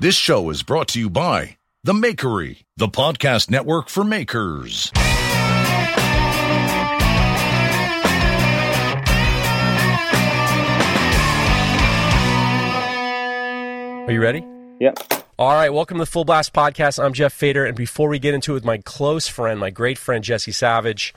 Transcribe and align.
This 0.00 0.14
show 0.14 0.48
is 0.50 0.62
brought 0.62 0.86
to 0.90 1.00
you 1.00 1.10
by 1.10 1.56
The 1.82 1.92
Makery, 1.92 2.62
the 2.76 2.86
podcast 2.86 3.50
network 3.50 3.88
for 3.88 4.04
makers. 4.04 4.92
Are 4.94 5.02
you 14.12 14.22
ready? 14.22 14.44
Yep. 14.78 15.24
All 15.36 15.54
right, 15.54 15.70
welcome 15.70 15.96
to 15.96 16.02
the 16.02 16.06
Full 16.06 16.24
Blast 16.24 16.52
Podcast. 16.52 17.02
I'm 17.02 17.12
Jeff 17.12 17.32
Fader, 17.32 17.64
and 17.64 17.76
before 17.76 18.08
we 18.08 18.20
get 18.20 18.34
into 18.34 18.52
it 18.52 18.54
with 18.54 18.64
my 18.64 18.78
close 18.78 19.26
friend, 19.26 19.58
my 19.58 19.70
great 19.70 19.98
friend 19.98 20.22
Jesse 20.22 20.52
Savage, 20.52 21.12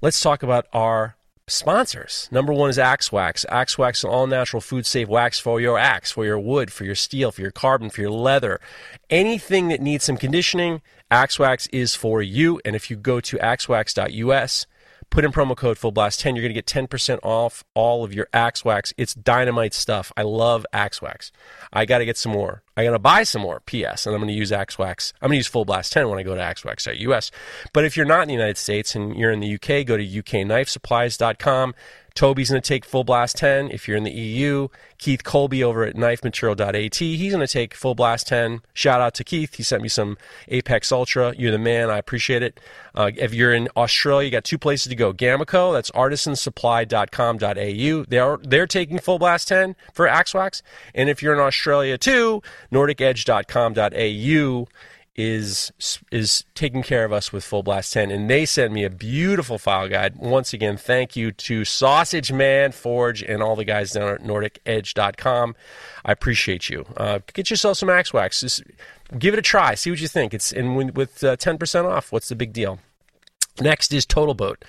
let's 0.00 0.20
talk 0.20 0.44
about 0.44 0.68
our 0.72 1.16
sponsors. 1.50 2.28
Number 2.30 2.52
one 2.52 2.70
is 2.70 2.78
Axe 2.78 3.12
Wax. 3.12 3.44
Axe 3.48 3.76
Wax 3.76 3.98
is 4.00 4.04
all 4.04 4.26
natural, 4.26 4.60
food 4.60 4.86
safe 4.86 5.08
wax 5.08 5.38
for 5.38 5.60
your 5.60 5.78
axe, 5.78 6.10
for 6.10 6.24
your 6.24 6.38
wood, 6.38 6.72
for 6.72 6.84
your 6.84 6.94
steel, 6.94 7.30
for 7.32 7.40
your 7.40 7.50
carbon, 7.50 7.90
for 7.90 8.00
your 8.00 8.10
leather. 8.10 8.60
Anything 9.08 9.68
that 9.68 9.80
needs 9.80 10.04
some 10.04 10.16
conditioning, 10.16 10.82
Axe 11.10 11.38
Wax 11.38 11.66
is 11.68 11.94
for 11.94 12.22
you. 12.22 12.60
And 12.64 12.76
if 12.76 12.90
you 12.90 12.96
go 12.96 13.20
to 13.20 13.36
axewax.us, 13.38 14.66
put 15.10 15.24
in 15.24 15.32
promo 15.32 15.56
code 15.56 15.76
FullBlast10, 15.76 16.36
you're 16.36 16.42
going 16.42 16.54
to 16.54 16.54
get 16.54 16.66
10% 16.66 17.18
off 17.22 17.64
all 17.74 18.04
of 18.04 18.14
your 18.14 18.28
Axe 18.32 18.64
Wax. 18.64 18.94
It's 18.96 19.14
dynamite 19.14 19.74
stuff. 19.74 20.12
I 20.16 20.22
love 20.22 20.64
Axe 20.72 21.02
Wax. 21.02 21.32
I 21.72 21.84
got 21.84 21.98
to 21.98 22.04
get 22.04 22.16
some 22.16 22.32
more. 22.32 22.62
I 22.80 22.84
got 22.84 22.92
to 22.92 22.98
buy 22.98 23.24
some 23.24 23.42
more, 23.42 23.60
PS, 23.60 24.06
and 24.06 24.14
I'm 24.14 24.22
going 24.22 24.28
to 24.28 24.32
use 24.32 24.52
Axe 24.52 24.78
Wax. 24.78 25.12
I'm 25.20 25.28
going 25.28 25.34
to 25.34 25.38
use 25.38 25.46
Full 25.46 25.66
Blast 25.66 25.92
10 25.92 26.08
when 26.08 26.18
I 26.18 26.22
go 26.22 26.34
to 26.34 26.40
axewax.us. 26.40 27.30
But 27.74 27.84
if 27.84 27.94
you're 27.94 28.06
not 28.06 28.22
in 28.22 28.28
the 28.28 28.34
United 28.34 28.56
States 28.56 28.94
and 28.94 29.14
you're 29.16 29.32
in 29.32 29.40
the 29.40 29.54
UK, 29.54 29.86
go 29.86 29.98
to 29.98 30.06
ukknifesupplies.com. 30.06 31.74
Toby's 32.14 32.50
going 32.50 32.60
to 32.60 32.68
take 32.68 32.84
Full 32.84 33.04
Blast 33.04 33.36
10. 33.36 33.70
If 33.70 33.86
you're 33.86 33.96
in 33.96 34.02
the 34.04 34.10
EU, 34.10 34.68
Keith 34.98 35.24
Colby 35.24 35.64
over 35.64 35.84
at 35.84 35.96
knifematerial.at, 35.96 36.96
he's 36.96 37.32
going 37.32 37.46
to 37.46 37.52
take 37.52 37.74
Full 37.74 37.94
Blast 37.94 38.26
10. 38.28 38.60
Shout 38.74 39.00
out 39.00 39.14
to 39.14 39.24
Keith. 39.24 39.54
He 39.54 39.62
sent 39.62 39.82
me 39.82 39.88
some 39.88 40.18
Apex 40.48 40.92
Ultra. 40.92 41.34
You're 41.36 41.52
the 41.52 41.58
man. 41.58 41.90
I 41.90 41.98
appreciate 41.98 42.42
it. 42.42 42.60
Uh, 42.94 43.10
if 43.16 43.32
you're 43.32 43.54
in 43.54 43.68
Australia, 43.76 44.26
you 44.26 44.30
got 44.30 44.44
two 44.44 44.58
places 44.58 44.88
to 44.88 44.96
go. 44.96 45.12
Gamaco, 45.12 45.72
that's 45.72 45.90
artisansupply.com.au. 45.92 48.04
They're, 48.08 48.38
they're 48.42 48.66
taking 48.66 48.98
Full 48.98 49.18
Blast 49.18 49.48
10 49.48 49.76
for 49.92 50.08
Axe 50.08 50.34
Wax. 50.34 50.62
And 50.94 51.08
if 51.08 51.22
you're 51.22 51.34
in 51.34 51.40
Australia 51.40 51.96
too, 51.96 52.42
nordicedge.com.au 52.72 54.68
is 55.16 55.70
is 56.10 56.44
taking 56.54 56.82
care 56.82 57.04
of 57.04 57.12
us 57.12 57.32
with 57.32 57.44
Full 57.44 57.62
Blast 57.62 57.92
10 57.92 58.10
and 58.10 58.30
they 58.30 58.46
sent 58.46 58.72
me 58.72 58.84
a 58.84 58.90
beautiful 58.90 59.58
file 59.58 59.88
guide. 59.88 60.16
Once 60.16 60.52
again, 60.52 60.76
thank 60.76 61.14
you 61.16 61.32
to 61.32 61.64
Sausage 61.64 62.32
Man, 62.32 62.72
Forge 62.72 63.22
and 63.22 63.42
all 63.42 63.56
the 63.56 63.64
guys 63.64 63.92
down 63.92 64.08
at 64.08 64.22
nordicedge.com. 64.22 65.56
I 66.04 66.12
appreciate 66.12 66.70
you. 66.70 66.86
Uh, 66.96 67.18
get 67.34 67.50
yourself 67.50 67.76
some 67.76 67.90
Axe 67.90 68.12
Wax. 68.12 68.40
Just 68.40 68.62
give 69.18 69.34
it 69.34 69.38
a 69.38 69.42
try. 69.42 69.74
See 69.74 69.90
what 69.90 70.00
you 70.00 70.08
think. 70.08 70.32
It's 70.32 70.52
and 70.52 70.96
with 70.96 71.22
uh, 71.24 71.36
10% 71.36 71.84
off. 71.84 72.12
What's 72.12 72.28
the 72.28 72.36
big 72.36 72.52
deal? 72.52 72.78
Next 73.60 73.92
is 73.92 74.06
Total 74.06 74.34
Boat. 74.34 74.64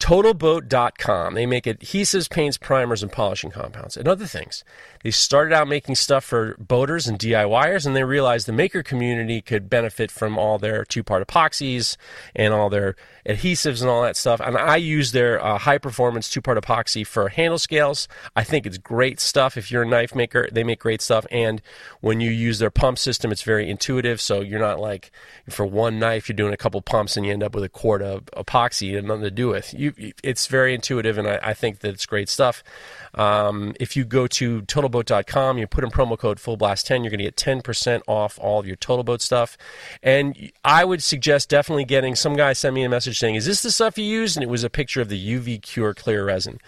TotalBoat.com. 0.00 1.34
They 1.34 1.46
make 1.46 1.64
adhesives, 1.64 2.28
paints, 2.28 2.58
primers, 2.58 3.02
and 3.02 3.10
polishing 3.10 3.50
compounds, 3.50 3.96
and 3.96 4.06
other 4.06 4.26
things. 4.26 4.64
They 5.04 5.10
started 5.10 5.54
out 5.54 5.68
making 5.68 5.96
stuff 5.96 6.24
for 6.24 6.56
boaters 6.58 7.06
and 7.06 7.18
DIYers, 7.18 7.86
and 7.86 7.94
they 7.94 8.04
realized 8.04 8.46
the 8.46 8.52
maker 8.52 8.82
community 8.82 9.42
could 9.42 9.68
benefit 9.68 10.10
from 10.10 10.38
all 10.38 10.58
their 10.58 10.82
two 10.82 11.02
part 11.02 11.26
epoxies 11.26 11.98
and 12.34 12.54
all 12.54 12.70
their 12.70 12.96
adhesives 13.26 13.82
and 13.82 13.90
all 13.90 14.02
that 14.02 14.16
stuff. 14.16 14.40
And 14.40 14.56
I 14.56 14.76
use 14.76 15.12
their 15.12 15.44
uh, 15.44 15.58
high 15.58 15.76
performance 15.76 16.30
two 16.30 16.40
part 16.40 16.56
epoxy 16.56 17.06
for 17.06 17.28
handle 17.28 17.58
scales. 17.58 18.08
I 18.34 18.44
think 18.44 18.64
it's 18.64 18.78
great 18.78 19.20
stuff. 19.20 19.58
If 19.58 19.70
you're 19.70 19.82
a 19.82 19.86
knife 19.86 20.14
maker, 20.14 20.48
they 20.50 20.64
make 20.64 20.80
great 20.80 21.02
stuff. 21.02 21.26
And 21.30 21.60
when 22.00 22.20
you 22.20 22.30
use 22.30 22.58
their 22.58 22.70
pump 22.70 22.98
system, 22.98 23.30
it's 23.30 23.42
very 23.42 23.68
intuitive. 23.68 24.22
So 24.22 24.40
you're 24.40 24.58
not 24.58 24.80
like, 24.80 25.10
for 25.50 25.66
one 25.66 25.98
knife, 25.98 26.30
you're 26.30 26.36
doing 26.36 26.54
a 26.54 26.56
couple 26.56 26.80
pumps 26.80 27.16
and 27.16 27.26
you 27.26 27.32
end 27.32 27.42
up 27.42 27.54
with 27.54 27.64
a 27.64 27.68
quart 27.68 28.00
of 28.00 28.24
epoxy 28.36 28.96
and 28.96 29.08
nothing 29.08 29.24
to 29.24 29.30
do 29.30 29.48
with. 29.48 29.74
You, 29.74 29.92
it's 30.22 30.46
very 30.46 30.74
intuitive, 30.74 31.18
and 31.18 31.28
I, 31.28 31.38
I 31.42 31.54
think 31.54 31.80
that 31.80 31.92
it's 31.92 32.06
great 32.06 32.30
stuff. 32.30 32.64
Um, 33.14 33.74
if 33.78 33.96
you 33.96 34.04
go 34.04 34.26
to 34.28 34.62
totalboat.com, 34.94 35.58
you 35.58 35.66
put 35.66 35.84
in 35.84 35.90
promo 35.90 36.18
code 36.18 36.38
FullBlast10, 36.38 37.02
you're 37.02 37.10
going 37.10 37.18
to 37.18 37.24
get 37.24 37.36
10% 37.36 38.02
off 38.06 38.38
all 38.40 38.60
of 38.60 38.66
your 38.66 38.76
Total 38.76 39.02
Boat 39.02 39.20
stuff. 39.20 39.56
And 40.02 40.52
I 40.64 40.84
would 40.84 41.02
suggest 41.02 41.48
definitely 41.48 41.84
getting 41.84 42.14
some 42.14 42.36
guy 42.36 42.52
sent 42.52 42.74
me 42.74 42.84
a 42.84 42.88
message 42.88 43.18
saying, 43.18 43.34
Is 43.34 43.46
this 43.46 43.62
the 43.62 43.70
stuff 43.70 43.98
you 43.98 44.04
use? 44.04 44.36
And 44.36 44.42
it 44.42 44.48
was 44.48 44.64
a 44.64 44.70
picture 44.70 45.00
of 45.00 45.08
the 45.08 45.38
UV 45.38 45.62
Cure 45.62 45.94
clear 45.94 46.24
resin. 46.24 46.60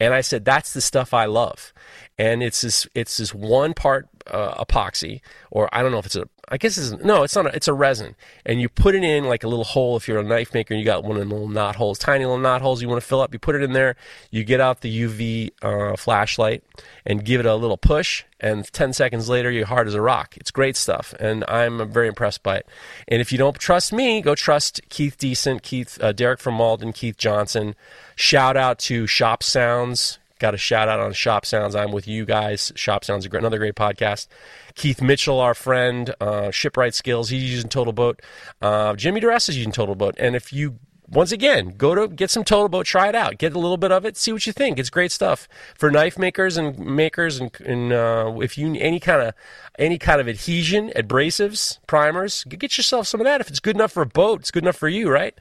And 0.00 0.14
I 0.14 0.20
said, 0.20 0.44
That's 0.44 0.72
the 0.72 0.80
stuff 0.80 1.12
I 1.12 1.26
love. 1.26 1.72
And 2.18 2.42
it's 2.42 2.60
this, 2.60 2.86
it's 2.94 3.16
this 3.16 3.34
one 3.34 3.74
part 3.74 4.08
uh, 4.30 4.64
epoxy, 4.64 5.20
or 5.50 5.68
I 5.72 5.82
don't 5.82 5.92
know 5.92 5.98
if 5.98 6.06
it's 6.06 6.16
a 6.16 6.28
I 6.48 6.56
guess 6.56 6.78
it's 6.78 7.02
no, 7.02 7.22
it's 7.22 7.34
not. 7.34 7.46
A, 7.46 7.56
it's 7.56 7.68
a 7.68 7.72
resin, 7.72 8.14
and 8.44 8.60
you 8.60 8.68
put 8.68 8.94
it 8.94 9.02
in 9.02 9.24
like 9.24 9.44
a 9.44 9.48
little 9.48 9.64
hole. 9.64 9.96
If 9.96 10.08
you're 10.08 10.18
a 10.18 10.24
knife 10.24 10.54
maker, 10.54 10.74
and 10.74 10.80
you 10.80 10.84
got 10.84 11.04
one 11.04 11.16
of 11.16 11.28
the 11.28 11.34
little 11.34 11.48
knot 11.48 11.76
holes, 11.76 11.98
tiny 11.98 12.24
little 12.24 12.38
knot 12.38 12.62
holes 12.62 12.82
you 12.82 12.88
want 12.88 13.00
to 13.00 13.06
fill 13.06 13.20
up. 13.20 13.32
You 13.32 13.38
put 13.38 13.54
it 13.54 13.62
in 13.62 13.72
there. 13.72 13.96
You 14.30 14.44
get 14.44 14.60
out 14.60 14.80
the 14.80 15.02
UV 15.04 15.50
uh, 15.62 15.96
flashlight 15.96 16.62
and 17.06 17.24
give 17.24 17.40
it 17.40 17.46
a 17.46 17.54
little 17.54 17.76
push, 17.76 18.24
and 18.40 18.70
10 18.72 18.92
seconds 18.92 19.28
later, 19.28 19.50
you're 19.50 19.66
hard 19.66 19.88
as 19.88 19.94
a 19.94 20.00
rock. 20.00 20.36
It's 20.36 20.50
great 20.50 20.76
stuff, 20.76 21.14
and 21.18 21.44
I'm 21.48 21.90
very 21.90 22.08
impressed 22.08 22.42
by 22.42 22.58
it. 22.58 22.68
And 23.08 23.20
if 23.20 23.32
you 23.32 23.38
don't 23.38 23.58
trust 23.58 23.92
me, 23.92 24.20
go 24.20 24.34
trust 24.34 24.80
Keith 24.88 25.16
Decent, 25.16 25.62
Keith 25.62 25.98
uh, 26.02 26.12
Derek 26.12 26.40
from 26.40 26.54
Malden, 26.54 26.92
Keith 26.92 27.16
Johnson. 27.16 27.74
Shout 28.16 28.56
out 28.56 28.78
to 28.80 29.06
Shop 29.06 29.42
Sounds. 29.42 30.18
Got 30.44 30.52
a 30.52 30.58
shout 30.58 30.90
out 30.90 31.00
on 31.00 31.14
Shop 31.14 31.46
Sounds. 31.46 31.74
I'm 31.74 31.90
with 31.90 32.06
you 32.06 32.26
guys. 32.26 32.70
Shop 32.74 33.02
Sounds, 33.02 33.24
is 33.24 33.32
another 33.32 33.56
great 33.56 33.76
podcast. 33.76 34.26
Keith 34.74 35.00
Mitchell, 35.00 35.40
our 35.40 35.54
friend, 35.54 36.14
uh, 36.20 36.50
Shipwright 36.50 36.92
Skills, 36.92 37.30
he's 37.30 37.50
using 37.50 37.70
Total 37.70 37.94
Boat. 37.94 38.20
Uh, 38.60 38.94
Jimmy 38.94 39.20
Duress 39.20 39.48
is 39.48 39.56
using 39.56 39.72
Total 39.72 39.94
Boat. 39.94 40.16
And 40.18 40.36
if 40.36 40.52
you 40.52 40.78
once 41.08 41.32
again, 41.32 41.72
go 41.78 41.94
to 41.94 42.08
get 42.08 42.28
some 42.28 42.44
Total 42.44 42.68
Boat, 42.68 42.84
try 42.84 43.08
it 43.08 43.14
out, 43.14 43.38
get 43.38 43.54
a 43.54 43.58
little 43.58 43.78
bit 43.78 43.90
of 43.90 44.04
it, 44.04 44.18
see 44.18 44.34
what 44.34 44.46
you 44.46 44.52
think. 44.52 44.78
It's 44.78 44.90
great 44.90 45.12
stuff 45.12 45.48
for 45.78 45.90
knife 45.90 46.18
makers 46.18 46.58
and 46.58 46.78
makers, 46.78 47.40
and, 47.40 47.50
and 47.62 47.94
uh, 47.94 48.34
if 48.42 48.58
you 48.58 48.74
any 48.74 49.00
kind 49.00 49.22
of 49.22 49.34
any 49.78 49.96
kind 49.96 50.20
of 50.20 50.28
adhesion, 50.28 50.92
abrasives, 50.94 51.78
primers, 51.86 52.44
get 52.44 52.76
yourself 52.76 53.06
some 53.06 53.18
of 53.18 53.24
that. 53.24 53.40
If 53.40 53.48
it's 53.48 53.60
good 53.60 53.76
enough 53.76 53.92
for 53.92 54.02
a 54.02 54.06
boat, 54.06 54.40
it's 54.40 54.50
good 54.50 54.64
enough 54.64 54.76
for 54.76 54.88
you, 54.88 55.10
right? 55.10 55.34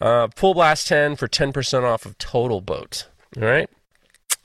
Uh, 0.00 0.26
Blast 0.26 0.88
ten 0.88 1.14
for 1.14 1.28
ten 1.28 1.52
percent 1.52 1.84
off 1.84 2.04
of 2.04 2.18
Total 2.18 2.60
Boat. 2.60 3.06
All 3.36 3.44
right. 3.44 3.70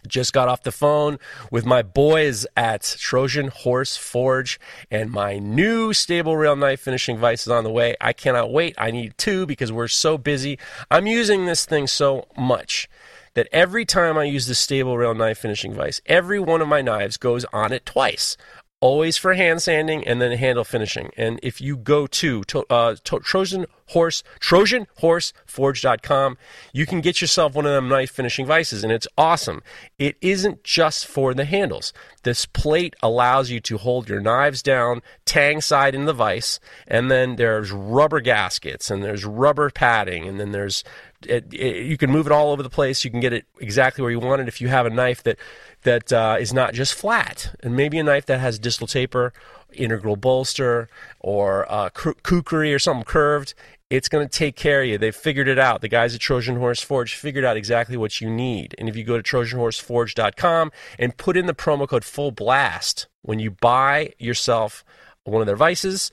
Just 0.07 0.33
got 0.33 0.47
off 0.47 0.63
the 0.63 0.71
phone 0.71 1.17
with 1.51 1.65
my 1.65 1.81
boys 1.81 2.45
at 2.57 2.95
Trojan 2.99 3.47
Horse 3.47 3.95
Forge, 3.97 4.59
and 4.91 5.11
my 5.11 5.39
new 5.39 5.93
stable 5.93 6.35
rail 6.37 6.55
knife 6.55 6.81
finishing 6.81 7.17
vise 7.17 7.43
is 7.43 7.47
on 7.49 7.63
the 7.63 7.71
way. 7.71 7.95
I 8.01 8.13
cannot 8.13 8.51
wait. 8.51 8.75
I 8.77 8.91
need 8.91 9.17
two 9.17 9.45
because 9.45 9.71
we're 9.71 9.87
so 9.87 10.17
busy. 10.17 10.59
I'm 10.91 11.07
using 11.07 11.45
this 11.45 11.65
thing 11.65 11.87
so 11.87 12.27
much 12.37 12.89
that 13.33 13.47
every 13.51 13.85
time 13.85 14.17
I 14.17 14.25
use 14.25 14.45
the 14.45 14.55
stable 14.55 14.97
rail 14.97 15.15
knife 15.15 15.39
finishing 15.39 15.73
vise, 15.73 16.01
every 16.05 16.39
one 16.39 16.61
of 16.61 16.67
my 16.67 16.81
knives 16.81 17.17
goes 17.17 17.45
on 17.45 17.71
it 17.71 17.85
twice 17.85 18.37
always 18.83 19.15
for 19.15 19.33
hand 19.33 19.61
sanding 19.61 20.05
and 20.05 20.21
then 20.21 20.37
handle 20.37 20.65
finishing. 20.65 21.09
And 21.15 21.39
if 21.41 21.61
you 21.61 21.77
go 21.77 22.05
to, 22.05 22.43
to, 22.43 22.65
uh, 22.69 22.97
to 23.05 23.19
Trojan 23.19 23.65
Horse, 23.87 24.23
TrojanHorseForge.com, 24.41 26.37
you 26.73 26.85
can 26.85 26.99
get 26.99 27.21
yourself 27.21 27.55
one 27.55 27.65
of 27.65 27.71
them 27.71 27.87
knife 27.87 28.11
finishing 28.11 28.45
vices, 28.45 28.83
and 28.83 28.91
it's 28.91 29.07
awesome. 29.17 29.63
It 29.97 30.17
isn't 30.19 30.65
just 30.65 31.05
for 31.05 31.33
the 31.33 31.45
handles. 31.45 31.93
This 32.23 32.45
plate 32.45 32.93
allows 33.01 33.49
you 33.49 33.61
to 33.61 33.77
hold 33.77 34.09
your 34.09 34.19
knives 34.19 34.61
down, 34.61 35.01
tang 35.23 35.61
side 35.61 35.95
in 35.95 36.03
the 36.03 36.11
vise, 36.11 36.59
and 36.85 37.09
then 37.09 37.37
there's 37.37 37.71
rubber 37.71 38.19
gaskets, 38.19 38.91
and 38.91 39.01
there's 39.01 39.23
rubber 39.23 39.69
padding, 39.69 40.27
and 40.27 40.41
then 40.41 40.51
there's 40.51 40.83
it, 41.25 41.53
it, 41.53 41.85
you 41.85 41.97
can 41.97 42.11
move 42.11 42.25
it 42.25 42.33
all 42.33 42.51
over 42.51 42.63
the 42.63 42.69
place. 42.69 43.05
You 43.05 43.11
can 43.11 43.21
get 43.21 43.31
it 43.31 43.45
exactly 43.59 44.01
where 44.01 44.11
you 44.11 44.19
want 44.19 44.41
it 44.41 44.49
if 44.49 44.59
you 44.59 44.67
have 44.67 44.85
a 44.85 44.89
knife 44.89 45.23
that 45.23 45.37
that 45.83 46.11
uh, 46.11 46.37
is 46.39 46.53
not 46.53 46.73
just 46.73 46.93
flat, 46.93 47.55
and 47.61 47.75
maybe 47.75 47.99
a 47.99 48.03
knife 48.03 48.25
that 48.27 48.39
has 48.39 48.59
distal 48.59 48.87
taper, 48.87 49.33
integral 49.73 50.15
bolster, 50.15 50.89
or 51.19 51.71
uh, 51.71 51.89
kukri 51.89 52.73
or 52.73 52.79
something 52.79 53.03
curved. 53.03 53.53
It's 53.89 54.09
going 54.09 54.27
to 54.27 54.37
take 54.37 54.55
care 54.55 54.81
of 54.81 54.87
you. 54.87 54.97
They've 54.97 55.15
figured 55.15 55.47
it 55.47 55.59
out. 55.59 55.81
The 55.81 55.87
guys 55.87 56.15
at 56.15 56.21
Trojan 56.21 56.55
Horse 56.55 56.81
Forge 56.81 57.15
figured 57.15 57.45
out 57.45 57.57
exactly 57.57 57.95
what 57.95 58.19
you 58.21 58.29
need. 58.29 58.73
And 58.79 58.89
if 58.89 58.95
you 58.95 59.03
go 59.03 59.21
to 59.21 59.23
TrojanHorseForge.com 59.23 60.71
and 60.97 61.15
put 61.15 61.37
in 61.37 61.45
the 61.45 61.53
promo 61.53 61.87
code 61.87 62.03
Full 62.03 62.31
Blast 62.31 63.07
when 63.21 63.37
you 63.37 63.51
buy 63.51 64.13
yourself 64.17 64.83
one 65.25 65.41
of 65.41 65.47
their 65.47 65.55
vices, 65.55 66.11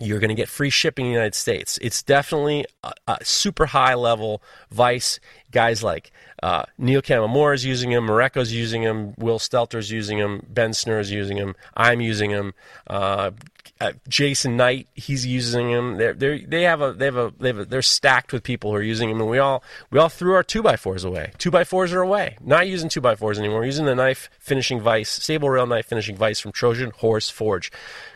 you're 0.00 0.18
going 0.20 0.28
to 0.28 0.34
get 0.34 0.48
free 0.48 0.70
shipping 0.70 1.06
in 1.06 1.12
the 1.12 1.14
United 1.14 1.34
States. 1.34 1.78
It's 1.82 2.02
definitely 2.02 2.66
a, 2.82 2.92
a, 3.06 3.24
super 3.24 3.66
high 3.66 3.94
level 3.94 4.42
vice. 4.70 5.20
guys 5.50 5.82
like 5.82 6.12
uh, 6.42 6.64
Neil 6.76 7.02
Kamimura 7.02 7.54
is 7.54 7.64
using 7.64 7.90
them, 7.90 8.06
Mareko's 8.06 8.52
using 8.52 8.82
them, 8.82 9.14
Will 9.18 9.38
Stelter's 9.38 9.90
using 9.90 10.18
them, 10.18 10.46
Ben 10.48 10.70
Snur 10.70 11.00
is 11.00 11.10
using 11.10 11.36
them, 11.36 11.56
I'm 11.76 12.00
using 12.00 12.30
them. 12.30 12.54
Uh, 12.86 13.32
uh, 13.80 13.92
Jason 14.08 14.56
Knight, 14.56 14.88
he's 14.94 15.26
using 15.26 15.70
them. 15.72 15.96
They're, 15.96 16.14
they're, 16.14 16.38
they 16.38 16.62
have 16.62 16.80
a, 16.80 16.92
they 16.92 17.04
have 17.06 17.16
a, 17.16 17.32
they 17.38 17.48
have 17.48 17.58
a, 17.58 17.64
they're 17.64 17.82
stacked 17.82 18.32
with 18.32 18.42
people 18.42 18.70
who 18.70 18.76
are 18.76 18.82
using 18.82 19.08
them, 19.08 19.20
and 19.20 19.30
we 19.30 19.38
all, 19.38 19.62
we 19.90 19.98
all 19.98 20.08
threw 20.08 20.34
our 20.34 20.42
two 20.42 20.62
by 20.62 20.76
fours 20.76 21.04
away. 21.04 21.32
Two 21.38 21.50
by 21.50 21.64
fours 21.64 21.92
are 21.92 22.02
away. 22.02 22.36
Not 22.40 22.68
using 22.68 22.88
two 22.88 23.00
by 23.00 23.14
fours 23.14 23.38
anymore. 23.38 23.60
We're 23.60 23.66
using 23.66 23.86
the 23.86 23.94
knife 23.94 24.30
finishing 24.38 24.80
vice, 24.80 25.10
stable 25.10 25.50
Rail 25.50 25.66
knife 25.66 25.86
finishing 25.86 26.16
vice 26.16 26.40
from 26.40 26.52
Trojan 26.52 26.90
Horse 26.90 27.30
Forge. 27.30 27.70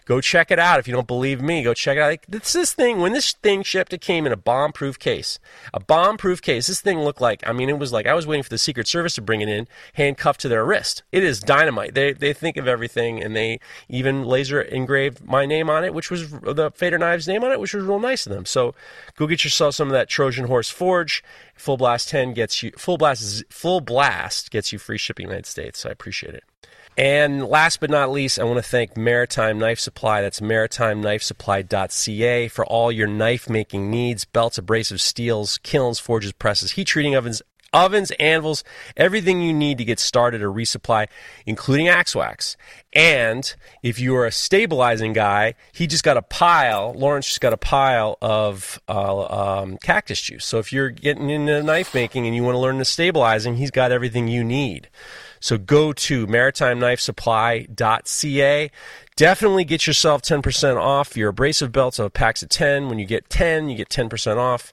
Go 0.04 0.20
check 0.20 0.50
it 0.50 0.58
out. 0.58 0.80
If 0.80 0.88
you 0.88 0.94
don't 0.94 1.06
believe 1.06 1.40
me, 1.40 1.62
go 1.62 1.74
check 1.74 1.96
it 1.96 2.00
out. 2.00 2.08
Like, 2.08 2.26
this, 2.26 2.52
this 2.52 2.72
thing, 2.72 3.00
when 3.00 3.12
this 3.12 3.32
thing 3.34 3.62
shipped, 3.62 3.92
it 3.92 4.00
came 4.00 4.26
in 4.26 4.32
a 4.32 4.36
bomb 4.36 4.72
proof 4.72 4.98
case. 4.98 5.38
A 5.72 5.78
bomb 5.78 6.16
proof 6.16 6.42
case. 6.42 6.66
This 6.66 6.80
thing 6.80 7.00
looked 7.00 7.20
like, 7.20 7.46
I 7.46 7.52
mean, 7.52 7.68
it 7.68 7.78
was 7.78 7.92
like 7.92 8.06
I 8.06 8.14
was 8.14 8.26
waiting 8.26 8.42
for 8.42 8.48
the 8.48 8.58
Secret 8.58 8.88
Service 8.88 9.14
to 9.14 9.22
bring 9.22 9.42
it 9.42 9.48
in, 9.48 9.68
handcuffed 9.94 10.40
to 10.40 10.48
their 10.48 10.64
wrist. 10.64 11.04
It 11.12 11.22
is 11.22 11.38
dynamite. 11.38 11.94
They, 11.94 12.12
they 12.12 12.32
think 12.32 12.56
of 12.56 12.66
everything, 12.66 13.22
and 13.22 13.36
they 13.36 13.60
even 13.88 14.24
laser 14.24 14.60
engraved 14.60 15.24
my 15.24 15.41
name 15.46 15.70
on 15.70 15.84
it, 15.84 15.94
which 15.94 16.10
was 16.10 16.30
the 16.30 16.72
Fader 16.74 16.98
Knives 16.98 17.28
name 17.28 17.44
on 17.44 17.52
it, 17.52 17.60
which 17.60 17.74
was 17.74 17.84
real 17.84 18.00
nice 18.00 18.26
of 18.26 18.32
them. 18.32 18.46
So 18.46 18.74
go 19.16 19.26
get 19.26 19.44
yourself 19.44 19.74
some 19.74 19.88
of 19.88 19.92
that 19.92 20.08
Trojan 20.08 20.46
Horse 20.46 20.70
Forge. 20.70 21.22
Full 21.54 21.76
Blast 21.76 22.08
10 22.08 22.34
gets 22.34 22.62
you, 22.62 22.72
Full 22.76 22.98
Blast, 22.98 23.44
Full 23.50 23.80
Blast 23.80 24.50
gets 24.50 24.72
you 24.72 24.78
free 24.78 24.98
shipping 24.98 25.24
in 25.24 25.28
the 25.28 25.34
United 25.34 25.48
States. 25.48 25.80
So 25.80 25.88
I 25.88 25.92
appreciate 25.92 26.34
it. 26.34 26.44
And 26.96 27.46
last 27.46 27.80
but 27.80 27.88
not 27.88 28.10
least, 28.10 28.38
I 28.38 28.44
want 28.44 28.58
to 28.58 28.62
thank 28.62 28.98
Maritime 28.98 29.58
Knife 29.58 29.80
Supply. 29.80 30.20
That's 30.20 30.40
maritimeknifesupply.ca 30.40 32.48
for 32.48 32.66
all 32.66 32.92
your 32.92 33.06
knife 33.06 33.48
making 33.48 33.90
needs 33.90 34.26
belts, 34.26 34.58
abrasive 34.58 35.00
steels, 35.00 35.58
kilns, 35.62 35.98
forges, 35.98 36.32
presses, 36.32 36.72
heat 36.72 36.86
treating 36.86 37.14
ovens, 37.14 37.40
ovens, 37.72 38.10
anvils, 38.12 38.62
everything 38.96 39.42
you 39.42 39.52
need 39.52 39.78
to 39.78 39.84
get 39.84 39.98
started 39.98 40.42
or 40.42 40.50
resupply, 40.50 41.08
including 41.46 41.88
axe 41.88 42.14
wax. 42.14 42.56
And 42.92 43.52
if 43.82 43.98
you 43.98 44.14
are 44.16 44.26
a 44.26 44.32
stabilizing 44.32 45.12
guy, 45.12 45.54
he 45.72 45.86
just 45.86 46.04
got 46.04 46.16
a 46.16 46.22
pile, 46.22 46.94
Lawrence 46.94 47.26
just 47.26 47.40
got 47.40 47.52
a 47.52 47.56
pile 47.56 48.18
of 48.20 48.80
uh, 48.88 49.60
um, 49.60 49.78
cactus 49.78 50.20
juice. 50.20 50.44
So 50.44 50.58
if 50.58 50.72
you're 50.72 50.90
getting 50.90 51.30
into 51.30 51.62
knife 51.62 51.94
making 51.94 52.26
and 52.26 52.36
you 52.36 52.42
want 52.42 52.54
to 52.54 52.60
learn 52.60 52.78
the 52.78 52.84
stabilizing, 52.84 53.56
he's 53.56 53.70
got 53.70 53.92
everything 53.92 54.28
you 54.28 54.44
need. 54.44 54.88
So 55.40 55.56
go 55.58 55.92
to 55.92 56.26
maritimeknifesupply.ca. 56.28 58.70
Definitely 59.16 59.64
get 59.64 59.88
yourself 59.88 60.22
10% 60.22 60.76
off 60.76 61.16
your 61.16 61.30
abrasive 61.30 61.72
belts 61.72 61.98
of 61.98 62.12
packs 62.12 62.44
of 62.44 62.48
10. 62.48 62.88
When 62.88 63.00
you 63.00 63.06
get 63.06 63.28
10, 63.28 63.68
you 63.68 63.76
get 63.76 63.88
10% 63.88 64.36
off. 64.36 64.72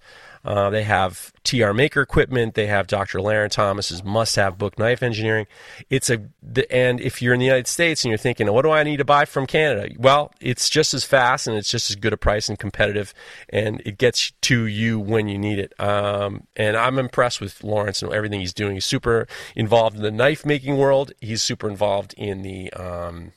Uh, 0.49 0.71
they 0.71 0.81
have 0.81 1.31
TR 1.43 1.73
Maker 1.73 2.01
equipment. 2.01 2.55
They 2.55 2.65
have 2.65 2.87
Dr. 2.87 3.19
Larrin 3.19 3.51
Thomas's 3.51 4.03
must-have 4.03 4.57
book, 4.57 4.79
Knife 4.79 5.03
Engineering. 5.03 5.45
It's 5.91 6.09
a 6.09 6.23
and 6.71 6.99
if 6.99 7.21
you're 7.21 7.35
in 7.35 7.39
the 7.39 7.45
United 7.45 7.67
States 7.67 8.03
and 8.03 8.09
you're 8.09 8.17
thinking, 8.17 8.51
what 8.51 8.63
do 8.63 8.71
I 8.71 8.81
need 8.81 8.97
to 8.97 9.05
buy 9.05 9.25
from 9.25 9.45
Canada? 9.45 9.93
Well, 9.99 10.33
it's 10.41 10.67
just 10.67 10.95
as 10.95 11.05
fast 11.05 11.45
and 11.45 11.55
it's 11.55 11.69
just 11.69 11.91
as 11.91 11.95
good 11.95 12.13
a 12.13 12.17
price 12.17 12.49
and 12.49 12.57
competitive, 12.57 13.13
and 13.49 13.79
it 13.85 13.99
gets 13.99 14.31
to 14.41 14.65
you 14.65 14.99
when 14.99 15.27
you 15.27 15.37
need 15.37 15.59
it. 15.59 15.79
Um, 15.79 16.47
and 16.55 16.75
I'm 16.75 16.97
impressed 16.97 17.39
with 17.39 17.63
Lawrence 17.63 18.01
and 18.01 18.11
everything 18.11 18.39
he's 18.39 18.53
doing. 18.53 18.73
He's 18.73 18.85
super 18.85 19.27
involved 19.55 19.97
in 19.97 20.01
the 20.01 20.09
knife 20.09 20.47
making 20.47 20.77
world. 20.77 21.11
He's 21.21 21.43
super 21.43 21.69
involved 21.69 22.15
in 22.17 22.41
the 22.41 22.73
um, 22.73 23.33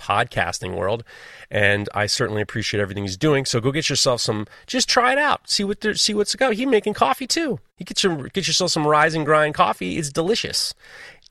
podcasting 0.00 0.74
world, 0.76 1.04
and 1.50 1.88
I 1.94 2.06
certainly 2.06 2.42
appreciate 2.42 2.80
everything 2.80 3.04
he's 3.04 3.16
doing. 3.16 3.44
So 3.44 3.60
go 3.60 3.70
get 3.70 3.90
yourself 3.90 4.20
some. 4.20 4.46
Just 4.66 4.88
try 4.88 5.12
it 5.12 5.18
out. 5.18 5.48
See 5.48 5.62
what 5.64 5.80
there, 5.82 5.94
see 5.94 6.14
what's 6.14 6.34
go. 6.34 6.50
He's 6.50 6.66
making 6.66 6.94
coffee 6.94 7.26
too. 7.26 7.60
You 7.78 7.86
get 7.86 8.02
your 8.02 8.28
get 8.28 8.46
yourself 8.46 8.70
some 8.70 8.86
rise 8.86 9.14
and 9.14 9.26
grind 9.26 9.54
coffee. 9.54 9.98
It's 9.98 10.10
delicious. 10.10 10.74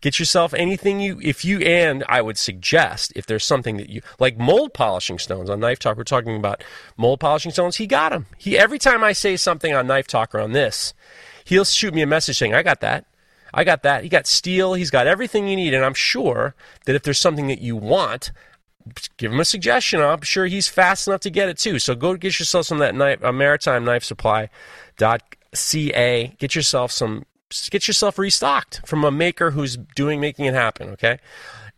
Get 0.01 0.17
yourself 0.17 0.53
anything 0.53 1.01
you 1.01 1.19
if 1.21 1.43
you 1.43 1.59
and 1.59 2.05
I 2.07 2.21
would 2.21 2.37
suggest 2.37 3.11
if 3.17 3.25
there's 3.25 3.43
something 3.43 3.75
that 3.77 3.89
you 3.89 4.01
like 4.17 4.37
mold 4.37 4.73
polishing 4.73 5.19
stones 5.19 5.49
on 5.49 5.59
Knife 5.59 5.79
Talk. 5.79 5.97
We're 5.97 6.03
talking 6.05 6.37
about 6.37 6.63
mold 6.95 7.19
polishing 7.19 7.51
stones. 7.51 7.75
He 7.75 7.87
got 7.87 8.11
them. 8.11 8.27
He 8.37 8.57
every 8.57 8.79
time 8.79 9.03
I 9.03 9.11
say 9.11 9.35
something 9.35 9.73
on 9.73 9.87
Knife 9.87 10.07
Talk 10.07 10.33
or 10.33 10.39
on 10.39 10.53
this, 10.53 10.93
he'll 11.43 11.65
shoot 11.65 11.93
me 11.93 12.01
a 12.01 12.07
message 12.07 12.37
saying 12.37 12.53
I 12.53 12.63
got 12.63 12.79
that. 12.79 13.05
I 13.53 13.63
got 13.63 13.83
that. 13.83 14.03
He 14.03 14.09
got 14.09 14.27
steel. 14.27 14.73
He's 14.73 14.91
got 14.91 15.07
everything 15.07 15.47
you 15.47 15.55
need. 15.55 15.73
And 15.73 15.83
I'm 15.83 15.93
sure 15.93 16.55
that 16.85 16.95
if 16.95 17.03
there's 17.03 17.19
something 17.19 17.47
that 17.47 17.61
you 17.61 17.75
want, 17.75 18.31
give 19.17 19.31
him 19.31 19.39
a 19.39 19.45
suggestion. 19.45 20.01
I'm 20.01 20.21
sure 20.21 20.45
he's 20.45 20.67
fast 20.67 21.07
enough 21.07 21.21
to 21.21 21.29
get 21.29 21.49
it 21.49 21.57
too. 21.57 21.79
So 21.79 21.95
go 21.95 22.15
get 22.15 22.39
yourself 22.39 22.65
some 22.65 22.79
that 22.79 22.95
knife, 22.95 23.23
uh, 23.23 23.31
maritime 23.31 23.85
knife 23.85 24.03
supply 24.03 24.49
dot 24.97 25.21
ca. 25.53 26.35
Get 26.39 26.55
yourself 26.55 26.91
some. 26.91 27.25
Get 27.71 27.87
yourself 27.87 28.19
restocked 28.19 28.81
from 28.85 29.03
a 29.03 29.11
maker 29.11 29.51
who's 29.51 29.77
doing 29.95 30.21
making 30.21 30.45
it 30.45 30.53
happen. 30.53 30.89
Okay, 30.89 31.19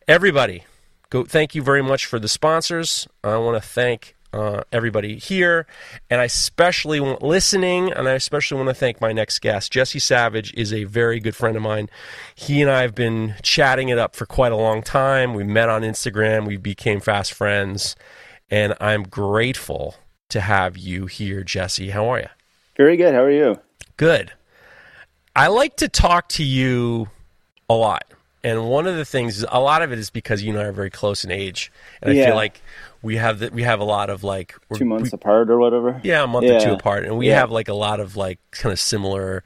everybody, 0.08 0.66
go. 1.10 1.24
Thank 1.24 1.56
you 1.56 1.62
very 1.62 1.82
much 1.82 2.06
for 2.06 2.20
the 2.20 2.28
sponsors. 2.28 3.08
I 3.24 3.38
want 3.38 3.62
to 3.62 3.68
thank 3.68 4.16
uh, 4.34 4.64
everybody 4.72 5.18
here, 5.18 5.68
and 6.10 6.22
I 6.22 6.26
especially 6.26 7.00
want 7.00 7.22
listening, 7.22 7.92
and 7.92 8.08
I 8.08 8.14
especially 8.14 8.58
want 8.58 8.70
to 8.70 8.74
thank 8.76 9.02
my 9.02 9.12
next 9.12 9.40
guest. 9.40 9.72
Jesse 9.72 10.00
Savage 10.00 10.54
is 10.54 10.72
a 10.74 10.86
very 10.86 11.20
good 11.20 11.36
friend 11.36 11.56
of 11.56 11.62
mine. 11.62 11.90
He 12.36 12.62
and 12.62 12.72
I 12.72 12.82
have 12.82 12.96
been 12.96 13.36
chatting 13.42 13.90
it 13.90 13.98
up 13.98 14.16
for 14.16 14.26
quite 14.26 14.52
a 14.52 14.56
long 14.58 14.82
time. 14.82 15.34
We 15.34 15.44
met 15.44 15.70
on 15.70 15.82
Instagram, 15.82 16.48
we 16.48 16.58
became 16.58 17.00
fast 17.00 17.34
friends, 17.34 17.96
and 18.50 18.76
I'm 18.80 19.04
grateful 19.04 19.96
to 20.30 20.42
have 20.42 20.78
you 20.78 21.08
here, 21.08 21.44
Jesse. 21.44 21.90
How 21.90 22.08
are 22.08 22.20
you? 22.20 22.30
Very 22.78 22.96
good. 22.98 23.14
How 23.14 23.24
are 23.24 23.32
you? 23.32 23.60
Good. 23.98 24.32
I 25.36 25.48
like 25.48 25.76
to 25.78 25.88
talk 25.90 26.30
to 26.30 26.44
you 26.44 27.10
a 27.70 27.74
lot. 27.74 28.06
And 28.44 28.66
one 28.68 28.88
of 28.88 28.96
the 28.96 29.06
things, 29.06 29.46
a 29.50 29.60
lot 29.60 29.82
of 29.84 29.92
it 29.92 30.00
is 30.00 30.10
because 30.10 30.42
you 30.42 30.52
and 30.54 30.60
I 30.60 30.66
are 30.66 30.72
very 30.72 30.90
close 30.90 31.24
in 31.24 31.32
age, 31.32 31.72
and 32.02 32.12
I 32.12 32.16
Yeah. 32.16 32.26
feel 32.28 32.36
like 32.36 32.62
we 33.04 33.18
have 33.18 33.40
the, 33.40 33.50
we 33.50 33.64
have 33.64 33.80
a 33.80 33.84
lot 33.84 34.10
of 34.10 34.24
like 34.24 34.56
Two 34.74 34.86
months 34.86 35.12
we- 35.12 35.16
apart 35.16 35.50
or 35.50 35.58
whatever. 35.58 36.00
yeah, 36.04 36.24
a 36.24 36.28
month 36.28 36.50
or 36.50 36.60
two 36.60 36.74
apart, 36.74 37.06
and 37.06 37.18
we 37.18 37.28
Yeah. 37.28 37.40
have 37.40 37.52
like 37.52 37.68
a 37.68 37.74
lot 37.74 38.00
of 38.00 38.16
like 38.16 38.40
kind 38.52 38.72
of 38.74 38.80
similar, 38.80 39.44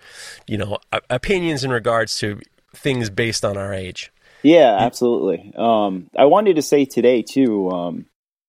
you 0.47 0.57
know, 0.57 0.77
opinions 1.09 1.63
in 1.63 1.71
regards 1.71 2.17
to 2.19 2.39
things 2.73 3.09
based 3.09 3.45
on 3.45 3.57
our 3.57 3.73
age. 3.73 4.11
Yeah, 4.43 4.75
absolutely. 4.79 5.53
Um, 5.55 6.09
I 6.17 6.25
wanted 6.25 6.57
to 6.57 6.61
say 6.61 6.85
today 6.85 7.21
too. 7.21 7.69
Um, 7.71 8.05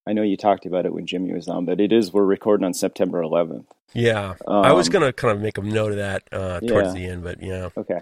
I 0.06 0.12
know 0.12 0.23
you 0.23 0.37
talked 0.37 0.67
about 0.67 0.87
it 0.87 0.93
when 0.93 1.06
Jimmy 1.06 1.32
was 1.32 1.49
on, 1.49 1.64
but 1.64 1.81
it 1.81 1.93
is 1.93 2.12
we're 2.12 2.25
recording 2.25 2.64
on 2.64 2.75
September 2.75 3.23
11th. 3.23 3.64
Yeah, 3.94 4.35
I 4.47 4.73
was 4.73 4.88
Um, 4.88 4.93
gonna 4.93 5.12
kind 5.12 5.32
of 5.35 5.41
make 5.41 5.56
a 5.58 5.62
note 5.62 5.93
of 5.93 5.97
that 5.99 6.23
uh, 6.32 6.61
towards 6.61 6.88
Yeah. 6.88 6.93
the 6.94 7.06
end, 7.06 7.25
but 7.25 7.43
yeah, 7.43 7.69
Okay. 7.76 8.00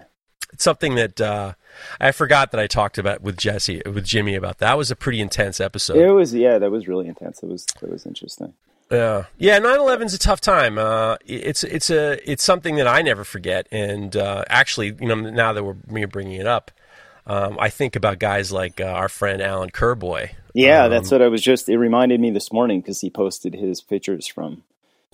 It's 0.55 0.63
something 0.63 0.95
that 0.95 1.19
uh, 1.19 1.51
I 1.99 2.13
forgot 2.13 2.51
that 2.51 2.61
I 2.61 2.67
talked 2.67 2.97
about 2.97 3.21
with 3.21 3.35
Jesse, 3.35 3.81
with 3.85 4.05
Jimmy 4.05 4.35
about 4.35 4.59
that. 4.59 4.77
was 4.77 4.89
a 4.89 4.95
pretty 4.95 5.19
intense 5.19 5.59
episode. 5.59 5.97
It 5.97 6.11
was 6.11 6.33
yeah, 6.33 6.59
that 6.59 6.71
was 6.71 6.87
really 6.87 7.09
intense. 7.09 7.43
It 7.43 7.49
was 7.49 7.65
that 7.81 7.91
was 7.91 8.05
interesting. 8.05 8.53
Yeah, 8.89 9.25
yeah. 9.37 9.59
9/11's 9.59 10.13
a 10.13 10.17
tough 10.17 10.39
time. 10.39 10.77
Uh, 10.77 11.17
it's 11.25 11.65
it's 11.65 11.89
a 11.89 12.31
it's 12.31 12.41
something 12.41 12.77
that 12.77 12.87
I 12.87 13.01
never 13.01 13.25
forget. 13.25 13.67
And 13.69 14.15
uh, 14.15 14.45
actually, 14.47 14.95
you 14.97 15.07
know, 15.07 15.15
now 15.15 15.51
that 15.51 15.61
we're 15.65 15.75
we're 15.89 16.07
bringing 16.07 16.39
it 16.39 16.47
up, 16.47 16.71
um, 17.27 17.57
I 17.59 17.69
think 17.69 17.97
about 17.97 18.19
guys 18.19 18.53
like 18.53 18.79
uh, 18.79 18.85
our 18.85 19.09
friend 19.09 19.41
Alan 19.41 19.71
Kerboy. 19.71 20.29
Yeah, 20.53 20.85
Um, 20.85 20.91
that's 20.91 21.11
what 21.11 21.21
I 21.21 21.27
was 21.27 21.41
just. 21.41 21.67
It 21.67 21.77
reminded 21.77 22.21
me 22.21 22.29
this 22.31 22.53
morning 22.53 22.79
because 22.79 23.01
he 23.01 23.09
posted 23.09 23.55
his 23.55 23.81
pictures 23.81 24.25
from. 24.25 24.63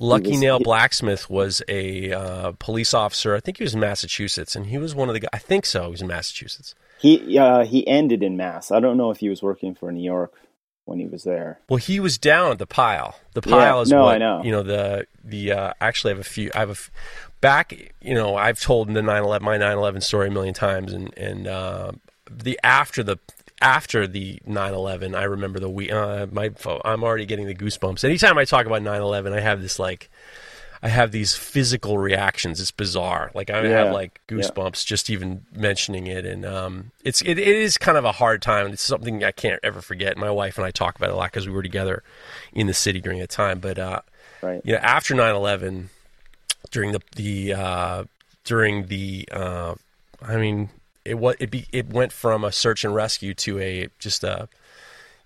Lucky 0.01 0.36
Nail 0.38 0.60
Blacksmith 0.60 1.29
was 1.29 1.62
a 1.67 2.12
uh, 2.12 2.51
police 2.60 2.93
officer. 2.93 3.36
I 3.36 3.39
think 3.39 3.58
he 3.58 3.63
was 3.63 3.74
in 3.74 3.79
Massachusetts, 3.79 4.55
and 4.55 4.65
he 4.67 4.77
was 4.77 4.96
one 4.96 5.08
of 5.10 5.13
the 5.13 5.20
guys. 5.22 5.29
I 5.34 5.38
think 5.38 5.65
so. 5.65 5.86
He 5.86 5.91
was 5.91 6.01
in 6.01 6.08
Massachusetts. 6.08 6.75
He 7.00 7.38
uh, 7.38 7.65
he 7.65 7.88
ended 7.88 8.24
in 8.24 8.36
Mass. 8.38 8.72
I 8.72 8.79
don't 8.79 8.98
know 8.98 9.12
if 9.12 9.17
he 9.20 9.29
was 9.29 9.41
working 9.41 9.74
for 9.75 9.91
New 9.91 10.03
York 10.03 10.34
when 10.86 11.00
he 11.00 11.05
was 11.08 11.24
there. 11.24 11.60
Well, 11.70 11.77
he 11.77 12.00
was 12.00 12.17
down 12.17 12.51
at 12.51 12.60
the 12.60 12.65
pile. 12.67 13.15
The 13.34 13.41
Yeah, 13.46 13.51
pile 13.58 13.81
is 13.81 13.91
no, 13.91 14.03
what 14.03 14.15
I 14.15 14.17
know. 14.17 14.43
you 14.43 14.51
know. 14.51 14.63
The 14.63 15.08
the 15.24 15.51
uh, 15.51 15.74
actually, 15.79 16.13
I 16.13 16.15
have 16.17 16.25
a 16.25 16.29
few. 16.29 16.51
I 16.55 16.60
have 16.60 16.70
a 16.70 16.72
f- 16.74 16.91
back. 17.39 17.74
You 18.01 18.13
know, 18.15 18.36
I've 18.36 18.60
told 18.60 18.88
the 18.93 19.01
9/11 19.01 19.41
my 19.41 19.58
9/11 19.58 20.03
story 20.03 20.27
a 20.27 20.31
million 20.31 20.53
times, 20.53 20.93
and 20.93 21.15
and 21.17 21.48
uh, 21.48 21.91
the 22.29 22.60
after 22.63 23.03
the 23.03 23.17
after 23.61 24.07
the 24.07 24.39
9/11, 24.47 25.15
I 25.15 25.23
remember 25.23 25.59
the 25.59 25.69
week 25.69 25.91
Uh, 25.91 26.27
my 26.31 26.49
pho- 26.49 26.81
I'm 26.83 27.03
already 27.03 27.25
getting 27.25 27.45
the 27.47 27.55
goosebumps. 27.55 28.03
Anytime 28.03 28.37
I 28.37 28.45
talk 28.45 28.65
about 28.65 28.81
9/11, 28.81 29.33
I 29.33 29.39
have 29.41 29.61
this 29.61 29.79
like. 29.79 30.09
I 30.83 30.89
have 30.89 31.11
these 31.11 31.35
physical 31.35 31.99
reactions. 31.99 32.59
It's 32.59 32.71
bizarre. 32.71 33.29
Like 33.35 33.51
I 33.51 33.61
Yeah, 33.67 33.83
have 33.85 33.93
like 33.93 34.19
yeah. 34.27 34.37
goosebumps 34.37 34.83
just 34.83 35.11
even 35.11 35.45
mentioning 35.55 36.07
it, 36.07 36.25
and 36.25 36.43
um, 36.43 36.89
it's 37.03 37.21
it, 37.21 37.37
it 37.37 37.47
is 37.47 37.77
kind 37.77 37.99
of 37.99 38.03
a 38.05 38.11
hard 38.13 38.41
time. 38.41 38.65
It's 38.73 38.81
something 38.81 39.23
I 39.23 39.31
can't 39.31 39.59
ever 39.61 39.79
forget. 39.81 40.17
My 40.17 40.31
wife 40.31 40.57
and 40.57 40.65
I 40.65 40.71
talk 40.71 40.95
about 40.95 41.09
it 41.09 41.13
a 41.13 41.15
lot 41.17 41.31
because 41.31 41.45
we 41.45 41.53
were 41.53 41.61
together 41.61 42.01
in 42.51 42.65
the 42.65 42.73
city 42.73 42.99
during 42.99 43.19
that 43.19 43.29
time. 43.29 43.59
But 43.59 43.77
uh, 43.77 44.01
Right. 44.41 44.59
you 44.63 44.73
know, 44.73 44.79
after 44.79 45.13
9/11, 45.13 45.89
during 46.71 46.93
the 46.93 47.01
the 47.15 47.53
uh, 47.53 48.03
during 48.43 48.87
the 48.87 49.29
uh, 49.31 49.75
I 50.19 50.37
mean, 50.37 50.71
it 51.05 51.15
what 51.15 51.38
it 51.39 51.51
be, 51.51 51.65
it 51.72 51.91
went 51.91 52.12
from 52.12 52.43
a 52.43 52.51
search 52.51 52.84
and 52.84 52.93
rescue 52.93 53.34
to 53.34 53.60
a 53.60 53.89
just 54.00 54.24
a 54.24 54.48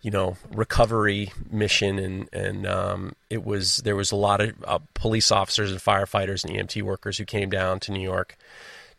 you 0.01 0.11
know 0.11 0.37
recovery 0.51 1.31
mission 1.49 1.97
and 1.99 2.29
and 2.31 2.67
um, 2.67 3.13
it 3.29 3.43
was 3.43 3.77
there 3.77 3.95
was 3.95 4.11
a 4.11 4.15
lot 4.15 4.41
of 4.41 4.53
uh, 4.65 4.79
police 4.93 5.31
officers 5.31 5.71
and 5.71 5.79
firefighters 5.79 6.43
and 6.43 6.53
EMT 6.53 6.81
workers 6.83 7.17
who 7.17 7.25
came 7.25 7.49
down 7.49 7.79
to 7.81 7.91
New 7.91 8.03
York 8.03 8.37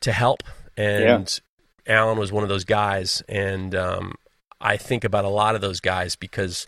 to 0.01 0.13
help, 0.13 0.43
and 0.77 1.41
yeah. 1.87 1.97
Alan 1.99 2.19
was 2.19 2.33
one 2.33 2.43
of 2.43 2.49
those 2.49 2.65
guys. 2.65 3.23
And 3.29 3.75
um, 3.75 4.15
I 4.61 4.77
think 4.77 5.05
about 5.05 5.25
a 5.25 5.31
lot 5.31 5.55
of 5.55 5.61
those 5.61 5.81
guys 5.81 6.17
because 6.17 6.67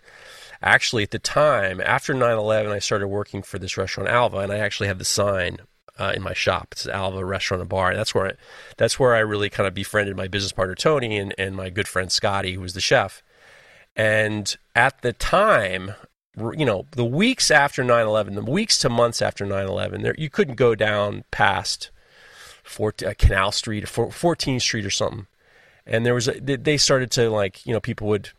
actually 0.63 1.03
at 1.03 1.11
the 1.11 1.19
time 1.21 1.81
after 1.81 2.13
9-11 2.13 2.73
i 2.73 2.81
started 2.81 3.07
working 3.07 3.43
for 3.43 3.61
this 3.61 3.77
restaurant 3.77 4.11
alva 4.11 4.39
and 4.39 4.51
i 4.51 4.59
actually 4.59 4.89
had 4.89 4.99
the 4.99 5.05
sign 5.05 5.59
uh, 5.99 6.13
in 6.15 6.23
my 6.23 6.33
shop. 6.33 6.69
It's 6.73 6.87
alva 6.87 7.25
restaurant 7.25 7.61
and 7.61 7.69
bar. 7.69 7.91
And 7.91 7.99
that's 7.99 8.15
where 8.15 8.29
I, 8.29 8.33
that's 8.77 8.99
where 8.99 9.15
i 9.15 9.19
really 9.19 9.51
kind 9.51 9.67
of 9.67 9.75
befriended 9.75 10.17
my 10.17 10.29
business 10.29 10.53
partner 10.53 10.75
tony 10.75 11.19
and, 11.19 11.35
and 11.39 11.57
my 11.57 11.71
good 11.71 11.89
friend 11.89 12.11
scotty 12.11 12.55
who 12.55 12.61
was 12.61 12.75
the 12.75 12.81
chef. 12.81 13.23
And 13.97 14.57
at 14.75 15.03
the 15.03 15.13
time 15.13 15.95
you 16.57 16.65
know 16.65 16.87
the 16.93 17.05
weeks 17.05 17.51
after 17.51 17.83
9-11 17.83 18.37
the 18.37 18.51
weeks 18.51 18.79
to 18.79 18.89
months 18.89 19.21
after 19.21 19.45
9-11 19.45 20.03
there, 20.03 20.15
you 20.17 20.31
couldn't 20.31 20.55
go 20.55 20.75
down 20.75 21.25
past 21.31 21.91
14, 22.63 23.09
uh, 23.09 23.15
canal 23.19 23.51
street 23.51 23.83
or 23.83 23.87
14th 23.87 24.61
street 24.61 24.85
or 24.85 24.91
something. 24.91 25.27
And 25.87 26.05
there 26.05 26.15
was 26.15 26.29
a, 26.29 26.39
they 26.39 26.77
started 26.77 27.11
to 27.13 27.31
like 27.31 27.65
you 27.67 27.73
know 27.73 27.81
people 27.81 28.09
would 28.09 28.31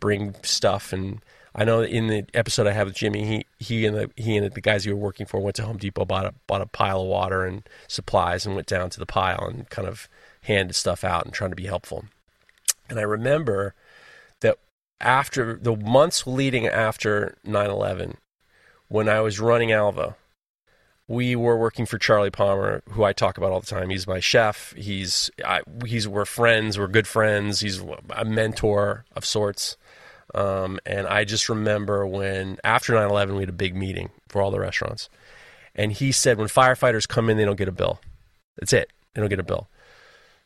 bring 0.00 0.34
stuff 0.42 0.92
and 0.92 1.20
I 1.58 1.64
know 1.64 1.80
in 1.82 2.06
the 2.06 2.24
episode 2.34 2.68
I 2.68 2.72
have 2.72 2.86
with 2.86 2.94
Jimmy, 2.94 3.24
he 3.24 3.46
he 3.58 3.84
and 3.84 3.96
the 3.96 4.10
he 4.14 4.36
and 4.36 4.48
the 4.48 4.60
guys 4.60 4.84
he 4.84 4.92
were 4.92 4.96
working 4.96 5.26
for 5.26 5.40
went 5.40 5.56
to 5.56 5.64
Home 5.64 5.76
Depot, 5.76 6.04
bought 6.04 6.26
a 6.26 6.34
bought 6.46 6.60
a 6.60 6.66
pile 6.66 7.00
of 7.00 7.08
water 7.08 7.44
and 7.44 7.68
supplies, 7.88 8.46
and 8.46 8.54
went 8.54 8.68
down 8.68 8.90
to 8.90 9.00
the 9.00 9.06
pile 9.06 9.44
and 9.48 9.68
kind 9.68 9.88
of 9.88 10.08
handed 10.42 10.76
stuff 10.76 11.02
out 11.02 11.24
and 11.24 11.34
trying 11.34 11.50
to 11.50 11.56
be 11.56 11.66
helpful. 11.66 12.04
And 12.88 13.00
I 13.00 13.02
remember 13.02 13.74
that 14.38 14.58
after 15.00 15.58
the 15.60 15.74
months 15.74 16.28
leading 16.28 16.68
after 16.68 17.36
9/11, 17.44 18.18
when 18.86 19.08
I 19.08 19.20
was 19.20 19.40
running 19.40 19.72
Alva, 19.72 20.14
we 21.08 21.34
were 21.34 21.56
working 21.56 21.86
for 21.86 21.98
Charlie 21.98 22.30
Palmer, 22.30 22.82
who 22.90 23.02
I 23.02 23.12
talk 23.12 23.36
about 23.36 23.50
all 23.50 23.60
the 23.60 23.66
time. 23.66 23.90
He's 23.90 24.06
my 24.06 24.20
chef. 24.20 24.74
He's 24.76 25.28
I, 25.44 25.62
he's 25.84 26.06
we're 26.06 26.24
friends. 26.24 26.78
We're 26.78 26.86
good 26.86 27.08
friends. 27.08 27.58
He's 27.58 27.82
a 28.10 28.24
mentor 28.24 29.06
of 29.16 29.24
sorts. 29.24 29.76
Um, 30.34 30.78
and 30.84 31.06
I 31.06 31.24
just 31.24 31.48
remember 31.48 32.06
when 32.06 32.58
after 32.64 32.94
9 32.94 33.08
11, 33.08 33.34
we 33.34 33.42
had 33.42 33.48
a 33.48 33.52
big 33.52 33.74
meeting 33.74 34.10
for 34.28 34.42
all 34.42 34.50
the 34.50 34.60
restaurants. 34.60 35.08
And 35.74 35.92
he 35.92 36.12
said, 36.12 36.38
when 36.38 36.48
firefighters 36.48 37.06
come 37.06 37.30
in, 37.30 37.36
they 37.36 37.44
don't 37.44 37.56
get 37.56 37.68
a 37.68 37.72
bill. 37.72 38.00
That's 38.58 38.72
it. 38.72 38.90
They 39.14 39.20
don't 39.20 39.30
get 39.30 39.38
a 39.38 39.44
bill. 39.44 39.68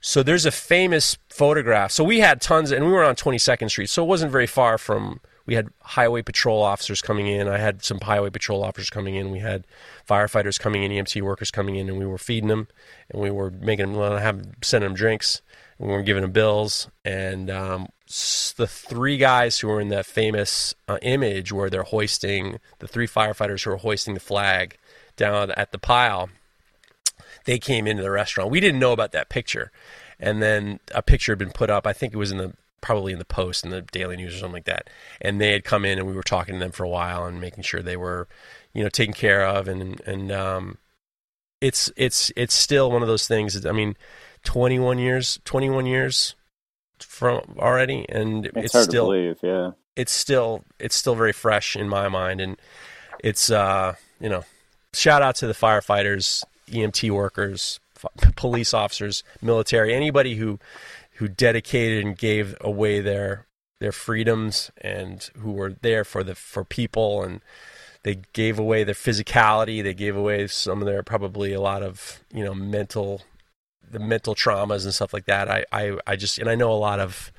So 0.04 0.22
there's 0.22 0.44
a 0.44 0.50
famous 0.50 1.16
photograph. 1.28 1.92
So 1.92 2.02
we 2.02 2.18
had 2.18 2.40
tons, 2.40 2.72
and 2.72 2.84
we 2.84 2.92
were 2.92 3.04
on 3.04 3.14
22nd 3.14 3.70
Street. 3.70 3.88
So 3.88 4.02
it 4.02 4.08
wasn't 4.08 4.32
very 4.32 4.48
far 4.48 4.76
from, 4.76 5.20
we 5.46 5.54
had 5.54 5.68
highway 5.80 6.22
patrol 6.22 6.60
officers 6.60 7.00
coming 7.00 7.28
in. 7.28 7.46
I 7.46 7.58
had 7.58 7.84
some 7.84 8.00
highway 8.00 8.30
patrol 8.30 8.64
officers 8.64 8.90
coming 8.90 9.14
in. 9.14 9.30
We 9.30 9.38
had 9.38 9.64
firefighters 10.08 10.58
coming 10.58 10.82
in, 10.82 10.90
EMT 10.90 11.22
workers 11.22 11.52
coming 11.52 11.76
in, 11.76 11.88
and 11.88 11.98
we 11.98 12.06
were 12.06 12.18
feeding 12.18 12.48
them, 12.48 12.66
and 13.10 13.22
we 13.22 13.30
were 13.30 13.50
making 13.50 13.92
them, 13.92 14.18
have, 14.18 14.44
sending 14.60 14.90
them 14.90 14.96
drinks, 14.96 15.40
and 15.78 15.88
we 15.88 15.94
were 15.94 16.02
giving 16.02 16.22
them 16.22 16.32
bills. 16.32 16.88
And 17.04 17.48
um, 17.48 17.88
the 18.56 18.66
three 18.66 19.16
guys 19.16 19.58
who 19.58 19.68
were 19.68 19.80
in 19.80 19.88
that 19.88 20.06
famous 20.06 20.74
uh, 20.88 20.98
image 21.02 21.52
where 21.52 21.70
they're 21.70 21.82
hoisting 21.82 22.58
the 22.78 22.88
three 22.88 23.06
firefighters 23.06 23.64
who 23.64 23.70
are 23.70 23.76
hoisting 23.76 24.14
the 24.14 24.20
flag 24.20 24.76
down 25.16 25.50
at 25.52 25.72
the 25.72 25.78
pile 25.78 26.28
they 27.44 27.58
came 27.58 27.86
into 27.86 28.02
the 28.02 28.10
restaurant. 28.10 28.50
We 28.50 28.60
didn't 28.60 28.78
know 28.78 28.92
about 28.92 29.12
that 29.12 29.28
picture. 29.28 29.72
And 30.20 30.42
then 30.42 30.78
a 30.94 31.02
picture 31.02 31.32
had 31.32 31.38
been 31.38 31.50
put 31.50 31.70
up. 31.70 31.86
I 31.86 31.92
think 31.92 32.12
it 32.12 32.18
was 32.18 32.30
in 32.30 32.38
the 32.38 32.52
probably 32.80 33.12
in 33.12 33.18
the 33.18 33.24
post 33.24 33.64
in 33.64 33.70
the 33.70 33.82
daily 33.82 34.16
news 34.16 34.34
or 34.34 34.38
something 34.38 34.54
like 34.54 34.64
that. 34.64 34.88
And 35.20 35.40
they 35.40 35.52
had 35.52 35.64
come 35.64 35.84
in 35.84 35.98
and 35.98 36.06
we 36.06 36.14
were 36.14 36.22
talking 36.22 36.54
to 36.54 36.58
them 36.60 36.72
for 36.72 36.84
a 36.84 36.88
while 36.88 37.24
and 37.24 37.40
making 37.40 37.62
sure 37.62 37.82
they 37.82 37.96
were 37.96 38.28
you 38.72 38.82
know 38.82 38.88
taken 38.88 39.14
care 39.14 39.44
of. 39.44 39.68
And 39.68 40.00
and 40.02 40.30
um, 40.30 40.78
it's 41.60 41.90
it's 41.96 42.32
it's 42.36 42.54
still 42.54 42.90
one 42.90 43.02
of 43.02 43.08
those 43.08 43.28
things 43.28 43.64
i 43.64 43.70
mean 43.70 43.96
21 44.42 44.98
years 44.98 45.38
21 45.44 45.86
years 45.86 46.34
from 47.02 47.42
already, 47.58 48.06
and 48.08 48.46
it's, 48.46 48.74
it's 48.74 48.84
still, 48.84 49.06
believe. 49.06 49.38
Yeah, 49.42 49.72
it's 49.96 50.12
still 50.12 50.64
it's 50.78 50.96
still 50.96 51.14
very 51.14 51.32
fresh 51.32 51.76
in 51.76 51.88
my 51.88 52.08
mind, 52.08 52.40
and 52.40 52.56
it's 53.22 53.50
uh, 53.50 53.94
you 54.20 54.28
know, 54.28 54.44
shout 54.92 55.22
out 55.22 55.36
to 55.36 55.46
the 55.46 55.54
firefighters, 55.54 56.44
EMT 56.68 57.10
workers, 57.10 57.80
f- 57.96 58.34
police 58.36 58.72
officers, 58.74 59.22
military, 59.40 59.94
anybody 59.94 60.36
who 60.36 60.58
who 61.16 61.28
dedicated 61.28 62.04
and 62.04 62.16
gave 62.16 62.56
away 62.60 63.00
their 63.00 63.46
their 63.78 63.92
freedoms 63.92 64.70
and 64.80 65.30
who 65.38 65.52
were 65.52 65.72
there 65.82 66.04
for 66.04 66.22
the 66.22 66.34
for 66.34 66.64
people 66.64 67.22
and 67.22 67.40
they 68.04 68.20
gave 68.32 68.58
away 68.58 68.84
their 68.84 68.94
physicality 68.94 69.82
they 69.82 69.94
gave 69.94 70.16
away 70.16 70.46
some 70.46 70.80
of 70.80 70.86
their 70.86 71.02
probably 71.02 71.52
a 71.52 71.60
lot 71.60 71.82
of 71.82 72.20
you 72.32 72.44
know 72.44 72.54
mental 72.54 73.22
the 73.92 73.98
mental 73.98 74.34
traumas 74.34 74.84
and 74.84 74.92
stuff 74.92 75.12
like 75.12 75.26
that. 75.26 75.48
I, 75.48 75.64
I, 75.70 75.98
I 76.06 76.16
just 76.16 76.38
and 76.38 76.48
I 76.48 76.54
know 76.54 76.72
a 76.72 76.74
lot 76.74 76.98
of 76.98 77.32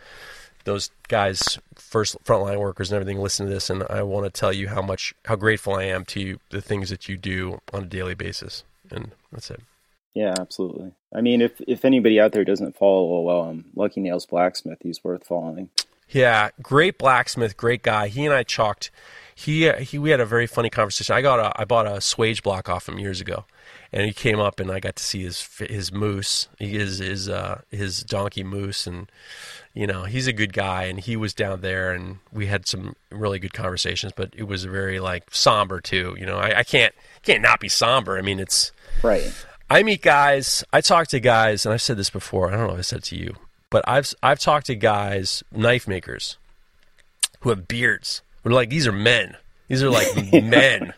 those 0.66 0.92
guys, 1.10 1.60
first 1.76 2.18
frontline 2.24 2.60
workers 2.60 2.90
and 2.92 2.96
everything, 2.96 3.22
listen 3.22 3.46
to 3.46 3.52
this, 3.52 3.70
and 3.70 3.84
I 3.90 4.04
want 4.04 4.26
to 4.26 4.30
tell 4.30 4.54
you 4.54 4.70
how 4.70 4.82
much 4.82 5.14
how 5.26 5.36
grateful 5.36 5.74
I 5.74 5.84
am 5.84 6.06
to 6.06 6.20
you, 6.20 6.40
the 6.50 6.62
things 6.62 6.90
that 6.90 7.10
you 7.10 7.18
do 7.18 7.60
on 7.74 7.84
a 7.84 7.88
daily 7.88 8.16
basis, 8.16 8.64
and 8.90 9.12
that's 9.32 9.52
it. 9.52 9.62
Yeah, 10.14 10.36
absolutely. 10.40 10.92
I 11.14 11.22
mean, 11.22 11.42
if 11.42 11.60
if 11.68 11.84
anybody 11.86 12.20
out 12.20 12.32
there 12.32 12.46
doesn't 12.46 12.78
follow 12.78 13.30
um, 13.30 13.66
Lucky 13.76 14.00
Nails 14.00 14.26
Blacksmith, 14.26 14.80
he's 14.82 15.04
worth 15.04 15.26
following. 15.26 15.70
Yeah, 16.10 16.50
great 16.62 16.98
blacksmith, 17.00 17.58
great 17.58 17.82
guy. 17.82 18.08
He 18.08 18.26
and 18.26 18.34
I 18.34 18.44
chalked. 18.44 18.92
He 19.36 19.72
he. 19.72 19.98
We 19.98 20.12
had 20.12 20.20
a 20.20 20.26
very 20.26 20.48
funny 20.48 20.70
conversation. 20.70 21.16
I 21.16 21.22
got 21.22 21.40
a 21.40 21.60
I 21.60 21.66
bought 21.66 21.88
a 21.88 21.98
swage 21.98 22.44
block 22.44 22.70
off 22.70 22.88
him 22.88 23.00
years 23.00 23.20
ago, 23.20 23.46
and 23.94 24.08
he 24.08 24.12
came 24.12 24.40
up 24.40 24.60
and 24.60 24.72
I 24.72 24.80
got 24.80 24.96
to 24.96 25.04
see 25.04 25.22
his 25.22 25.48
his 25.60 25.92
moose, 25.92 26.50
his 26.58 26.98
his 26.98 27.30
uh, 27.30 27.62
his 27.70 28.04
donkey 28.04 28.44
moose, 28.44 28.88
and 28.88 29.10
you 29.76 29.86
know 29.86 30.06
he's 30.06 30.26
a 30.26 30.34
good 30.34 30.52
guy, 30.52 30.86
and 30.86 31.00
he 31.00 31.16
was 31.16 31.34
down 31.34 31.62
there, 31.62 31.94
and 31.94 32.18
we 32.32 32.48
had 32.48 32.68
some 32.68 32.96
really 33.12 33.38
good 33.38 33.54
conversations, 33.54 34.12
but 34.16 34.34
it 34.36 34.44
was 34.44 34.66
very 34.66 35.00
like 35.00 35.26
somber 35.32 35.80
too. 35.80 36.16
You 36.20 36.26
know, 36.26 36.38
I, 36.38 36.60
I 36.60 36.64
can't 36.64 36.94
can't 37.22 37.44
not 37.44 37.60
be 37.60 37.70
somber. 37.70 38.18
I 38.18 38.22
mean, 38.22 38.40
it's 38.40 38.72
right. 39.04 39.32
I 39.70 39.84
meet 39.84 40.02
guys, 40.02 40.64
I 40.74 40.82
talk 40.82 41.08
to 41.10 41.20
guys, 41.20 41.66
and 41.66 41.74
I've 41.74 41.82
said 41.82 41.98
this 41.98 42.10
before. 42.10 42.52
I 42.52 42.58
don't 42.58 42.68
know 42.68 42.74
if 42.74 42.80
I 42.80 42.82
said 42.82 43.00
it 43.00 43.06
to 43.06 43.16
you, 43.16 43.36
but 43.70 43.88
I've 43.88 44.12
I've 44.24 44.40
talked 44.40 44.66
to 44.68 44.76
guys, 44.76 45.44
knife 45.52 45.88
makers, 45.88 46.38
who 47.42 47.50
have 47.50 47.68
beards. 47.68 48.24
We're 48.44 48.54
like 48.54 48.70
these 48.70 48.88
are 48.88 48.92
men. 48.92 49.38
These 49.68 49.84
are 49.84 49.92
like 49.92 50.08
men 50.34 50.94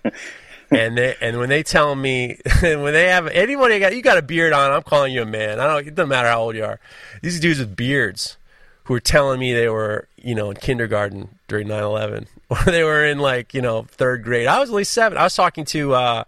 and 0.71 0.97
they 0.97 1.15
and 1.21 1.37
when 1.37 1.49
they 1.49 1.63
tell 1.63 1.95
me 1.95 2.37
when 2.61 2.93
they 2.93 3.07
have 3.07 3.27
anybody 3.27 3.79
got 3.79 3.95
you 3.95 4.01
got 4.01 4.17
a 4.17 4.21
beard 4.21 4.53
on, 4.53 4.71
I'm 4.71 4.83
calling 4.83 5.13
you 5.13 5.21
a 5.21 5.25
man. 5.25 5.59
I 5.59 5.67
don't. 5.67 5.87
It 5.87 5.95
doesn't 5.95 6.09
matter 6.09 6.27
how 6.29 6.41
old 6.41 6.55
you 6.55 6.65
are. 6.65 6.79
These 7.21 7.39
dudes 7.39 7.59
with 7.59 7.75
beards 7.75 8.37
who 8.85 8.93
were 8.93 8.99
telling 8.99 9.39
me 9.39 9.53
they 9.53 9.69
were 9.69 10.07
you 10.17 10.35
know 10.35 10.49
in 10.51 10.57
kindergarten 10.57 11.39
during 11.47 11.67
9/11 11.67 12.27
or 12.49 12.71
they 12.71 12.83
were 12.83 13.05
in 13.05 13.19
like 13.19 13.53
you 13.53 13.61
know 13.61 13.83
third 13.83 14.23
grade. 14.23 14.47
I 14.47 14.59
was 14.59 14.69
at 14.69 14.75
least 14.75 14.93
seven. 14.93 15.17
I 15.17 15.23
was 15.23 15.35
talking 15.35 15.65
to 15.65 15.93
uh 15.93 16.23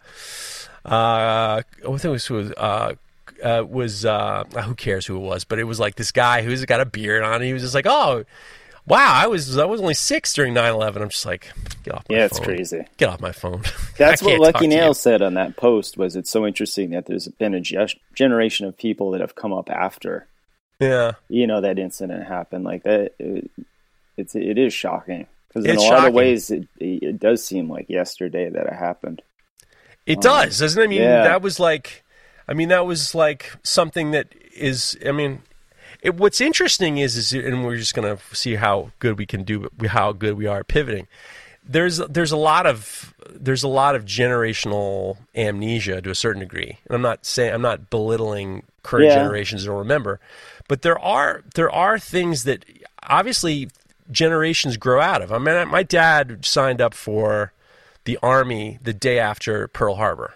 uh 0.86 1.62
I 1.62 1.64
think 1.82 2.06
it 2.06 2.10
was 2.10 2.52
uh 2.58 2.94
uh, 3.44 3.64
was 3.68 4.04
uh, 4.04 4.44
who 4.64 4.74
cares 4.74 5.06
who 5.06 5.16
it 5.16 5.20
was, 5.20 5.44
but 5.44 5.60
it 5.60 5.66
was 5.66 5.80
like 5.80 5.96
this 5.96 6.12
guy 6.12 6.42
who's 6.42 6.66
got 6.66 6.82
a 6.82 6.86
beard 6.86 7.24
on. 7.24 7.42
he 7.42 7.54
was 7.54 7.62
just 7.62 7.76
like, 7.76 7.86
"Oh, 7.88 8.24
wow, 8.88 9.14
I 9.14 9.28
was 9.28 9.58
I 9.58 9.66
was 9.66 9.82
only 9.82 9.94
six 9.94 10.34
during 10.34 10.54
9-11. 10.54 11.02
I'm 11.02 11.10
just 11.10 11.26
like, 11.26 11.52
get 11.84 11.94
off 11.94 12.06
my 12.10 12.16
phone. 12.16 12.18
yeah, 12.18 12.28
phone. 12.28 12.38
it's 12.38 12.40
crazy. 12.40 12.86
Get 12.98 13.10
off 13.10 13.22
my 13.22 13.32
phone. 13.32 13.64
That's 13.98 14.22
what 14.22 14.40
Lucky 14.40 14.68
Nail 14.68 14.94
said 14.94 15.22
on 15.22 15.36
that 15.36 15.58
post. 15.58 15.98
Was 15.98 16.16
it's 16.16 16.32
so 16.32 16.48
interesting 16.48 16.92
that 16.92 17.06
there's 17.06 17.28
been 17.28 17.54
a 17.54 17.88
generation 18.16 18.66
of 18.66 18.78
people 18.78 19.12
that 19.12 19.22
have 19.22 19.36
come 19.36 19.54
up 19.54 19.70
after. 19.70 20.28
Yeah, 20.80 21.14
you 21.28 21.48
know 21.48 21.62
that 21.62 21.80
incident 21.80 22.28
happened 22.28 22.64
like 22.64 22.84
that. 22.84 23.14
It, 23.20 23.52
it's 24.16 24.36
it 24.36 24.58
is 24.58 24.74
shocking 24.74 25.28
because 25.48 25.66
in 25.66 25.76
a 25.76 25.80
lot 25.80 25.90
shocking. 25.90 26.08
of 26.08 26.14
ways 26.14 26.52
it, 26.52 26.68
it 26.80 27.20
does 27.20 27.44
seem 27.44 27.70
like 27.70 27.90
yesterday 27.90 28.50
that 28.50 28.66
it 28.68 28.74
happened. 28.74 29.22
It 30.06 30.18
um, 30.18 30.22
does, 30.22 30.60
doesn't 30.60 30.82
it? 30.82 30.86
I 30.86 30.88
mean, 30.88 31.02
yeah. 31.02 31.24
that 31.24 31.42
was 31.42 31.60
like, 31.60 32.04
I 32.48 32.54
mean, 32.54 32.70
that 32.70 32.86
was 32.86 33.14
like 33.14 33.52
something 33.64 34.12
that 34.12 34.34
is. 34.56 34.98
I 35.06 35.12
mean, 35.12 35.42
it, 36.08 36.16
what's 36.16 36.40
interesting 36.40 36.98
is, 36.98 37.18
is, 37.18 37.34
and 37.34 37.66
we're 37.66 37.76
just 37.76 37.94
going 37.94 38.18
to 38.18 38.36
see 38.36 38.56
how 38.56 38.92
good 39.00 39.18
we 39.18 39.26
can 39.26 39.44
do, 39.44 39.70
how 39.88 40.14
good 40.14 40.38
we 40.38 40.48
are 40.48 40.60
at 40.60 40.68
pivoting. 40.68 41.08
There's 41.70 41.98
there's 41.98 42.32
a 42.32 42.38
lot 42.38 42.66
of 42.66 43.14
there's 43.30 43.64
a 43.64 43.68
lot 43.68 43.96
of 43.96 44.06
generational 44.06 45.18
amnesia 45.36 46.02
to 46.02 46.10
a 46.10 46.16
certain 46.16 46.40
degree, 46.40 46.78
and 46.86 46.96
I'm 46.96 47.02
not 47.02 47.26
saying 47.26 47.54
I'm 47.54 47.62
not 47.62 47.90
belittling 47.90 48.64
current 48.84 49.08
yeah. 49.08 49.16
generations 49.16 49.66
don't 49.66 49.78
remember, 49.78 50.22
but 50.70 50.82
there 50.82 50.98
are 50.98 51.44
there 51.56 51.70
are 51.70 52.00
things 52.00 52.46
that 52.46 52.64
obviously 53.04 53.68
generations 54.10 54.78
grow 54.78 55.02
out 55.02 55.22
of. 55.22 55.34
I 55.34 55.40
mean, 55.40 55.68
my 55.68 55.84
dad 55.84 56.46
signed 56.46 56.80
up 56.80 56.94
for 56.94 57.52
the 58.06 58.18
army 58.24 58.80
the 58.82 58.94
day 58.94 59.20
after 59.20 59.68
Pearl 59.68 59.96
Harbor, 59.96 60.36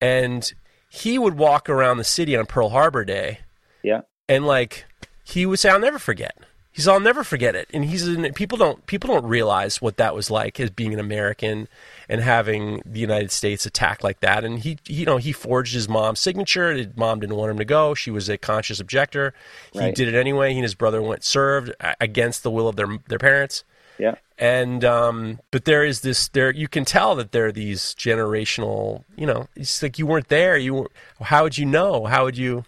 and 0.00 0.50
he 0.88 1.18
would 1.18 1.34
walk 1.34 1.68
around 1.68 1.98
the 1.98 2.04
city 2.04 2.34
on 2.34 2.46
Pearl 2.46 2.70
Harbor 2.70 3.04
Day. 3.04 3.40
Yeah 3.82 4.00
and 4.28 4.46
like 4.46 4.84
he 5.24 5.46
would 5.46 5.58
say, 5.58 5.70
I'll 5.70 5.80
never 5.80 5.98
forget. 5.98 6.36
He's 6.72 6.86
I'll 6.86 7.00
never 7.00 7.24
forget 7.24 7.56
it. 7.56 7.68
And 7.74 7.84
he's 7.86 8.06
in, 8.06 8.32
people 8.34 8.56
don't 8.56 8.86
people 8.86 9.12
don't 9.12 9.24
realize 9.26 9.82
what 9.82 9.96
that 9.96 10.14
was 10.14 10.30
like 10.30 10.60
as 10.60 10.70
being 10.70 10.94
an 10.94 11.00
American 11.00 11.66
and 12.08 12.20
having 12.20 12.82
the 12.86 13.00
United 13.00 13.32
States 13.32 13.66
attack 13.66 14.04
like 14.04 14.20
that. 14.20 14.44
And 14.44 14.60
he, 14.60 14.78
he 14.84 14.94
you 14.94 15.04
know 15.04 15.16
he 15.16 15.32
forged 15.32 15.74
his 15.74 15.88
mom's 15.88 16.20
signature. 16.20 16.72
His 16.72 16.86
mom 16.94 17.18
didn't 17.18 17.34
want 17.36 17.50
him 17.50 17.58
to 17.58 17.64
go. 17.64 17.94
She 17.94 18.12
was 18.12 18.28
a 18.28 18.38
conscious 18.38 18.78
objector. 18.78 19.34
He 19.72 19.80
Right. 19.80 19.94
did 19.94 20.06
it 20.06 20.14
anyway. 20.14 20.50
He 20.52 20.58
and 20.58 20.62
his 20.64 20.76
brother 20.76 21.02
went 21.02 21.24
served 21.24 21.72
against 22.00 22.44
the 22.44 22.50
will 22.50 22.68
of 22.68 22.76
their 22.76 22.98
their 23.08 23.18
parents. 23.18 23.64
Yeah. 23.98 24.14
And 24.38 24.84
um, 24.84 25.40
but 25.50 25.64
there 25.64 25.84
is 25.84 26.02
this 26.02 26.28
there 26.28 26.52
you 26.52 26.68
can 26.68 26.84
tell 26.84 27.16
that 27.16 27.32
there 27.32 27.46
are 27.46 27.52
these 27.52 27.92
generational 27.96 29.02
you 29.16 29.26
know 29.26 29.48
it's 29.56 29.82
like 29.82 29.98
you 29.98 30.06
weren't 30.06 30.28
there 30.28 30.56
you 30.56 30.74
were, 30.74 30.90
how 31.20 31.42
would 31.42 31.58
you 31.58 31.66
know 31.66 32.04
how 32.04 32.22
would 32.24 32.38
you 32.38 32.64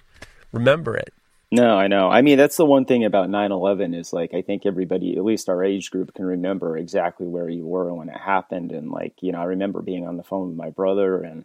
remember 0.52 0.96
it 0.96 1.12
No, 1.52 1.76
I 1.76 1.88
know. 1.88 2.08
I 2.08 2.22
mean, 2.22 2.38
that's 2.38 2.56
the 2.56 2.64
one 2.64 2.84
thing 2.84 3.04
about 3.04 3.28
9/11 3.28 3.94
is 3.98 4.12
like 4.12 4.34
I 4.34 4.42
think 4.42 4.64
everybody, 4.66 5.16
at 5.16 5.24
least 5.24 5.48
our 5.48 5.64
age 5.64 5.90
group, 5.90 6.14
can 6.14 6.24
remember 6.24 6.76
exactly 6.78 7.26
where 7.26 7.48
you 7.48 7.66
were 7.66 7.92
when 7.92 8.08
it 8.08 8.16
happened. 8.20 8.70
And 8.70 8.90
like, 8.90 9.14
you 9.20 9.32
know, 9.32 9.40
I 9.40 9.44
remember 9.44 9.82
being 9.82 10.06
on 10.06 10.16
the 10.16 10.22
phone 10.22 10.48
with 10.48 10.56
my 10.56 10.70
brother, 10.70 11.20
and 11.22 11.44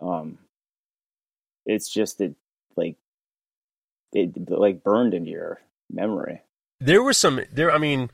um, 0.00 0.38
it's 1.64 1.88
just 1.88 2.20
it 2.20 2.34
like 2.76 2.96
it 4.12 4.50
like 4.50 4.82
burned 4.82 5.14
into 5.14 5.30
your 5.30 5.60
memory. 5.90 6.42
there 6.80 7.02
were 7.02 7.12
some 7.12 7.40
there 7.52 7.70
i 7.70 7.78
mean 7.78 8.10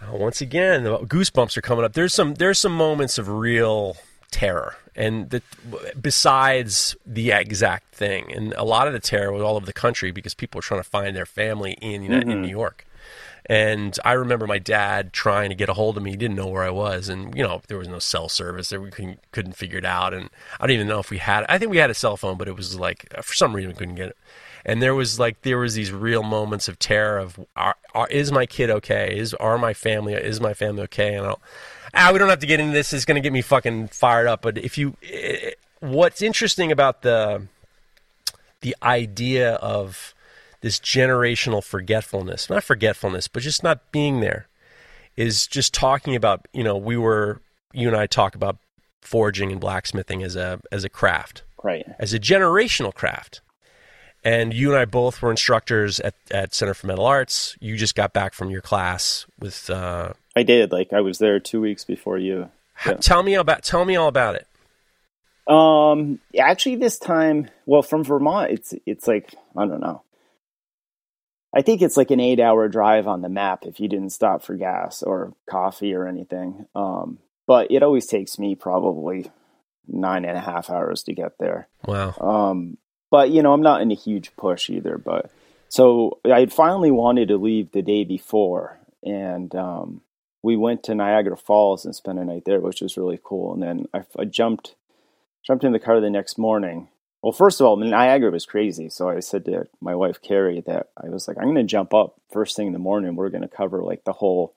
uh, 0.00 0.16
once 0.16 0.40
again 0.40 0.84
the 0.84 0.98
goosebumps 0.98 1.56
are 1.56 1.62
coming 1.62 1.84
up 1.84 1.92
there's 1.94 2.14
some 2.14 2.34
there's 2.34 2.58
some 2.58 2.74
moments 2.74 3.18
of 3.18 3.28
real 3.28 3.96
terror 4.30 4.76
and 5.00 5.30
the, 5.30 5.42
besides 6.00 6.96
the 7.06 7.30
exact 7.30 7.94
thing 7.94 8.32
and 8.32 8.52
a 8.54 8.64
lot 8.64 8.86
of 8.86 8.92
the 8.92 9.00
terror 9.00 9.32
was 9.32 9.42
all 9.42 9.56
over 9.56 9.66
the 9.66 9.72
country 9.72 10.10
because 10.10 10.34
people 10.34 10.58
were 10.58 10.62
trying 10.62 10.80
to 10.80 10.88
find 10.88 11.16
their 11.16 11.26
family 11.26 11.72
in, 11.80 12.02
in 12.02 12.12
mm-hmm. 12.12 12.42
new 12.42 12.48
york 12.48 12.86
and 13.46 13.98
I 14.04 14.12
remember 14.12 14.46
my 14.46 14.58
dad 14.58 15.12
trying 15.12 15.48
to 15.48 15.56
get 15.56 15.68
a 15.68 15.72
hold 15.72 15.96
of 15.96 16.04
me. 16.04 16.10
He 16.10 16.16
didn't 16.16 16.36
know 16.36 16.46
where 16.46 16.62
I 16.62 16.70
was, 16.70 17.08
and 17.08 17.34
you 17.34 17.42
know 17.42 17.60
there 17.66 17.78
was 17.78 17.88
no 17.88 17.98
cell 17.98 18.28
service. 18.28 18.68
There 18.68 18.80
we 18.80 18.90
couldn't 18.92 19.18
couldn't 19.32 19.54
figure 19.54 19.78
it 19.78 19.84
out, 19.84 20.14
and 20.14 20.30
I 20.60 20.66
don't 20.66 20.74
even 20.74 20.86
know 20.86 21.00
if 21.00 21.10
we 21.10 21.18
had. 21.18 21.46
I 21.48 21.58
think 21.58 21.72
we 21.72 21.78
had 21.78 21.90
a 21.90 21.94
cell 21.94 22.16
phone, 22.16 22.36
but 22.36 22.46
it 22.46 22.54
was 22.54 22.78
like 22.78 23.12
for 23.22 23.34
some 23.34 23.52
reason 23.52 23.70
we 23.70 23.76
couldn't 23.76 23.96
get 23.96 24.10
it. 24.10 24.16
And 24.64 24.80
there 24.80 24.94
was 24.94 25.18
like 25.18 25.42
there 25.42 25.58
was 25.58 25.74
these 25.74 25.90
real 25.90 26.22
moments 26.22 26.68
of 26.68 26.78
terror 26.78 27.18
of 27.18 27.40
are, 27.56 27.76
are, 27.92 28.06
is 28.08 28.30
my 28.30 28.46
kid 28.46 28.70
okay? 28.70 29.18
Is 29.18 29.34
are 29.34 29.58
my 29.58 29.74
family 29.74 30.14
is 30.14 30.40
my 30.40 30.54
family 30.54 30.82
okay? 30.82 31.14
And 31.14 31.26
I'll, 31.26 31.40
ah, 31.94 32.10
we 32.12 32.18
don't 32.18 32.28
have 32.28 32.40
to 32.40 32.46
get 32.46 32.60
into 32.60 32.72
this. 32.72 32.92
It's 32.92 33.04
going 33.04 33.16
to 33.16 33.20
get 33.20 33.32
me 33.32 33.42
fucking 33.42 33.88
fired 33.88 34.26
up. 34.26 34.42
But 34.42 34.58
if 34.58 34.76
you, 34.78 34.96
eh, 35.02 35.50
what's 35.80 36.22
interesting 36.22 36.70
about 36.72 37.02
the 37.02 37.46
the 38.60 38.76
idea 38.82 39.54
of 39.54 40.14
this 40.60 40.78
generational 40.78 41.64
forgetfulness, 41.64 42.50
not 42.50 42.62
forgetfulness, 42.62 43.26
but 43.28 43.42
just 43.42 43.62
not 43.62 43.90
being 43.92 44.20
there, 44.20 44.46
is 45.16 45.46
just 45.46 45.72
talking 45.72 46.14
about, 46.14 46.46
you 46.52 46.62
know, 46.62 46.76
we 46.76 46.96
were, 46.96 47.40
you 47.72 47.88
and 47.88 47.96
I 47.96 48.06
talk 48.06 48.34
about 48.34 48.58
forging 49.00 49.50
and 49.50 49.60
blacksmithing 49.60 50.22
as 50.22 50.36
a, 50.36 50.60
as 50.70 50.84
a 50.84 50.90
craft, 50.90 51.42
Right. 51.62 51.86
as 51.98 52.12
a 52.12 52.18
generational 52.20 52.92
craft. 52.92 53.40
And 54.22 54.52
you 54.52 54.68
and 54.70 54.78
I 54.78 54.84
both 54.84 55.22
were 55.22 55.30
instructors 55.30 55.98
at, 56.00 56.14
at 56.30 56.52
Center 56.52 56.74
for 56.74 56.86
Metal 56.86 57.06
Arts. 57.06 57.56
You 57.60 57.78
just 57.78 57.94
got 57.94 58.12
back 58.12 58.34
from 58.34 58.50
your 58.50 58.60
class 58.60 59.24
with, 59.38 59.70
uh, 59.70 60.12
I 60.40 60.42
did. 60.42 60.72
Like 60.72 60.94
I 60.94 61.02
was 61.02 61.18
there 61.18 61.38
two 61.38 61.60
weeks 61.60 61.84
before 61.84 62.16
you. 62.16 62.48
ha- 62.72 62.94
tell 62.94 63.22
me 63.22 63.34
about, 63.34 63.62
tell 63.62 63.84
me 63.84 63.96
all 63.96 64.08
about 64.08 64.36
it. 64.36 64.46
Um, 65.46 66.18
actually, 66.38 66.76
this 66.76 66.98
time, 66.98 67.50
well, 67.66 67.82
from 67.82 68.04
Vermont, 68.04 68.50
it's 68.50 68.74
it's 68.86 69.06
like 69.06 69.34
I 69.54 69.66
don't 69.66 69.80
know. 69.80 70.02
I 71.54 71.60
think 71.60 71.82
it's 71.82 71.96
like 71.96 72.10
an 72.10 72.20
eight-hour 72.20 72.68
drive 72.68 73.06
on 73.06 73.20
the 73.20 73.28
map 73.28 73.64
if 73.66 73.80
you 73.80 73.88
didn't 73.88 74.10
stop 74.10 74.42
for 74.42 74.54
gas 74.54 75.02
or 75.02 75.34
coffee 75.48 75.92
or 75.92 76.06
anything. 76.06 76.66
Um, 76.74 77.18
but 77.46 77.70
it 77.70 77.82
always 77.82 78.06
takes 78.06 78.38
me 78.38 78.54
probably 78.54 79.30
nine 79.88 80.24
and 80.24 80.38
a 80.38 80.40
half 80.40 80.70
hours 80.70 81.02
to 81.02 81.12
get 81.12 81.36
there. 81.38 81.68
Wow. 81.84 82.14
Um, 82.18 82.78
but 83.10 83.30
you 83.30 83.42
know, 83.42 83.52
I'm 83.52 83.62
not 83.62 83.82
in 83.82 83.90
a 83.90 83.96
huge 83.96 84.34
push 84.36 84.70
either. 84.70 84.96
But 84.96 85.30
so 85.68 86.18
I 86.24 86.40
had 86.40 86.52
finally 86.52 86.92
wanted 86.92 87.28
to 87.28 87.36
leave 87.36 87.72
the 87.72 87.82
day 87.82 88.04
before, 88.04 88.78
and 89.02 89.54
um, 89.54 90.00
we 90.42 90.56
went 90.56 90.82
to 90.84 90.94
Niagara 90.94 91.36
Falls 91.36 91.84
and 91.84 91.94
spent 91.94 92.18
a 92.18 92.24
night 92.24 92.44
there, 92.46 92.60
which 92.60 92.80
was 92.80 92.96
really 92.96 93.20
cool. 93.22 93.52
And 93.52 93.62
then 93.62 93.86
I, 93.92 94.04
I 94.18 94.24
jumped 94.24 94.74
jumped 95.46 95.64
in 95.64 95.72
the 95.72 95.78
car 95.78 96.00
the 96.00 96.10
next 96.10 96.38
morning. 96.38 96.88
Well, 97.22 97.32
first 97.32 97.60
of 97.60 97.66
all, 97.66 97.76
Niagara 97.76 98.30
was 98.30 98.46
crazy, 98.46 98.88
so 98.88 99.08
I 99.10 99.20
said 99.20 99.44
to 99.44 99.68
my 99.80 99.94
wife 99.94 100.22
Carrie 100.22 100.62
that 100.66 100.88
I 100.96 101.10
was 101.10 101.28
like, 101.28 101.36
I'm 101.36 101.44
going 101.44 101.56
to 101.56 101.64
jump 101.64 101.92
up 101.92 102.14
first 102.30 102.56
thing 102.56 102.68
in 102.68 102.72
the 102.72 102.78
morning. 102.78 103.14
We're 103.14 103.28
going 103.28 103.42
to 103.42 103.48
cover 103.48 103.82
like 103.82 104.04
the 104.04 104.14
whole 104.14 104.54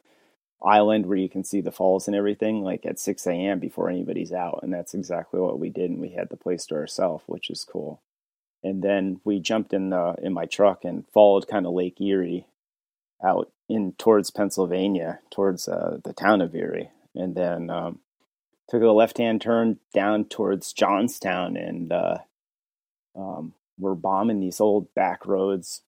island 0.63 1.05
where 1.05 1.17
you 1.17 1.27
can 1.27 1.43
see 1.43 1.59
the 1.59 1.73
falls 1.73 2.07
and 2.07 2.15
everything, 2.15 2.63
like 2.63 2.85
at 2.85 2.99
6 2.99 3.27
a.m. 3.27 3.59
before 3.59 3.89
anybody's 3.89 4.31
out. 4.31 4.61
And 4.63 4.73
that's 4.73 4.93
exactly 4.93 5.41
what 5.41 5.59
we 5.59 5.69
did, 5.69 5.89
and 5.89 5.99
we 5.99 6.11
had 6.11 6.29
the 6.29 6.37
place 6.37 6.65
to 6.67 6.75
ourselves, 6.75 7.25
which 7.27 7.49
is 7.49 7.65
cool. 7.65 8.01
And 8.63 8.81
then 8.81 9.19
we 9.25 9.41
jumped 9.41 9.73
in 9.73 9.89
the 9.89 10.15
in 10.21 10.31
my 10.31 10.45
truck 10.45 10.85
and 10.85 11.05
followed 11.13 11.49
kind 11.49 11.65
of 11.65 11.73
Lake 11.73 11.99
Erie 11.99 12.45
out 13.21 13.51
in 13.69 13.93
towards 13.97 14.29
Pennsylvania, 14.29 15.19
towards 15.31 15.67
uh, 15.67 15.99
the 16.03 16.13
town 16.13 16.41
of 16.41 16.55
Erie, 16.55 16.89
and 17.15 17.35
then 17.35 17.69
um, 17.69 17.99
took 18.69 18.81
a 18.81 18.87
left 18.87 19.17
hand 19.17 19.41
turn 19.41 19.79
down 19.93 20.25
towards 20.25 20.73
Johnstown, 20.73 21.57
and 21.57 21.91
uh, 21.91 22.17
um, 23.15 23.53
we're 23.79 23.95
bombing 23.95 24.39
these 24.39 24.59
old 24.59 24.93
back 24.93 25.25
roads 25.25 25.81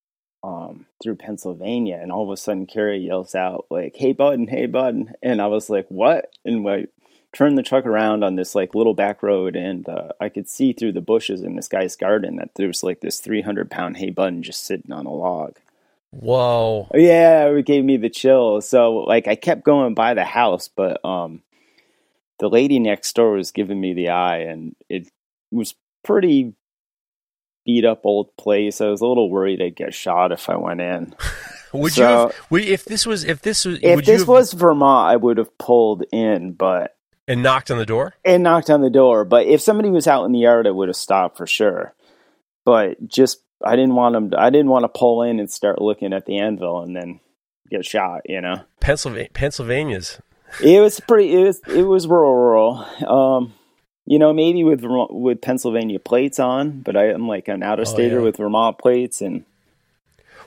um, 0.43 0.85
through 1.01 1.15
Pennsylvania, 1.15 1.99
and 2.01 2.11
all 2.11 2.23
of 2.23 2.29
a 2.29 2.37
sudden 2.37 2.65
Carrie 2.65 2.99
yells 2.99 3.35
out 3.35 3.65
like, 3.69 3.95
"Hey, 3.95 4.13
bud!" 4.13 4.39
Hey, 4.49 4.65
bud!" 4.67 5.15
And 5.21 5.41
I 5.41 5.47
was 5.47 5.69
like, 5.69 5.87
"What?" 5.89 6.31
And 6.43 6.63
we 6.63 6.87
turned 7.33 7.57
the 7.57 7.63
truck 7.63 7.85
around 7.85 8.23
on 8.23 8.35
this 8.35 8.55
like 8.55 8.75
little 8.75 8.93
back 8.93 9.21
road, 9.21 9.55
and 9.55 9.87
uh, 9.89 10.09
I 10.21 10.29
could 10.29 10.47
see 10.47 10.71
through 10.71 10.93
the 10.93 11.01
bushes 11.01 11.41
in 11.41 11.55
this 11.55 11.67
guy's 11.67 11.95
garden 11.95 12.37
that 12.37 12.51
there 12.55 12.67
was 12.67 12.83
like 12.83 13.01
this 13.01 13.19
three 13.19 13.41
hundred 13.41 13.69
pound 13.69 13.97
Hay-Budden 13.97 14.43
just 14.43 14.65
sitting 14.65 14.91
on 14.91 15.05
a 15.05 15.13
log. 15.13 15.57
Whoa. 16.19 16.87
Yeah, 16.93 17.47
it 17.47 17.65
gave 17.65 17.83
me 17.83 17.97
the 17.97 18.09
chills. 18.09 18.67
So 18.69 18.97
like 19.07 19.27
I 19.27 19.35
kept 19.35 19.63
going 19.63 19.93
by 19.95 20.13
the 20.13 20.23
house, 20.23 20.67
but 20.67 21.03
um 21.05 21.41
the 22.39 22.49
lady 22.49 22.79
next 22.79 23.15
door 23.15 23.33
was 23.33 23.51
giving 23.51 23.79
me 23.79 23.93
the 23.93 24.09
eye 24.09 24.39
and 24.39 24.75
it 24.89 25.09
was 25.51 25.75
pretty 26.03 26.53
beat 27.65 27.85
up 27.85 28.01
old 28.05 28.35
place. 28.37 28.81
I 28.81 28.87
was 28.87 29.01
a 29.01 29.07
little 29.07 29.29
worried 29.29 29.61
I'd 29.61 29.75
get 29.75 29.93
shot 29.93 30.31
if 30.31 30.49
I 30.49 30.55
went 30.57 30.81
in. 30.81 31.15
Would 31.73 31.93
So- 31.93 32.01
you 32.01 32.07
have, 32.07 32.35
would, 32.49 32.63
if 32.63 32.85
this 32.85 33.05
was, 33.05 33.23
if 33.25 33.41
this 33.41 33.65
was, 33.65 33.79
If 33.81 33.95
would 33.97 34.07
you 34.07 34.13
this 34.13 34.21
have, 34.21 34.27
was 34.29 34.53
Vermont, 34.53 35.09
I 35.11 35.15
would 35.17 35.37
have 35.37 35.57
pulled 35.57 36.03
in, 36.13 36.53
but 36.53 36.95
and 37.27 37.41
knocked 37.43 37.69
on 37.71 37.77
the 37.79 37.85
door? 37.85 38.13
and 38.23 38.43
knocked 38.43 38.69
on 38.69 38.81
the 38.81 38.89
door. 38.89 39.25
But 39.25 39.47
if 39.47 39.59
somebody 39.61 39.89
was 39.89 40.07
out 40.07 40.23
in 40.25 40.31
the 40.31 40.39
yard, 40.39 40.67
I 40.67 40.71
would 40.71 40.87
have 40.89 40.95
stopped 40.95 41.35
for 41.37 41.47
sure. 41.47 41.93
But 42.63 43.05
just 43.07 43.41
I 43.63 43.75
didn't 43.75 43.95
want 43.95 44.13
them. 44.13 44.31
I 44.37 44.49
didn't 44.49 44.69
want 44.69 44.83
to 44.83 44.89
pull 44.89 45.21
in 45.23 45.39
and 45.39 45.49
start 45.51 45.81
looking 45.81 46.13
at 46.13 46.25
the 46.25 46.39
anvil 46.39 46.81
and 46.81 46.95
then 46.95 47.19
get 47.69 47.85
shot. 47.85 48.21
You 48.25 48.41
know. 48.41 48.61
Pennsylvania, 48.79 49.29
Pennsylvania's. 49.33 50.19
it 50.63 50.79
was 50.81 50.99
pretty 50.99 51.33
it 51.33 51.43
was 51.43 51.61
it 51.67 51.83
was 51.83 52.07
rural 52.07 52.35
rural 52.35 52.85
um 53.09 53.53
you 54.05 54.19
know 54.19 54.31
maybe 54.31 54.63
with 54.63 54.79
Vermont, 54.81 55.11
with 55.13 55.41
pennsylvania 55.41 55.97
plates 55.99 56.37
on 56.39 56.81
but 56.81 56.95
i 56.95 57.09
am 57.09 57.27
like 57.27 57.47
an 57.47 57.63
out 57.63 57.79
of 57.79 57.87
stater 57.87 58.17
Oh, 58.17 58.19
yeah. 58.19 58.25
with 58.25 58.37
vermont 58.37 58.77
plates 58.77 59.21
and 59.21 59.43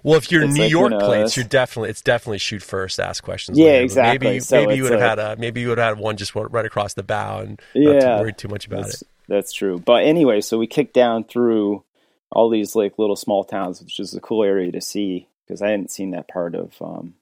Well, 0.05 0.17
if 0.17 0.31
you're 0.31 0.47
New 0.47 0.63
like, 0.63 0.71
York 0.71 0.93
you 0.93 0.99
know, 0.99 1.05
plates, 1.07 1.37
you're 1.37 1.45
definitely 1.45 1.91
it's 1.91 2.01
definitely 2.01 2.39
shoot 2.39 2.63
first, 2.63 3.01
ask 3.01 3.23
questions. 3.25 3.59
Yeah, 3.59 3.65
later. 3.67 3.83
Exactly. 3.83 4.29
Maybe 4.29 4.41
So 4.41 4.57
maybe 4.61 4.77
you 4.77 4.83
would 4.85 4.93
have 4.93 5.01
like- 5.01 5.09
had 5.19 5.19
a 5.19 5.41
maybe 5.41 5.61
you 5.61 5.69
would 5.71 5.79
have 5.79 5.97
had 5.97 6.03
one 6.03 6.17
just 6.17 6.37
right 6.37 6.65
across 6.65 6.95
the 6.95 7.03
bow 7.03 7.41
and 7.41 7.61
not 7.75 7.93
Yeah, 7.95 8.17
to 8.17 8.23
worry 8.23 8.33
too 8.33 8.47
much 8.49 8.67
about 8.69 8.83
that's, 8.85 9.03
it. 9.03 9.09
that's 9.27 9.53
true 9.53 9.79
but 9.81 10.05
anyway 10.05 10.41
so 10.41 10.57
we 10.57 10.69
kicked 10.69 10.95
down 10.95 11.25
through 11.25 11.83
all 12.31 12.51
these 12.51 12.75
like 12.75 12.99
little 12.99 13.17
small 13.17 13.45
towns 13.45 13.81
which 13.81 13.99
is 13.99 14.15
a 14.15 14.21
cool 14.21 14.43
area 14.45 14.71
to 14.71 14.81
see 14.81 15.29
because 15.47 15.63
i 15.63 15.71
hadn't 15.71 15.91
seen 15.91 16.11
that 16.11 16.29
part 16.29 16.55
of 16.55 16.75
um 16.81 17.15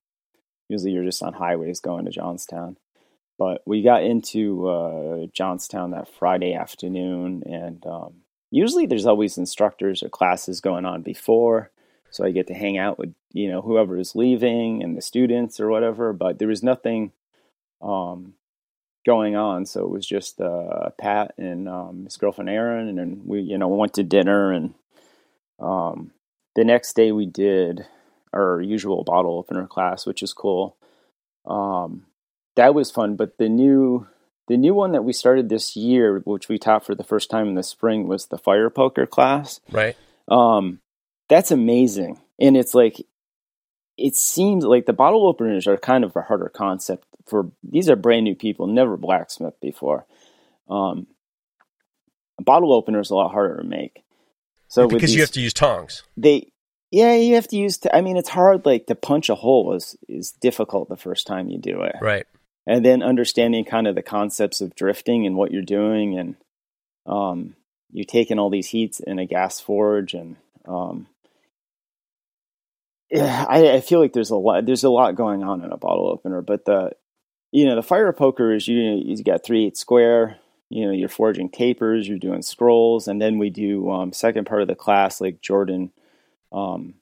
usually 0.69 0.93
you're 0.93 1.05
just 1.05 1.23
on 1.23 1.33
highways 1.33 1.79
going 1.79 2.05
to 2.05 2.11
johnstown. 2.11 2.77
But 3.39 3.63
we 3.67 3.83
got 3.83 4.03
into 4.03 4.67
uh, 4.67 5.27
johnstown 5.33 5.91
that 5.91 6.09
friday 6.09 6.55
afternoon 6.55 7.43
and 7.47 7.85
um, 7.87 8.15
usually 8.51 8.87
there's 8.87 9.07
always 9.07 9.39
instructors 9.39 10.03
or 10.03 10.09
classes 10.09 10.61
going 10.61 10.85
on 10.85 11.03
before 11.03 11.71
so 12.11 12.25
i 12.25 12.31
get 12.31 12.47
to 12.47 12.55
hang 12.55 12.79
out 12.79 12.99
with 12.99 13.15
you 13.33 13.51
know 13.51 13.61
whoever 13.61 13.99
is 13.99 14.17
leaving 14.17 14.83
and 14.83 14.97
the 14.97 15.03
students 15.03 15.61
or 15.61 15.69
whatever 15.69 16.13
but 16.13 16.39
there 16.39 16.49
was 16.49 16.63
nothing 16.63 17.13
um, 17.83 18.35
going 19.07 19.37
on. 19.37 19.65
So 19.65 19.83
it 19.85 19.91
was 19.91 20.07
just 20.07 20.41
uh, 20.41 20.91
pat 20.99 21.35
and 21.39 21.69
um, 21.69 22.05
his 22.05 22.17
girlfriend 22.17 22.51
Erin, 22.51 22.99
and 22.99 23.25
we 23.25 23.41
you 23.41 23.57
know 23.57 23.69
went 23.69 23.95
to 23.95 24.03
dinner 24.03 24.53
and 24.53 24.75
um, 25.59 26.13
the 26.55 26.65
next 26.65 26.95
day 26.95 27.13
we 27.13 27.27
did 27.27 27.87
our 28.33 28.61
usual 28.61 29.05
bottle 29.05 29.39
opener 29.39 29.67
class 29.67 30.07
which 30.07 30.23
is 30.23 30.33
cool 30.33 30.77
um, 31.47 32.07
that 32.57 32.75
was 32.75 32.91
fun 32.91 33.17
but 33.17 33.39
the 33.39 33.49
new 33.49 34.07
the 34.49 34.57
new 34.57 34.75
one 34.75 34.93
that 34.93 35.05
we 35.05 35.13
started 35.13 35.49
this 35.49 35.77
year 35.77 36.21
which 36.25 36.49
we 36.49 36.59
taught 36.59 36.85
for 36.85 36.95
the 36.95 37.05
first 37.05 37.31
time 37.31 37.49
in 37.49 37.55
the 37.55 37.63
spring 37.63 38.07
was 38.07 38.27
the 38.27 38.39
fire 38.39 38.71
poker 38.71 39.07
class 39.07 39.61
Right? 39.71 39.97
um, 40.29 40.81
that's 41.29 41.51
amazing. 41.51 42.21
And 42.39 42.57
it's 42.57 42.75
like 42.75 43.05
it 43.97 44.15
seems 44.15 44.65
like 44.65 44.87
the 44.87 44.93
bottle 44.93 45.27
openers 45.27 45.67
are 45.67 45.77
kind 45.77 46.05
of 46.05 46.15
a 46.17 46.23
harder 46.23 46.49
concept 46.49 47.07
for 47.27 47.51
these 47.63 47.89
are 47.89 47.97
brand 47.97 48.25
new 48.25 48.35
people, 48.35 48.67
never 48.67 48.97
blacksmith 48.97 49.55
before. 49.61 50.07
Um, 50.69 51.07
a 52.39 52.43
bottle 52.43 52.73
opener 52.73 53.01
is 53.01 53.11
a 53.11 53.15
lot 53.15 53.33
harder 53.33 53.57
to 53.57 53.65
make. 53.65 54.05
So 54.69 54.89
because 54.89 55.11
these, 55.11 55.17
you 55.17 55.21
have 55.23 55.31
to 55.33 55.41
use 55.41 55.53
tongs. 55.53 56.03
They 56.17 56.51
yeah, 56.91 57.15
you 57.15 57.35
have 57.35 57.49
to 57.49 57.57
use. 57.57 57.79
T- 57.79 57.91
I 57.93 58.01
mean, 58.01 58.17
it's 58.17 58.29
hard. 58.29 58.65
Like 58.65 58.87
to 58.87 58.95
punch 58.95 59.29
a 59.29 59.35
hole 59.35 59.75
is 59.75 59.97
is 60.09 60.33
difficult 60.33 60.89
the 60.89 60.97
first 60.97 61.27
time 61.27 61.49
you 61.49 61.59
do 61.59 61.83
it. 61.83 61.97
Right. 62.01 62.27
And 62.67 62.85
then 62.85 63.03
understanding 63.03 63.65
kind 63.65 63.87
of 63.87 63.95
the 63.95 64.03
concepts 64.03 64.61
of 64.61 64.75
drifting 64.75 65.27
and 65.27 65.37
what 65.37 65.53
you're 65.53 65.63
doing, 65.63 66.19
and 66.19 66.37
um, 67.07 67.55
you 67.93 68.05
taking 68.05 68.39
all 68.39 68.51
these 68.51 68.69
heats 68.69 69.01
in 69.01 69.19
a 69.19 69.27
gas 69.27 69.61
forge, 69.61 70.15
and 70.15 70.37
um, 70.67 71.07
yeah, 73.11 73.45
I, 73.49 73.73
I 73.73 73.81
feel 73.81 74.01
like 74.01 74.13
there's 74.13 74.31
a 74.31 74.37
lot. 74.37 74.67
There's 74.67 74.85
a 74.85 74.91
lot 74.91 75.15
going 75.15 75.45
on 75.45 75.65
in 75.65 75.71
a 75.71 75.77
bottle 75.77 76.09
opener, 76.09 76.43
but 76.43 76.65
the 76.65 76.91
you 77.53 77.67
know 77.67 77.77
the 77.77 77.83
fire 77.83 78.13
poker 78.13 78.53
is 78.53 78.67
you 78.67 79.01
you 79.05 79.23
got 79.23 79.45
three 79.45 79.67
eight 79.67 79.77
square. 79.77 80.39
You 80.69 80.87
know 80.87 80.93
you're 80.93 81.09
forging 81.09 81.49
tapers, 81.49 82.09
you're 82.09 82.19
doing 82.19 82.43
scrolls, 82.43 83.07
and 83.07 83.21
then 83.21 83.39
we 83.39 83.51
do 83.51 83.91
um, 83.91 84.13
second 84.13 84.47
part 84.47 84.63
of 84.63 84.69
the 84.69 84.75
class 84.75 85.21
like 85.21 85.41
Jordan 85.41 85.93
um, 86.53 86.95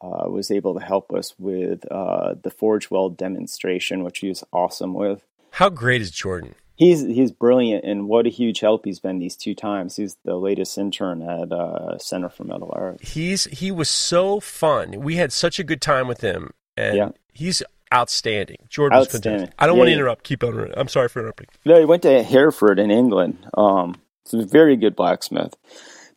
uh, 0.00 0.28
was 0.28 0.50
able 0.50 0.74
to 0.74 0.84
help 0.84 1.12
us 1.12 1.34
with 1.38 1.84
uh, 1.90 2.34
the 2.42 2.50
Forge 2.50 2.90
Weld 2.90 3.16
demonstration, 3.16 4.02
which 4.02 4.18
he 4.18 4.28
was 4.28 4.44
awesome 4.52 4.94
with. 4.94 5.22
How 5.52 5.68
great 5.68 6.02
is 6.02 6.10
Jordan? 6.10 6.54
He's 6.76 7.02
he's 7.02 7.30
brilliant, 7.30 7.84
and 7.84 8.08
what 8.08 8.26
a 8.26 8.30
huge 8.30 8.60
help 8.60 8.84
he's 8.84 8.98
been 8.98 9.20
these 9.20 9.36
two 9.36 9.54
times. 9.54 9.94
He's 9.94 10.16
the 10.24 10.34
latest 10.34 10.76
intern 10.76 11.22
at 11.22 11.52
uh, 11.52 11.98
Center 11.98 12.28
for 12.28 12.42
Metal 12.42 12.72
Arts. 12.74 13.12
He's 13.12 13.44
he 13.44 13.70
was 13.70 13.88
so 13.88 14.40
fun. 14.40 15.00
We 15.00 15.14
had 15.14 15.32
such 15.32 15.60
a 15.60 15.64
good 15.64 15.80
time 15.80 16.08
with 16.08 16.20
him, 16.20 16.50
and 16.76 16.96
yeah. 16.96 17.08
he's 17.32 17.62
outstanding. 17.92 18.58
Jordan 18.68 18.98
outstanding. 18.98 19.50
I 19.58 19.66
don't 19.66 19.76
yeah, 19.76 19.78
want 19.78 19.88
to 19.88 19.94
interrupt. 19.94 20.24
Keep 20.24 20.44
on. 20.44 20.72
I'm 20.76 20.88
sorry 20.88 21.08
for 21.08 21.20
interrupting. 21.20 21.48
No, 21.64 21.78
he 21.78 21.84
went 21.84 22.02
to 22.02 22.22
Hereford 22.22 22.78
in 22.78 22.90
England. 22.90 23.46
Um, 23.56 23.96
he's 24.24 24.44
a 24.44 24.46
very 24.46 24.76
good 24.76 24.96
blacksmith. 24.96 25.54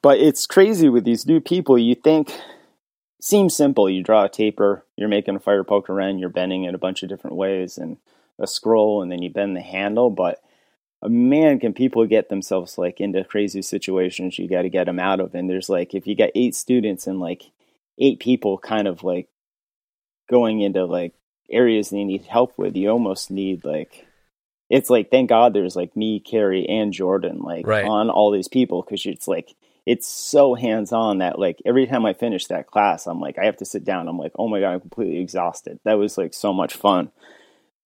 But 0.02 0.20
it's 0.20 0.46
crazy 0.46 0.90
with 0.90 1.04
these 1.04 1.26
new 1.26 1.42
people. 1.42 1.78
You 1.78 1.96
think 1.96 2.32
seems 3.22 3.56
simple. 3.56 3.90
You 3.90 4.04
draw 4.04 4.26
a 4.26 4.30
taper, 4.30 4.86
you're 4.96 5.10
making 5.10 5.36
a 5.36 5.40
fire 5.40 5.64
poker 5.64 6.00
end, 6.00 6.20
you're 6.20 6.30
bending 6.30 6.64
it 6.64 6.76
a 6.76 6.80
bunch 6.80 7.04
of 7.04 7.10
different 7.10 7.36
ways, 7.36 7.78
and 7.78 7.98
a 8.40 8.48
scroll, 8.48 9.02
and 9.02 9.12
then 9.12 9.22
you 9.22 9.30
bend 9.30 9.56
the 9.56 9.62
handle. 9.62 10.10
But 10.10 10.42
man, 11.04 11.60
can 11.60 11.74
people 11.74 12.06
get 12.06 12.30
themselves 12.30 12.78
like 12.78 13.00
into 13.00 13.24
crazy 13.24 13.62
situations 13.62 14.38
you 14.38 14.48
got 14.48 14.64
to 14.64 14.70
get 14.70 14.86
them 14.86 15.00
out 15.00 15.20
of? 15.20 15.36
And 15.36 15.50
there's 15.50 15.70
like, 15.70 15.94
if 15.94 16.08
you 16.08 16.16
got 16.16 16.30
eight 16.36 16.56
students 16.56 17.08
and 17.08 17.20
like 17.20 17.44
eight 18.00 18.20
people 18.20 18.58
kind 18.58 18.88
of 18.88 19.04
like 19.04 19.28
going 20.30 20.62
into 20.62 20.86
like 20.86 21.14
areas 21.52 21.90
they 21.90 22.04
need 22.04 22.26
help 22.26 22.58
with, 22.58 22.76
you 22.76 22.90
almost 22.90 23.32
need 23.32 23.66
like, 23.66 24.06
it's 24.70 24.90
like, 24.90 25.10
thank 25.12 25.30
God 25.30 25.54
there's 25.54 25.76
like 25.76 25.96
me, 25.96 26.20
Carrie, 26.20 26.68
and 26.68 26.92
Jordan 26.92 27.40
like 27.40 27.66
right. 27.66 27.86
on 27.86 28.10
all 28.10 28.32
these 28.32 28.48
people 28.48 28.82
because 28.82 29.06
it's 29.06 29.28
like, 29.28 29.56
it's 29.88 30.06
so 30.06 30.54
hands 30.54 30.92
on 30.92 31.20
that 31.20 31.40
like 31.40 31.62
every 31.66 31.88
time 31.88 32.06
I 32.06 32.14
finish 32.14 32.48
that 32.48 32.68
class, 32.68 33.08
I'm 33.08 33.22
like 33.22 33.40
I 33.40 33.46
have 33.46 33.56
to 33.58 33.66
sit 33.66 33.86
down. 33.86 34.10
I'm 34.10 34.20
like, 34.20 34.34
oh 34.38 34.50
my 34.50 34.60
god, 34.60 34.74
I'm 34.74 34.82
completely 34.82 35.22
exhausted. 35.22 35.80
That 35.86 35.94
was 35.94 36.18
like 36.18 36.34
so 36.34 36.52
much 36.52 36.76
fun. 36.76 37.10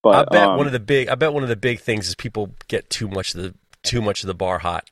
But 0.02 0.28
I 0.28 0.32
bet 0.32 0.48
um, 0.48 0.56
one 0.56 0.66
of 0.66 0.72
the 0.72 0.80
big 0.80 1.08
I 1.08 1.14
bet 1.14 1.32
one 1.32 1.44
of 1.44 1.48
the 1.48 1.54
big 1.54 1.78
things 1.78 2.08
is 2.08 2.16
people 2.16 2.50
get 2.66 2.90
too 2.90 3.06
much 3.06 3.36
of 3.36 3.42
the 3.42 3.54
too 3.84 4.02
much 4.02 4.24
of 4.24 4.26
the 4.26 4.34
bar 4.34 4.58
hot. 4.58 4.90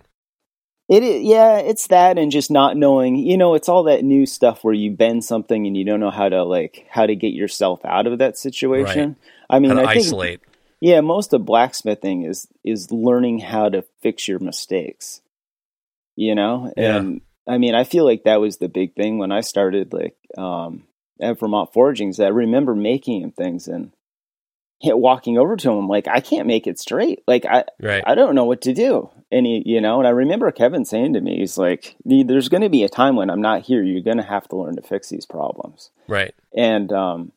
It 0.90 1.05
is, 1.05 1.22
yeah, 1.22 1.59
it's 1.59 1.87
that 1.87 2.18
and 2.18 2.33
just 2.33 2.50
not 2.50 2.76
knowing, 2.76 3.16
you 3.16 3.38
know, 3.38 3.55
it's 3.55 3.68
all 3.68 3.85
that 3.85 4.03
new 4.03 4.26
stuff 4.26 4.64
where 4.64 4.74
you 4.74 4.90
bend 4.90 5.24
something 5.24 5.66
and 5.66 5.76
you 5.76 5.85
don't 5.85 6.00
know 6.00 6.11
how 6.11 6.29
to 6.29 6.42
like 6.42 6.87
how 6.90 7.07
to 7.07 7.14
get 7.14 7.33
yourself 7.33 7.81
out 7.85 8.09
of 8.09 8.18
that 8.18 8.37
situation. 8.37 9.09
Right. 9.09 9.57
I 9.57 9.59
mean, 9.61 9.79
I 9.79 9.85
isolate. 9.85 10.40
Think, 10.40 10.57
yeah, 10.81 11.00
most 11.00 11.33
of 11.33 11.44
blacksmithing 11.44 12.24
is 12.24 12.48
is 12.64 12.90
learning 12.90 13.38
how 13.38 13.68
to 13.68 13.85
fix 14.03 14.26
your 14.26 14.40
mistakes 14.40 15.22
you 16.20 16.35
know? 16.35 16.70
And 16.76 17.14
yeah. 17.46 17.55
I 17.55 17.59
mean, 17.59 17.74
I 17.74 17.85
feel 17.85 18.05
like 18.05 18.24
that 18.24 18.40
was 18.40 18.59
the 18.59 18.68
big 18.68 18.94
thing 18.94 19.18
when 19.18 19.33
I 19.33 19.40
started 19.40 19.92
like 19.92 20.16
um 20.37 20.85
at 21.20 21.40
Vermont 21.40 21.72
Forgings. 21.72 22.20
I 22.20 22.29
remember 22.29 22.74
making 22.74 23.33
things 23.33 23.68
and 23.68 23.92
walking 24.83 25.38
over 25.38 25.57
to 25.57 25.71
him 25.73 25.88
like 25.88 26.09
I 26.09 26.21
can't 26.21 26.47
make 26.47 26.66
it 26.66 26.79
straight. 26.79 27.23
Like 27.27 27.45
I 27.45 27.64
right. 27.81 28.03
I 28.07 28.14
don't 28.14 28.35
know 28.35 28.45
what 28.45 28.62
to 28.62 28.73
do. 28.73 29.11
And 29.33 29.47
he, 29.47 29.62
you 29.64 29.81
know, 29.81 29.99
and 29.99 30.09
I 30.09 30.11
remember 30.11 30.51
Kevin 30.51 30.85
saying 30.85 31.12
to 31.12 31.21
me, 31.21 31.38
he's 31.38 31.57
like, 31.57 31.97
"There's 32.05 32.49
going 32.49 32.62
to 32.62 32.69
be 32.69 32.83
a 32.83 32.88
time 32.88 33.14
when 33.14 33.31
I'm 33.31 33.43
not 33.43 33.62
here. 33.62 33.83
You're 33.83 34.03
going 34.03 34.16
to 34.16 34.23
have 34.25 34.49
to 34.49 34.57
learn 34.57 34.77
to 34.77 34.83
fix 34.83 35.09
these 35.09 35.27
problems." 35.27 35.90
Right. 36.09 36.35
And 36.55 36.93
um 36.93 37.33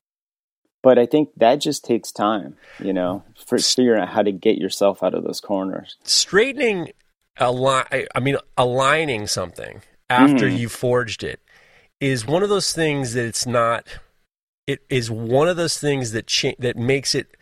but 0.83 0.99
I 0.99 1.05
think 1.05 1.29
that 1.37 1.55
just 1.55 1.85
takes 1.85 2.11
time, 2.11 2.57
you 2.77 2.91
know, 2.91 3.23
for 3.47 3.57
figuring 3.57 4.01
out 4.01 4.09
how 4.09 4.21
to 4.21 4.33
get 4.33 4.57
yourself 4.57 5.01
out 5.01 5.13
of 5.13 5.23
those 5.23 5.39
corners. 5.39 5.95
Straightening 6.03 6.91
align, 7.37 7.85
I 8.13 8.19
mean, 8.19 8.37
aligning 8.57 9.25
something 9.27 9.81
after 10.09 10.45
mm. 10.45 10.59
you 10.59 10.69
forged 10.69 11.23
it 11.23 11.39
is 11.99 12.27
one 12.27 12.43
of 12.43 12.49
those 12.49 12.73
things 12.73 13.13
that 13.13 13.25
it's 13.25 13.45
not. 13.45 13.87
It 14.67 14.81
is 14.89 15.11
one 15.11 15.47
of 15.47 15.57
those 15.57 15.77
things 15.77 16.11
that 16.11 16.27
cha- 16.27 16.55
that 16.59 16.77
makes 16.77 17.15
it 17.15 17.35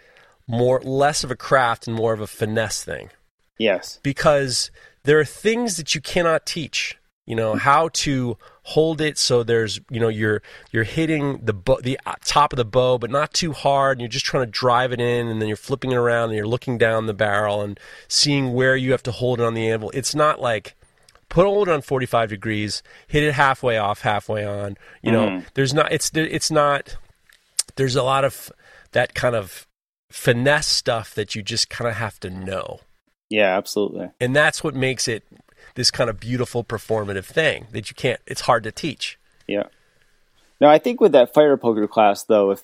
more 0.48 0.82
less 0.82 1.24
of 1.24 1.32
a 1.32 1.36
craft 1.36 1.88
and 1.88 1.96
more 1.96 2.14
of 2.14 2.22
a 2.22 2.28
finesse 2.28 2.84
thing. 2.84 3.10
Yes, 3.58 4.00
because 4.04 4.72
there 5.04 5.20
are 5.20 5.26
things 5.26 5.78
that 5.78 5.94
you 5.94 6.02
cannot 6.02 6.46
teach. 6.46 6.98
You 7.28 7.36
know 7.36 7.56
how 7.56 7.90
to 7.94 8.38
hold 8.64 9.02
it 9.02 9.18
so 9.18 9.44
there's 9.44 9.80
you 9.90 10.00
know 10.00 10.08
you're 10.08 10.42
you're 10.72 10.84
hitting 10.84 11.40
the 11.44 11.54
bo- 11.54 11.80
the 11.82 12.00
uh, 12.06 12.14
top 12.24 12.54
of 12.54 12.58
the 12.58 12.66
bow 12.66 12.98
but 12.98 13.10
not 13.10 13.34
too 13.34 13.54
hard 13.54 13.98
and 13.98 14.02
you're 14.02 14.10
just 14.10 14.26
trying 14.26 14.46
to 14.46 14.52
drive 14.52 14.92
it 14.92 15.02
in 15.02 15.28
and 15.28 15.42
then 15.42 15.48
you're 15.48 15.58
flipping 15.58 15.92
it 15.92 15.96
around 15.96 16.26
and 16.26 16.36
you're 16.36 16.48
looking 16.48 16.78
down 16.78 17.08
the 17.08 17.14
barrel 17.14 17.62
and 17.62 17.80
seeing 18.08 18.54
where 18.54 18.76
you 18.76 18.92
have 18.92 19.02
to 19.02 19.12
hold 19.12 19.40
it 19.40 19.44
on 19.44 19.56
the 19.56 19.70
anvil 19.70 19.90
it's 19.92 20.14
not 20.14 20.40
like 20.40 20.76
put 21.30 21.46
hold 21.46 21.68
it 21.68 21.72
on 21.72 21.82
45 21.82 22.30
degrees 22.30 22.84
hit 23.08 23.24
it 23.24 23.34
halfway 23.34 23.78
off 23.78 24.02
halfway 24.02 24.46
on 24.46 24.78
you 25.02 25.12
know 25.12 25.28
mm. 25.28 25.46
there's 25.56 25.74
not 25.74 25.92
it's 25.92 26.12
it's 26.14 26.52
not 26.52 26.98
there's 27.76 27.96
a 27.96 28.04
lot 28.04 28.24
of 28.24 28.52
that 28.92 29.14
kind 29.14 29.36
of 29.36 29.68
finesse 30.10 30.68
stuff 30.68 31.16
that 31.16 31.36
you 31.36 31.42
just 31.42 31.70
kind 31.70 31.88
of 31.90 31.96
have 31.96 32.20
to 32.20 32.30
know. 32.30 32.82
Yeah 33.30 33.58
absolutely. 33.58 34.10
And 34.20 34.36
that's 34.36 34.64
what 34.64 34.76
makes 34.76 35.08
it 35.08 35.24
this 35.76 35.92
kind 35.92 36.10
of 36.10 36.20
beautiful 36.20 36.64
performative 36.64 37.26
thing 37.26 37.68
that 37.72 37.90
you 37.90 37.96
can't 37.96 38.20
it's 38.28 38.42
hard 38.42 38.64
to 38.64 38.72
teach. 38.72 39.18
Yeah. 39.48 39.64
Now 40.60 40.70
i 40.70 40.78
think 40.78 41.02
with 41.02 41.14
that 41.14 41.34
fire 41.34 41.58
poker 41.58 41.88
class 41.88 42.24
though 42.24 42.52
if 42.52 42.64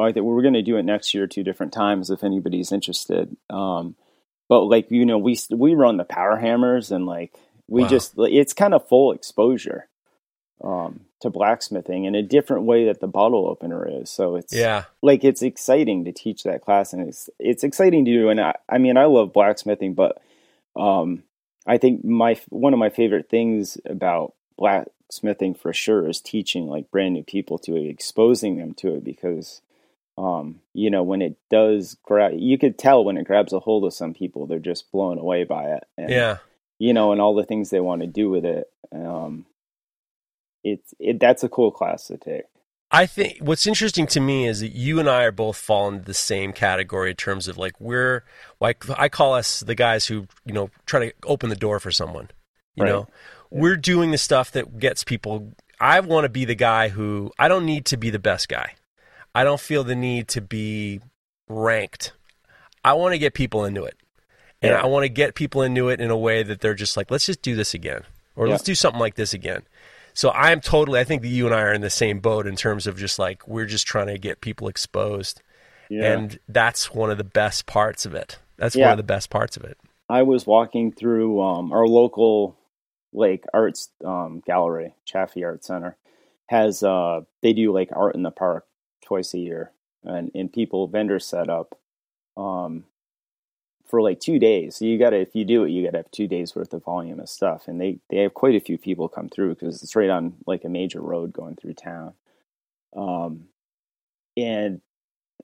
I 0.00 0.12
think 0.12 0.24
we're 0.24 0.42
going 0.42 0.54
to 0.54 0.62
do 0.62 0.76
it 0.76 0.84
next 0.84 1.14
year 1.14 1.26
two 1.26 1.42
different 1.42 1.72
times 1.72 2.10
if 2.10 2.24
anybody's 2.24 2.72
interested. 2.72 3.36
Um, 3.50 3.96
but 4.48 4.62
like 4.62 4.90
you 4.90 5.04
know 5.04 5.18
we 5.18 5.38
we 5.50 5.74
run 5.74 5.96
the 5.96 6.04
power 6.04 6.36
hammers 6.36 6.90
and 6.90 7.06
like 7.06 7.34
we 7.68 7.82
wow. 7.82 7.88
just 7.88 8.14
it's 8.16 8.54
kind 8.54 8.74
of 8.74 8.88
full 8.88 9.12
exposure. 9.12 9.88
Um, 10.62 11.00
to 11.20 11.30
blacksmithing 11.30 12.04
in 12.04 12.14
a 12.14 12.22
different 12.22 12.64
way 12.64 12.86
that 12.86 13.00
the 13.00 13.06
bottle 13.06 13.48
opener 13.48 13.86
is. 13.88 14.10
So 14.10 14.36
it's 14.36 14.52
yeah, 14.52 14.84
like 15.02 15.24
it's 15.24 15.42
exciting 15.42 16.04
to 16.04 16.12
teach 16.12 16.44
that 16.44 16.62
class, 16.62 16.92
and 16.92 17.06
it's 17.08 17.28
it's 17.38 17.64
exciting 17.64 18.04
to 18.04 18.12
do. 18.12 18.28
And 18.28 18.40
I, 18.40 18.54
I 18.68 18.78
mean, 18.78 18.96
I 18.96 19.06
love 19.06 19.32
blacksmithing, 19.32 19.94
but 19.94 20.22
um, 20.76 21.24
I 21.66 21.78
think 21.78 22.04
my 22.04 22.40
one 22.48 22.72
of 22.72 22.78
my 22.78 22.90
favorite 22.90 23.28
things 23.28 23.78
about 23.84 24.34
blacksmithing 24.56 25.54
for 25.54 25.72
sure 25.72 26.08
is 26.08 26.20
teaching 26.20 26.66
like 26.66 26.90
brand 26.90 27.14
new 27.14 27.22
people 27.22 27.58
to 27.58 27.76
it, 27.76 27.88
exposing 27.88 28.56
them 28.56 28.74
to 28.74 28.94
it 28.94 29.04
because 29.04 29.60
um, 30.16 30.60
you 30.72 30.90
know 30.90 31.02
when 31.02 31.22
it 31.22 31.36
does 31.50 31.96
grab 32.02 32.32
you 32.36 32.58
could 32.58 32.78
tell 32.78 33.04
when 33.04 33.16
it 33.16 33.26
grabs 33.26 33.52
a 33.52 33.60
hold 33.60 33.84
of 33.84 33.94
some 33.94 34.14
people 34.14 34.46
they're 34.46 34.58
just 34.58 34.90
blown 34.90 35.18
away 35.18 35.44
by 35.44 35.64
it 35.74 35.84
and, 35.96 36.10
yeah 36.10 36.38
you 36.78 36.92
know 36.92 37.12
and 37.12 37.20
all 37.20 37.34
the 37.34 37.44
things 37.44 37.70
they 37.70 37.80
want 37.80 38.00
to 38.00 38.08
do 38.08 38.28
with 38.28 38.44
it 38.44 38.68
um 38.92 39.46
it's 40.72 40.94
it 40.98 41.20
that's 41.20 41.42
a 41.42 41.48
cool 41.48 41.70
class 41.70 42.06
to 42.06 42.16
take 42.16 42.44
I 42.90 43.06
think 43.06 43.38
what's 43.40 43.66
interesting 43.66 44.06
to 44.08 44.20
me 44.20 44.46
is 44.46 44.60
that 44.60 44.72
you 44.72 44.98
and 44.98 45.08
I 45.08 45.24
are 45.24 45.32
both 45.32 45.58
fall 45.58 45.88
into 45.88 46.04
the 46.04 46.14
same 46.14 46.52
category 46.52 47.10
in 47.10 47.16
terms 47.16 47.46
of 47.46 47.58
like 47.58 47.78
we're 47.78 48.24
like 48.60 48.88
I 48.98 49.10
call 49.10 49.34
us 49.34 49.60
the 49.60 49.74
guys 49.74 50.06
who 50.06 50.26
you 50.46 50.54
know 50.54 50.70
try 50.86 51.08
to 51.08 51.14
open 51.24 51.50
the 51.50 51.56
door 51.56 51.80
for 51.80 51.90
someone. 51.90 52.30
You 52.76 52.84
right. 52.84 52.90
know, 52.90 53.08
yeah. 53.52 53.60
we're 53.60 53.76
doing 53.76 54.10
the 54.10 54.18
stuff 54.18 54.52
that 54.52 54.78
gets 54.78 55.04
people. 55.04 55.52
I 55.80 56.00
want 56.00 56.24
to 56.24 56.30
be 56.30 56.46
the 56.46 56.54
guy 56.54 56.88
who 56.88 57.30
I 57.38 57.48
don't 57.48 57.66
need 57.66 57.84
to 57.86 57.98
be 57.98 58.08
the 58.08 58.18
best 58.18 58.48
guy. 58.48 58.74
I 59.34 59.44
don't 59.44 59.60
feel 59.60 59.84
the 59.84 59.94
need 59.94 60.28
to 60.28 60.40
be 60.40 61.00
ranked. 61.48 62.12
I 62.82 62.94
want 62.94 63.12
to 63.12 63.18
get 63.18 63.34
people 63.34 63.66
into 63.66 63.84
it, 63.84 63.98
and 64.62 64.72
yeah. 64.72 64.82
I 64.82 64.86
want 64.86 65.04
to 65.04 65.10
get 65.10 65.34
people 65.34 65.60
into 65.60 65.90
it 65.90 66.00
in 66.00 66.10
a 66.10 66.16
way 66.16 66.42
that 66.42 66.60
they're 66.60 66.74
just 66.74 66.96
like, 66.96 67.10
let's 67.10 67.26
just 67.26 67.42
do 67.42 67.54
this 67.54 67.74
again, 67.74 68.04
or 68.34 68.46
yeah. 68.46 68.52
let's 68.52 68.64
do 68.64 68.74
something 68.74 69.00
like 69.00 69.16
this 69.16 69.34
again. 69.34 69.64
So 70.18 70.32
I'm 70.32 70.60
totally. 70.60 70.98
I 70.98 71.04
think 71.04 71.22
that 71.22 71.28
you 71.28 71.46
and 71.46 71.54
I 71.54 71.60
are 71.60 71.72
in 71.72 71.80
the 71.80 71.90
same 71.90 72.18
boat 72.18 72.48
in 72.48 72.56
terms 72.56 72.88
of 72.88 72.96
just 72.98 73.20
like 73.20 73.46
we're 73.46 73.66
just 73.66 73.86
trying 73.86 74.08
to 74.08 74.18
get 74.18 74.40
people 74.40 74.66
exposed, 74.66 75.42
yeah. 75.88 76.12
and 76.12 76.40
that's 76.48 76.92
one 76.92 77.12
of 77.12 77.18
the 77.18 77.22
best 77.22 77.66
parts 77.66 78.04
of 78.04 78.16
it. 78.16 78.40
That's 78.56 78.74
yeah. 78.74 78.86
one 78.86 78.90
of 78.94 78.96
the 78.96 79.04
best 79.04 79.30
parts 79.30 79.56
of 79.56 79.62
it. 79.62 79.78
I 80.08 80.22
was 80.22 80.44
walking 80.44 80.90
through 80.90 81.40
um, 81.40 81.70
our 81.70 81.86
local 81.86 82.58
like 83.12 83.44
arts 83.54 83.90
um, 84.04 84.42
gallery, 84.44 84.96
Chaffee 85.04 85.44
Art 85.44 85.64
Center, 85.64 85.96
has 86.46 86.82
uh 86.82 87.20
they 87.40 87.52
do 87.52 87.72
like 87.72 87.90
art 87.92 88.16
in 88.16 88.24
the 88.24 88.32
park 88.32 88.66
twice 89.04 89.34
a 89.34 89.38
year, 89.38 89.70
and 90.02 90.32
and 90.34 90.52
people 90.52 90.88
vendors 90.88 91.26
set 91.26 91.48
up 91.48 91.78
um 92.36 92.86
for 93.88 94.02
like 94.02 94.20
two 94.20 94.38
days. 94.38 94.76
So 94.76 94.84
you 94.84 94.98
got 94.98 95.10
to 95.10 95.20
if 95.20 95.34
you 95.34 95.44
do 95.44 95.64
it, 95.64 95.70
you 95.70 95.84
got 95.84 95.92
to 95.92 95.98
have 95.98 96.10
two 96.10 96.28
days 96.28 96.54
worth 96.54 96.72
of 96.72 96.84
volume 96.84 97.20
of 97.20 97.28
stuff, 97.28 97.66
and 97.66 97.80
they 97.80 97.98
they 98.10 98.18
have 98.18 98.34
quite 98.34 98.54
a 98.54 98.60
few 98.60 98.78
people 98.78 99.08
come 99.08 99.28
through 99.28 99.54
because 99.54 99.82
it's 99.82 99.96
right 99.96 100.10
on 100.10 100.34
like 100.46 100.64
a 100.64 100.68
major 100.68 101.00
road 101.00 101.32
going 101.32 101.56
through 101.56 101.74
town. 101.74 102.14
Um, 102.96 103.48
and 104.36 104.80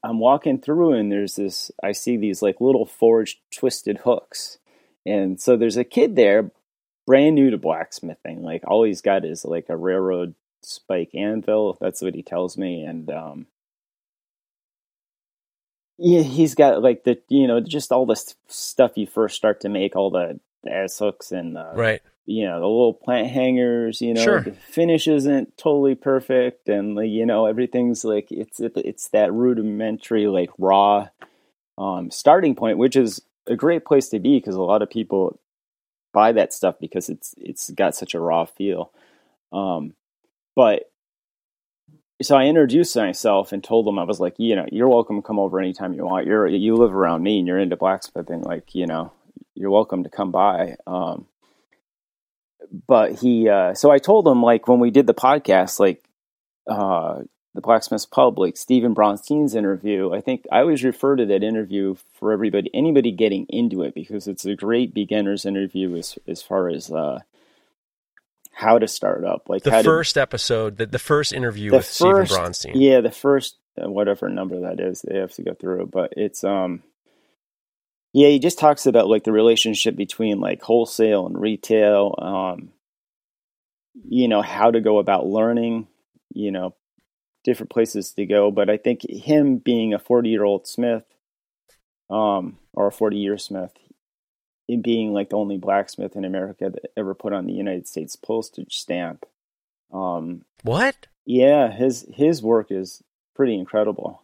I'm 0.03 0.19
walking 0.19 0.61
through, 0.61 0.93
and 0.93 1.11
there's 1.11 1.37
this. 1.37 1.71
I 1.83 1.93
see 1.93 2.17
these 2.17 2.43
like 2.43 2.61
little 2.61 2.87
forged 2.87 3.39
twisted 3.51 3.99
hooks, 4.05 4.59
and 5.07 5.41
so 5.41 5.57
there's 5.57 5.79
a 5.79 5.85
kid 5.85 6.15
there, 6.17 6.51
brand 7.07 7.35
new 7.35 7.51
to 7.51 7.59
blacksmithing. 7.59 8.43
Like 8.43 8.63
all 8.67 8.85
he's 8.85 9.01
got 9.01 9.25
is 9.25 9.45
like 9.45 9.67
a 9.69 9.77
railroad 9.77 10.35
spike 10.63 11.15
anvil. 11.15 11.79
That's 11.81 12.03
what 12.03 12.15
he 12.15 12.23
tells 12.23 12.59
me, 12.59 12.85
and 12.85 13.11
um, 13.11 13.47
yeah, 15.99 16.23
he's 16.23 16.55
got 16.55 16.83
like 16.83 17.05
the 17.05 17.19
you 17.29 17.47
know 17.47 17.61
just 17.61 17.93
all 17.93 18.07
the 18.07 18.23
stuff 18.49 18.93
you 18.97 19.07
first 19.07 19.37
start 19.37 19.61
to 19.61 19.69
make, 19.69 19.97
all 19.97 20.11
the, 20.11 20.41
the 20.63 20.73
S 20.73 20.99
hooks 20.99 21.33
and 21.33 21.57
the, 21.57 21.71
right. 21.75 22.03
You 22.27 22.47
know 22.47 22.59
the 22.61 22.67
little 22.67 22.95
plant 22.95 23.29
hangers. 23.29 24.01
You 24.01 24.15
know 24.15 24.23
Sure. 24.25 24.41
the 24.41 24.53
finish 24.53 25.07
isn't 25.07 25.57
totally 25.59 25.95
perfect, 25.95 26.69
and 26.69 26.95
like, 26.95 27.11
you 27.11 27.27
know 27.27 27.47
everything's 27.47 28.05
like 28.05 28.33
it's 28.33 28.61
it's 28.61 29.09
that 29.09 29.33
rudimentary 29.33 30.27
like 30.27 30.51
raw 30.59 31.09
um, 31.77 32.11
starting 32.11 32.55
point, 32.55 32.79
which 32.79 32.97
is 32.97 33.21
a 33.47 33.57
great 33.57 33.85
place 33.85 34.09
to 34.09 34.19
be 34.19 34.39
because 34.39 34.55
a 34.55 34.63
lot 34.63 34.81
of 34.81 34.89
people 34.89 35.39
buy 36.15 36.33
that 36.33 36.53
stuff 36.55 36.77
because 36.81 37.09
it's 37.11 37.35
it's 37.37 37.71
got 37.71 37.95
such 37.95 38.15
a 38.15 38.21
raw 38.21 38.47
feel. 38.47 38.91
Um, 39.53 39.95
but 40.57 40.91
so 42.23 42.37
I 42.37 42.45
introduced 42.45 42.97
myself 42.97 43.53
and 43.53 43.63
told 43.63 43.87
them 43.87 43.99
I 43.99 44.05
was 44.05 44.21
like, 44.21 44.35
you 44.39 44.55
know, 44.55 44.67
you're 44.71 44.89
welcome 44.89 45.17
to 45.17 45.27
come 45.27 45.39
over 45.39 45.59
anytime 45.59 45.95
you 45.95 46.05
want. 46.05 46.27
You're 46.27 46.47
you 46.47 46.77
live 46.77 46.95
around 46.95 47.23
me 47.23 47.39
and 47.39 47.47
you're 47.47 47.59
into 47.59 47.77
blacksmithing, 47.77 48.43
like 48.43 48.75
you 48.75 48.87
know, 48.87 49.13
you're 49.55 49.71
welcome 49.71 50.05
to 50.05 50.11
come 50.11 50.31
by. 50.31 50.77
Um, 50.87 51.27
but 52.87 53.13
he, 53.13 53.49
uh, 53.49 53.75
so 53.75 53.91
I 53.91 53.99
told 53.99 54.27
him 54.27 54.43
like 54.43 54.69
when 54.69 54.81
we 54.81 54.91
did 54.91 55.07
the 55.07 55.15
podcast, 55.15 55.79
like 55.79 56.05
uh, 56.69 57.23
the 57.55 57.61
Blacksmith's 57.61 58.07
Pub, 58.07 58.39
like 58.39 58.57
Stephen 58.57 58.95
Bronstein's 58.95 59.55
interview. 59.55 60.13
I 60.13 60.21
think 60.21 60.45
I 60.51 60.61
always 60.61 60.85
refer 60.85 61.17
to 61.17 61.27
that 61.27 61.45
interview 61.45 61.97
for 62.15 62.33
everybody, 62.33 62.71
anybody 62.75 63.13
getting 63.13 63.47
into 63.49 63.83
it, 63.83 63.95
because 63.95 64.27
it's 64.27 64.45
a 64.45 64.55
great 64.55 64.95
beginner's 64.95 65.45
interview 65.45 65.97
as 65.97 66.19
as 66.27 66.43
far 66.43 66.69
as 66.69 66.91
uh, 66.91 67.21
how 68.55 68.79
to 68.79 68.87
start 68.89 69.25
up. 69.25 69.49
Like 69.49 69.63
The 69.65 69.71
how 69.73 69.79
to- 69.79 69.85
first 69.85 70.17
episode, 70.17 70.77
the, 70.77 70.87
the 70.87 70.99
first 70.99 71.33
interview 71.33 71.71
the 71.71 71.79
with 71.79 71.87
Stephen 71.87 72.27
first- 72.27 72.33
Bronstein. 72.33 72.73
Yeah, 72.75 73.01
the 73.01 73.11
first 73.11 73.59
uh, 73.83 73.91
whatever 73.91 74.29
number 74.29 74.61
that 74.61 74.81
is, 74.81 75.03
they 75.03 75.19
have 75.19 75.33
to 75.35 75.43
go 75.43 75.55
through. 75.55 75.87
But 75.93 76.13
it's 76.17 76.45
um, 76.45 76.83
yeah, 78.13 78.29
he 78.29 78.39
just 78.39 78.59
talks 78.59 78.87
about 78.87 79.09
like 79.09 79.25
the 79.25 79.33
relationship 79.33 79.97
between 79.97 80.39
like 80.41 80.63
wholesale 80.63 81.27
and 81.27 81.41
retail. 81.41 82.15
Um, 82.19 82.71
you 84.09 84.29
know 84.29 84.43
how 84.43 84.71
to 84.71 84.81
go 84.81 84.99
about 84.99 85.27
learning. 85.27 85.89
You 86.33 86.51
know, 86.51 86.75
different 87.45 87.71
places 87.71 88.13
to 88.13 88.27
go. 88.27 88.51
But 88.51 88.71
I 88.71 88.77
think 88.77 89.03
him 89.09 89.59
being 89.59 89.95
a 89.95 89.99
forty-year-old 89.99 90.67
smith, 90.67 91.05
um, 92.11 92.59
or 92.73 92.87
a 92.89 92.93
forty-year 92.93 93.39
smith, 93.39 93.73
being 94.83 95.13
like 95.13 95.31
the 95.31 95.37
only 95.37 95.59
blacksmith 95.59 96.17
in 96.17 96.25
America 96.25 96.71
that 96.71 96.93
ever 96.97 97.15
put 97.15 97.33
on 97.33 97.47
the 97.47 97.53
United 97.53 97.87
States 97.87 98.17
postage 98.17 98.77
stamp. 98.79 99.27
Um, 99.93 100.45
What? 100.63 101.07
yeah, 101.25 101.71
his 101.71 102.07
his 102.15 102.43
work 102.43 102.71
is 102.71 103.03
pretty 103.35 103.55
incredible. 103.59 104.23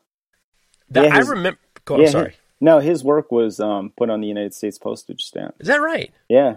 That, 0.90 1.04
Yeah, 1.04 1.16
his- 1.18 1.28
I 1.28 1.30
remember. 1.32 1.60
Go, 1.84 1.96
yeah, 1.98 2.06
I'm 2.06 2.12
sorry. 2.12 2.36
No, 2.60 2.78
his 2.78 3.02
work 3.02 3.32
was 3.32 3.58
um, 3.60 3.92
put 3.96 4.10
on 4.10 4.20
the 4.20 4.28
United 4.28 4.52
States 4.54 4.78
postage 4.78 5.22
stamp. 5.24 5.54
Is 5.60 5.68
that 5.68 5.80
right? 5.80 6.12
Yeah. 6.28 6.56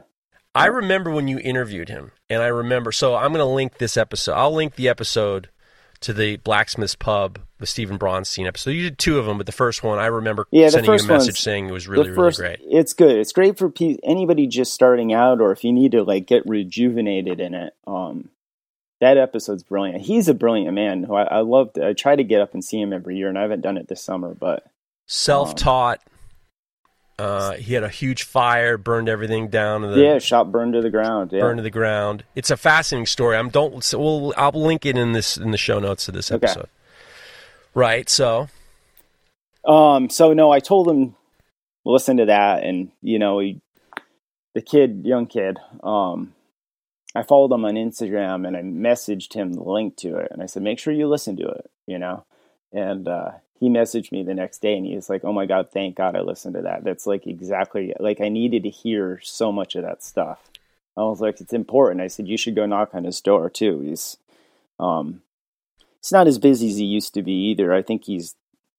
I 0.55 0.67
remember 0.67 1.09
when 1.09 1.27
you 1.27 1.39
interviewed 1.39 1.89
him, 1.89 2.11
and 2.29 2.41
I 2.43 2.47
remember. 2.47 2.91
So 2.91 3.15
I'm 3.15 3.29
going 3.33 3.39
to 3.39 3.45
link 3.45 3.77
this 3.79 3.97
episode. 3.97 4.33
I'll 4.33 4.53
link 4.53 4.75
the 4.75 4.87
episode 4.89 5.49
to 6.03 6.13
the 6.13 6.37
Blacksmith's 6.37 6.95
Pub 6.95 7.39
with 7.59 7.69
Stephen 7.69 7.97
Bronstein 7.97 8.45
episode. 8.45 8.71
You 8.71 8.83
did 8.83 8.99
two 8.99 9.19
of 9.19 9.25
them, 9.25 9.37
but 9.37 9.45
the 9.45 9.51
first 9.51 9.83
one 9.83 9.99
I 9.99 10.07
remember 10.07 10.47
Yeah, 10.51 10.69
sending 10.69 10.91
you 10.91 10.99
a 10.99 11.07
message 11.07 11.39
saying 11.39 11.69
it 11.69 11.71
was 11.71 11.87
really, 11.87 12.13
first, 12.13 12.39
really 12.39 12.57
great. 12.57 12.67
It's 12.69 12.93
good. 12.93 13.17
It's 13.17 13.31
great 13.31 13.57
for 13.57 13.69
pe- 13.69 13.97
anybody 14.03 14.47
just 14.47 14.73
starting 14.73 15.13
out, 15.13 15.41
or 15.41 15.51
if 15.51 15.63
you 15.63 15.71
need 15.71 15.91
to 15.93 16.03
like 16.03 16.27
get 16.27 16.43
rejuvenated 16.45 17.39
in 17.39 17.53
it. 17.53 17.73
Um, 17.87 18.29
that 18.99 19.17
episode's 19.17 19.63
brilliant. 19.63 20.01
He's 20.01 20.27
a 20.27 20.33
brilliant 20.33 20.73
man 20.73 21.03
who 21.03 21.15
I, 21.15 21.23
I 21.23 21.39
love. 21.39 21.73
To, 21.73 21.87
I 21.87 21.93
try 21.93 22.15
to 22.15 22.23
get 22.23 22.41
up 22.41 22.53
and 22.53 22.63
see 22.63 22.79
him 22.79 22.93
every 22.93 23.17
year, 23.17 23.29
and 23.29 23.37
I 23.37 23.41
haven't 23.41 23.61
done 23.61 23.77
it 23.77 23.87
this 23.87 24.01
summer, 24.01 24.33
but 24.33 24.65
Self-taught. 25.07 25.99
Uh, 27.19 27.53
he 27.53 27.75
had 27.75 27.83
a 27.83 27.89
huge 27.89 28.23
fire, 28.23 28.77
burned 28.77 29.07
everything 29.07 29.47
down 29.47 29.83
the 29.83 29.99
yeah, 29.99 30.17
shop 30.17 30.47
burned 30.47 30.73
to 30.73 30.81
the 30.81 30.89
ground. 30.89 31.31
Yeah. 31.31 31.41
burned 31.41 31.57
to 31.57 31.63
the 31.63 31.69
ground. 31.69 32.23
It's 32.35 32.49
a 32.49 32.57
fascinating 32.57 33.05
story. 33.05 33.37
I'm 33.37 33.49
don't. 33.49 33.83
So 33.83 33.99
we'll, 33.99 34.33
I'll 34.35 34.51
link 34.51 34.85
it 34.85 34.97
in 34.97 35.11
this 35.11 35.37
in 35.37 35.51
the 35.51 35.57
show 35.57 35.79
notes 35.79 36.05
to 36.05 36.11
this 36.11 36.31
episode. 36.31 36.61
Okay. 36.61 36.69
Right. 37.75 38.09
So 38.09 38.49
Um, 39.65 40.09
so 40.09 40.33
no, 40.33 40.51
I 40.51 40.59
told 40.59 40.89
him 40.89 41.15
listen 41.85 42.17
to 42.17 42.25
that, 42.25 42.63
and 42.63 42.91
you 43.01 43.19
know, 43.19 43.39
he, 43.39 43.61
the 44.55 44.61
kid, 44.61 45.01
young 45.05 45.25
kid, 45.27 45.57
um, 45.83 46.33
I 47.15 47.23
followed 47.23 47.53
him 47.53 47.65
on 47.65 47.75
Instagram 47.75 48.47
and 48.47 48.57
I 48.57 48.61
messaged 48.61 49.33
him 49.33 49.53
the 49.53 49.63
link 49.63 49.97
to 49.97 50.17
it, 50.17 50.29
and 50.31 50.41
I 50.41 50.47
said, 50.47 50.63
make 50.63 50.79
sure 50.79 50.93
you 50.93 51.07
listen 51.07 51.37
to 51.37 51.47
it, 51.47 51.71
you 51.85 51.99
know, 51.99 52.25
and 52.71 53.07
uh, 53.07 53.31
he 53.59 53.69
messaged 53.69 54.11
me 54.11 54.23
the 54.23 54.33
next 54.33 54.61
day, 54.61 54.75
and 54.75 54.85
he 54.85 54.95
was 54.95 55.09
like, 55.09 55.23
oh 55.23 55.33
my 55.33 55.45
god, 55.45 55.69
thank 55.71 55.95
God 55.95 56.15
I 56.15 56.21
listened 56.21 56.55
to 56.55 56.61
that. 56.63 56.83
That's 56.83 57.07
like 57.07 57.27
exactly 57.27 57.93
like 57.99 58.21
I 58.21 58.29
needed 58.29 58.63
to 58.63 58.69
hear 58.69 59.19
so 59.23 59.51
much 59.51 59.75
of 59.75 59.83
that 59.83 60.03
stuff. 60.03 60.49
I 60.95 61.01
was 61.01 61.21
like, 61.21 61.41
it's 61.41 61.53
important. 61.53 62.01
I 62.01 62.07
said 62.07 62.27
you 62.27 62.37
should 62.37 62.55
go 62.55 62.65
knock 62.65 62.93
on 62.93 63.03
his 63.03 63.19
door 63.21 63.49
too. 63.49 63.79
He's 63.81 64.17
um, 64.79 65.21
he's 66.01 66.11
not 66.11 66.27
as 66.27 66.37
busy 66.37 66.69
as 66.69 66.77
he 66.77 66.85
used 66.85 67.13
to 67.13 67.23
be 67.23 67.31
either. 67.49 67.73
I 67.73 67.81
think 67.81 68.05
he's 68.05 68.35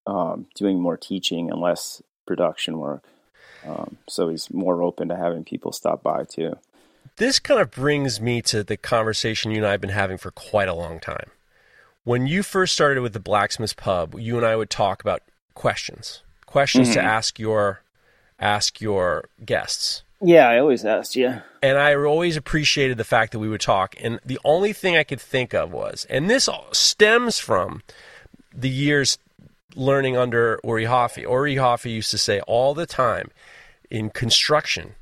um, 0.06 0.46
doing 0.54 0.80
more 0.80 0.96
teaching 0.96 1.50
and 1.50 1.60
less 1.60 2.02
production 2.26 2.78
work. 2.78 3.04
Um, 3.66 3.96
so 4.08 4.28
he's 4.28 4.52
more 4.52 4.82
open 4.82 5.08
to 5.08 5.16
having 5.16 5.44
people 5.44 5.72
stop 5.72 6.02
by 6.02 6.24
too. 6.24 6.56
this 7.16 7.38
kind 7.38 7.60
of 7.60 7.70
brings 7.70 8.20
me 8.20 8.42
to 8.42 8.62
the 8.62 8.76
conversation 8.76 9.50
you 9.50 9.58
and 9.58 9.66
I 9.66 9.72
have 9.72 9.80
been 9.80 9.90
having 9.90 10.18
for 10.18 10.30
quite 10.30 10.68
a 10.68 10.74
long 10.74 11.00
time. 11.00 11.30
When 12.04 12.26
you 12.26 12.42
first 12.42 12.74
started 12.74 13.00
with 13.00 13.14
the 13.14 13.20
Blacksmith's 13.20 13.72
Pub, 13.72 14.14
you 14.18 14.36
and 14.36 14.44
I 14.44 14.56
would 14.56 14.70
talk 14.70 15.00
about 15.00 15.22
questions, 15.54 16.22
questions 16.46 16.90
to 16.90 16.98
mm-hmm. 16.98 17.08
ask 17.08 17.38
your 17.38 17.82
ask 18.38 18.80
your 18.80 19.24
guests. 19.44 20.02
Yeah, 20.20 20.48
I 20.48 20.58
always 20.58 20.84
asked 20.84 21.16
you. 21.16 21.40
and 21.62 21.78
I 21.78 21.94
always 21.94 22.36
appreciated 22.36 22.98
the 22.98 23.04
fact 23.04 23.32
that 23.32 23.38
we 23.38 23.48
would 23.48 23.60
talk. 23.60 23.94
And 24.00 24.20
the 24.24 24.38
only 24.44 24.72
thing 24.72 24.96
I 24.96 25.02
could 25.02 25.20
think 25.20 25.54
of 25.54 25.72
was, 25.72 26.06
and 26.10 26.28
this 26.28 26.46
all 26.46 26.68
stems 26.72 27.38
from 27.38 27.82
the 28.54 28.68
years 28.68 29.18
learning 29.74 30.16
under 30.16 30.60
Uri 30.62 30.84
Hofi. 30.84 31.22
Uri 31.22 31.56
Hofi 31.56 31.90
used 31.90 32.10
to 32.10 32.18
say 32.18 32.40
all 32.40 32.74
the 32.74 32.86
time 32.86 33.30
in 33.90 34.10
construction, 34.10 34.94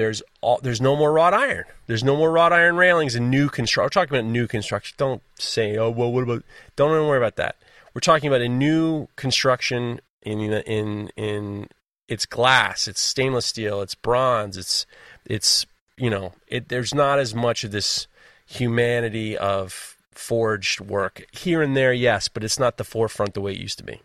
there's 0.00 0.22
all, 0.40 0.58
there's 0.62 0.80
no 0.80 0.96
more 0.96 1.12
wrought 1.12 1.34
iron. 1.34 1.64
There's 1.86 2.02
no 2.02 2.16
more 2.16 2.32
wrought 2.32 2.52
iron 2.52 2.76
railings 2.76 3.14
in 3.14 3.28
new 3.28 3.48
construction. 3.48 3.84
We're 3.86 4.02
talking 4.02 4.18
about 4.18 4.30
new 4.30 4.46
construction. 4.46 4.94
Don't 4.96 5.22
say, 5.38 5.76
oh 5.76 5.90
well, 5.90 6.10
what 6.10 6.22
about? 6.22 6.42
Don't 6.76 6.90
even 6.90 7.06
worry 7.06 7.18
about 7.18 7.36
that. 7.36 7.56
We're 7.92 8.00
talking 8.00 8.28
about 8.28 8.40
a 8.40 8.48
new 8.48 9.08
construction 9.16 10.00
in 10.22 10.40
in 10.40 11.10
in 11.16 11.68
it's 12.08 12.24
glass, 12.26 12.88
it's 12.88 13.00
stainless 13.00 13.46
steel, 13.46 13.82
it's 13.82 13.94
bronze, 13.94 14.56
it's 14.56 14.86
it's 15.26 15.66
you 16.00 16.08
know 16.08 16.32
it, 16.48 16.68
there's 16.68 16.94
not 16.94 17.18
as 17.18 17.34
much 17.34 17.62
of 17.62 17.70
this 17.70 18.08
humanity 18.46 19.36
of 19.36 19.96
forged 20.12 20.80
work 20.80 21.24
here 21.30 21.62
and 21.62 21.76
there 21.76 21.92
yes 21.92 22.28
but 22.28 22.42
it's 22.42 22.58
not 22.58 22.76
the 22.76 22.84
forefront 22.84 23.32
the 23.32 23.40
way 23.40 23.52
it 23.52 23.58
used 23.58 23.78
to 23.78 23.84
be 23.84 24.00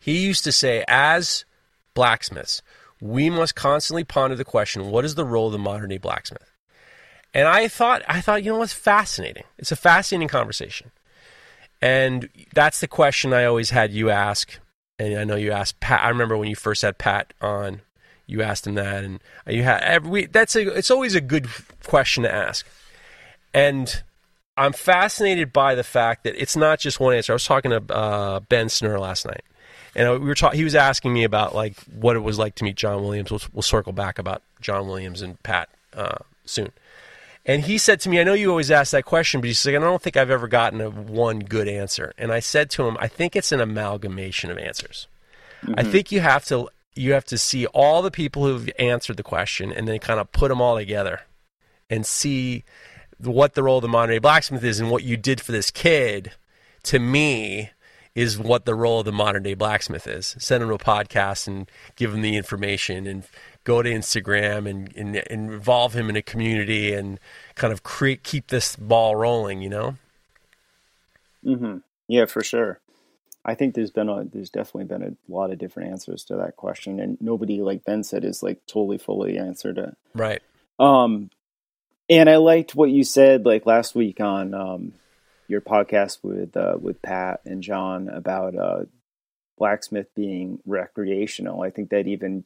he 0.00 0.18
used 0.18 0.42
to 0.44 0.50
say 0.50 0.84
as 0.88 1.44
blacksmiths 1.94 2.62
we 3.00 3.30
must 3.30 3.54
constantly 3.54 4.04
ponder 4.04 4.36
the 4.36 4.44
question 4.44 4.90
what 4.90 5.04
is 5.04 5.14
the 5.14 5.24
role 5.24 5.46
of 5.46 5.52
the 5.52 5.58
modern 5.58 5.88
day 5.90 5.98
blacksmith 5.98 6.50
and 7.34 7.46
i 7.46 7.68
thought 7.68 8.02
i 8.08 8.20
thought 8.20 8.42
you 8.42 8.50
know 8.50 8.58
what's 8.58 8.72
fascinating 8.72 9.44
it's 9.58 9.72
a 9.72 9.76
fascinating 9.76 10.28
conversation 10.28 10.90
and 11.80 12.28
that's 12.54 12.80
the 12.80 12.88
question 12.88 13.32
i 13.32 13.44
always 13.44 13.70
had 13.70 13.92
you 13.92 14.10
ask 14.10 14.58
and 14.98 15.18
i 15.18 15.24
know 15.24 15.36
you 15.36 15.52
asked 15.52 15.78
pat 15.80 16.02
i 16.02 16.08
remember 16.08 16.36
when 16.36 16.48
you 16.48 16.56
first 16.56 16.82
had 16.82 16.98
pat 16.98 17.32
on 17.40 17.80
you 18.28 18.42
asked 18.42 18.66
him 18.66 18.74
that, 18.74 19.02
and 19.02 19.20
you 19.46 19.62
had 19.64 19.82
every. 19.82 20.26
That's 20.26 20.54
a. 20.54 20.76
It's 20.76 20.90
always 20.90 21.14
a 21.14 21.20
good 21.20 21.48
question 21.84 22.22
to 22.22 22.32
ask, 22.32 22.66
and 23.54 24.02
I'm 24.56 24.74
fascinated 24.74 25.50
by 25.50 25.74
the 25.74 25.82
fact 25.82 26.24
that 26.24 26.40
it's 26.40 26.54
not 26.54 26.78
just 26.78 27.00
one 27.00 27.14
answer. 27.14 27.32
I 27.32 27.34
was 27.34 27.46
talking 27.46 27.70
to 27.70 27.82
uh, 27.92 28.40
Ben 28.40 28.66
Snur 28.66 29.00
last 29.00 29.24
night, 29.24 29.42
and 29.98 30.22
we 30.22 30.28
were 30.28 30.34
talking. 30.36 30.56
He 30.56 30.64
was 30.64 30.76
asking 30.76 31.12
me 31.12 31.24
about 31.24 31.56
like 31.56 31.76
what 31.86 32.14
it 32.14 32.20
was 32.20 32.38
like 32.38 32.54
to 32.56 32.64
meet 32.64 32.76
John 32.76 33.02
Williams. 33.02 33.32
We'll, 33.32 33.40
we'll 33.52 33.62
circle 33.62 33.92
back 33.92 34.20
about 34.20 34.42
John 34.60 34.86
Williams 34.86 35.22
and 35.22 35.42
Pat 35.42 35.68
uh, 35.92 36.18
soon, 36.44 36.70
And 37.44 37.64
he 37.64 37.78
said 37.78 37.98
to 38.00 38.08
me, 38.08 38.20
I 38.20 38.24
know 38.24 38.34
you 38.34 38.50
always 38.50 38.70
ask 38.70 38.92
that 38.92 39.04
question, 39.04 39.40
but 39.40 39.48
he's 39.48 39.66
like, 39.66 39.74
I 39.74 39.80
don't 39.80 40.00
think 40.00 40.16
I've 40.16 40.30
ever 40.30 40.46
gotten 40.46 40.80
a 40.80 40.88
one 40.88 41.40
good 41.40 41.66
answer. 41.66 42.12
And 42.16 42.30
I 42.30 42.38
said 42.38 42.70
to 42.70 42.86
him, 42.86 42.96
I 43.00 43.08
think 43.08 43.34
it's 43.34 43.50
an 43.50 43.60
amalgamation 43.60 44.52
of 44.52 44.58
answers. 44.58 45.08
Mm-hmm. 45.62 45.74
I 45.76 45.82
think 45.82 46.12
you 46.12 46.20
have 46.20 46.44
to 46.46 46.68
you 46.94 47.12
have 47.12 47.24
to 47.24 47.38
see 47.38 47.66
all 47.66 48.00
the 48.00 48.10
people 48.10 48.44
who've 48.44 48.70
answered 48.78 49.16
the 49.16 49.24
question 49.24 49.72
and 49.72 49.88
then 49.88 49.98
kind 49.98 50.20
of 50.20 50.30
put 50.30 50.48
them 50.48 50.60
all 50.60 50.76
together 50.76 51.22
and 51.90 52.06
see 52.06 52.64
what 53.18 53.54
the 53.54 53.64
role 53.64 53.78
of 53.78 53.82
the 53.82 53.88
modern 53.88 54.14
day 54.14 54.18
blacksmith 54.18 54.62
is 54.62 54.78
and 54.78 54.90
what 54.90 55.02
you 55.02 55.16
did 55.16 55.40
for 55.40 55.50
this 55.50 55.72
kid 55.72 56.32
to 56.84 57.00
me 57.00 57.70
is 58.18 58.36
what 58.36 58.64
the 58.64 58.74
role 58.74 58.98
of 58.98 59.04
the 59.04 59.12
modern 59.12 59.44
day 59.44 59.54
blacksmith 59.54 60.08
is. 60.08 60.34
Send 60.40 60.60
him 60.60 60.72
a 60.72 60.78
podcast 60.78 61.46
and 61.46 61.70
give 61.94 62.12
him 62.12 62.20
the 62.20 62.36
information 62.36 63.06
and 63.06 63.22
go 63.62 63.80
to 63.80 63.88
Instagram 63.88 64.68
and, 64.68 64.92
and, 64.96 65.14
and 65.14 65.52
involve 65.52 65.94
him 65.94 66.10
in 66.10 66.16
a 66.16 66.22
community 66.22 66.92
and 66.92 67.20
kind 67.54 67.72
of 67.72 67.84
create, 67.84 68.24
keep 68.24 68.48
this 68.48 68.74
ball 68.74 69.14
rolling, 69.14 69.62
you 69.62 69.68
know? 69.68 69.96
Mm-hmm. 71.44 71.76
Yeah, 72.08 72.24
for 72.24 72.42
sure. 72.42 72.80
I 73.44 73.54
think 73.54 73.76
there's 73.76 73.92
been 73.92 74.08
a 74.08 74.24
there's 74.24 74.50
definitely 74.50 74.86
been 74.86 75.02
a 75.02 75.32
lot 75.32 75.52
of 75.52 75.58
different 75.58 75.92
answers 75.92 76.24
to 76.24 76.36
that 76.36 76.56
question, 76.56 76.98
and 76.98 77.16
nobody, 77.20 77.62
like 77.62 77.84
Ben 77.84 78.02
said, 78.02 78.24
is 78.24 78.42
like 78.42 78.66
totally 78.66 78.98
fully 78.98 79.38
answered 79.38 79.78
it. 79.78 79.96
Right. 80.12 80.42
Um, 80.80 81.30
and 82.10 82.28
I 82.28 82.36
liked 82.36 82.74
what 82.74 82.90
you 82.90 83.04
said 83.04 83.46
like 83.46 83.64
last 83.64 83.94
week 83.94 84.20
on 84.20 84.54
um 84.54 84.92
your 85.48 85.62
podcast 85.62 86.18
with 86.22 86.56
uh, 86.56 86.76
with 86.80 87.02
Pat 87.02 87.40
and 87.44 87.62
John 87.62 88.08
about 88.08 88.54
uh, 88.54 88.84
blacksmith 89.56 90.14
being 90.14 90.60
recreational. 90.64 91.62
I 91.62 91.70
think 91.70 91.90
that 91.90 92.06
even 92.06 92.44